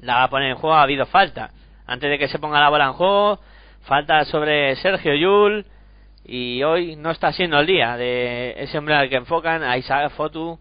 [0.00, 0.74] La va a poner en juego.
[0.76, 1.50] Ha habido falta.
[1.86, 3.38] Antes de que se ponga la bola en juego,
[3.82, 5.66] falta sobre Sergio Yul.
[6.24, 10.10] Y hoy no está siendo el día de ese hombre al que enfocan, a Isaac
[10.10, 10.58] Fotu,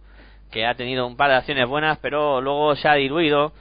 [0.50, 3.52] que ha tenido un par de acciones buenas, pero luego se ha diluido.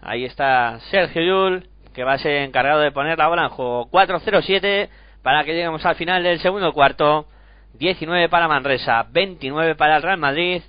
[0.00, 3.88] Ahí está Sergio Yul, que va a ser encargado de poner la bola en juego.
[3.90, 4.88] 4-0-7
[5.22, 7.26] para que lleguemos al final del segundo cuarto.
[7.74, 10.62] 19 para Manresa, 29 para el Real Madrid.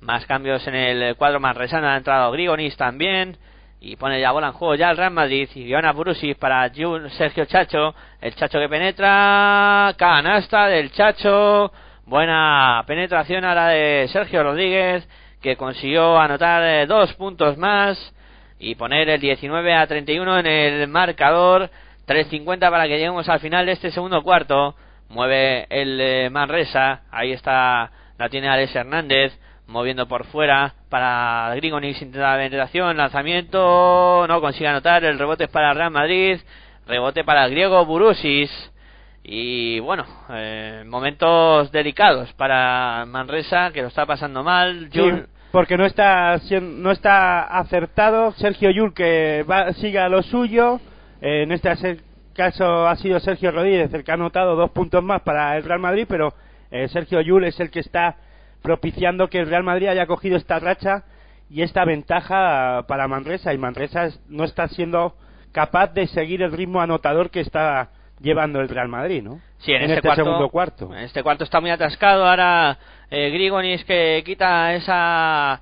[0.00, 1.88] Más cambios en el cuadro manresano.
[1.88, 3.36] Ha entrado Grigonis también.
[3.80, 5.48] Y pone la bola en juego ya el Real Madrid.
[5.54, 6.70] Y Giona Burusis para
[7.10, 7.94] Sergio Chacho.
[8.20, 9.94] El Chacho que penetra.
[9.96, 11.72] Canasta del Chacho.
[12.06, 15.08] Buena penetración ahora de Sergio Rodríguez.
[15.42, 18.14] Que consiguió anotar eh, dos puntos más.
[18.60, 21.70] Y poner el 19 a 31 en el marcador.
[22.06, 24.76] 3.50 para que lleguemos al final de este segundo cuarto.
[25.08, 27.02] Mueve el eh, Manresa.
[27.10, 27.90] Ahí está.
[28.16, 29.38] La tiene Alex Hernández
[29.68, 35.50] moviendo por fuera para Grigonis intenta la penetración, lanzamiento, no consigue anotar, el rebote es
[35.50, 36.40] para Real Madrid,
[36.86, 38.50] rebote para el griego Burusis
[39.22, 45.76] y bueno, eh, momentos delicados para Manresa que lo está pasando mal, Sí, Jul- porque
[45.76, 48.32] no está no está acertado.
[48.32, 50.78] Sergio Yul que va, siga lo suyo.
[51.22, 52.00] Eh, en este
[52.34, 55.80] caso ha sido Sergio Rodríguez el que ha anotado dos puntos más para el Real
[55.80, 56.32] Madrid pero
[56.70, 58.16] eh, Sergio Yul es el que está
[58.62, 61.04] propiciando que el Real Madrid haya cogido esta racha
[61.50, 65.14] y esta ventaja para Manresa y Manresa es- no está siendo
[65.52, 67.88] capaz de seguir el ritmo anotador que está
[68.20, 69.40] llevando el Real Madrid, ¿no?
[69.58, 70.92] Sí, en, este, este, cuarto, segundo cuarto.
[70.94, 72.26] En este cuarto está muy atascado.
[72.26, 72.78] Ahora
[73.10, 75.60] eh, Grigonis que quita esa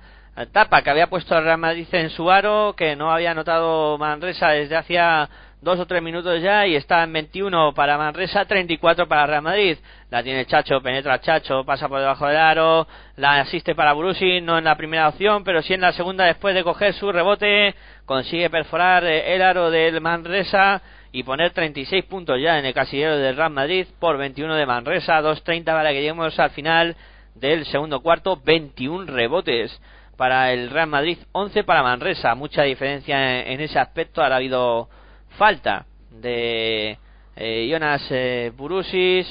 [0.51, 4.49] tapa que había puesto el Real Madrid en su aro, que no había anotado Manresa
[4.49, 5.29] desde hacía
[5.61, 9.77] dos o tres minutos ya, y está en 21 para Manresa, 34 para Real Madrid.
[10.09, 14.57] La tiene Chacho, penetra Chacho, pasa por debajo del aro, la asiste para Brusi, no
[14.57, 18.49] en la primera opción, pero sí en la segunda después de coger su rebote, consigue
[18.49, 23.35] perforar eh, el aro del Manresa y poner 36 puntos ya en el casillero del
[23.35, 26.95] Real Madrid por 21 de Manresa, 2.30 para que lleguemos al final
[27.33, 29.81] del segundo cuarto, 21 rebotes
[30.17, 34.37] para el Real Madrid, 11 para Manresa, mucha diferencia en, en ese aspecto, ahora ha
[34.37, 34.89] habido
[35.37, 36.97] falta de
[37.35, 39.27] eh, Jonas eh, Burusis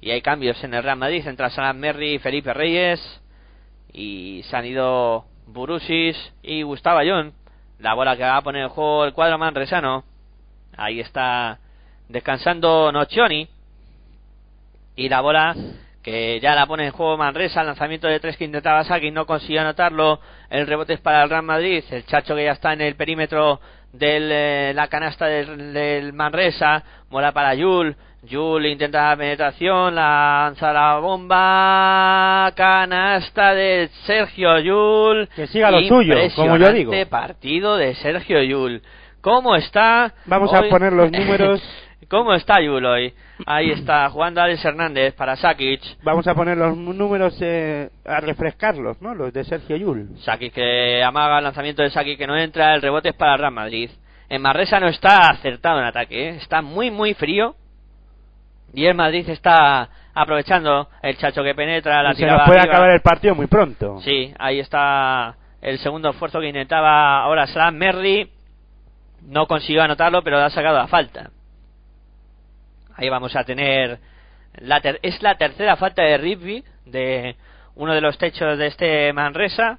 [0.00, 3.00] y hay cambios en el Real Madrid, entra Salam Merri y Felipe Reyes
[3.92, 7.34] y se han ido Burusis y Gustavo Ayón,
[7.80, 10.04] la bola que va a poner en juego el cuadro manresano.
[10.76, 11.58] Ahí está
[12.08, 13.48] descansando Nocioni.
[14.96, 15.54] y la bola
[16.10, 19.26] que ya la pone en juego Manresa, el lanzamiento de tres que intentaba Saki, no
[19.26, 22.80] consiguió anotarlo, el rebote es para el Real Madrid, el Chacho que ya está en
[22.80, 23.60] el perímetro
[23.92, 30.98] de la canasta del, del Manresa, bola para Yul, Yul intenta la penetración, lanza la
[30.98, 35.28] bomba, canasta de Sergio Yul.
[35.34, 36.92] Que siga lo suyo, como yo digo.
[37.08, 38.82] Partido de Sergio Yul.
[39.22, 40.12] ¿Cómo está?
[40.26, 41.62] Vamos a poner los números.
[42.08, 43.12] ¿Cómo está Yul hoy?
[43.46, 45.82] Ahí está, jugando Alex Hernández para Sakic.
[46.02, 49.14] Vamos a poner los números eh, a refrescarlos, ¿no?
[49.14, 50.18] Los de Sergio Yul.
[50.24, 53.52] Sakic que amaga el lanzamiento de Sakic que no entra, el rebote es para Real
[53.52, 53.90] Madrid.
[54.28, 56.36] En Marresa no está acertado en ataque, ¿eh?
[56.36, 57.54] está muy muy frío.
[58.72, 62.74] Y el Madrid está aprovechando el chacho que penetra, la Y se nos puede arriba.
[62.74, 64.00] acabar el partido muy pronto.
[64.02, 68.30] Sí, ahí está el segundo esfuerzo que intentaba ahora Sam Merry.
[69.26, 71.30] No consiguió anotarlo, pero ha sacado la falta.
[73.00, 73.98] Ahí vamos a tener.
[74.58, 77.34] La ter- es la tercera falta de Rigby de
[77.76, 79.78] uno de los techos de este Manresa.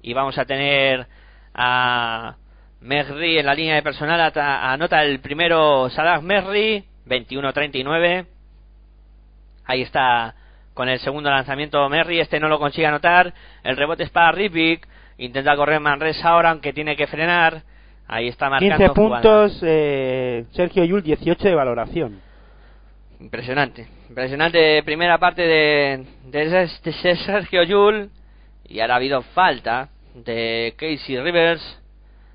[0.00, 1.06] Y vamos a tener
[1.54, 2.36] a
[2.80, 4.32] Merry en la línea de personal.
[4.34, 8.24] Anota el primero Salah Merry, 21-39.
[9.66, 10.34] Ahí está
[10.72, 13.34] con el segundo lanzamiento Merry, este no lo consigue anotar.
[13.64, 14.86] El rebote es para Ripik.
[15.18, 17.62] Intenta correr Manresa ahora, aunque tiene que frenar.
[18.08, 18.76] Ahí está marcando.
[18.76, 19.22] 15 jugada.
[19.22, 22.20] puntos, eh, Sergio Yul 18 de valoración.
[23.20, 23.86] Impresionante.
[24.08, 28.10] Impresionante primera parte de, de, ese- de Sergio Yul.
[28.68, 31.62] Y ahora ha habido falta de Casey Rivers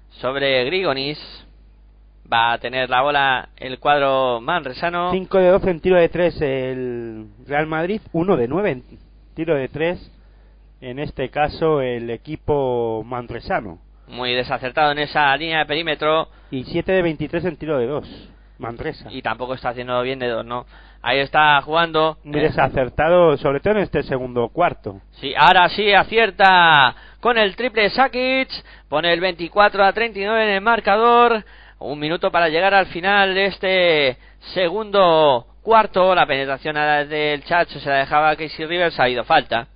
[0.09, 1.19] sobre Grigonis.
[2.31, 5.11] Va a tener la bola el cuadro manresano.
[5.11, 8.83] 5 de 12 en tiro de 3 el Real Madrid, 1 de 9 en
[9.35, 10.11] tiro de 3,
[10.79, 13.79] en este caso el equipo manresano.
[14.07, 16.29] Muy desacertado en esa línea de perímetro.
[16.51, 18.29] Y 7 de 23 en tiro de 2,
[18.61, 19.07] Manresa.
[19.11, 20.65] Y tampoco está haciendo bien de dos, ¿no?
[21.01, 22.17] Ahí está jugando.
[22.23, 25.01] Muy desacertado, sobre todo en este segundo cuarto.
[25.19, 28.49] Sí, ahora sí acierta con el triple Sakic.
[28.87, 31.43] Pone el 24 a 39 en el marcador.
[31.79, 34.17] Un minuto para llegar al final de este
[34.53, 36.13] segundo cuarto.
[36.13, 36.75] La penetración
[37.09, 38.99] del Chacho se la dejaba Casey Rivers.
[38.99, 39.67] Ha habido falta.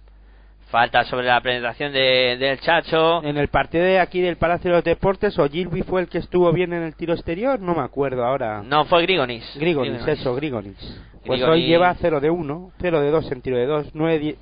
[0.76, 3.24] Falta sobre la penetración de- del Chacho.
[3.24, 6.18] En el partido de aquí del Palacio de los Deportes, o Gilby fue el que
[6.18, 8.62] estuvo bien en el tiro exterior, no me acuerdo ahora.
[8.62, 9.50] No, fue Grigonis.
[9.56, 10.76] Grigonis, eso, Grigonis.
[11.26, 11.48] Pues Grigonis.
[11.48, 14.36] hoy lleva 0 de 1, 0 de 2 en tiro de 2, 9,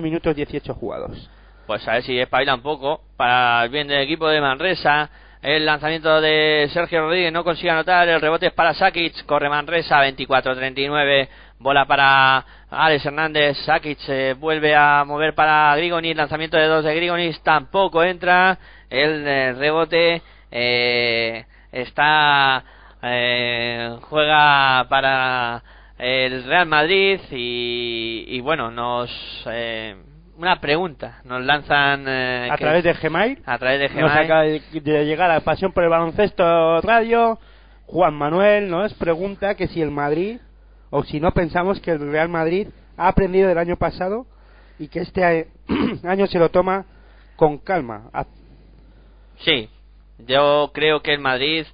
[0.00, 1.30] minutos 18 jugados.
[1.68, 5.10] Pues a ver si espabila un poco para el bien del equipo de Manresa.
[5.42, 8.08] El lanzamiento de Sergio Rodríguez no consigue anotar.
[8.08, 9.24] El rebote es para Sakic.
[9.26, 11.28] Corre Manresa 24-39.
[11.62, 13.56] Bola para Alex Hernández.
[13.64, 16.16] Sakic se vuelve a mover para Grigonis.
[16.16, 18.58] Lanzamiento de dos de Grigonis tampoco entra.
[18.90, 22.64] El eh, rebote eh, está.
[23.02, 25.62] eh, juega para
[25.98, 29.10] el Real Madrid y, y bueno, nos.
[29.46, 29.96] eh,
[30.38, 31.20] una pregunta.
[31.24, 32.04] Nos lanzan.
[32.08, 34.24] eh, A que- través de Gmail, a través de nos Gmail.
[34.24, 37.38] acaba de de llegar a Pasión por el Baloncesto Radio.
[37.86, 40.38] Juan Manuel nos pregunta que si el Madrid,
[40.92, 44.26] o si no pensamos que el Real Madrid ha aprendido del año pasado
[44.78, 45.24] y que este
[46.04, 46.84] año se lo toma
[47.36, 48.10] con calma.
[48.12, 48.26] A-
[49.44, 49.68] Sí,
[50.18, 51.66] yo creo que el Madrid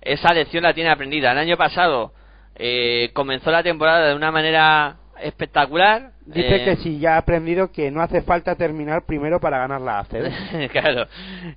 [0.00, 1.30] esa lección la tiene aprendida.
[1.32, 2.12] El año pasado
[2.56, 6.12] eh, comenzó la temporada de una manera espectacular.
[6.26, 9.80] Dice eh, que si ya ha aprendido que no hace falta terminar primero para ganar
[9.80, 10.68] la ACB.
[10.72, 11.06] claro,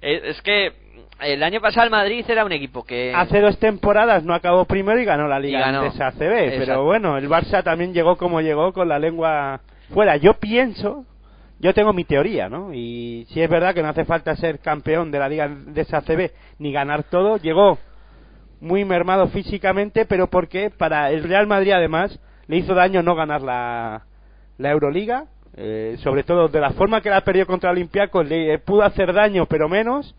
[0.01, 0.84] Eh, es que
[1.21, 4.99] el año pasado el Madrid era un equipo que Hace dos temporadas no acabó primero
[4.99, 5.81] y ganó la Liga ganó.
[5.81, 6.55] ACB, Exacto.
[6.59, 9.61] pero bueno, el Barça también llegó como llegó con la lengua
[9.93, 10.17] fuera.
[10.17, 11.05] Yo pienso,
[11.59, 12.73] yo tengo mi teoría, ¿no?
[12.73, 16.31] Y si es verdad que no hace falta ser campeón de la Liga Endesa ACB
[16.59, 17.77] ni ganar todo, llegó
[18.59, 23.41] muy mermado físicamente, pero porque para el Real Madrid además le hizo daño no ganar
[23.41, 24.03] la,
[24.57, 28.83] la Euroliga, eh, sobre todo de la forma que la perdió contra Olympiacos, le pudo
[28.83, 30.15] hacer daño pero menos,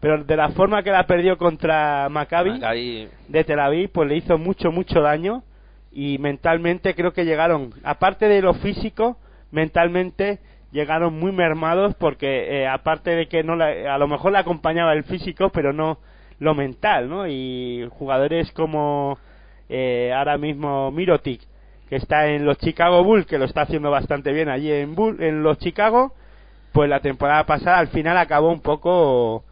[0.00, 4.16] pero de la forma que la perdió contra Maccabi, Maccabi- de Tel Aviv, pues le
[4.16, 5.42] hizo mucho, mucho daño
[5.92, 9.16] y mentalmente creo que llegaron, aparte de lo físico,
[9.50, 10.38] mentalmente
[10.72, 14.92] llegaron muy mermados porque eh, aparte de que no la- a lo mejor le acompañaba
[14.92, 15.98] el físico, pero no
[16.38, 17.26] lo mental, ¿no?
[17.28, 19.18] Y jugadores como
[19.68, 21.42] eh, ahora mismo Mirotic,
[21.88, 25.22] que está en los Chicago Bulls, que lo está haciendo bastante bien allí en, Bull,
[25.22, 26.12] en los Chicago,
[26.72, 29.44] pues la temporada pasada al final acabó un poco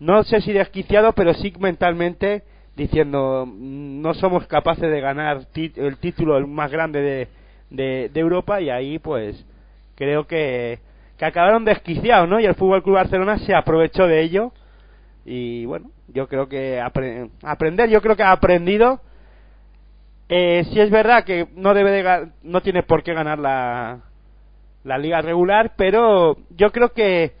[0.00, 2.42] no sé si desquiciado, pero sí mentalmente
[2.76, 7.00] diciendo "Mm, no somos capaces de ganar el título el más grande
[7.70, 9.44] de, de, Europa y ahí pues
[9.94, 10.78] creo que,
[11.16, 12.38] que acabaron desquiciados, ¿no?
[12.38, 14.52] Y el Fútbol Club Barcelona se aprovechó de ello.
[15.24, 19.00] Y bueno, yo creo que apre- aprender, yo creo que ha aprendido.
[20.28, 24.00] Eh, sí es verdad que no debe de no tiene por qué ganar la,
[24.84, 27.32] la liga regular, pero yo creo que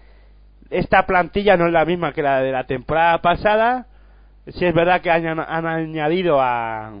[0.70, 3.86] esta plantilla no es la misma que la de la temporada pasada.
[4.48, 6.92] Sí es verdad que han, han añadido a,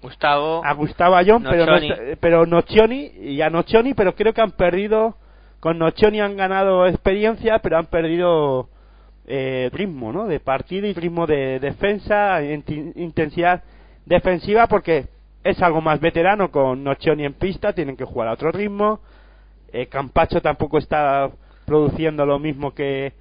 [0.00, 0.64] Gustavo.
[0.64, 1.86] a Gustavo Ayón, pero no,
[2.20, 5.16] pero Nocioni y a Nocioni, pero creo que han perdido
[5.60, 8.68] con Nocioni han ganado experiencia, pero han perdido
[9.26, 10.26] eh, ritmo, ¿no?
[10.26, 13.64] De partido y ritmo de defensa, intensidad
[14.04, 15.06] defensiva, porque
[15.42, 19.00] es algo más veterano con Nocioni en pista, tienen que jugar a otro ritmo.
[19.72, 21.30] Eh, Campacho tampoco está
[21.66, 23.12] produciendo lo mismo que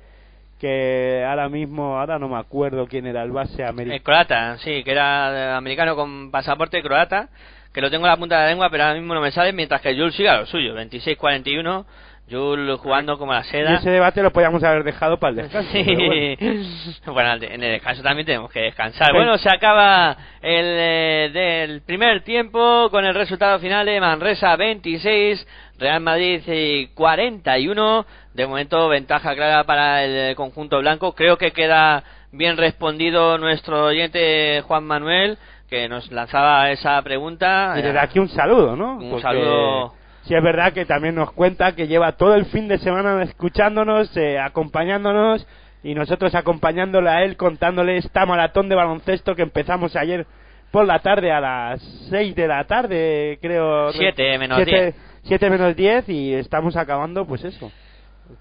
[0.59, 4.03] que ahora mismo, ahora no me acuerdo quién era el base El americano.
[4.03, 7.27] croata, sí, que era eh, americano con pasaporte croata,
[7.74, 9.51] que lo tengo en la punta de la lengua, pero ahora mismo no me sale,
[9.51, 11.85] mientras que Jules siga lo suyo, 26-41,
[12.32, 13.75] Jules jugando como la Y seda.
[13.75, 15.69] ese debate lo podíamos haber dejado para el descanso.
[15.74, 15.83] Sí.
[15.83, 16.64] bueno.
[17.14, 19.11] Bueno, en el descanso también tenemos que descansar.
[19.14, 25.45] Bueno, se acaba el eh, del primer tiempo con el resultado final de Manresa 26,
[25.77, 28.06] Real Madrid eh, 41.
[28.35, 31.14] De momento, ventaja clara para el eh, conjunto blanco.
[31.15, 35.38] Creo que queda bien respondido nuestro oyente Juan Manuel,
[35.69, 37.75] que nos lanzaba esa pregunta.
[37.77, 38.97] Y desde aquí un saludo, ¿no?
[38.97, 39.93] Un Porque saludo.
[40.23, 44.15] Sí, es verdad que también nos cuenta que lleva todo el fin de semana escuchándonos,
[44.17, 45.47] eh, acompañándonos
[45.81, 50.25] y nosotros acompañándole a él, contándole esta maratón de baloncesto que empezamos ayer
[50.72, 53.93] por la tarde a las 6 de la tarde, creo.
[53.93, 54.95] Siete menos Siete- diez.
[55.23, 57.72] siete menos 10 y estamos acabando, pues eso.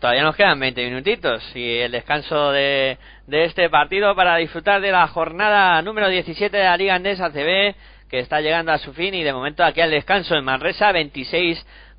[0.00, 2.96] Todavía nos quedan 20 minutitos y el descanso de,
[3.26, 7.74] de este partido para disfrutar de la jornada número 17 de la Liga Andesa CB
[8.08, 10.90] que está llegando a su fin y de momento aquí al descanso en Manresa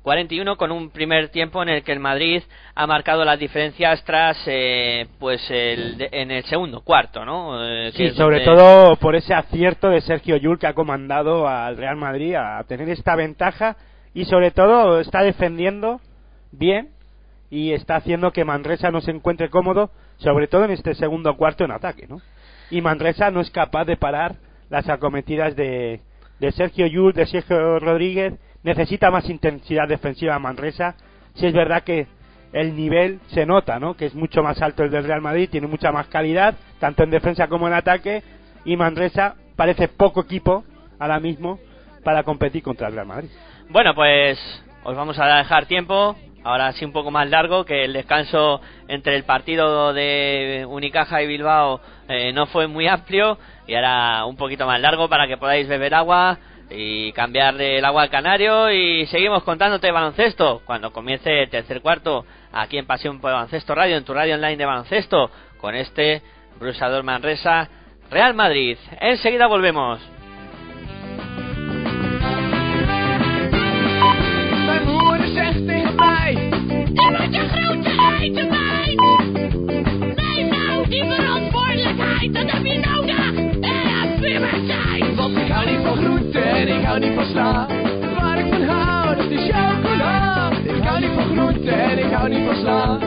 [0.04, 2.42] 26-41 con un primer tiempo en el que el Madrid
[2.74, 7.64] ha marcado las diferencias tras eh, pues el de- en el segundo cuarto, ¿no?
[7.64, 11.76] Eh, Sí, sobre donde- todo por ese acierto de Sergio Yul que ha comandado al
[11.76, 13.76] Real Madrid a tener esta ventaja
[14.14, 16.00] y sobre todo está defendiendo
[16.52, 16.88] bien
[17.50, 21.64] y está haciendo que Manresa no se encuentre cómodo, sobre todo en este segundo cuarto
[21.64, 22.20] en ataque, ¿no?
[22.70, 24.36] Y Manresa no es capaz de parar
[24.68, 26.00] las acometidas de,
[26.40, 30.96] de Sergio Yul, de Sergio Rodríguez, necesita más intensidad defensiva Manresa.
[31.34, 32.06] Si es verdad que
[32.52, 33.94] el nivel se nota, ¿no?
[33.94, 37.10] Que es mucho más alto el del Real Madrid, tiene mucha más calidad, tanto en
[37.10, 38.22] defensa como en ataque,
[38.64, 40.64] y Manresa parece poco equipo
[40.98, 41.58] ahora mismo
[42.02, 43.30] para competir contra el Real Madrid.
[43.68, 44.38] Bueno, pues
[44.84, 46.16] os vamos a dejar tiempo,
[46.46, 51.26] ahora sí un poco más largo, que el descanso entre el partido de Unicaja y
[51.26, 55.66] Bilbao eh, no fue muy amplio y ahora un poquito más largo para que podáis
[55.66, 56.38] beber agua
[56.70, 62.24] y cambiar del agua al canario y seguimos contándote baloncesto cuando comience el tercer cuarto
[62.52, 66.22] aquí en Pasión por Baloncesto Radio, en tu radio online de baloncesto con este
[66.60, 67.68] Brusador Manresa
[68.08, 68.78] Real Madrid.
[69.00, 70.15] Enseguida volvemos.
[86.96, 87.66] Hou niet van sla.
[88.18, 90.50] Waar ik van hou, dat is chocola.
[90.62, 93.05] Ik hou niet van groenten en ik hou niet van sla.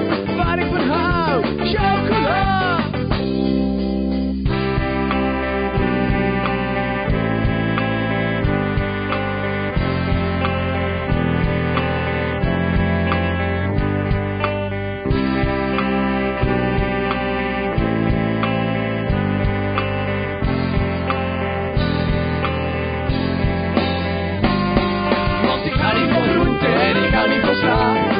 [25.89, 28.18] mar y por un telégrafo.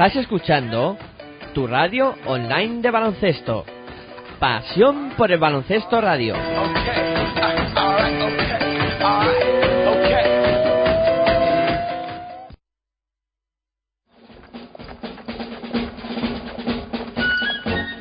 [0.00, 0.96] Estás escuchando
[1.52, 3.66] tu radio online de baloncesto.
[4.38, 6.34] Pasión por el baloncesto radio.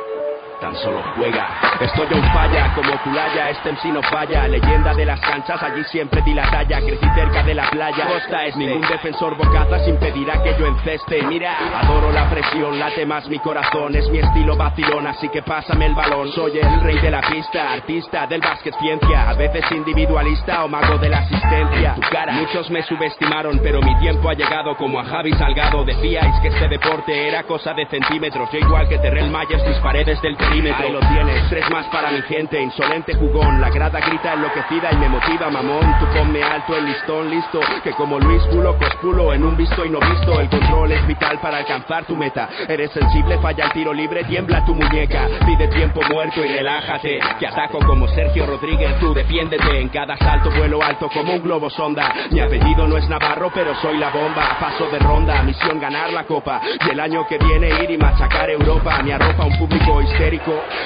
[0.60, 1.48] tan solo juega.
[1.80, 4.48] Estoy un falla, como culaya, este MC no falla.
[4.48, 6.80] Leyenda de las canchas, allí siempre di la talla.
[6.80, 8.60] Crecí cerca de la playa, costa este.
[8.60, 11.22] Ningún defensor bocazas impedirá que yo enceste.
[11.24, 13.96] Mira, adoro la presión, late más mi corazón.
[13.96, 16.32] Es mi estilo vacilón, así que pásame el balón.
[16.32, 19.30] Soy el rey de la pista, artista del básquet ciencia.
[19.30, 21.96] A veces individualista o mago de la asistencia.
[21.96, 25.84] Tu cara, muchos me subestimaron, pero mi tiempo ha llegado como a Javi Salgado.
[25.84, 28.50] Decíais que este deporte era cosa de centímetros.
[28.52, 30.86] Yo igual que Terrell Myers, mis paredes del perímetro.
[30.86, 33.62] Ahí lo tienes, tres más para mi gente, insolente jugón.
[33.62, 35.96] La grada grita enloquecida y me motiva, mamón.
[36.00, 37.60] Tú ponme alto el listón, listo.
[37.84, 40.40] Que como Luis Pulo, cospulo en un visto y no visto.
[40.40, 42.50] El control es vital para alcanzar tu meta.
[42.68, 45.28] Eres sensible, falla el tiro libre, tiembla tu muñeca.
[45.46, 47.20] Pide tiempo muerto y relájate.
[47.40, 49.82] Que ataco como Sergio Rodríguez, tú defiéndete.
[49.82, 52.14] En cada salto vuelo alto como un globo sonda.
[52.32, 54.58] Mi apellido no es Navarro, pero soy la bomba.
[54.60, 56.62] Paso de ronda, misión ganar la copa.
[56.86, 59.02] Y el año que viene ir y machacar Europa.
[59.04, 60.37] Me arropa un público histérico.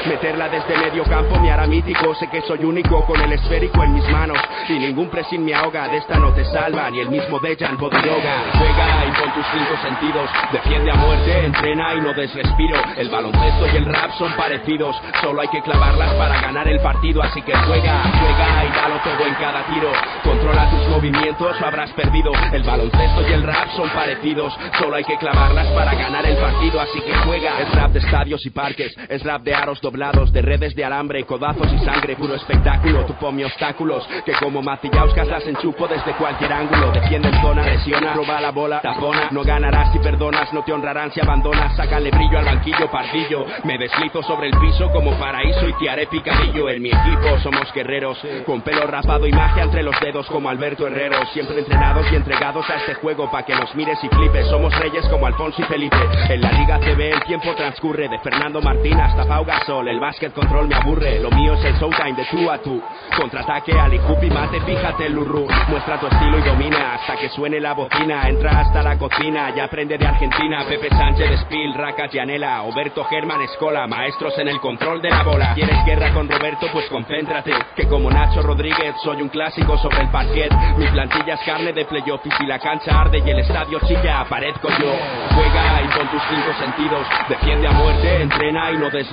[0.06, 2.16] Meterla desde medio campo me hará mítico.
[2.16, 4.38] Sé que soy único con el esférico en mis manos.
[4.68, 5.88] Y ningún pressing me ahoga.
[5.90, 8.52] De esta no te salva ni el mismo Dejan Bodiroga.
[8.58, 10.30] Juega y con tus cinco sentidos.
[10.52, 12.82] Defiende a muerte, entrena y no des respiro.
[12.98, 14.96] El baloncesto y el rap son parecidos.
[15.22, 17.22] Solo hay que clavarlas para ganar el partido.
[17.22, 19.92] Así que juega, juega y dalo todo en cada tiro.
[20.24, 22.32] Controla tus movimientos o habrás perdido.
[22.54, 24.58] El baloncesto y el rap son parecidos.
[24.80, 26.80] Solo hay que clavarlas para ganar el partido.
[26.80, 27.60] Así que juega.
[27.60, 28.96] Es rap de estadios y parques.
[29.10, 32.16] Es rap de aros doblados, de redes de alambre, codazos y sangre.
[32.16, 33.06] Puro espectáculo.
[33.06, 34.08] Tu ponme obstáculos.
[34.26, 36.92] Que como Macillauskas las enchupo desde cualquier ángulo.
[36.92, 39.30] Defiende en zona, presiona, roba la bola, tapona.
[39.32, 41.76] No ganarás si perdonas, no te honrarán si abandonas.
[41.76, 43.46] Sácale brillo al banquillo, pardillo.
[43.64, 46.70] Me deslizo sobre el piso como paraíso y te haré picadillo.
[46.70, 48.20] En mi equipo somos guerreros.
[48.46, 51.18] Con pelo rapado y magia entre los dedos como Alberto Herrero.
[51.34, 54.48] Siempre entrenados y entregados a este juego pa' que nos mires y flipes.
[54.48, 55.98] Somos reyes como Alfonso y Felipe.
[56.30, 58.10] En la Liga CB el tiempo transcurre.
[58.10, 61.20] De Fernando Martín hasta El básquet control me aburre.
[61.20, 62.82] Lo mío es el showtime de tú a tú.
[63.16, 65.48] Contraataque, Ali y mate, fíjate lurru.
[65.70, 68.28] Muestra tu estilo y domina hasta que suene la bocina.
[68.28, 70.66] Entra hasta la cocina, ya aprende de Argentina.
[70.68, 73.88] Pepe Sánchez, Spill, Raca, Gianella, Oberto Germán, Escola.
[73.88, 75.54] Maestros en el control de la bola.
[75.54, 76.68] ¿Quieres guerra con Roberto?
[76.72, 77.54] Pues concéntrate.
[77.76, 80.52] Que como Nacho Rodríguez soy un clásico sobre el parquet.
[80.78, 84.22] Mi plantilla es carne de playoff y si la cancha arde y el estadio chilla,
[84.22, 84.94] aparezco yo.
[85.36, 87.08] Juega y con tus cinco sentidos.
[87.30, 89.12] Defiende a muerte, entrena y no des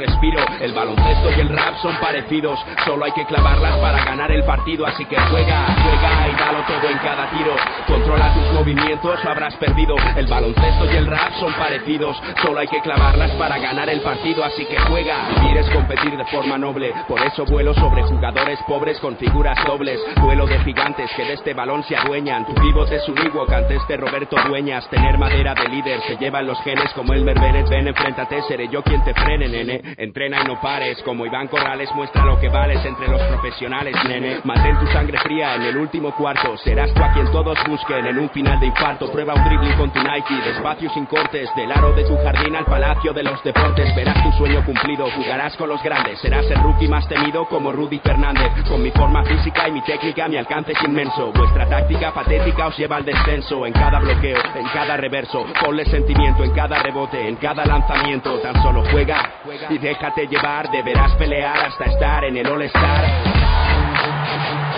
[0.61, 2.59] El baloncesto y el rap son parecidos.
[2.85, 4.85] Solo hay que clavarlas para ganar el partido.
[4.85, 7.55] Así que juega, juega y dalo todo en cada tiro.
[7.87, 9.95] Controla tus movimientos o habrás perdido.
[10.17, 12.21] El baloncesto y el rap son parecidos.
[12.43, 14.45] Solo hay que clavarlas para ganar el partido.
[14.45, 15.29] Así que juega.
[15.41, 16.93] Vivir es competir de forma noble.
[17.07, 20.01] Por eso vuelo sobre jugadores pobres con figuras dobles.
[20.21, 22.45] Duelo de gigantes que de este balón se adueñan.
[22.45, 24.89] Tu pivot es un Ewok antes de Roberto Dueñas.
[24.91, 27.69] Tener madera de líder se llevan los genes como el Bennett.
[27.69, 29.81] Ven, enfréntate, seré yo quien te frene, nene.
[29.99, 31.03] Entrena y no pares.
[31.03, 34.39] Como Iván Corrales muestra lo que vales entre los profesionales, nene.
[34.45, 36.57] Mantén tu sangre fría en el último cuarto.
[36.59, 39.11] Serás tú a quien todos busquen en un final de infarto.
[39.11, 40.35] Prueba un dribbling con tu Nike.
[40.45, 41.51] Despacio sin cortes.
[41.57, 43.93] Del aro de tu jardín al palacio de los deportes.
[43.97, 45.11] Verás tu sueño cumplido.
[45.17, 46.21] Jugarás con los grandes.
[46.21, 48.53] Serás el rookie más temido como Rudy Fernández.
[48.69, 51.33] Con mi forma física y mi técnica, mi alcance es inmenso.
[51.33, 53.67] Vuestra táctica patética os lleva al descenso.
[53.67, 55.45] En cada bloqueo, en cada reverso.
[55.61, 58.39] Ponle sentimiento en cada rebote, en cada lanzamiento.
[58.39, 59.29] Tan solo juega
[59.69, 60.71] y déjate llevar.
[60.71, 63.05] Deberás pelear hasta estar en el All-Star.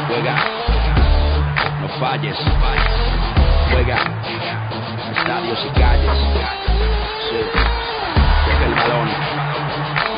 [0.06, 0.36] Juega,
[1.80, 2.36] no falles.
[3.72, 3.98] Juega,
[5.16, 6.18] estadios y calles.
[7.28, 7.40] Sí.
[8.44, 9.08] Coge el balón,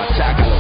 [0.01, 0.57] machácalo.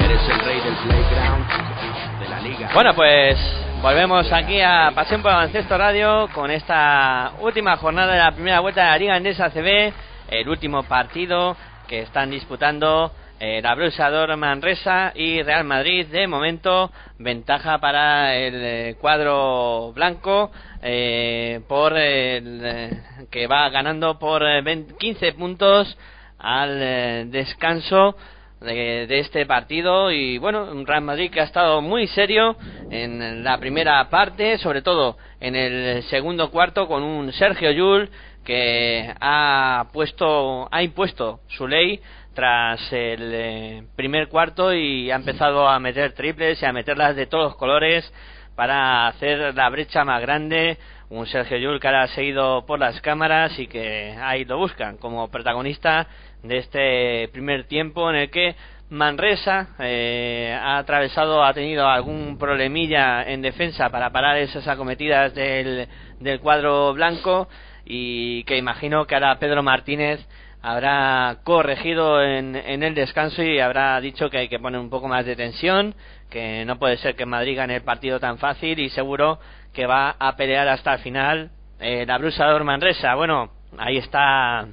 [0.00, 2.70] Eres el rey del playground de la liga.
[2.72, 3.38] Bueno, pues
[3.82, 8.82] volvemos aquí a Pasión por Baloncesto Radio con esta última jornada de la primera vuelta
[8.82, 9.92] de la Liga Endesa CB,
[10.28, 11.54] el último partido
[11.86, 16.06] que están disputando eh, la Brusador Manresa y Real Madrid.
[16.06, 20.50] De momento, ventaja para el eh, cuadro blanco
[20.82, 22.90] eh, por el, eh,
[23.30, 25.98] que va ganando por eh, 20 15 puntos
[26.38, 28.16] al eh, descanso
[28.60, 32.56] de, de este partido y bueno, un Real Madrid que ha estado muy serio
[32.90, 38.08] en la primera parte, sobre todo en el segundo cuarto con un Sergio Yul
[38.44, 42.00] que ha puesto ha impuesto su ley
[42.34, 47.26] tras el eh, primer cuarto y ha empezado a meter triples y a meterlas de
[47.26, 48.12] todos los colores
[48.54, 50.78] para hacer la brecha más grande.
[51.10, 54.96] Un Sergio Yul que ahora ha seguido por las cámaras y que ahí lo buscan
[54.96, 56.08] como protagonista
[56.42, 58.56] de este primer tiempo en el que
[58.90, 65.88] Manresa eh, ha atravesado, ha tenido algún problemilla en defensa para parar esas acometidas del,
[66.20, 67.48] del cuadro blanco
[67.84, 70.26] y que imagino que ahora Pedro Martínez
[70.62, 75.26] habrá corregido en, el descanso y habrá dicho que hay que poner un poco más
[75.26, 75.94] de tensión,
[76.30, 79.38] que no puede ser que Madrid gane el partido tan fácil y seguro
[79.74, 83.14] que va a pelear hasta el final eh, la Brusador Manresa.
[83.14, 84.66] Bueno, ahí está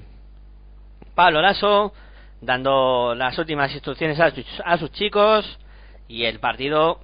[1.14, 1.92] Pablo Lasso
[2.40, 5.60] dando las últimas instrucciones a sus, a sus chicos
[6.08, 7.02] y el partido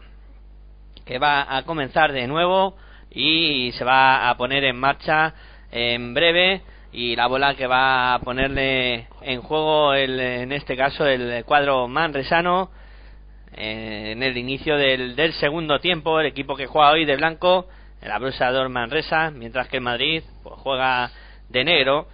[1.06, 2.78] que va a comenzar de nuevo
[3.12, 5.34] y se va a poner en marcha
[5.72, 11.06] en breve y la bola que va a ponerle en juego el, en este caso
[11.06, 12.70] el cuadro manresano
[13.54, 17.68] eh, en el inicio del, del segundo tiempo el equipo que juega hoy de blanco
[18.02, 21.12] el abrusador Manresa mientras que el Madrid pues, juega
[21.50, 22.08] de negro.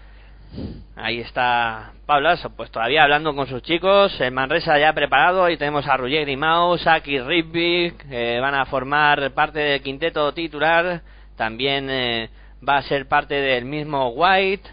[0.95, 5.87] Ahí está Pablo pues todavía hablando con sus chicos el Manresa ya preparado y tenemos
[5.87, 11.01] a Roger Grimao Saki Ribby que van a formar parte del quinteto titular
[11.35, 12.29] también eh,
[12.67, 14.69] va a ser parte del mismo White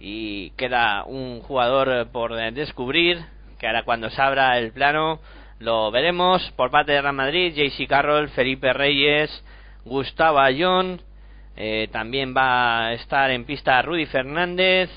[0.00, 3.24] y queda un jugador por descubrir
[3.58, 5.20] que ahora cuando se abra el plano
[5.58, 6.50] lo veremos.
[6.52, 9.44] Por parte de Real Madrid JC Carroll Felipe Reyes
[9.84, 11.00] Gustavo Ayón
[11.56, 14.90] eh, también va a estar en pista Rudy Fernández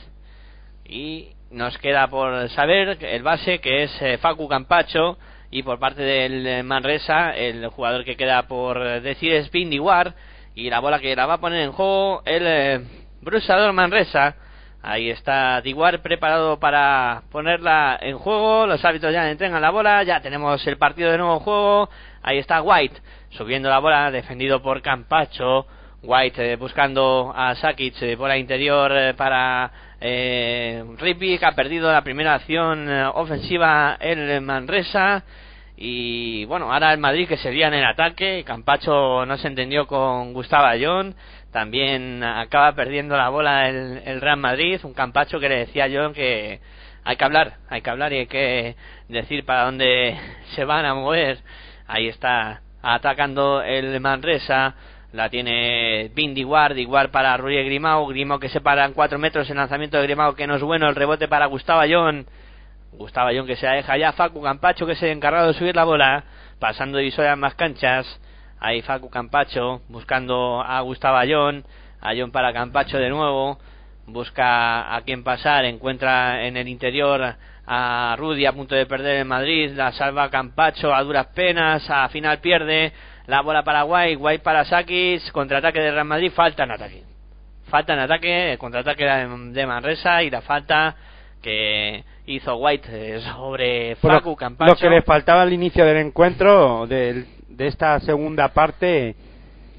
[0.85, 5.17] y nos queda por saber el base que es eh, Facu Campacho
[5.49, 10.13] y por parte del eh, Manresa el jugador que queda por decir es Vindy War
[10.55, 14.35] y la bola que la va a poner en juego el eh, Manresa.
[14.83, 18.65] Ahí está Diguar preparado para ponerla en juego.
[18.65, 20.03] Los árbitros ya entregan la bola.
[20.03, 21.89] Ya tenemos el partido de nuevo en juego.
[22.23, 22.99] Ahí está White
[23.30, 25.67] subiendo la bola defendido por Campacho.
[26.03, 30.83] White eh, buscando a Sakic eh, bola interior eh, para eh,
[31.43, 35.23] ha perdido la primera acción eh, ofensiva el Manresa
[35.83, 40.31] y bueno, ahora el Madrid que sería en el ataque, Campacho no se entendió con
[40.31, 41.15] Gustavo Ayón,
[41.51, 46.13] también acaba perdiendo la bola el, el Real Madrid, un Campacho que le decía yo
[46.13, 46.59] que
[47.03, 48.75] hay que hablar, hay que hablar y hay que
[49.09, 50.15] decir para dónde
[50.55, 51.39] se van a mover.
[51.87, 54.75] Ahí está atacando el Manresa,
[55.13, 59.49] la tiene Vin Diguar, Diguar para Ruiz Grimao, Grimao que se para en 4 metros,
[59.49, 62.27] el lanzamiento de Grimao que no es bueno, el rebote para Gustavo Ayón,
[62.91, 65.75] Gustavo Ayón que se la deja ya, Facu Campacho que es el encargado de subir
[65.75, 66.23] la bola,
[66.59, 68.05] pasando divisoria en más canchas,
[68.59, 71.63] ahí Facu Campacho buscando a Gustavo Ayón,
[72.01, 73.59] Ayón para Campacho de nuevo,
[74.07, 79.27] busca a quien pasar, encuentra en el interior a Rudy a punto de perder en
[79.27, 82.91] Madrid, la salva Campacho a duras penas, a final pierde,
[83.27, 87.03] la bola para White, White para Sakis, contraataque de Real Madrid, falta en ataque.
[87.69, 90.95] Falta en ataque, el contraataque de Manresa y la falta
[91.41, 94.72] que hizo White eh, sobre Facu Campacho.
[94.72, 99.16] Lo que le faltaba al inicio del encuentro, del- de, esta segunda parte,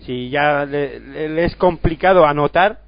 [0.05, 2.79] si ya le es complicado anotar,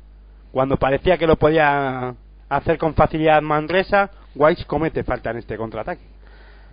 [0.53, 2.15] cuando parecía que lo podía
[2.49, 6.03] hacer con facilidad Manresa, White comete falta en este contraataque.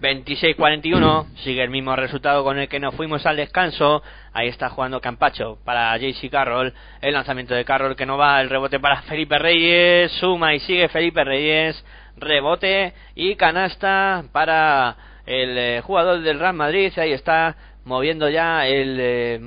[0.01, 4.01] 26-41, sigue el mismo resultado con el que nos fuimos al descanso.
[4.33, 6.73] Ahí está jugando Campacho para JC Carroll.
[7.01, 10.11] El lanzamiento de Carroll que no va, el rebote para Felipe Reyes.
[10.13, 11.83] Suma y sigue Felipe Reyes.
[12.21, 16.93] Rebote y canasta para el eh, jugador del Real Madrid.
[16.97, 19.39] Ahí está moviendo ya el eh,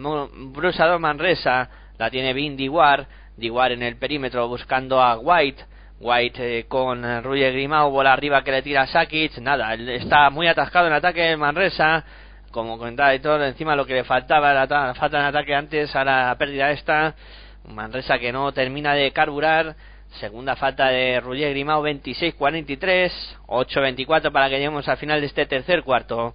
[0.99, 1.71] Manresa.
[1.97, 3.07] La tiene Vin Diguar.
[3.37, 5.65] Diguar en el perímetro buscando a White.
[6.01, 10.89] White eh, con Ruyer Grimao, bola arriba que le tira a nada, está muy atascado
[10.89, 12.05] en ataque Manresa,
[12.51, 16.73] como comentaba todo, encima lo que le faltaba falta en ataque antes, ahora la pérdida
[16.73, 17.15] esta,
[17.69, 19.77] Manresa que no termina de carburar,
[20.21, 23.11] segunda falta de Ruyer Grimao, 26-43,
[23.47, 26.35] 8-24 para que lleguemos al final de este tercer cuarto,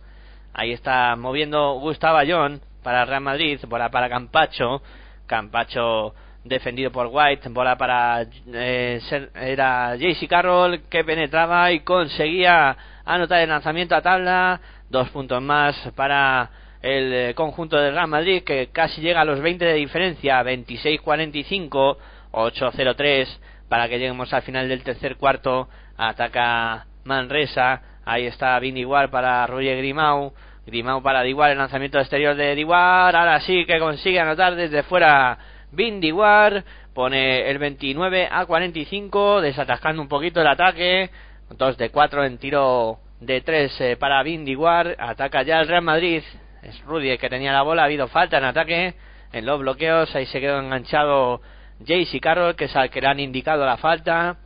[0.54, 4.82] ahí está moviendo Gustavo Ayón para Real Madrid, bola para Campacho,
[5.28, 9.00] Campacho defendido por White, bola para eh,
[9.36, 12.76] era JC Carroll que penetraba y conseguía
[13.06, 16.50] anotar el lanzamiento a tabla, dos puntos más para
[16.82, 21.98] el eh, conjunto del Real Madrid que casi llega a los 20 de diferencia, 26-45,
[22.32, 23.28] 8-0-3
[23.70, 29.46] para que lleguemos al final del tercer cuarto, ataca Manresa, ahí está Vin Igual para
[29.48, 30.34] Roger Grimau,
[30.66, 35.38] Grimau para Diguar, el lanzamiento exterior de Diguar, ahora sí que consigue anotar desde fuera
[35.72, 41.10] Vin Diguar, pone el 29 a 45, desatascando un poquito el ataque,
[41.50, 46.24] 2 de 4 en tiro de 3 para Vin Diguar, ataca ya el Real Madrid,
[46.64, 48.96] es Rudy que tenía la bola, ha habido falta en ataque,
[49.32, 51.42] en los bloqueos, ahí se quedó enganchado
[51.86, 54.38] Jayce Carroll, que es al que le han indicado la falta,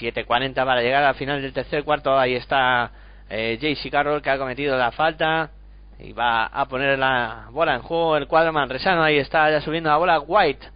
[0.00, 2.18] 7.40 para llegar al final del tercer cuarto.
[2.18, 2.90] Ahí está
[3.28, 5.50] eh, Carroll que ha cometido la falta
[5.98, 9.02] y va a poner la bola en juego el cuadro manresano.
[9.02, 10.66] Ahí está ya subiendo la bola White,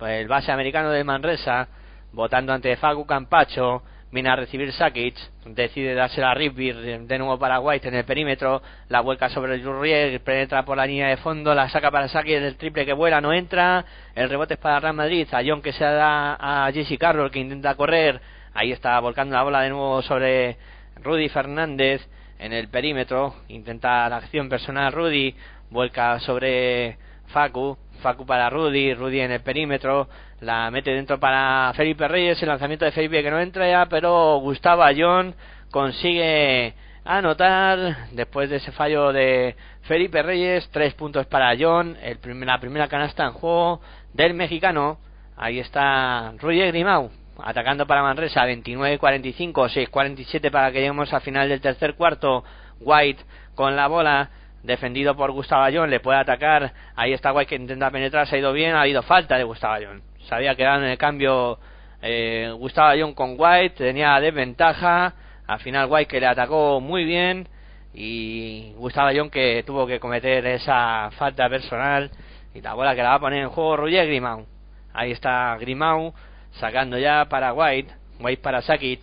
[0.00, 1.68] el base americano de Manresa,
[2.12, 3.82] votando ante Facu Campacho.
[4.16, 5.14] Viene a recibir Sakic,
[5.44, 10.20] decide dársela a Rigby de nuevo para White en el perímetro, la vuelca sobre el
[10.20, 13.34] penetra por la línea de fondo, la saca para Sakic, el triple que vuela no
[13.34, 17.30] entra, el rebote es para Real Madrid, a John que se da a Jesse Carroll
[17.30, 18.18] que intenta correr,
[18.54, 20.56] ahí está volcando la bola de nuevo sobre
[21.02, 22.00] Rudy Fernández
[22.38, 25.36] en el perímetro, intenta la acción personal Rudy,
[25.68, 26.96] vuelca sobre
[27.26, 30.08] Facu, Facu para Rudy, Rudy en el perímetro,
[30.40, 34.38] la mete dentro para Felipe Reyes, el lanzamiento de Felipe que no entra ya, pero
[34.38, 35.34] Gustavo Ayón
[35.70, 36.74] consigue
[37.04, 42.58] anotar después de ese fallo de Felipe Reyes, tres puntos para Ayón, el prim- la
[42.58, 43.80] primera canasta en juego
[44.12, 44.98] del mexicano,
[45.36, 51.60] ahí está Rudy Grimau, atacando para Manresa, 29-45, 6-47 para que lleguemos al final del
[51.60, 52.44] tercer cuarto,
[52.80, 53.22] White
[53.54, 54.30] con la bola,
[54.64, 58.38] defendido por Gustavo Ayón, le puede atacar, ahí está White que intenta penetrar, se ha
[58.40, 61.58] ido bien, ha habido falta de Gustavo Ayón, se había quedado en el cambio
[62.02, 65.14] eh, Gustavo Ayón con White, tenía desventaja,
[65.46, 67.48] al final White que le atacó muy bien
[67.94, 72.10] y Gustavo Ayón que tuvo que cometer esa falta personal
[72.54, 74.46] y la bola que la va a poner en juego Roger Grimau,
[74.92, 76.12] ahí está Grimau
[76.52, 79.02] sacando ya para White, White para Sakic,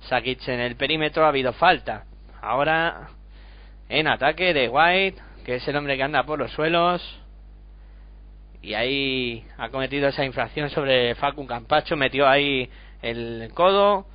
[0.00, 2.04] Sakic en el perímetro, ha habido falta,
[2.40, 3.08] ahora
[3.88, 7.02] en ataque de White, que es el hombre que anda por los suelos.
[8.66, 12.68] Y ahí ha cometido esa infracción sobre Facu Campacho, metió ahí
[13.00, 14.06] el codo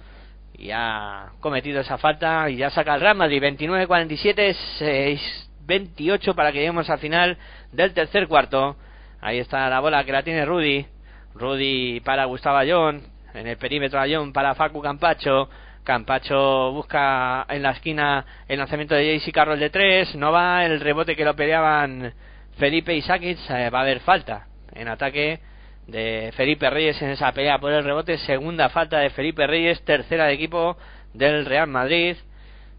[0.58, 5.18] y ha cometido esa falta y ya saca el Real Madrid 29-47,
[5.66, 7.38] 6-28 para que lleguemos al final
[7.72, 8.76] del tercer cuarto.
[9.22, 10.86] Ahí está la bola que la tiene Rudy.
[11.34, 15.50] Rudy para Gustavo Ayón, en el perímetro Ayón para Facu Campacho.
[15.86, 20.82] Campacho busca en la esquina el lanzamiento de JC Carroll de tres, no va el
[20.82, 22.14] rebote que lo peleaban
[22.58, 25.40] Felipe y Sakic, eh, va a haber falta en ataque
[25.88, 30.26] de Felipe Reyes en esa pelea por el rebote, segunda falta de Felipe Reyes, tercera
[30.26, 30.78] de equipo
[31.14, 32.16] del Real Madrid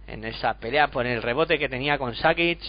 [0.06, 2.60] en esa pelea por el rebote que tenía con Sakic.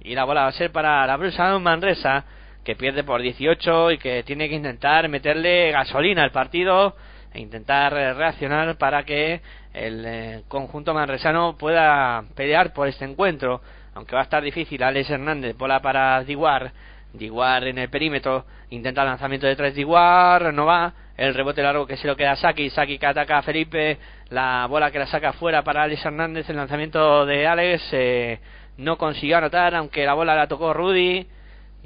[0.00, 2.24] Y la bola va a ser para la Brusa Manresa
[2.64, 6.94] que pierde por 18 y que tiene que intentar meterle gasolina al partido
[7.32, 9.40] e intentar reaccionar para que
[9.72, 13.60] el eh, conjunto manresano pueda pelear por este encuentro
[13.98, 16.70] aunque va a estar difícil Alex Hernández bola para Diguar.
[17.12, 20.92] Diguar en el perímetro intenta el lanzamiento de tres Diguar no va.
[21.16, 23.98] El rebote largo que se lo queda a Saki Saki que ataca a Felipe.
[24.30, 28.38] La bola que la saca fuera para Alex Hernández el lanzamiento de Alex eh,
[28.76, 31.26] no consiguió anotar aunque la bola la tocó Rudy.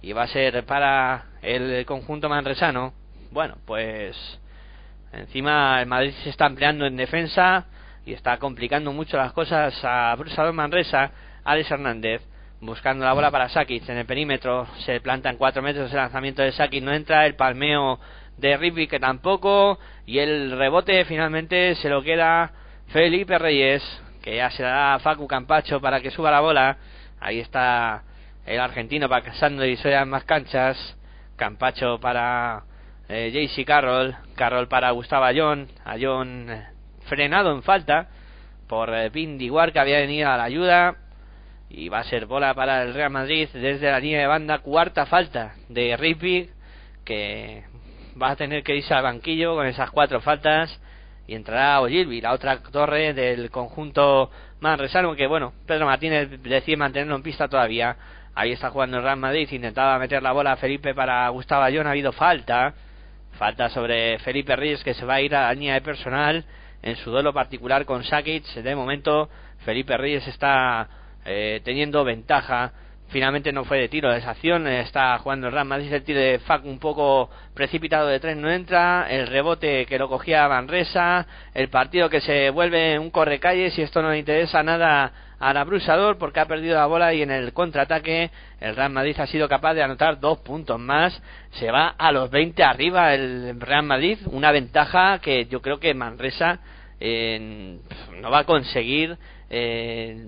[0.02, 2.92] Y va a ser para el conjunto manresano.
[3.30, 4.38] Bueno pues
[5.14, 7.64] encima el Madrid se está empleando en defensa
[8.04, 11.10] y está complicando mucho las cosas a Brusador Manresa
[11.44, 12.22] Alex Hernández
[12.60, 16.42] buscando la bola para Sakic en el perímetro se planta en 4 metros el lanzamiento
[16.42, 17.98] de Sakic no entra el palmeo
[18.36, 22.52] de Rippy que tampoco y el rebote finalmente se lo queda
[22.88, 23.82] Felipe Reyes
[24.22, 26.78] que ya se da a Facu Campacho para que suba la bola.
[27.20, 28.04] Ahí está
[28.46, 30.96] el argentino pasando y en más canchas.
[31.36, 32.62] Campacho para
[33.08, 35.68] eh, JC Carroll Carroll para Gustavo Ayón.
[35.84, 36.66] Ayón eh,
[37.08, 38.08] frenado en falta
[38.68, 40.96] por eh, Pin Diguar que había venido a la ayuda
[41.74, 45.06] y va a ser bola para el Real Madrid desde la línea de banda cuarta
[45.06, 46.50] falta de Rippy
[47.02, 47.64] que
[48.20, 50.78] va a tener que irse al banquillo con esas cuatro faltas
[51.26, 57.16] y entrará Ogilvy, la otra torre del conjunto manresano que bueno, Pedro Martínez decide mantenerlo
[57.16, 57.96] en pista todavía.
[58.34, 61.86] Ahí está jugando el Real Madrid, intentaba meter la bola a Felipe para Gustavo Ayón,
[61.86, 62.74] ha habido falta
[63.38, 66.44] falta sobre Felipe Reyes que se va a ir a la línea de personal
[66.82, 68.44] en su duelo particular con Sakic.
[68.56, 69.30] De momento
[69.64, 70.88] Felipe Reyes está
[71.24, 72.72] eh, teniendo ventaja
[73.12, 76.38] finalmente no fue de tiro esa acción está jugando el Real Madrid el tiro de
[76.40, 81.68] Fac un poco precipitado de tres no entra el rebote que lo cogía Manresa el
[81.68, 86.40] partido que se vuelve un correcalles y esto no le interesa nada al abrusador porque
[86.40, 89.82] ha perdido la bola y en el contraataque el Real Madrid ha sido capaz de
[89.82, 91.20] anotar dos puntos más
[91.52, 95.92] se va a los 20 arriba el Real Madrid una ventaja que yo creo que
[95.92, 96.60] Manresa
[96.98, 97.78] eh,
[98.20, 99.18] no va a conseguir
[99.50, 100.24] eh,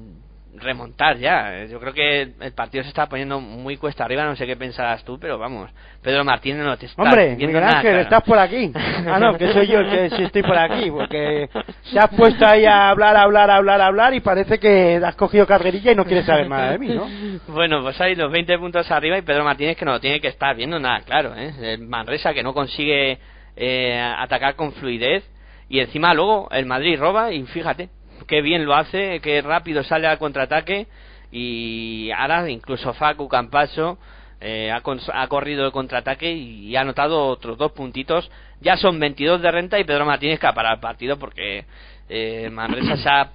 [0.57, 1.65] remontar ya.
[1.67, 5.05] Yo creo que el partido se está poniendo muy cuesta arriba, no sé qué pensarás
[5.05, 5.71] tú, pero vamos,
[6.03, 8.73] Pedro Martínez no te está Hombre, Miguel Ángel, estás por aquí.
[9.07, 11.49] Ah, no, que soy yo el que sí estoy por aquí, porque
[11.93, 15.93] te has puesto ahí a hablar, hablar, hablar, hablar y parece que has cogido carrerilla
[15.93, 17.07] y no quieres saber nada de mí, ¿no?
[17.49, 20.29] Bueno, pues hay los 20 puntos arriba y Pedro Martínez que no lo tiene que
[20.29, 21.53] estar viendo nada claro, ¿eh?
[21.61, 23.19] El Manresa que no consigue
[23.57, 25.25] eh, atacar con fluidez
[25.69, 27.89] y encima luego el Madrid roba y fíjate,
[28.27, 30.87] qué bien lo hace, qué rápido sale al contraataque
[31.33, 33.99] y ahora incluso Facu Campacho
[34.41, 34.83] eh, ha,
[35.15, 38.31] ha corrido el contraataque y ha anotado otros dos puntitos.
[38.61, 41.65] Ya son 22 de renta y Pedro Martínez que ha parado el partido porque
[42.09, 43.33] eh, Manresa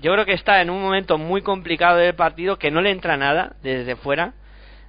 [0.00, 3.16] yo creo que está en un momento muy complicado del partido que no le entra
[3.16, 4.32] nada desde fuera.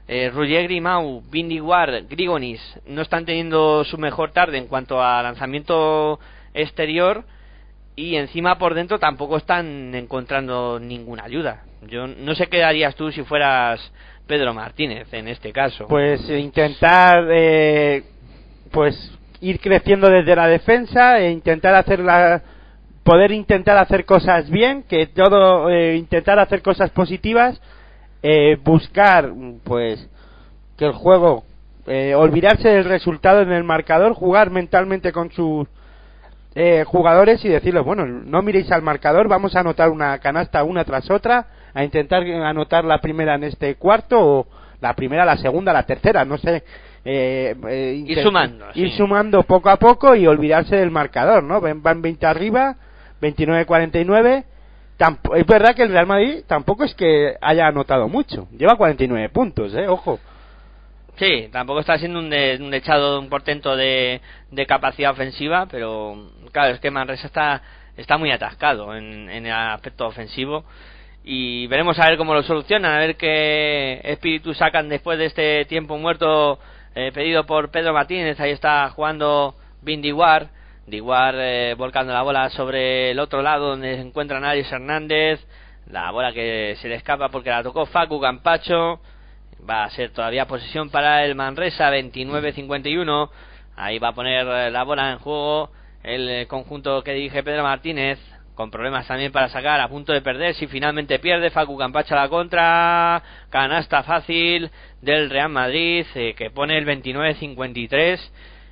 [0.07, 6.19] Eh, Roger Grimau, Bindiguar, Grigonis no están teniendo su mejor tarde en cuanto a lanzamiento
[6.53, 7.25] exterior
[7.95, 11.63] y encima por dentro tampoco están encontrando ninguna ayuda.
[11.87, 13.79] Yo no sé qué harías tú si fueras
[14.27, 15.87] Pedro Martínez en este caso.
[15.87, 18.03] Pues intentar eh,
[18.71, 18.95] pues
[19.41, 22.41] ir creciendo desde la defensa e intentar hacer la
[23.03, 27.61] poder intentar hacer cosas bien, que todo eh, intentar hacer cosas positivas,
[28.21, 29.31] eh, buscar
[29.63, 30.09] pues
[30.77, 31.43] que el juego
[31.85, 35.67] eh, olvidarse del resultado en el marcador, jugar mentalmente con sus
[36.55, 40.83] eh, jugadores y decirles, bueno, no miréis al marcador, vamos a anotar una canasta una
[40.83, 44.47] tras otra, a intentar anotar la primera en este cuarto o
[44.81, 46.63] la primera, la segunda, la tercera, no sé.
[47.05, 48.97] eh, eh, Ir sumando, ir sí.
[48.97, 51.59] sumando poco a poco y olvidarse del marcador, ¿no?
[51.61, 52.75] Van 20 arriba,
[53.21, 54.43] 29-49.
[54.97, 58.47] Tamp- Es verdad que el Real Madrid tampoco es que haya anotado mucho.
[58.57, 59.87] Lleva 49 puntos, ¿eh?
[59.87, 60.19] Ojo.
[61.17, 66.15] Sí, tampoco está siendo un, de- un echado, un portento de, de capacidad ofensiva, pero
[66.53, 67.61] claro, es que Manresa está,
[67.97, 70.63] está muy atascado en, en el aspecto ofensivo
[71.23, 75.65] y veremos a ver cómo lo solucionan, a ver qué espíritu sacan después de este
[75.65, 76.59] tiempo muerto
[76.95, 78.39] eh, pedido por Pedro Martínez.
[78.39, 80.49] Ahí está jugando Bindiguar,
[80.85, 85.39] Diguar eh, volcando la bola sobre el otro lado donde se encuentra Naris Hernández,
[85.89, 88.99] la bola que se le escapa porque la tocó Facu Campacho.
[89.67, 93.29] Va a ser todavía posesión para el Manresa 29-51.
[93.77, 95.69] Ahí va a poner eh, la bola en juego
[96.03, 98.19] el eh, conjunto que dirige Pedro Martínez.
[98.55, 100.53] Con problemas también para sacar, a punto de perder.
[100.53, 103.23] Si finalmente pierde, Facu Campacha la contra.
[103.49, 104.69] Canasta fácil
[105.01, 108.19] del Real Madrid eh, que pone el 29-53.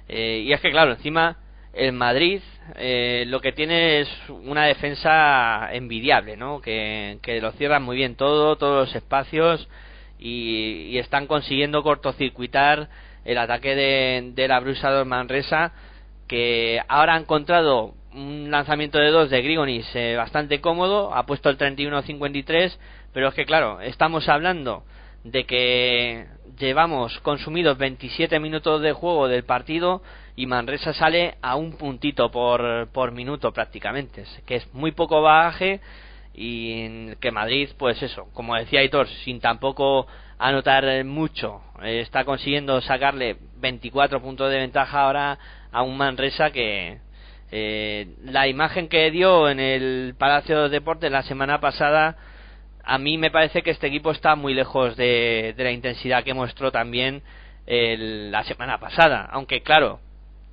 [0.08, 1.38] Eh, y es que, claro, encima
[1.74, 2.42] el Madrid
[2.76, 6.62] eh, lo que tiene es una defensa envidiable, ¿no?
[6.62, 9.68] Que, que lo cierran muy bien todo, todos los espacios
[10.20, 12.88] y, y están consiguiendo cortocircuitar
[13.26, 15.74] el ataque de, de la Brusador Manresa
[16.32, 21.50] que ahora ha encontrado un lanzamiento de dos de Grigonis eh, bastante cómodo, ha puesto
[21.50, 22.74] el 31-53,
[23.12, 24.86] pero es que claro, estamos hablando
[25.26, 26.28] de que
[26.58, 30.04] llevamos consumidos 27 minutos de juego del partido
[30.38, 35.82] y Manresa sale a un puntito por, por minuto prácticamente, que es muy poco bagaje
[36.34, 40.08] y que Madrid, pues eso, como decía Aitor, sin tampoco
[40.40, 45.38] anotar mucho, eh, está consiguiendo sacarle 24 puntos de ventaja ahora
[45.72, 47.00] a un Manresa que
[47.52, 52.18] eh, la imagen que dio en el Palacio de Deportes la semana pasada
[52.84, 56.34] a mí me parece que este equipo está muy lejos de, de la intensidad que
[56.34, 57.22] mostró también
[57.68, 59.28] el- la semana pasada.
[59.32, 60.00] Aunque, claro,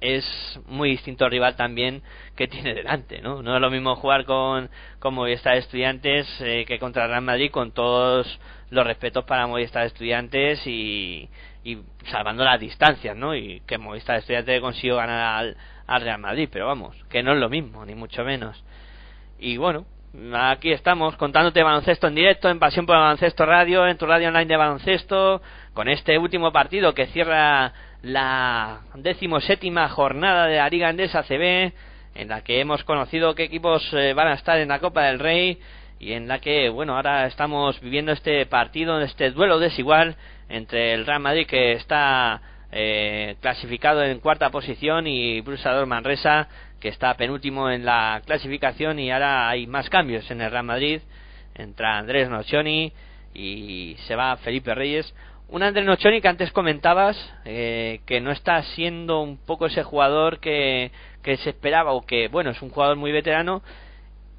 [0.01, 0.25] es
[0.67, 2.03] muy distinto el rival también
[2.37, 3.43] que tiene delante, ¿no?
[3.43, 7.73] No es lo mismo jugar con, con Movistar Estudiantes eh, que contra Real Madrid, con
[7.73, 8.39] todos
[8.71, 11.29] los respetos para Movistar Estudiantes y,
[11.69, 11.79] y
[12.11, 13.35] salvando las distancias, ¿no?
[13.35, 15.57] Y que Movistar Estudiantes consiguió ganar al,
[15.87, 18.65] al Real Madrid, pero vamos, que no es lo mismo, ni mucho menos.
[19.39, 19.85] Y bueno,
[20.33, 24.47] aquí estamos contándote baloncesto en directo en Pasión por Baloncesto Radio, en tu radio online
[24.47, 25.43] de baloncesto,
[25.75, 31.73] con este último partido que cierra la decimoséptima jornada de la Liga Andesa CB,
[32.15, 35.19] en la que hemos conocido qué equipos eh, van a estar en la Copa del
[35.19, 35.59] Rey
[36.01, 40.17] y en la que, bueno, ahora estamos viviendo este partido, este duelo desigual
[40.49, 46.49] entre el Real Madrid que está eh, clasificado en cuarta posición y Brusador Manresa
[46.81, 51.01] que está penúltimo en la clasificación y ahora hay más cambios en el Real Madrid.
[51.55, 52.93] Entra Andrés Nocioni
[53.35, 55.13] y se va Felipe Reyes.
[55.49, 60.39] Un Andrés Nocioni que antes comentabas eh, que no está siendo un poco ese jugador
[60.39, 63.63] que, que se esperaba o que bueno es un jugador muy veterano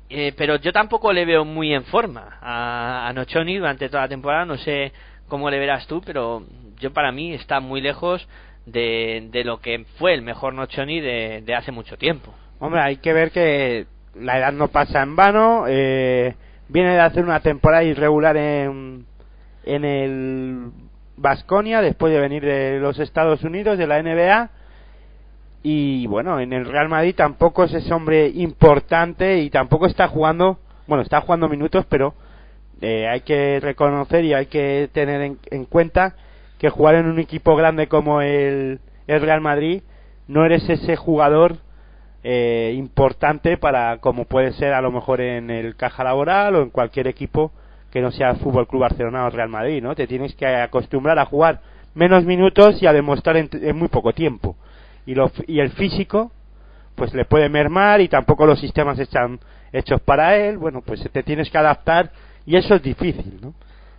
[0.10, 4.10] eh, pero yo tampoco le veo muy en forma a, a Nocioni durante toda la
[4.10, 4.46] temporada.
[4.46, 4.92] No sé
[5.30, 6.44] cómo le verás tú pero
[6.80, 8.28] yo para mí está muy lejos
[8.66, 12.98] de, de lo que fue el mejor Nocioni de, de hace mucho tiempo Hombre, hay
[12.98, 15.66] que ver que la edad no pasa en vano.
[15.68, 16.36] eh,
[16.68, 19.06] viene de hacer una temporada irregular en,
[19.64, 20.72] en el
[21.16, 24.50] Vasconia, después de venir de los Estados Unidos, de la NBA.
[25.64, 30.60] Y bueno, en el Real Madrid tampoco es ese hombre importante y tampoco está jugando,
[30.88, 32.14] bueno, está jugando minutos, pero
[32.82, 36.16] eh, hay que reconocer y hay que tener en, en cuenta
[36.58, 39.82] que jugar en un equipo grande como el, el Real Madrid
[40.28, 41.58] no eres ese jugador
[42.24, 46.70] eh, importante para como puede ser a lo mejor en el caja laboral o en
[46.70, 47.52] cualquier equipo
[47.92, 49.96] que no sea Fútbol Club Barcelona o Real Madrid, ¿no?
[49.96, 51.62] Te tienes que acostumbrar a jugar
[51.96, 54.56] menos minutos y a demostrar en, en muy poco tiempo.
[55.06, 56.32] Y, lo, y el físico,
[56.96, 59.40] pues le puede mermar y tampoco los sistemas están
[59.72, 60.58] hechos para él.
[60.58, 62.12] Bueno, pues te tienes que adaptar
[62.50, 63.54] y eso es difícil, ¿no?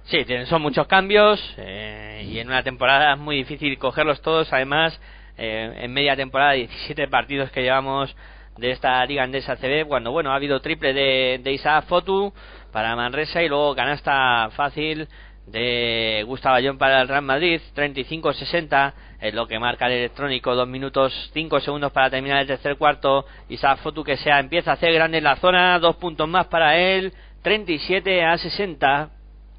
[0.06, 4.52] Sí, son muchos cambios eh, y en una temporada es muy difícil cogerlos todos.
[4.52, 5.00] Además,
[5.38, 8.12] eh, en media temporada, 17 partidos que llevamos
[8.58, 12.32] de esta Liga Andesa CB, cuando bueno, ha habido triple de, de Isaac Fotu
[12.72, 15.06] para Manresa y luego canasta fácil
[15.46, 20.66] de Gustavo Ayón para el Real Madrid, 35-60, es lo que marca el electrónico, 2
[20.66, 23.26] minutos 5 segundos para terminar el tercer cuarto.
[23.48, 26.76] Isaac Fotu que sea empieza a hacer grande en la zona, dos puntos más para
[26.76, 27.12] él,
[27.42, 29.10] 37 a 60.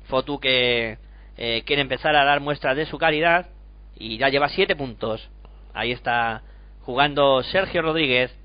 [0.06, 0.98] Fotu que
[1.38, 3.48] eh, quiere empezar a dar muestras de su calidad
[3.98, 5.30] y ya lleva 7 puntos.
[5.74, 6.42] Ahí está
[6.82, 8.36] jugando Sergio Rodríguez,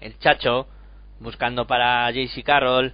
[0.00, 0.66] el Chacho,
[1.20, 2.92] buscando para JC Carroll.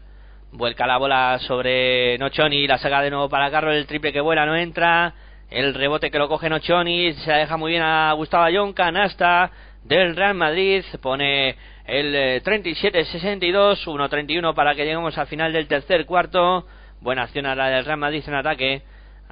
[0.52, 4.46] Vuelca la bola sobre Nochoni, la saca de nuevo para Carroll, el triple que vuela
[4.46, 5.14] no entra.
[5.48, 9.50] El rebote que lo coge Nochoni, se la deja muy bien a Gustavo Ayón, canasta
[9.84, 16.06] del Real Madrid, pone el eh, 37-62, 1-31 para que lleguemos al final del tercer
[16.06, 16.66] cuarto.
[17.00, 18.82] Buena acción a la del Real Madrid en ataque.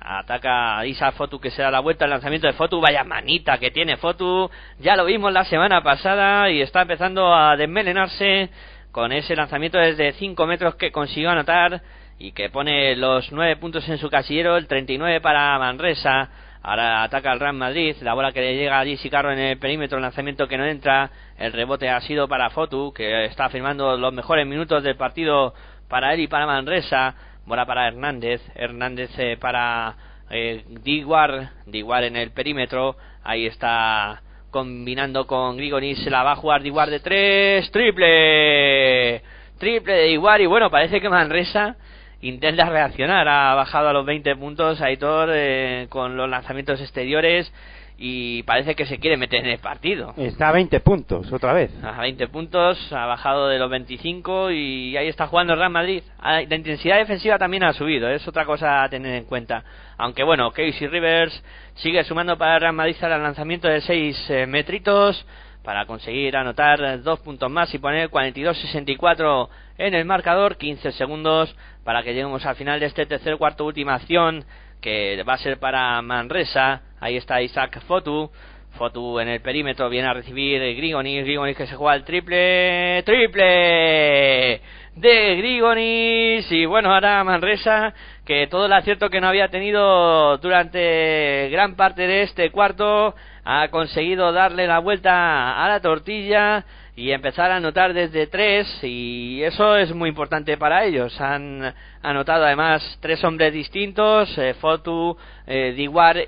[0.01, 2.81] Ataca Isa Fotu que se da la vuelta al lanzamiento de Fotu.
[2.81, 4.51] Vaya manita que tiene Fotu.
[4.79, 8.51] Ya lo vimos la semana pasada y está empezando a desmelenarse
[8.91, 11.83] con ese lanzamiento desde 5 metros que consiguió anotar
[12.19, 14.57] y que pone los 9 puntos en su casillero.
[14.57, 16.31] El 39 para Manresa.
[16.63, 17.97] Ahora ataca el Real Madrid.
[18.03, 19.99] La bola que le llega a Jesse Carro en el perímetro.
[19.99, 21.11] El lanzamiento que no entra.
[21.39, 25.55] El rebote ha sido para Fotu que está firmando los mejores minutos del partido
[25.89, 27.15] para él y para Manresa.
[27.47, 28.43] Bola para Hernández.
[28.55, 29.97] Hernández eh, para
[30.31, 31.51] eh, Diguar.
[31.67, 32.97] Diguar en el perímetro.
[33.23, 36.03] Ahí está combinando con Grigonis.
[36.03, 37.71] Se la va a jugar Diguar de tres.
[37.71, 39.23] Triple.
[39.59, 40.41] Triple de Diguar.
[40.41, 41.77] Y bueno, parece que Manresa
[42.21, 43.29] intenta reaccionar.
[43.29, 47.53] Ha bajado a los 20 puntos Aitor eh, con los lanzamientos exteriores.
[48.01, 50.15] Y parece que se quiere meter en el partido.
[50.17, 51.73] Está a 20 puntos, otra vez.
[51.83, 56.05] A 20 puntos, ha bajado de los 25 y ahí está jugando el Real Madrid.
[56.21, 59.65] Ah, La intensidad defensiva también ha subido, es otra cosa a tener en cuenta.
[59.97, 61.43] Aunque bueno, Casey Rivers
[61.75, 65.27] sigue sumando para el Real Madrid al lanzamiento de 6 metritos
[65.69, 70.57] para conseguir anotar dos puntos más y poner 42-64 en el marcador.
[70.57, 71.55] 15 segundos
[71.89, 74.45] para que lleguemos al final de este tercer cuarto última acción
[74.79, 76.83] que va a ser para Manresa.
[77.01, 78.31] Ahí está Isaac Fotu.
[78.73, 81.25] Fotu en el perímetro viene a recibir Grigonis.
[81.25, 83.03] Grigonis que se juega el triple.
[83.05, 84.61] ¡Triple!
[84.97, 86.53] De Grigonis.
[86.53, 87.95] Y bueno, ahora Manresa
[88.27, 93.15] que todo el acierto que no había tenido durante gran parte de este cuarto
[93.47, 96.67] ha conseguido darle la vuelta a la tortilla
[96.99, 101.21] y empezar a anotar desde tres y eso es muy importante para ellos.
[101.21, 105.77] Han anotado además tres hombres distintos, eh, Fotu, eh,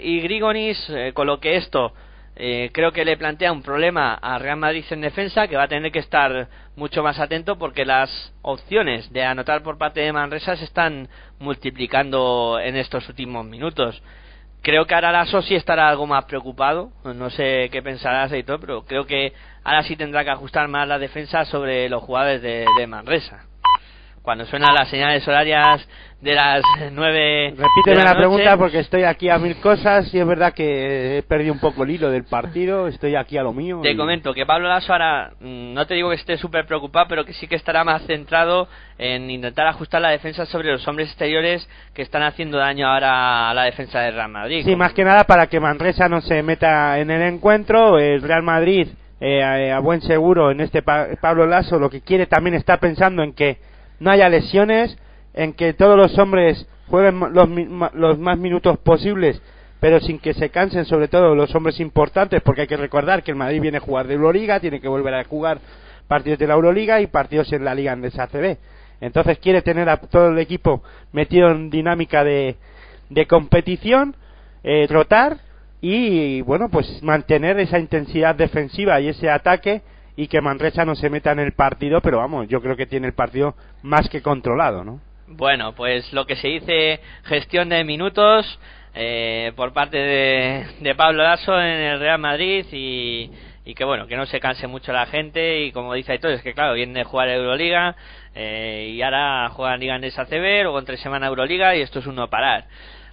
[0.01, 1.93] y Grigonis, eh, con lo que esto
[2.37, 5.69] eh, creo que le plantea un problema a Real Madrid en defensa que va a
[5.69, 10.57] tener que estar mucho más atento porque las opciones de anotar por parte de Manresa
[10.57, 11.09] se están
[11.39, 14.01] multiplicando en estos últimos minutos.
[14.63, 16.91] Creo que ahora Lasso sí estará algo más preocupado.
[17.05, 19.33] No sé qué pensarás todo, pero creo que
[19.65, 23.47] ahora sí tendrá que ajustar más la defensa sobre los jugadores de Manresa.
[24.23, 25.89] Cuando suenan las señales horarias
[26.21, 26.61] de las
[26.93, 27.19] nueve.
[27.19, 31.23] de Repíteme la, pregunta porque estoy aquí a mil cosas y es verdad que he
[31.23, 32.87] perdido un poco el hilo del partido.
[32.87, 33.81] Estoy aquí a lo mío.
[33.83, 37.07] Te y- comento que Pablo Lasso ahora, mm, no te digo que esté súper preocupado,
[37.09, 38.69] pero que sí que estará más centrado
[38.99, 43.55] en intentar ajustar la defensa sobre los hombres exteriores que están haciendo daño ahora a
[43.55, 44.65] la defensa de Real Madrid.
[44.67, 47.99] Sí, más que nada para que Manresa no se meta en el encuentro.
[47.99, 48.89] El Real Madrid,
[49.23, 52.77] eh, a, a buen seguro, en este Pa- Pablo Lasso, lo que quiere también está
[52.77, 53.57] pensando en que
[54.01, 54.99] no haya lesiones,
[55.33, 59.41] en que todos los hombres jueguen los, los más minutos posibles,
[59.79, 63.31] pero sin que se cansen, sobre todo los hombres importantes, porque hay que recordar que
[63.31, 65.61] el Madrid viene a jugar de Euroliga, tiene que volver a jugar
[66.09, 68.57] partidos de la Euroliga y partidos en la Liga Andesa ACB.
[69.01, 72.57] Entonces quiere tener a todo el equipo metido en dinámica de,
[73.09, 74.17] de competición,
[74.63, 75.39] eh, rotar
[75.81, 79.81] y bueno pues mantener esa intensidad defensiva y ese ataque
[80.21, 83.07] y que Manresa no se meta en el partido, pero vamos, yo creo que tiene
[83.07, 85.01] el partido más que controlado, ¿no?
[85.27, 88.59] Bueno, pues lo que se dice gestión de minutos
[88.95, 93.31] eh, por parte de, de Pablo Lasso en el Real Madrid y,
[93.65, 96.43] y que bueno, que no se canse mucho la gente y como dice Aitor, es
[96.43, 97.97] que claro, viene a jugar Euroliga
[98.35, 102.17] eh, y ahora juega Liga Andesa CB, luego entre semana Euroliga y esto es un
[102.17, 102.67] no parar.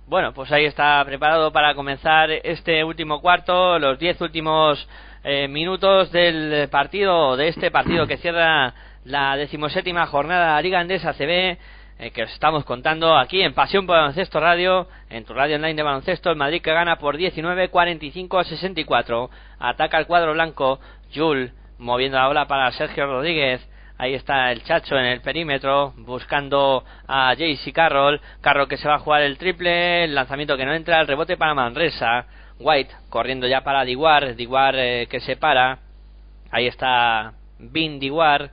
[0.08, 4.86] Bueno, pues ahí está preparado para comenzar este último cuarto, los diez últimos
[5.30, 8.74] eh, minutos del partido, de este partido que cierra
[9.04, 11.58] la decimoséptima jornada de la Liga Andesa CB,
[12.00, 15.74] eh, que os estamos contando aquí en Pasión por Baloncesto Radio, en tu radio online
[15.74, 19.30] de baloncesto, el Madrid que gana por 19, 45 a 64.
[19.60, 20.80] Ataca el cuadro blanco,
[21.14, 23.68] Jul, moviendo la bola para Sergio Rodríguez.
[23.98, 28.22] Ahí está el Chacho en el perímetro buscando a JC Carroll.
[28.40, 30.06] Carroll que se va a jugar el triple.
[30.06, 31.02] El lanzamiento que no entra.
[31.02, 32.28] El rebote para Manresa.
[32.60, 34.36] White corriendo ya para Diguar.
[34.36, 35.80] Diguar eh, que se para.
[36.52, 38.52] Ahí está Bin Diguar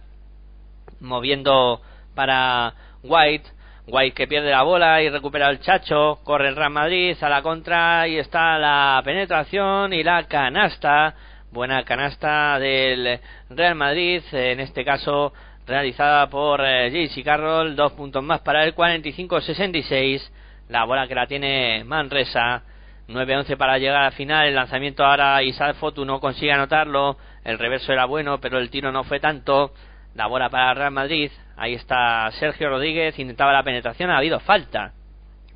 [1.00, 1.80] moviendo
[2.14, 3.54] para White.
[3.86, 7.42] White que pierde la bola y recupera el Chacho, corre el Real Madrid a la
[7.42, 11.14] contra y está la penetración y la canasta,
[11.52, 15.34] buena canasta del Real Madrid, en este caso
[15.66, 20.30] realizada por eh, JC Carroll, dos puntos más para el 45-66,
[20.70, 22.62] la bola que la tiene Manresa,
[23.08, 27.92] 9-11 para llegar al final, el lanzamiento ahora Isaac Fotu no consigue anotarlo, el reverso
[27.92, 29.72] era bueno, pero el tiro no fue tanto,
[30.14, 34.92] la bola para Real Madrid, ahí está Sergio Rodríguez, intentaba la penetración, ha habido falta,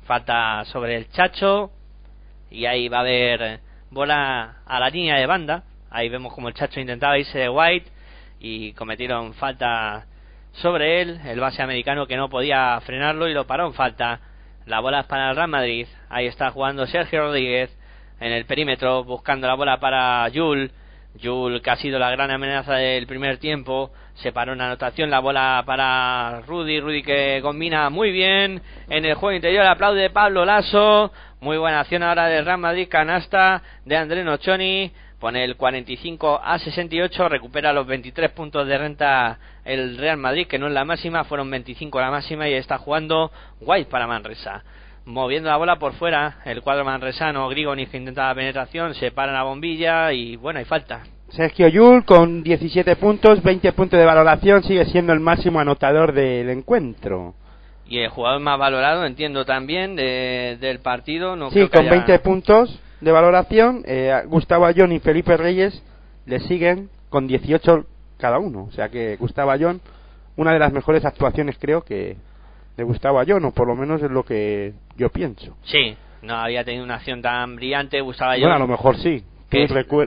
[0.03, 1.71] falta sobre el Chacho,
[2.51, 6.53] y ahí va a haber bola a la línea de banda, ahí vemos como el
[6.53, 7.89] Chacho intentaba irse de White,
[8.39, 10.05] y cometieron falta
[10.53, 14.19] sobre él, el base americano que no podía frenarlo y lo paró en falta.
[14.65, 17.69] La bola es para el Real Madrid, ahí está jugando Sergio Rodríguez
[18.19, 20.71] en el perímetro buscando la bola para Jul.
[21.21, 25.19] Jul que ha sido la gran amenaza del primer tiempo, se paró en anotación la
[25.19, 31.11] bola para Rudy, Rudy que combina muy bien en el juego interior, aplaude Pablo Lasso,
[31.41, 36.59] muy buena acción ahora del Real Madrid, canasta de André Nochoni, pone el 45 a
[36.59, 41.23] 68, recupera los 23 puntos de renta el Real Madrid, que no es la máxima,
[41.23, 43.31] fueron 25 la máxima y está jugando
[43.61, 44.63] White para Manresa.
[45.05, 49.31] Moviendo la bola por fuera, el cuadro manresano, Grigonis que intenta la penetración, se para
[49.33, 51.01] la bombilla y bueno, hay falta.
[51.29, 56.49] Sergio Yul con 17 puntos, 20 puntos de valoración, sigue siendo el máximo anotador del
[56.49, 57.33] encuentro.
[57.87, 61.35] Y el jugador más valorado, entiendo también, de- del partido.
[61.35, 65.37] No sí, creo que con haya- 20 puntos de valoración, eh, Gustavo Ayón y Felipe
[65.37, 65.83] Reyes
[66.27, 67.85] le siguen con 18
[68.19, 68.65] cada uno.
[68.65, 69.81] O sea que Gustavo Ayón,
[70.35, 72.17] una de las mejores actuaciones creo que
[72.79, 75.55] de Gustavo Ayón, o por lo menos es lo que yo pienso.
[75.63, 78.41] Sí, no había tenido una acción tan brillante, gustaba yo.
[78.43, 79.23] Bueno, a lo mejor sí.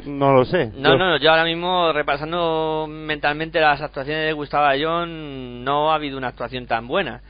[0.07, 0.71] No lo sé.
[0.77, 5.97] No, Yo- no, yo ahora mismo repasando mentalmente las actuaciones de Gustavo Ayón, no ha
[5.97, 7.21] habido una actuación tan buena.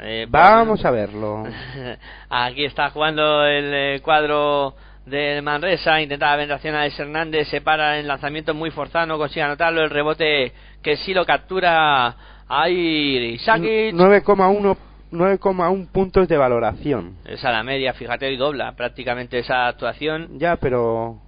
[0.00, 1.44] Eh, Vamos a verlo.
[2.28, 4.74] Aquí está jugando el eh, cuadro
[5.06, 9.42] del Manresa, intenta la penetración a Hernández, se para en lanzamiento muy forzado, no consigue
[9.42, 12.14] anotarlo, el rebote que sí lo captura
[12.48, 13.94] ahí Sakic.
[13.94, 14.76] 9,1
[15.12, 17.16] 9,1 puntos de valoración.
[17.24, 20.38] Es a la media, fíjate, y dobla prácticamente esa actuación.
[20.38, 21.18] Ya, pero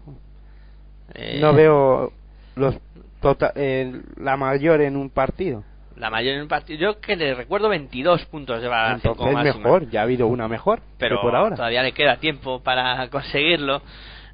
[1.14, 2.12] Eh, no veo
[2.56, 2.76] los
[3.20, 5.62] tota- eh, la mayor en un partido.
[5.96, 6.78] La mayor en un partido.
[6.80, 10.80] Yo que le recuerdo 22 puntos de valoración Entonces mejor, ya ha habido una mejor
[10.98, 11.54] pero que por ahora.
[11.56, 13.80] todavía le queda tiempo para conseguirlo.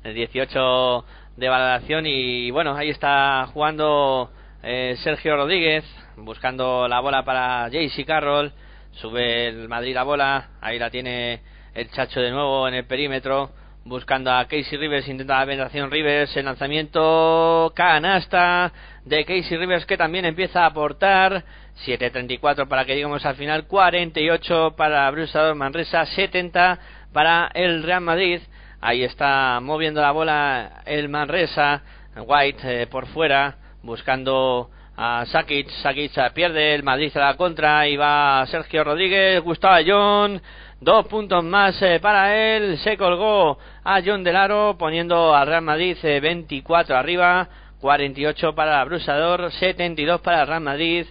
[0.03, 1.05] El 18
[1.37, 4.31] de valoración y bueno, ahí está jugando
[4.63, 5.85] eh, Sergio Rodríguez
[6.17, 8.53] buscando la bola para JC Carroll.
[8.93, 11.41] Sube el Madrid la bola, ahí la tiene
[11.75, 13.51] el Chacho de nuevo en el perímetro.
[13.85, 18.73] Buscando a Casey Rivers, intenta la penetración Rivers, el lanzamiento canasta
[19.05, 21.45] de Casey Rivers que también empieza a aportar.
[21.85, 26.79] 7.34 para que lleguemos al final, 48 para Brusador Manresa, 70
[27.13, 28.41] para el Real Madrid.
[28.81, 31.83] Ahí está moviendo la bola el Manresa,
[32.17, 34.71] White eh, por fuera, buscando
[35.05, 40.41] a Sakic, Sakic pierde, el Madrid a la contra y va Sergio Rodríguez, Gustavo John,
[40.81, 45.63] dos puntos más eh, para él, se colgó a John Del Aro poniendo al Real
[45.63, 47.49] Madrid eh, 24 arriba,
[47.81, 51.07] 48 para Brusador, 72 para el Real Madrid,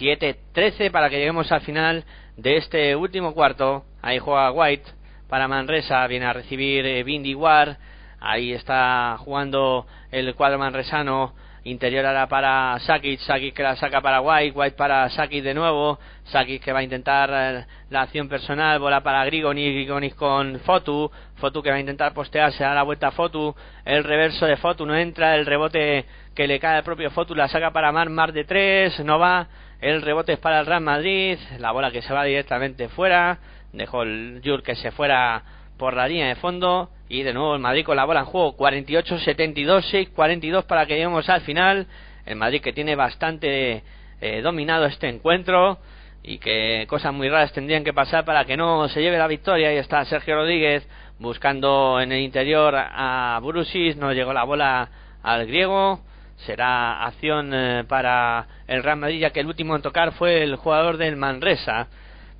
[0.00, 2.04] 7-13 para que lleguemos al final
[2.38, 3.84] de este último cuarto.
[4.00, 4.90] Ahí juega White
[5.28, 7.76] para Manresa, viene a recibir eh, War.
[8.18, 11.34] Ahí está jugando el cuadro manresano.
[11.66, 15.98] Interior ahora para Sakic, Sakic que la saca para White, White para Sakic de nuevo,
[16.26, 21.10] Sakic que va a intentar eh, la acción personal, bola para Grigonis, Grigonis con Fotu,
[21.34, 23.52] Fotu que va a intentar postearse, da la vuelta a Fotu,
[23.84, 26.04] el reverso de Fotu no entra, el rebote
[26.36, 29.48] que le cae al propio Fotu la saca para Mar, Mar de tres, no va,
[29.80, 33.38] el rebote es para el Real Madrid, la bola que se va directamente fuera,
[33.72, 35.42] dejó el Jur que se fuera
[35.76, 38.56] por la línea de fondo y de nuevo el Madrid con la bola en juego
[38.56, 41.86] 48-72, 6-42 para que lleguemos al final.
[42.24, 43.82] El Madrid que tiene bastante
[44.20, 45.78] eh, dominado este encuentro
[46.22, 49.68] y que cosas muy raras tendrían que pasar para que no se lleve la victoria.
[49.68, 50.86] Ahí está Sergio Rodríguez
[51.18, 54.88] buscando en el interior a Brusis, no llegó la bola
[55.22, 56.00] al griego.
[56.38, 60.56] Será acción eh, para el Real Madrid ya que el último en tocar fue el
[60.56, 61.88] jugador del Manresa.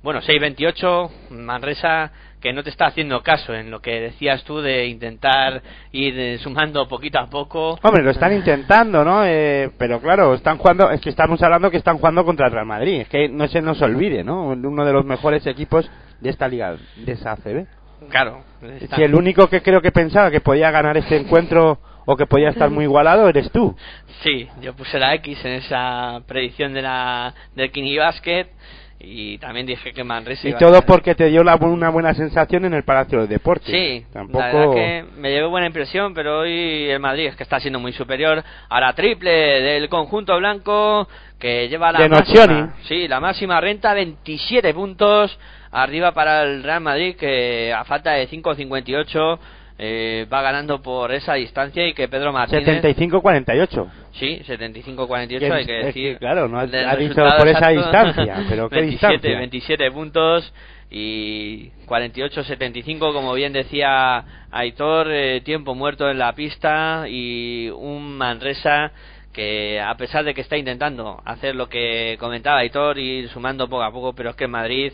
[0.03, 2.11] Bueno, 6-28, Manresa
[2.47, 5.61] que no te está haciendo caso en lo que decías tú de intentar
[5.91, 7.77] ir eh, sumando poquito a poco.
[7.81, 9.25] Hombre, lo están intentando, ¿no?
[9.25, 12.65] Eh, pero claro, están jugando, es que estamos hablando que están jugando contra el Real
[12.65, 13.01] Madrid.
[13.01, 14.47] Es que no se nos olvide, ¿no?
[14.47, 17.65] Uno de los mejores equipos de esta liga, de esa ACB.
[18.09, 18.43] Claro.
[18.95, 22.47] Si el único que creo que pensaba que podía ganar este encuentro o que podía
[22.47, 23.75] estar muy igualado eres tú.
[24.23, 28.47] Sí, yo puse la X en esa predicción de la del Kini Basket
[28.99, 32.65] y también dije que Manresa Y iba todo porque te dio la, una buena sensación
[32.65, 33.69] en el Palacio de Deportes.
[33.69, 34.39] Sí, Tampoco...
[34.39, 37.79] la verdad que me llevé buena impresión, pero hoy el Madrid es que está siendo
[37.79, 41.07] muy superior a la triple del conjunto blanco
[41.39, 42.71] que lleva la De máxima, Nocioni.
[42.87, 45.37] sí, la máxima renta, 27 puntos
[45.71, 49.39] arriba para el Real Madrid que a falta de 5.58
[49.79, 53.87] eh, va ganando por esa distancia y que Pedro Martínez 75-48.
[54.19, 56.13] Sí, 75-48 Que- hay que es decir.
[56.13, 56.65] que, claro, no ha-
[56.95, 59.37] dicho por esa distancia, pero ¿qué 27, distancia?
[59.37, 60.53] 27 puntos
[60.89, 68.91] y 48-75, como bien decía Aitor, eh, tiempo muerto en la pista y un Manresa
[69.33, 73.83] que a pesar de que está intentando hacer lo que comentaba Aitor, ir sumando poco
[73.83, 74.93] a poco, pero es que en Madrid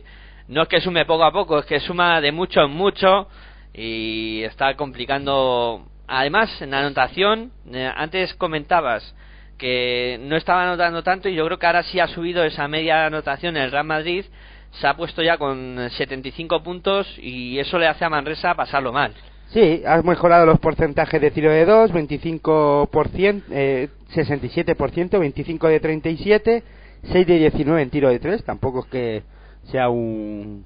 [0.50, 3.30] no es que sume poco a poco, es que suma de mucho en mucho
[3.74, 5.86] y está complicando.
[6.08, 9.16] Además, en la anotación, eh, antes comentabas
[9.58, 13.06] que no estaba anotando tanto y yo creo que ahora sí ha subido esa media
[13.06, 14.26] anotación el Real Madrid,
[14.72, 19.14] se ha puesto ya con 75 puntos y eso le hace a Manresa pasarlo mal.
[19.50, 26.64] Sí, has mejorado los porcentajes de tiro de 2, 25%, eh, 67%, 25 de 37,
[27.12, 29.24] 6 de 19 en tiro de 3, tampoco es que
[29.72, 30.66] sea un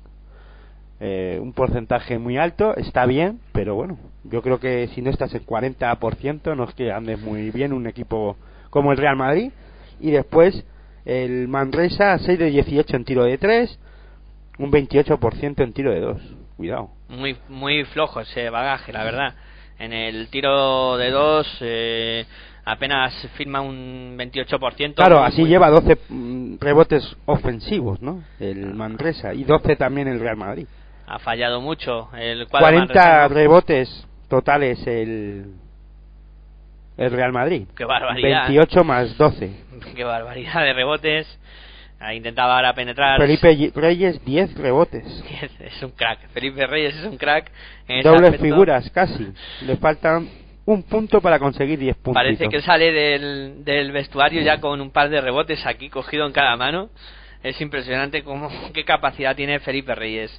[0.99, 5.33] eh, un porcentaje muy alto, está bien, pero bueno, yo creo que si no estás
[5.33, 8.35] en 40% no es que andes muy bien un equipo
[8.69, 9.51] como el Real Madrid
[9.99, 10.63] y después
[11.05, 13.79] el Manresa 6 de 18 en tiro de 3,
[14.59, 16.21] un 28% en tiro de 2.
[16.57, 16.89] Cuidado.
[17.07, 19.33] Muy, muy flojo ese bagaje, la verdad.
[19.79, 22.25] En el tiro de dos eh,
[22.65, 24.95] apenas firma un 28%.
[24.95, 28.23] Claro, así muy- lleva 12 mm, rebotes ofensivos, ¿no?
[28.39, 30.65] El Manresa y 12 también el Real Madrid.
[31.05, 33.33] Ha fallado mucho el cuadro 40 manresano.
[33.33, 35.53] rebotes totales el
[36.97, 37.67] el Real Madrid.
[37.75, 38.47] Qué barbaridad.
[38.47, 39.51] 28 más 12.
[39.95, 41.39] Qué barbaridad de rebotes.
[41.99, 43.19] Ah, Intentaba ahora penetrar.
[43.19, 45.03] Felipe Ye- Reyes 10 rebotes.
[45.59, 46.27] Es un crack.
[46.29, 47.51] Felipe Reyes es un crack.
[47.87, 49.27] en Dobles figuras casi.
[49.61, 50.27] Le faltan
[50.65, 52.13] un punto para conseguir 10 puntos.
[52.21, 56.33] Parece que sale del, del vestuario ya con un par de rebotes aquí cogido en
[56.33, 56.89] cada mano.
[57.43, 60.31] Es impresionante cómo, qué capacidad tiene Felipe Reyes.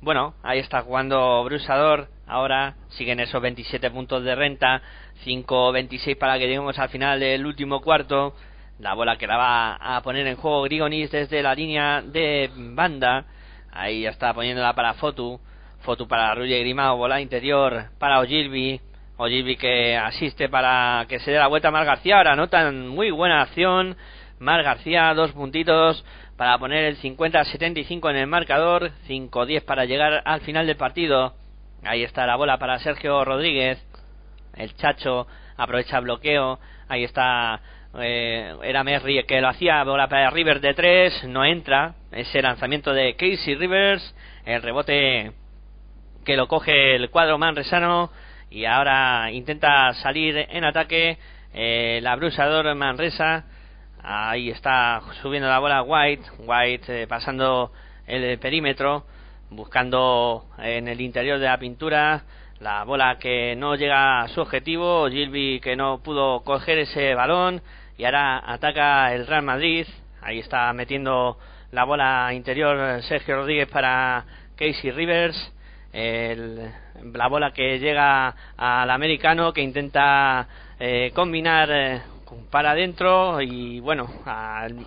[0.00, 2.08] Bueno, ahí está jugando Brusador.
[2.26, 4.82] Ahora siguen esos 27 puntos de renta.
[5.24, 8.34] 5-26 para que lleguemos al final del último cuarto.
[8.78, 13.24] La bola que la va a poner en juego Grigonis desde la línea de banda.
[13.72, 15.40] Ahí ya está poniéndola para Fotu.
[15.80, 16.98] Fotu para Ruye Grimao.
[16.98, 18.78] Bola interior para Ogilvy.
[19.16, 22.18] Ogilvy que asiste para que se dé la vuelta a Mar García.
[22.18, 23.96] Ahora notan muy buena acción.
[24.38, 26.04] Mar García, dos puntitos
[26.36, 28.90] para poner el 50-75 en el marcador.
[29.08, 31.34] 5-10 para llegar al final del partido.
[31.82, 33.78] Ahí está la bola para Sergio Rodríguez.
[34.56, 36.58] El Chacho aprovecha bloqueo.
[36.88, 37.60] Ahí está.
[37.98, 39.82] eh, era Merry que lo hacía.
[39.84, 41.24] Bola para Rivers de 3.
[41.24, 41.94] No entra.
[42.12, 44.14] Ese lanzamiento de Casey Rivers.
[44.44, 45.32] El rebote
[46.24, 48.10] que lo coge el cuadro manresano.
[48.50, 51.18] Y ahora intenta salir en ataque.
[51.54, 53.44] eh, la brusador Manresa.
[54.08, 56.22] Ahí está subiendo la bola White.
[56.38, 57.72] White eh, pasando
[58.06, 59.04] el perímetro.
[59.50, 62.22] Buscando en el interior de la pintura
[62.60, 65.08] la bola que no llega a su objetivo.
[65.10, 67.60] Gilby que no pudo coger ese balón.
[67.98, 69.88] Y ahora ataca el Real Madrid.
[70.22, 71.36] Ahí está metiendo
[71.72, 75.52] la bola interior Sergio Rodríguez para Casey Rivers.
[75.92, 76.70] El-
[77.12, 80.46] la bola que llega al americano que intenta
[80.78, 81.68] eh, combinar
[82.50, 84.08] para adentro y bueno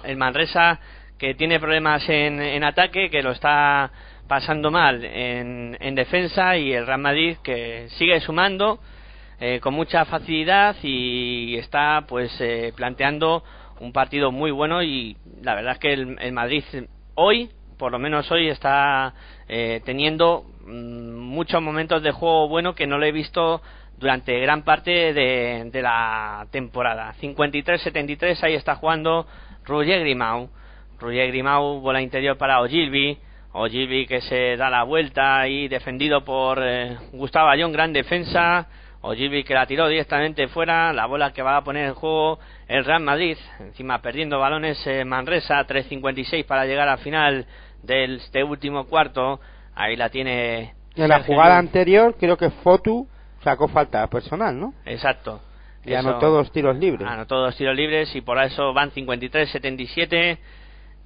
[0.04, 0.80] el Manresa
[1.18, 3.92] que tiene problemas en, en ataque que lo está
[4.28, 8.80] pasando mal en, en defensa y el Real Madrid que sigue sumando
[9.42, 13.42] eh, con mucha facilidad y está pues eh, planteando
[13.80, 14.84] un partido muy bueno.
[14.84, 16.64] Y la verdad es que el, el Madrid
[17.16, 19.14] hoy por lo menos hoy está
[19.48, 23.62] eh, teniendo mm, muchos momentos de juego bueno que no lo he visto
[24.00, 27.14] durante gran parte de, de la temporada.
[27.22, 29.28] 53-73 ahí está jugando
[29.66, 30.50] Roger Grimau.
[31.00, 33.18] Roger Grimau bola interior para Ogilvy.
[33.52, 38.68] Ogilvy que se da la vuelta y defendido por eh, Gustavo Ayón gran defensa.
[39.02, 42.38] Ogilvy que la tiró directamente fuera, la bola que va a poner en juego
[42.68, 47.46] el Real Madrid, encima perdiendo balones eh, Manresa, 3.56 para llegar al final
[47.82, 49.40] de este último cuarto,
[49.74, 53.08] ahí la tiene En la jugada anterior creo que Fotu
[53.44, 54.74] sacó falta personal, ¿no?
[54.86, 55.42] Exacto.
[55.86, 57.08] Y Eso- anotó dos tiros libres.
[57.08, 60.38] Anotó dos tiros libres y por eso van 53-77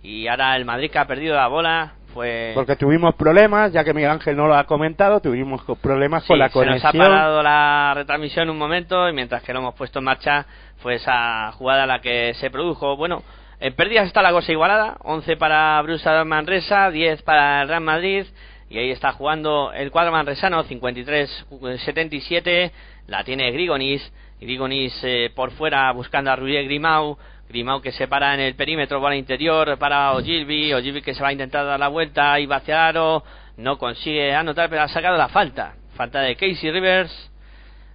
[0.02, 2.52] y ahora el Madrid que ha perdido la bola fue...
[2.56, 6.50] Porque tuvimos problemas, ya que Miguel Ángel no lo ha comentado, tuvimos problemas con la
[6.50, 7.06] se nos ha conexión.
[7.06, 10.46] parado la retransmisión un momento y mientras que lo hemos puesto en marcha
[10.82, 12.96] fue esa jugada la que se produjo.
[12.98, 13.24] Bueno,
[13.60, 18.26] En pérdidas está la cosa igualada, 11 para Brusa Manresa, 10 para el Real Madrid,
[18.74, 22.72] y ahí está jugando el cuadro manresano, 53-77,
[23.06, 24.12] la tiene Grigonis,
[24.42, 27.16] Grigonis eh, por fuera buscando a Ruyer Grimau,
[27.48, 31.28] Grimau que se para en el perímetro, bola interior para Ogilvy, Ogilvy que se va
[31.28, 33.24] a intentar dar la vuelta, y hacia Aro,
[33.58, 37.32] no consigue anotar, pero ha sacado la falta, falta de Casey Rivers,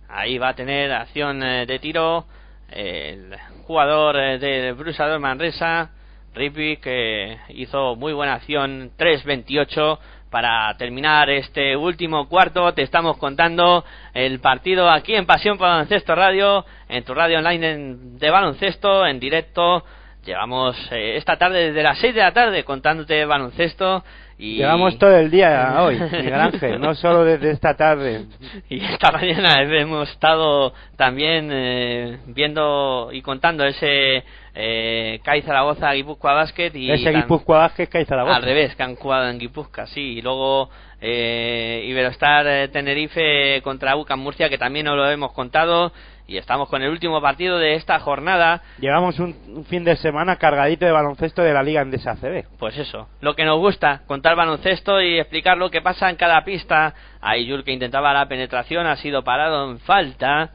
[0.09, 2.25] ahí va a tener acción eh, de tiro,
[2.71, 3.35] el
[3.65, 5.91] jugador eh, de Brusador Manresa,
[6.35, 9.99] Rippy, que hizo muy buena acción, 3-28
[10.31, 12.73] para terminar este último cuarto.
[12.75, 13.85] Te estamos contando
[14.15, 19.21] el partido aquí en Pasión por Baloncesto Radio, en tu radio online de baloncesto, en
[19.21, 19.85] directo.
[20.25, 24.05] Llevamos eh, esta tarde desde las 6 de la tarde contándote baloncesto
[24.39, 28.27] y Llevamos todo el día hoy, Miguel Ángel, no solo desde esta tarde.
[28.69, 34.23] y esta mañana hemos estado también eh, viendo y contando ese
[34.55, 38.37] eh, CAI Zaragoza Guipúzcoa Basket y Ese Guipúzcoa que hay Zaragoza.
[38.37, 43.97] al revés que han jugado en Guipúzcoa sí y luego eh, Iberostar eh, Tenerife contra
[43.97, 45.93] UCAM Murcia que también nos lo hemos contado
[46.29, 50.37] y estamos con el último partido de esta jornada Llevamos un, un fin de semana
[50.37, 52.45] cargadito de baloncesto de la Liga Endesa CB.
[52.59, 56.45] Pues eso, lo que nos gusta, contar baloncesto y explicar lo que pasa en cada
[56.45, 56.95] pista.
[57.23, 60.51] Ayul que intentaba la penetración ha sido parado en falta.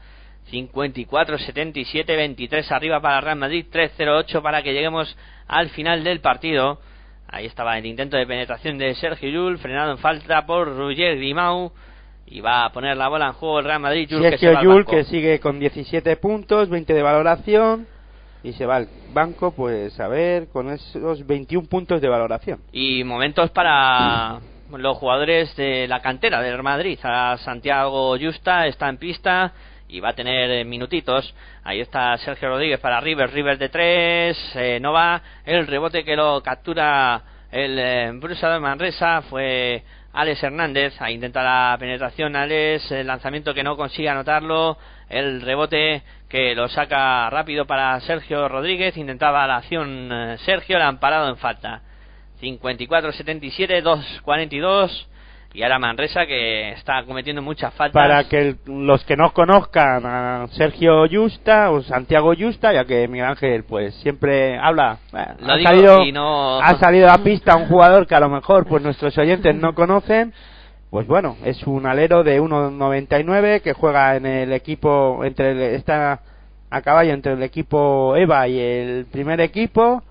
[0.50, 5.16] 54-77, 23 arriba para Real Madrid, 3-0-8 para que lleguemos
[5.48, 6.78] al final del partido.
[7.28, 11.72] Ahí estaba el intento de penetración de Sergio Yul, frenado en falta por Roger Grimau.
[12.26, 14.08] Y va a poner la bola en juego el Real Madrid.
[14.08, 17.86] Yul que se va Yul que sigue con 17 puntos, 20 de valoración
[18.42, 22.60] y se va al banco, pues a ver, con esos 21 puntos de valoración.
[22.72, 26.98] y momentos para los jugadores de la cantera del Madrid.
[27.02, 29.52] A Santiago Justa está en pista
[29.88, 31.34] y va a tener eh, minutitos.
[31.62, 35.22] Ahí está Sergio Rodríguez para Rivers, Rivers de tres, eh, no va.
[35.44, 39.82] El rebote que lo captura el eh, Brusa de Manresa fue
[40.14, 40.94] Alex Hernández.
[41.00, 44.78] Ahí intenta la penetración Alex, el lanzamiento que no consigue anotarlo.
[45.08, 48.96] El rebote que lo saca rápido para Sergio Rodríguez.
[48.96, 51.82] Intentaba la acción eh, Sergio, le han parado en falta.
[52.40, 55.06] 54-77, 2-42.
[55.54, 57.94] Y ahora Manresa que está cometiendo muchas faltas.
[57.94, 63.06] Para que el- los que no conozcan a Sergio Justa o Santiago Justa, ya que
[63.06, 68.08] Miguel Ángel pues siempre habla, eh, ha, salido, no- ha salido a pista un jugador
[68.08, 70.32] que a lo mejor pues nuestros oyentes no conocen.
[70.90, 76.20] Pues bueno, es un alero de 1.99 que juega en el equipo, entre el- está
[76.70, 80.02] a caballo entre el equipo EVA y el primer equipo.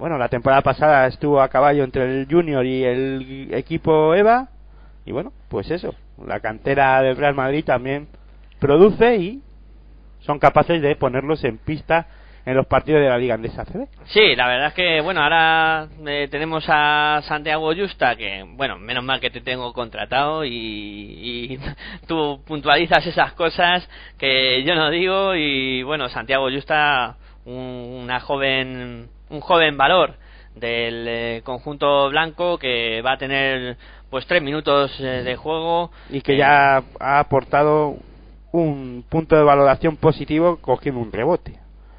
[0.00, 4.48] Bueno, la temporada pasada estuvo a caballo entre el Junior y el equipo EVA.
[5.04, 5.94] Y bueno, pues eso,
[6.26, 8.08] la cantera del Real Madrid también
[8.58, 9.42] produce y
[10.20, 12.06] son capaces de ponerlos en pista
[12.46, 13.88] en los partidos de la Liga Andesa CB.
[14.06, 19.04] Sí, la verdad es que, bueno, ahora eh, tenemos a Santiago Justa, que, bueno, menos
[19.04, 21.60] mal que te tengo contratado y, y
[22.08, 29.10] tú puntualizas esas cosas que yo no digo y, bueno, Santiago Justa, un- una joven,
[29.30, 30.14] un joven valor
[30.54, 33.76] del eh, conjunto blanco que va a tener
[34.10, 37.96] pues tres minutos eh, de juego Y que ya ha aportado
[38.52, 41.54] un punto de valoración positivo cogiendo un rebote.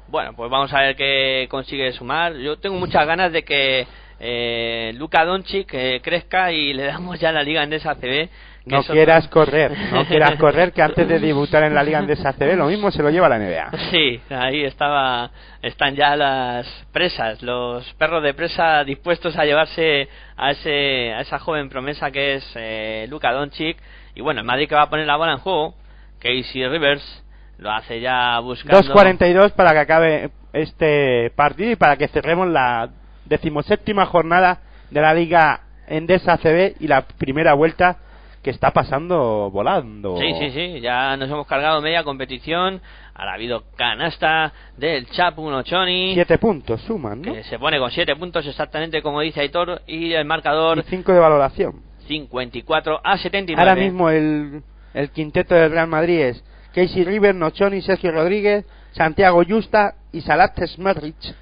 [0.08, 2.34] Bueno, pues vamos a ver qué consigue sumar.
[2.34, 3.86] Yo tengo muchas ganas de que
[4.20, 8.28] eh, Luka Doncic eh, crezca y le damos ya la Liga Endesa CB.
[8.64, 12.56] No quieras correr, no quieras correr que antes de debutar en la Liga Andesa CB
[12.56, 13.70] lo mismo se lo lleva la NBA.
[13.90, 15.30] Sí, ahí estaba,
[15.62, 21.38] están ya las presas, los perros de presa dispuestos a llevarse a ese, a esa
[21.38, 23.78] joven promesa que es eh, Luka Doncic.
[24.14, 25.74] Y bueno, el Madrid que va a poner la bola en juego,
[26.20, 27.24] Casey Rivers
[27.58, 28.80] lo hace ya buscando.
[28.94, 32.90] 2.42 para que acabe este partido y para que cerremos la
[33.24, 34.60] decimoséptima jornada
[34.90, 37.98] de la Liga Endesa CB y la primera vuelta
[38.42, 40.16] que está pasando volando.
[40.18, 42.80] Sí, sí, sí, ya nos hemos cargado media competición.
[43.14, 47.32] Ahora ha habido canasta del Chapu Nochoni, Siete puntos suman, ¿no?
[47.32, 51.12] que se pone con 7 puntos exactamente como dice Aitor, y el marcador Y cinco
[51.12, 51.82] de valoración.
[52.08, 53.60] 54 a 79.
[53.60, 54.62] Ahora mismo el,
[54.94, 60.58] el quinteto del Real Madrid es Casey River, Nochoni, Sergio Rodríguez, Santiago Justa y Salat
[60.66, 61.34] Smerrich.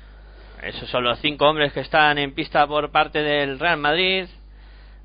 [0.63, 4.27] Esos son los cinco hombres que están en pista por parte del Real Madrid.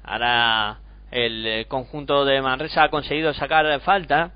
[0.03, 0.79] Ahora
[1.15, 4.31] el eh, conjunto de Manresa ha conseguido sacar falta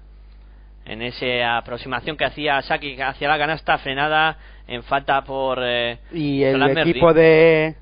[0.85, 6.41] en esa aproximación que hacía Saki hacia la canasta frenada en falta por eh, Y
[6.41, 7.75] el equipo de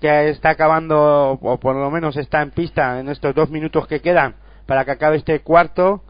[0.00, 4.00] que está acabando, o por lo menos está en pista en estos dos minutos que
[4.00, 6.04] quedan para que acabe este cuarto,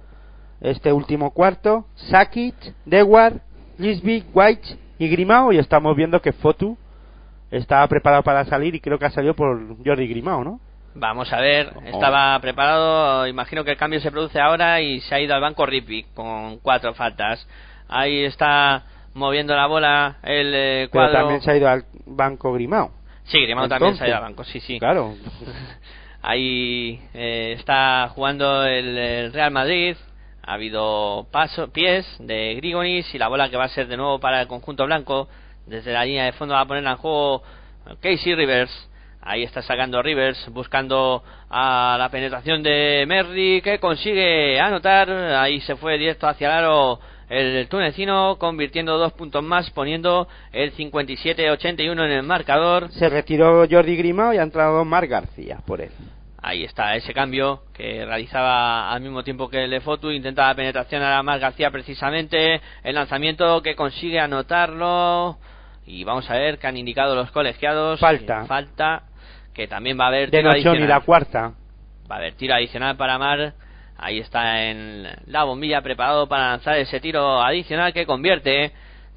[0.60, 3.40] este último cuarto, Sakic, Dewar,
[3.78, 6.76] Lisby, White y Grimao y estamos viendo que Fotu
[7.50, 10.60] estaba preparado para salir y creo que ha salido por Jordi Grimao, ¿no?
[10.96, 11.80] Vamos a ver, Oh.
[11.86, 15.66] estaba preparado, imagino que el cambio se produce ahora y se ha ido al banco
[15.66, 17.46] Ripi con cuatro faltas.
[17.88, 21.18] Ahí está moviendo la bola el eh, Pero cuadro.
[21.18, 22.92] también se ha ido al banco Grimao.
[23.24, 24.78] Sí, Grimao también se ha ido al banco, sí, sí.
[24.78, 25.14] Claro.
[26.22, 29.96] Ahí eh, está jugando el, el Real Madrid.
[30.46, 34.20] Ha habido paso, pies de Grigonis y la bola que va a ser de nuevo
[34.20, 35.28] para el conjunto blanco.
[35.66, 37.42] Desde la línea de fondo va a ponerla en juego
[38.00, 38.70] Casey Rivers.
[39.26, 45.10] Ahí está sacando Rivers, buscando a la penetración de Merri, que consigue anotar.
[45.10, 50.74] Ahí se fue directo hacia el aro el tunecino, convirtiendo dos puntos más, poniendo el
[50.74, 52.90] 57-81 en el marcador.
[52.92, 55.90] Se retiró Jordi Grimao y ha entrado Mar García por él.
[56.42, 60.10] Ahí está ese cambio que realizaba al mismo tiempo que el de Fotu.
[60.10, 62.60] Intenta la penetración a Mar García precisamente.
[62.82, 65.38] El lanzamiento que consigue anotarlo.
[65.86, 67.98] Y vamos a ver que han indicado los colegiados.
[67.98, 68.44] Falta.
[68.44, 69.04] falta.
[69.54, 70.88] Que también va a haber De tiro Nochón y adicional.
[70.88, 71.52] la cuarta.
[72.10, 73.54] Va a haber tiro adicional para Mar.
[73.96, 78.72] Ahí está en la bombilla preparado para lanzar ese tiro adicional que convierte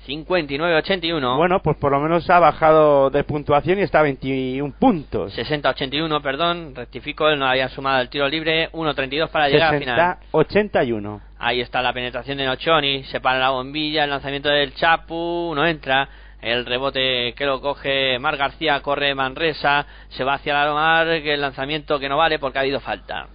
[0.07, 1.37] 59-81.
[1.37, 5.37] Bueno, pues por lo menos ha bajado de puntuación y está a 21 puntos.
[5.37, 6.73] 60-81, perdón.
[6.75, 8.69] Rectifico, él no había sumado el tiro libre.
[8.71, 10.17] 1-32 para llegar al final.
[10.31, 11.21] 60-81.
[11.39, 15.65] Ahí está la penetración de Nochoni, se para la bombilla, el lanzamiento del Chapu, no
[15.67, 16.07] entra.
[16.41, 21.33] El rebote que lo coge Mar García, corre Manresa, se va hacia la Mar, que
[21.33, 23.27] el lanzamiento que no vale porque ha habido falta.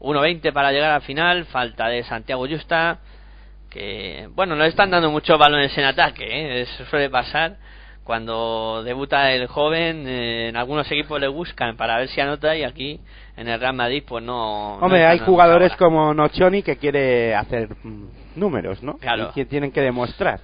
[0.00, 2.98] 1.20 para llegar al final, falta de Santiago Justa,
[3.70, 6.60] que bueno, no están dando muchos balones en ataque, ¿eh?
[6.62, 7.56] eso suele pasar.
[8.04, 12.62] Cuando debuta el joven, eh, en algunos equipos le buscan para ver si anota y
[12.62, 13.00] aquí
[13.34, 14.76] en el Real Madrid pues no...
[14.76, 18.04] Hombre, hay jugadores como Nochoni que quiere hacer mm,
[18.36, 18.98] números, ¿no?
[18.98, 19.30] Claro.
[19.30, 20.40] Y que tienen que demostrar.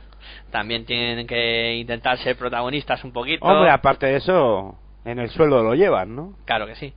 [0.51, 3.45] También tienen que intentar ser protagonistas un poquito.
[3.45, 6.35] Hombre, aparte de eso, en el suelo lo llevan, ¿no?
[6.45, 6.93] Claro que sí.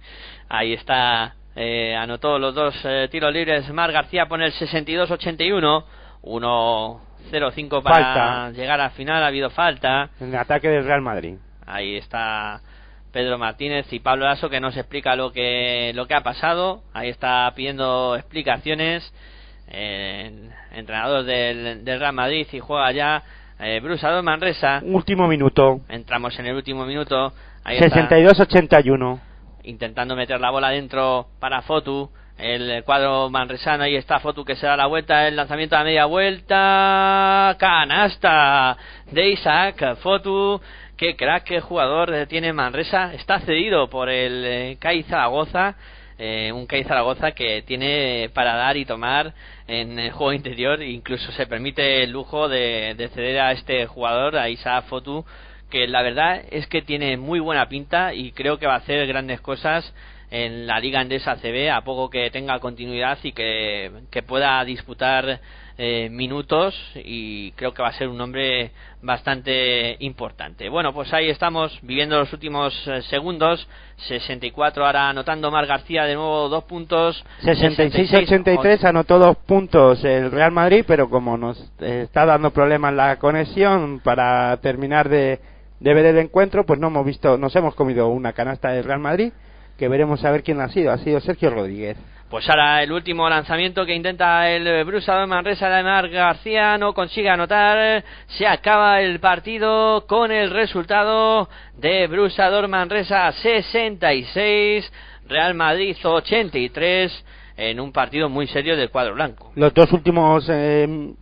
[0.50, 3.70] Ahí está, eh, anotó los dos eh, tiros libres.
[3.72, 5.84] Mar García pone el 62-81.
[6.24, 8.52] 1-0-5 para Falta.
[8.52, 9.24] llegar al final.
[9.24, 10.10] Ha habido falta.
[10.20, 11.36] En el ataque del Real Madrid.
[11.66, 12.62] Ahí está
[13.12, 16.82] Pedro Martínez y Pablo Lasso que nos explica lo que, lo que ha pasado.
[16.94, 19.14] Ahí está pidiendo explicaciones.
[19.76, 23.24] Eh, entrenador del, del Real Madrid y juega ya
[23.60, 24.82] eh, Brusador Manresa.
[24.84, 25.82] Último minuto.
[25.88, 27.34] Entramos en el último minuto.
[27.64, 28.10] Ahí está.
[28.10, 29.20] 62-81.
[29.64, 32.10] intentando meter la bola dentro para Fotu.
[32.38, 36.06] El cuadro manresano, ahí está Fotu que se da la vuelta, el lanzamiento a media
[36.06, 38.76] vuelta, canasta
[39.12, 40.60] de Isaac Fotu,
[40.98, 45.76] qué crack, qué jugador tiene Manresa, está cedido por el eh, CAI Zaragoza,
[46.18, 49.32] eh, un CAI Zaragoza que tiene para dar y tomar
[49.68, 54.38] en el juego interior, incluso se permite el lujo de, de ceder a este jugador,
[54.38, 55.26] a Isaac Fotu,
[55.70, 59.08] que la verdad es que tiene muy buena pinta y creo que va a hacer
[59.08, 59.94] grandes cosas
[60.30, 65.40] en la Liga Andesa CB a poco que tenga continuidad y que, que pueda disputar
[65.78, 68.72] eh, minutos y creo que va a ser un hombre
[69.02, 70.70] bastante importante.
[70.70, 73.68] Bueno, pues ahí estamos viviendo los últimos eh, segundos.
[74.08, 77.24] 64 ahora anotando Mar García de nuevo dos puntos.
[77.42, 84.00] 66-83 anotó dos puntos el Real Madrid, pero como nos está dando problemas la conexión
[84.00, 85.40] para terminar de,
[85.80, 89.00] de ver el encuentro, pues no hemos visto, nos hemos comido una canasta del Real
[89.00, 89.34] Madrid,
[89.78, 90.92] que veremos a ver quién ha sido.
[90.92, 91.98] Ha sido Sergio Rodríguez.
[92.34, 97.30] Pues ahora el último lanzamiento que intenta el Brusador Manresa de Mar García no consigue
[97.30, 98.04] anotar.
[98.26, 101.48] Se acaba el partido con el resultado
[101.78, 104.92] de Brusador Manresa 66,
[105.28, 109.52] Real Madrid 83 en un partido muy serio del cuadro blanco.
[109.54, 111.14] Los dos últimos eh,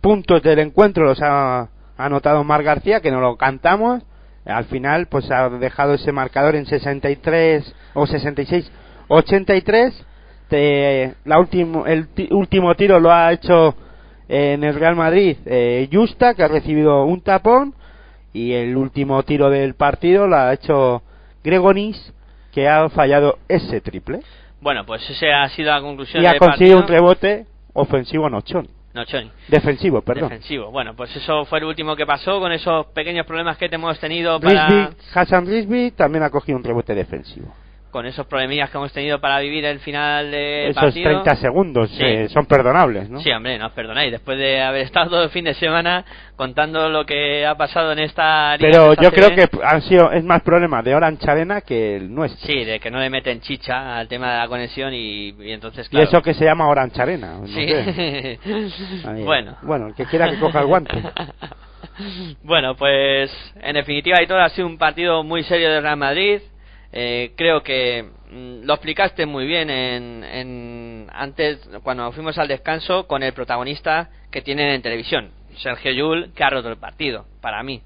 [0.00, 4.04] puntos del encuentro los ha anotado Mar García, que no lo cantamos.
[4.44, 8.70] Al final, pues ha dejado ese marcador en 63 o 66,
[9.08, 10.06] 83.
[10.48, 13.74] Te- la último, el ti- último tiro lo ha hecho
[14.28, 17.74] en el Real Madrid eh, Justa, que ha recibido un tapón.
[18.32, 21.02] Y el último tiro del partido lo ha hecho
[21.44, 22.12] Gregonis,
[22.52, 24.20] que ha fallado ese triple.
[24.60, 28.66] Bueno, pues esa ha sido la conclusión Y ha conseguido un rebote ofensivo Nochón.
[29.48, 30.30] Defensivo, perdón.
[30.30, 30.70] Defensivo.
[30.70, 34.40] Bueno, pues eso fue el último que pasó con esos pequeños problemas que hemos tenido
[34.40, 34.68] para...
[34.68, 37.52] Risby, Hassan Risby también ha cogido un rebote defensivo.
[37.94, 41.10] Con esos problemillas que hemos tenido para vivir el final del Esos partido.
[41.22, 42.02] 30 segundos Sí.
[42.04, 43.20] eh, son perdonables, ¿no?
[43.20, 44.10] Sí, hombre, no os perdonáis.
[44.10, 48.00] Después de haber estado todo el fin de semana contando lo que ha pasado en
[48.00, 51.30] esta liga Pero de esta yo creo que han sido, es más problema de Orange
[51.30, 52.44] Arena que el nuestro.
[52.48, 55.86] Sí, de que no le meten chicha al tema de la conexión y, y entonces,
[55.86, 56.08] Y claro...
[56.08, 57.34] eso que se llama Orange Arena.
[57.42, 57.64] no Sí.
[57.68, 58.38] sé.
[59.24, 59.56] Bueno.
[59.62, 60.96] Bueno, el que quiera que coja el guante.
[62.42, 63.30] Bueno, pues
[63.62, 66.40] en definitiva y todo ha sido un partido muy serio del Real Madrid.
[66.96, 73.08] Eh, creo que mm, lo explicaste muy bien en, en- antes cuando fuimos al descanso
[73.08, 77.26] con el protagonista que tienen en televisión, Sergio Yul, que ha roto el partido.
[77.40, 77.82] Para mí,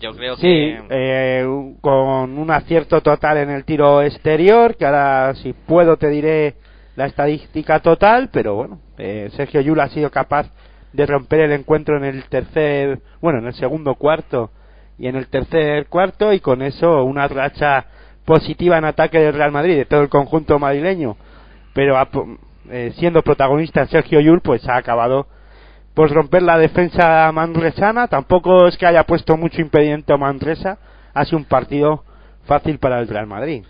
[0.00, 1.46] yo creo Sí, que eh,
[1.80, 6.54] con un acierto total en el tiro exterior, que ahora si puedo te diré
[6.96, 10.50] la estadística total, pero bueno, eh, Sergio Yul ha sido capaz
[10.92, 14.50] de romper el encuentro en el tercer, bueno, en el segundo cuarto
[14.98, 17.86] y en el tercer cuarto y con eso una racha
[18.30, 21.16] positiva en ataque del Real Madrid, de todo el conjunto madrileño,
[21.74, 21.96] pero
[22.70, 25.26] eh, siendo protagonista Sergio Yul, pues ha acabado
[25.94, 28.06] pues romper la defensa manresana.
[28.06, 30.78] Tampoco es que haya puesto mucho impedimento a Manresa.
[31.12, 32.04] Ha sido un partido
[32.44, 33.64] fácil para el Real Madrid.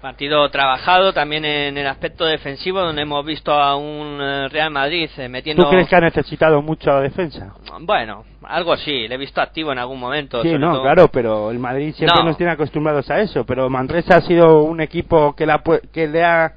[0.00, 5.10] Partido trabajado también en el aspecto defensivo, donde hemos visto a un eh, Real Madrid
[5.18, 5.62] eh, metiendo.
[5.64, 7.52] ¿Tú crees que ha necesitado mucho la defensa?
[7.80, 10.42] Bueno, algo sí, le he visto activo en algún momento.
[10.42, 12.28] Sí, no, todo- claro, pero el Madrid siempre No.
[12.28, 13.44] nos tiene acostumbrados a eso.
[13.44, 15.62] Pero Manresa ha sido un equipo que, la
[15.92, 16.54] que le ha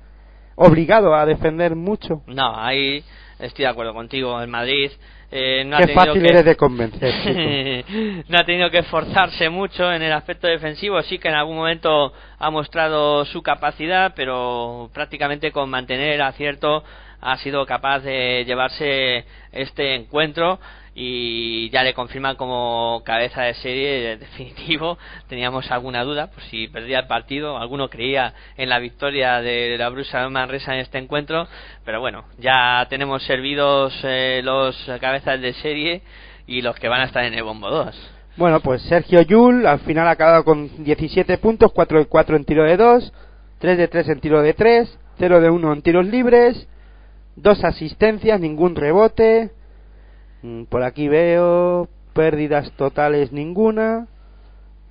[0.56, 2.22] obligado a defender mucho.
[2.28, 3.04] No, ahí
[3.40, 4.40] estoy de acuerdo contigo.
[4.42, 4.90] El Madrid
[5.36, 6.30] eh, no ha Qué tenido fácil que...
[6.30, 7.84] eres de convencer.
[8.30, 11.02] no ha tenido que esforzarse mucho en el aspecto defensivo.
[11.02, 16.84] Sí que en algún momento ha mostrado su capacidad, pero prácticamente con mantener el acierto
[17.20, 20.60] ha sido capaz de llevarse este encuentro
[20.96, 24.98] y ya le confirman como cabeza de serie definitivo.
[25.28, 29.90] Teníamos alguna duda, por si perdía el partido, alguno creía en la victoria de la
[29.90, 31.48] Brusa Manresa en este encuentro,
[31.86, 36.02] pero bueno, ya tenemos servidos eh, los cabezas de serie
[36.46, 38.12] y los que van a estar en el bombo 2.
[38.36, 42.46] Bueno, pues Sergio Yul al final ha acabado con 17 puntos, 4 de 4 en
[42.46, 43.14] tiro de 2,
[43.60, 46.68] 3 de 3 en tiro de 3, 0 de 1 en tiros libres,
[47.36, 49.52] dos asistencias, ningún rebote.
[50.44, 54.08] Mm, Por aquí veo pérdidas totales ninguna.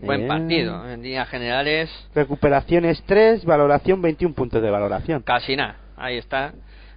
[0.01, 5.23] Buen Eh, partido, en líneas generales, Recuperaciones 3, valoración 21 puntos de valoración.
[5.23, 5.77] casi nada.
[5.97, 6.55] Ahí está,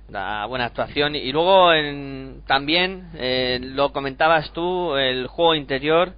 [0.09, 1.15] la buena actuación.
[1.15, 6.13] Y luego en- también eh, lo comentabas tú, el juego interior,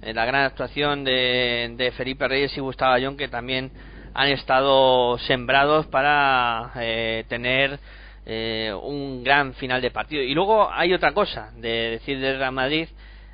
[0.00, 3.70] eh, la gran actuación de, de Felipe Reyes y Gustavo Ayón, que también
[4.14, 7.78] han estado sembrados para eh, tener
[8.26, 10.22] eh, un gran final de partido.
[10.22, 12.88] Y luego hay otra cosa de decir del Real Madrid.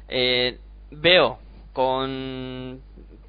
[0.08, 0.58] Eh,
[0.90, 1.38] veo
[1.72, 2.80] con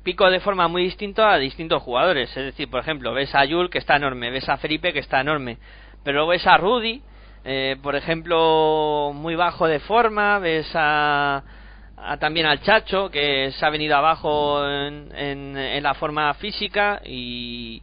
[0.04, 2.30] pico de forma muy distinto a distintos jugadores.
[2.30, 5.20] Es decir, por ejemplo, ves a Yul que está enorme, ves a Felipe que está
[5.20, 5.58] enorme,
[6.04, 7.02] pero ves a Rudy,
[7.44, 11.44] eh, por ejemplo, muy bajo de forma, ves a,
[12.20, 17.82] también al Chacho que se ha venido abajo en- en la forma física y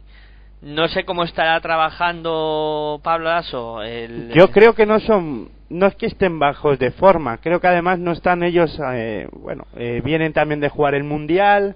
[0.65, 3.83] no sé cómo estará trabajando Pablo Lasso.
[3.83, 7.67] El, Yo creo que no son, no es que estén bajos de forma, creo que
[7.67, 11.75] además no están ellos, eh, bueno, eh, vienen también de jugar el Mundial,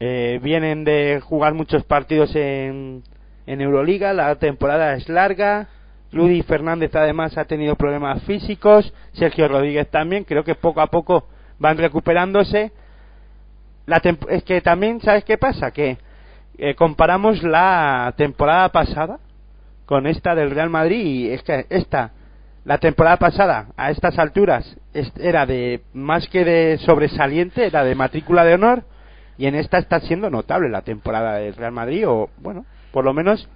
[0.00, 3.04] eh, vienen de jugar muchos partidos en,
[3.46, 5.68] en Euroliga, la temporada es larga,
[6.10, 11.28] Rudy Fernández además ha tenido problemas físicos, Sergio Rodríguez también, creo que poco a poco
[11.60, 12.72] van recuperándose.
[13.86, 15.70] La es que también, ¿sabes qué pasa?
[15.70, 15.96] Que
[16.58, 19.20] eh, comparamos la temporada pasada
[19.86, 22.10] con esta del Real Madrid y es que esta
[22.64, 24.76] la temporada pasada a estas alturas
[25.18, 28.82] era de más que de sobresaliente era de matrícula de honor
[29.38, 33.14] y en esta está siendo notable la temporada del Real Madrid o bueno por lo
[33.14, 33.48] menos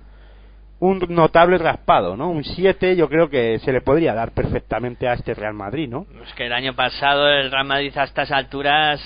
[0.79, 5.15] un notable raspado no un 7 yo creo que se le podría dar perfectamente a
[5.15, 9.01] este Real Madrid no Es que el año pasado el Real Madrid a estas alturas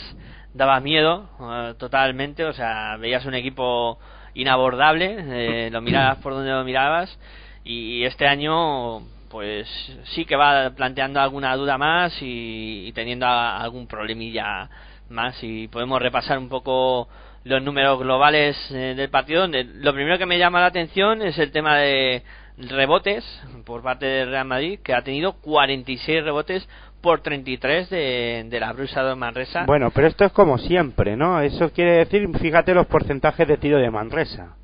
[0.57, 3.99] daba miedo eh, totalmente, o sea, veías un equipo
[4.35, 7.19] inabordable, eh, lo mirabas por donde lo mirabas
[7.65, 9.69] y este año pues
[10.15, 14.71] sí que va planteando alguna duda más y, teniendo algún problemilla
[15.11, 15.37] más.
[15.43, 17.09] Y podemos repasar un poco
[17.45, 21.53] los números globales eh, del partido lo primero que me llama la atención es el
[21.53, 22.23] tema de
[22.59, 23.25] rebotes
[23.65, 26.69] por parte del Real Madrid que ha tenido 46 rebotes
[27.01, 29.65] por 33 de, de la Brusa de Manresa.
[29.67, 33.79] Bueno pero esto es como siempre no eso quiere decir fíjate los porcentajes de tiro
[33.79, 34.57] de Manresa.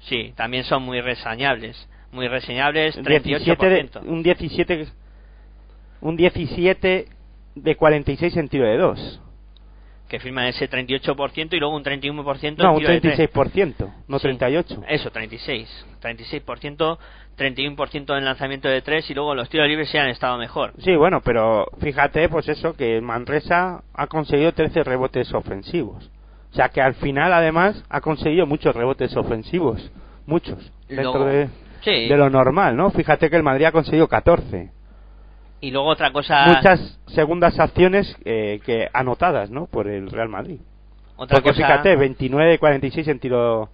[0.00, 4.86] Sí también son muy reseñables muy reseñables 17 de- 38% un 17
[6.00, 7.06] un 17
[7.54, 9.20] de 46 en tiro de 2
[10.08, 13.18] que firman ese 38% y luego un 31% no un tiro de tres.
[13.30, 14.22] 36% no Sí.
[14.28, 15.86] 38 Eso, 36.
[16.00, 16.98] 36%,
[17.36, 20.72] 31% en lanzamiento de 3 y luego los tiros libres sí han estado mejor.
[20.78, 26.10] sí bueno pero fíjate pues eso que Manresa ha conseguido 13 rebotes ofensivos
[26.50, 29.90] o sea que al final además ha conseguido muchos rebotes ofensivos
[30.26, 31.48] muchos dentro Luego- de,
[31.82, 32.08] sí.
[32.08, 34.70] de lo normal no fíjate que el Madrid ha conseguido 14
[35.60, 36.46] Y luego otra cosa.
[36.46, 39.66] muchas segundas acciones eh, que anotadas, ¿no?
[39.66, 40.60] Por el Real Madrid.
[41.16, 43.68] otra Porque cosa, fíjate, 29 de 46 en tiro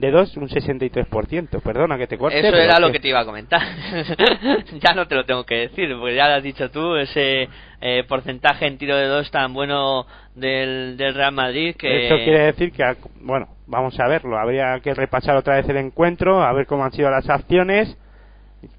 [0.00, 1.60] de 2, un 63%.
[1.62, 2.38] Perdona que te corte.
[2.38, 3.60] Eso era lo que te iba a comentar.
[4.80, 7.48] ya no te lo tengo que decir, porque ya lo has dicho tú, ese
[7.80, 12.04] eh, porcentaje en tiro de dos tan bueno del, del Real Madrid que...
[12.04, 12.82] Esto quiere decir que,
[13.20, 14.38] bueno, vamos a verlo.
[14.38, 17.96] Habría que repasar otra vez el encuentro, a ver cómo han sido las acciones.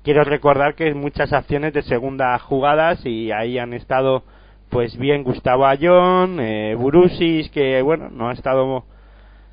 [0.03, 4.23] Quiero recordar que muchas acciones de segunda jugadas y ahí han estado,
[4.69, 8.85] pues bien, Gustavo Ayón, eh, Burusis, que bueno, no ha estado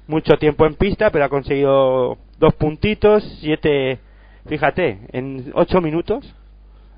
[0.07, 3.99] mucho tiempo en pista, pero ha conseguido dos puntitos, siete,
[4.47, 6.35] fíjate, en ocho minutos.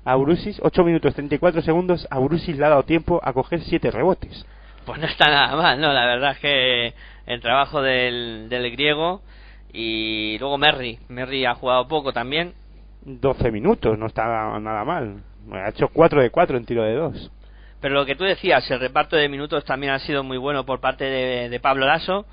[0.03, 3.91] A Burusis, 8 minutos 34 segundos, a Burusis le ha dado tiempo a coger siete
[3.91, 4.47] rebotes.
[4.83, 5.93] Pues no está nada mal, ¿no?
[5.93, 6.93] La verdad es que
[7.27, 9.21] el trabajo del, del griego
[9.71, 10.97] y luego Merry.
[11.07, 12.53] Merry ha jugado poco también.
[13.01, 15.23] 12 minutos, no está nada mal.
[15.51, 17.31] Ha hecho 4 de 4 en tiro de 2.
[17.81, 20.79] Pero lo que tú decías, el reparto de minutos también ha sido muy bueno por
[20.79, 22.25] parte de, de Pablo Lasso.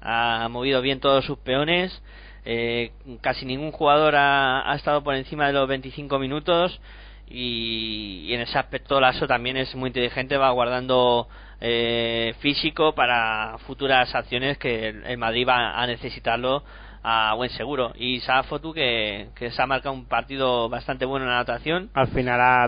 [0.00, 2.02] Ha movido bien todos sus peones.
[2.46, 6.80] Eh, casi ningún jugador ha, estado por encima de los 25 minutos.
[7.26, 11.28] Y, y en ese aspecto Lasso también es muy inteligente, va guardando
[11.60, 16.62] eh, físico para futuras acciones que el Madrid va a necesitarlo
[17.04, 17.92] a buen seguro.
[17.96, 21.90] Y Safotu que, que se ha marcado un partido bastante bueno en la anotación.
[21.92, 22.66] Al final ha,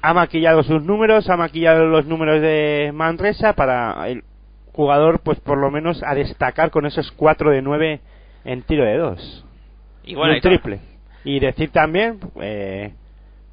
[0.00, 4.22] ha maquillado sus números, ha maquillado los números de Manresa para el
[4.72, 8.00] jugador, pues por lo menos a destacar con esos 4 de 9
[8.44, 9.44] en tiro de 2.
[10.04, 10.80] Y bueno, un y triple.
[11.24, 12.92] Y decir también, eh,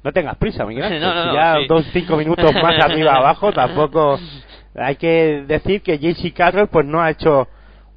[0.04, 0.84] no tengas prisa, Miguel.
[0.92, 1.00] Ángel.
[1.00, 1.66] No, no, ya sí.
[1.68, 4.20] dos, cinco minutos más arriba abajo, tampoco
[4.76, 7.48] hay que decir que JC Carroll pues no ha hecho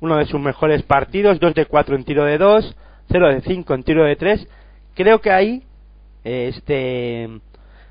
[0.06, 2.76] uno de sus mejores partidos, 2 de 4 en tiro de 2,
[3.12, 4.48] 0 de 5 en tiro de 3.
[4.96, 5.64] Creo que ahí
[6.24, 7.30] este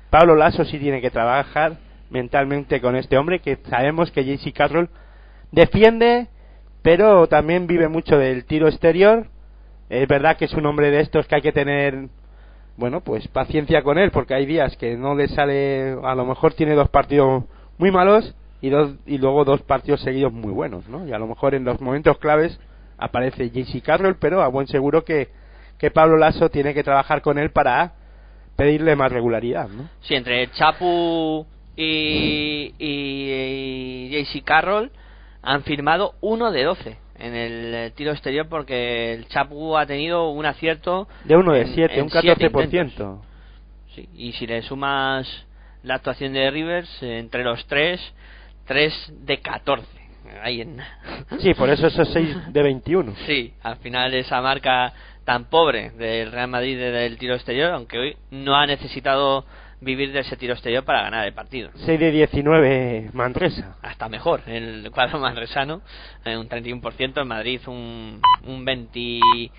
[0.09, 1.77] Pablo Lasso sí tiene que trabajar
[2.09, 4.89] mentalmente con este hombre que sabemos que JC Carroll
[5.51, 6.27] defiende
[6.81, 9.25] pero también vive mucho del tiro exterior.
[9.89, 12.09] Es verdad que es un hombre de estos que hay que tener
[12.77, 16.53] bueno, pues paciencia con él, porque hay días que no le sale, a lo mejor
[16.53, 17.45] tiene dos partidos
[17.77, 18.35] muy malos
[18.65, 21.07] y, dos, y luego dos partidos seguidos muy buenos, ¿no?
[21.07, 22.59] Y a lo mejor en los momentos claves
[22.97, 25.29] aparece JC Carroll, pero a buen seguro que,
[25.77, 27.93] que Pablo Lasso tiene que trabajar con él para
[28.55, 29.89] pedirle más regularidad, ¿no?
[30.01, 31.45] Sí, entre Chapu
[31.75, 34.91] y, y, y JC Carroll
[35.41, 40.45] han firmado uno de 12 en el tiro exterior porque el Chapu ha tenido un
[40.45, 42.63] acierto De uno de en- 7, en un siete 14%.
[42.63, 43.19] intentos.
[43.93, 45.27] Sí, y si le sumas
[45.83, 48.01] la actuación de Rivers, entre los tres,
[48.65, 49.85] 3 de 14.
[50.41, 50.77] Ahí en...
[51.39, 53.13] Sí, por eso esos 6 de 21.
[53.25, 54.91] Sí, al final esa marca
[55.23, 59.45] tan pobre del Real Madrid de- del tiro exterior, aunque hoy no ha necesitado
[59.81, 61.69] vivir de ese tiro exterior para ganar el partido.
[61.75, 63.75] 6 de 19 Manresa.
[63.81, 65.81] Hasta mejor el cuadro manresano,
[66.25, 69.51] eh, un 31%, en Madrid un, un 28%,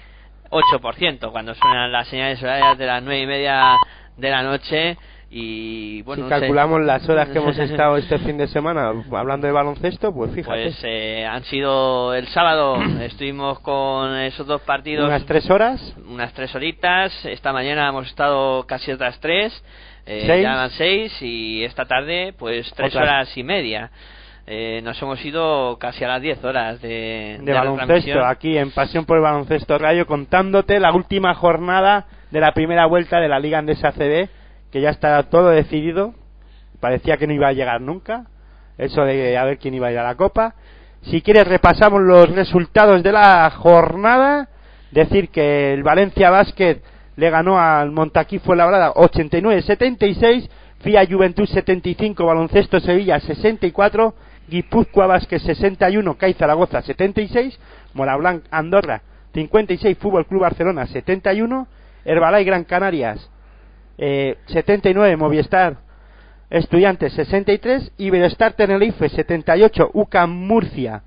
[1.30, 3.76] cuando suenan las señales horarias de las nueve y media
[4.16, 4.96] de la noche
[5.28, 6.40] y bueno, si sé.
[6.40, 10.62] calculamos las horas que hemos estado este fin de semana hablando de baloncesto, pues fíjate.
[10.62, 15.06] Pues eh, han sido el sábado, estuvimos con esos dos partidos.
[15.06, 15.94] unas 3 horas.
[16.08, 17.12] Unas tres horitas.
[17.24, 19.52] Esta mañana hemos estado casi otras tres.
[20.08, 20.42] Eh, Seis.
[20.44, 23.90] ya van seis y esta tarde pues tres horas y media.
[24.48, 29.16] Eh, nos hemos ido casi a las 10 horas de, baloncesto aquí en Pasión por
[29.16, 33.90] el Baloncesto Radio contándote la última jornada de la primera vuelta de la Liga Andesa
[33.90, 34.28] CB
[34.76, 36.12] que ya está todo decidido
[36.80, 38.26] parecía que no iba a llegar nunca
[38.76, 40.54] eso de a ver quién iba a ir a la Copa.
[41.00, 44.50] Si quieres repasamos los resultados de la jornada.
[44.90, 46.82] Decir que el Valencia Basket
[47.16, 50.46] le ganó al Montaquí Fuenlabrada 89-76
[50.80, 54.14] FIA Juventud 75 Baloncesto Sevilla 64
[54.46, 57.58] Guipúzcoa Basket 61 CAI Zaragoza 76
[57.94, 59.00] Morablanc Andorra
[59.32, 61.66] 56 Fútbol Club Barcelona 71
[62.04, 63.30] Herbalay Gran Canarias
[63.98, 65.78] eh, 79 Movistar
[66.48, 71.02] Estudiantes 63 Iberostar Tenerife 78 UCAM Murcia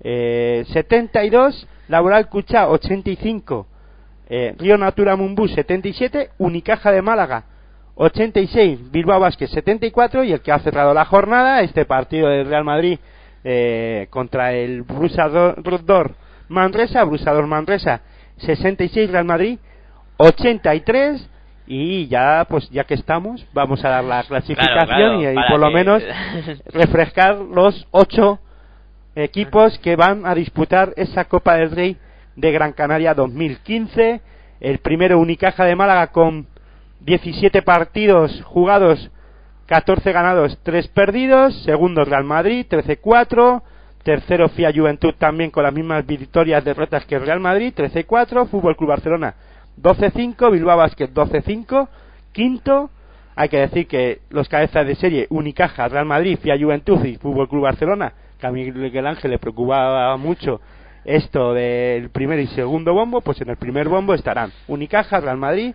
[0.00, 3.66] eh, 72 Laboral Cuchá 85
[4.28, 7.44] eh, Río Natura Mumbú 77 Unicaja de Málaga
[7.94, 12.64] 86 Bilbao Basket 74 y el que ha cerrado la jornada este partido del Real
[12.64, 12.98] Madrid
[13.44, 16.14] eh, contra el Brusador
[16.48, 18.02] Manresa Brusador Manresa
[18.38, 19.58] 66 Real Madrid
[20.18, 21.30] 83
[21.66, 25.68] y ya pues ya que estamos vamos a dar la clasificación claro, y, por lo
[25.68, 26.02] que- menos
[26.66, 28.38] refrescar los ocho
[29.14, 31.96] equipos que van a disputar esa Copa del Rey
[32.36, 34.20] de Gran Canaria 2015
[34.60, 36.46] el primero Unicaja de Málaga con
[37.00, 39.10] 17 partidos jugados,
[39.66, 41.54] 14 ganados, 3 perdidos.
[41.62, 43.62] Segundo Real Madrid, 13-4.
[44.02, 48.48] Tercero FIA Juventud también con las mismas victorias derrotas que el Real Madrid, 13-4.
[48.48, 49.34] Fútbol Club Barcelona,
[49.80, 50.50] 12-5.
[50.52, 51.88] Bilbao Basket, 12-5.
[52.32, 52.90] Quinto,
[53.34, 57.48] hay que decir que los cabezas de serie Unicaja, Real Madrid, FIA Juventud y Fútbol
[57.48, 60.60] Club Barcelona, que a Miguel Ángel le preocupaba mucho
[61.04, 65.74] esto del primer y segundo bombo, pues en el primer bombo estarán Unicaja, Real Madrid,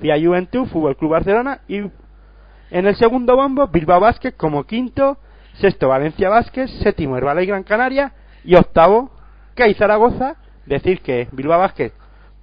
[0.00, 5.18] FIA Juventud, Fútbol Club Barcelona y en el segundo bombo Bilbao Basket como quinto,
[5.54, 8.12] sexto Valencia Basket, séptimo Herbala y Gran Canaria
[8.44, 9.10] y octavo
[9.54, 11.92] CAI Zaragoza, decir que Bilbao Basket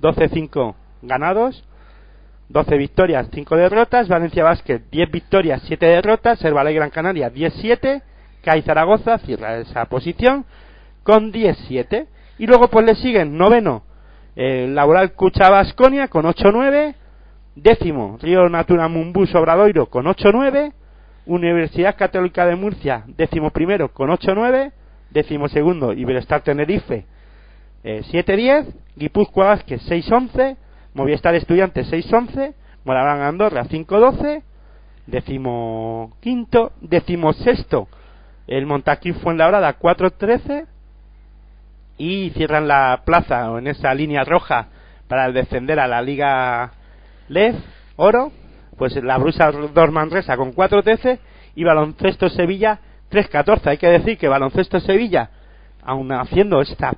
[0.02, 1.64] 12-5 ganados,
[2.50, 8.02] 12 victorias, 5 derrotas, Valencia Basket 10 victorias, 7 derrotas, Herbala y Gran Canaria 10-7,
[8.44, 10.46] CAI Zaragoza cierra esa posición
[11.04, 12.08] con 10-7
[12.40, 13.84] y luego pues le siguen noveno
[14.36, 16.96] el Laboral Cucha Basconia con 8-9,
[17.56, 20.72] décimo Río Natura Mumbus Obradoiro con 8-9,
[21.26, 24.72] Universidad Católica de Murcia décimo primero con 8-9,
[25.12, 27.06] décimo segundo Iberostar Tenerife
[27.84, 30.58] eh, 7-10, Guipúzcoa Vázquez 6-11,
[30.94, 32.54] Movistar Estudiantes 6-11,
[32.84, 34.42] Moraván Andorra 5-12,
[35.08, 37.88] décimo quinto, décimo sexto
[38.50, 40.66] el Montaquí Fuenlabrada 4-13
[42.00, 44.68] y cierran la plaza en esa línea roja
[45.08, 46.72] para descender a la Liga
[47.28, 47.56] LEF
[47.96, 48.32] Oro,
[48.78, 51.20] pues la Brusa Dormanresa con 4-13
[51.56, 52.80] y Baloncesto Sevilla
[53.12, 53.68] 3-14.
[53.68, 55.30] Hay que decir que Baloncesto Sevilla,
[55.84, 56.96] aun haciendo esta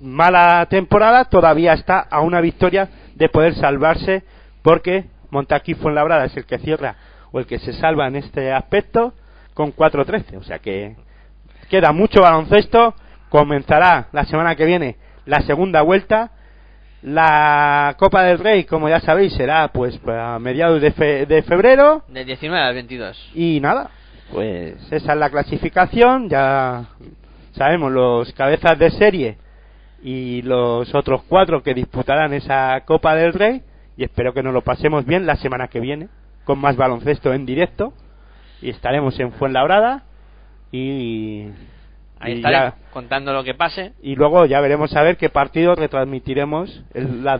[0.00, 2.88] mala temporada, todavía está a una victoria
[3.18, 4.22] de poder salvarse
[4.62, 6.96] porque Montaquí Fuenlabrada es el que cierra
[7.32, 9.12] o el que se salva en este aspecto
[9.54, 10.36] con 4-13.
[10.38, 10.96] O sea que
[11.68, 12.94] queda mucho baloncesto.
[13.28, 16.30] Comenzará la semana que viene la segunda vuelta.
[17.02, 22.02] La Copa del Rey, como ya sabéis, será pues a mediados de, fe- de febrero.
[22.08, 23.30] Del 19 al 22.
[23.34, 23.90] Y nada,
[24.32, 26.28] pues esa es la clasificación.
[26.28, 26.86] Ya
[27.52, 29.38] sabemos los cabezas de serie
[30.02, 33.62] y los otros cuatro que disputarán esa Copa del Rey.
[33.96, 36.08] Y espero que nos lo pasemos bien la semana que viene
[36.44, 37.92] con más baloncesto en directo.
[38.62, 40.04] Y estaremos en Fuenlabrada.
[40.70, 41.48] Y,
[42.20, 43.92] Ahí y estaremos ya- contando lo que pase.
[44.02, 47.38] y luego ya veremos a ver qué partido retransmitiremos el- la,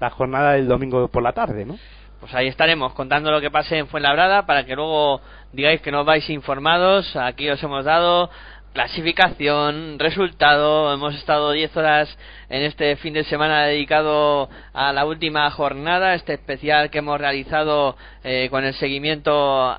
[0.00, 1.76] la jornada del domingo por la tarde, ¿no?
[2.20, 5.20] Pues ahí estaremos contando lo que pase en Fuenlabrada para que luego
[5.52, 7.14] digáis que no vais informados.
[7.16, 8.30] Aquí os hemos dado
[8.76, 10.92] clasificación, resultado.
[10.92, 12.18] Hemos estado 10 horas
[12.50, 17.96] en este fin de semana dedicado a la última jornada, este especial que hemos realizado
[18.22, 19.32] eh, con el seguimiento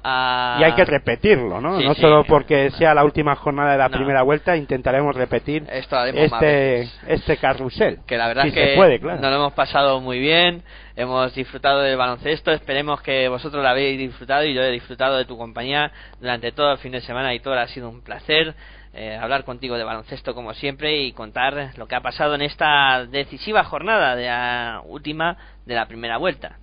[0.03, 0.57] a...
[0.59, 1.77] Y hay que repetirlo, ¿no?
[1.79, 2.01] Sí, no sí.
[2.01, 3.97] solo porque sea la última jornada de la No.
[3.97, 7.99] primera vuelta, intentaremos repetir Esto este, este carrusel.
[8.07, 9.21] que la verdad Si es que puede, claro.
[9.21, 10.63] nos lo hemos pasado muy bien,
[10.95, 15.25] hemos disfrutado del baloncesto, esperemos que vosotros lo habéis disfrutado y yo he disfrutado de
[15.25, 18.55] tu compañía durante todo el fin de semana y todo ha sido un placer
[18.97, 23.05] eh, hablar contigo de baloncesto como siempre y contar lo que ha pasado en esta
[23.05, 26.57] decisiva jornada de la última de la primera vuelta.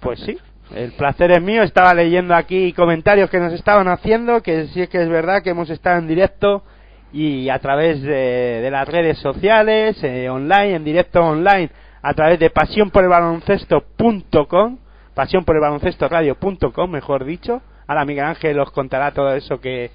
[0.00, 0.36] Pues sí,
[0.74, 1.62] el placer es mío.
[1.62, 5.70] Estaba leyendo aquí comentarios que nos estaban haciendo, que sí que es verdad que hemos
[5.70, 6.64] estado en directo
[7.12, 11.70] y a través de, de las redes sociales, eh, online, en directo online,
[12.02, 14.78] a través de pasión por el baloncesto.com,
[15.14, 17.62] pasión por el baloncesto radio.com, mejor dicho.
[17.86, 19.92] Ahora Miguel Ángel os contará todo eso que,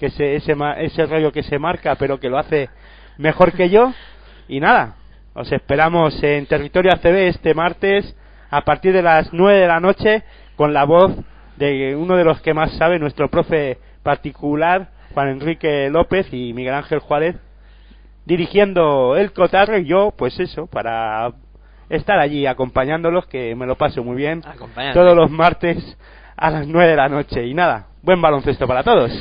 [0.00, 2.70] que ese, ese, ese rollo que se marca, pero que lo hace
[3.18, 3.92] mejor que yo.
[4.48, 4.96] Y nada,
[5.34, 8.16] os esperamos en Territorio ACB este martes
[8.50, 10.24] a partir de las 9 de la noche
[10.56, 11.14] con la voz
[11.56, 16.74] de uno de los que más sabe, nuestro profe particular, Juan Enrique López y Miguel
[16.74, 17.36] Ángel Juárez,
[18.24, 21.30] dirigiendo el cotarro y yo, pues eso, para
[21.90, 24.42] estar allí acompañándolos, que me lo paso muy bien
[24.94, 25.98] todos los martes
[26.36, 27.46] a las 9 de la noche.
[27.46, 29.12] Y nada, buen baloncesto para todos.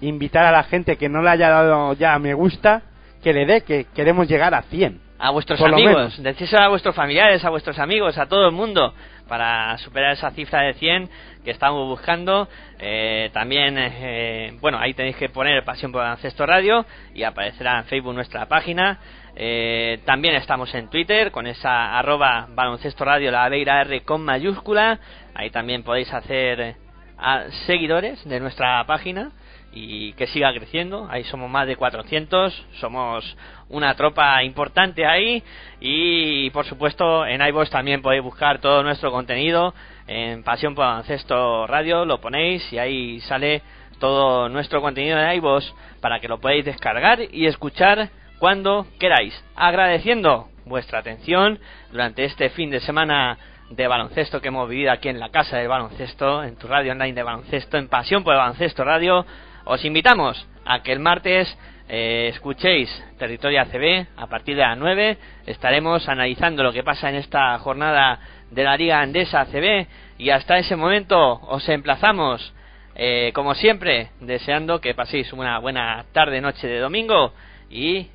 [0.00, 2.82] invitar a la gente que no le haya dado ya a me gusta,
[3.22, 5.00] que le dé, que queremos llegar a 100.
[5.20, 6.22] a vuestros amigos, menos.
[6.22, 8.94] decírselo a vuestros familiares, a vuestros amigos, a todo el mundo,
[9.26, 11.10] para superar esa cifra de 100
[11.44, 12.46] que estamos buscando.
[12.78, 17.84] Eh, también, eh, bueno, ahí tenéis que poner Pasión por Baloncesto Radio y aparecerá en
[17.86, 18.98] Facebook nuestra página.
[19.40, 24.98] Eh, también estamos en Twitter con esa arroba baloncesto radio, la Aveira R con mayúscula.
[25.32, 26.76] Ahí también podéis hacer eh,
[27.16, 29.30] a seguidores de nuestra página
[29.72, 31.06] y que siga creciendo.
[31.08, 33.36] Ahí somos más de 400, somos
[33.68, 35.44] una tropa importante ahí
[35.78, 39.72] y por supuesto en iVoox también podéis buscar todo nuestro contenido
[40.08, 43.62] en Pasión por Baloncesto Radio, lo ponéis y ahí sale
[44.00, 45.64] todo nuestro contenido de iVoox
[46.00, 49.34] para que lo podáis descargar y escuchar cuando queráis.
[49.56, 51.58] Agradeciendo vuestra atención
[51.90, 53.38] durante este fin de semana
[53.70, 57.12] de baloncesto que hemos vivido aquí en la Casa del Baloncesto, en tu radio online
[57.12, 59.26] de baloncesto, en Pasión por el Baloncesto Radio.
[59.64, 61.56] Os invitamos a que el martes
[61.88, 65.18] eh, escuchéis Territorio ACB a partir de las 9.
[65.46, 69.86] Estaremos analizando lo que pasa en esta jornada de la Liga Andesa ACB
[70.18, 72.54] y hasta ese momento os emplazamos,
[72.94, 77.32] eh, como siempre, deseando que paséis una buena tarde, noche de domingo
[77.70, 78.08] y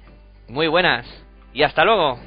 [0.53, 1.05] muy buenas.
[1.53, 2.19] Y hasta luego.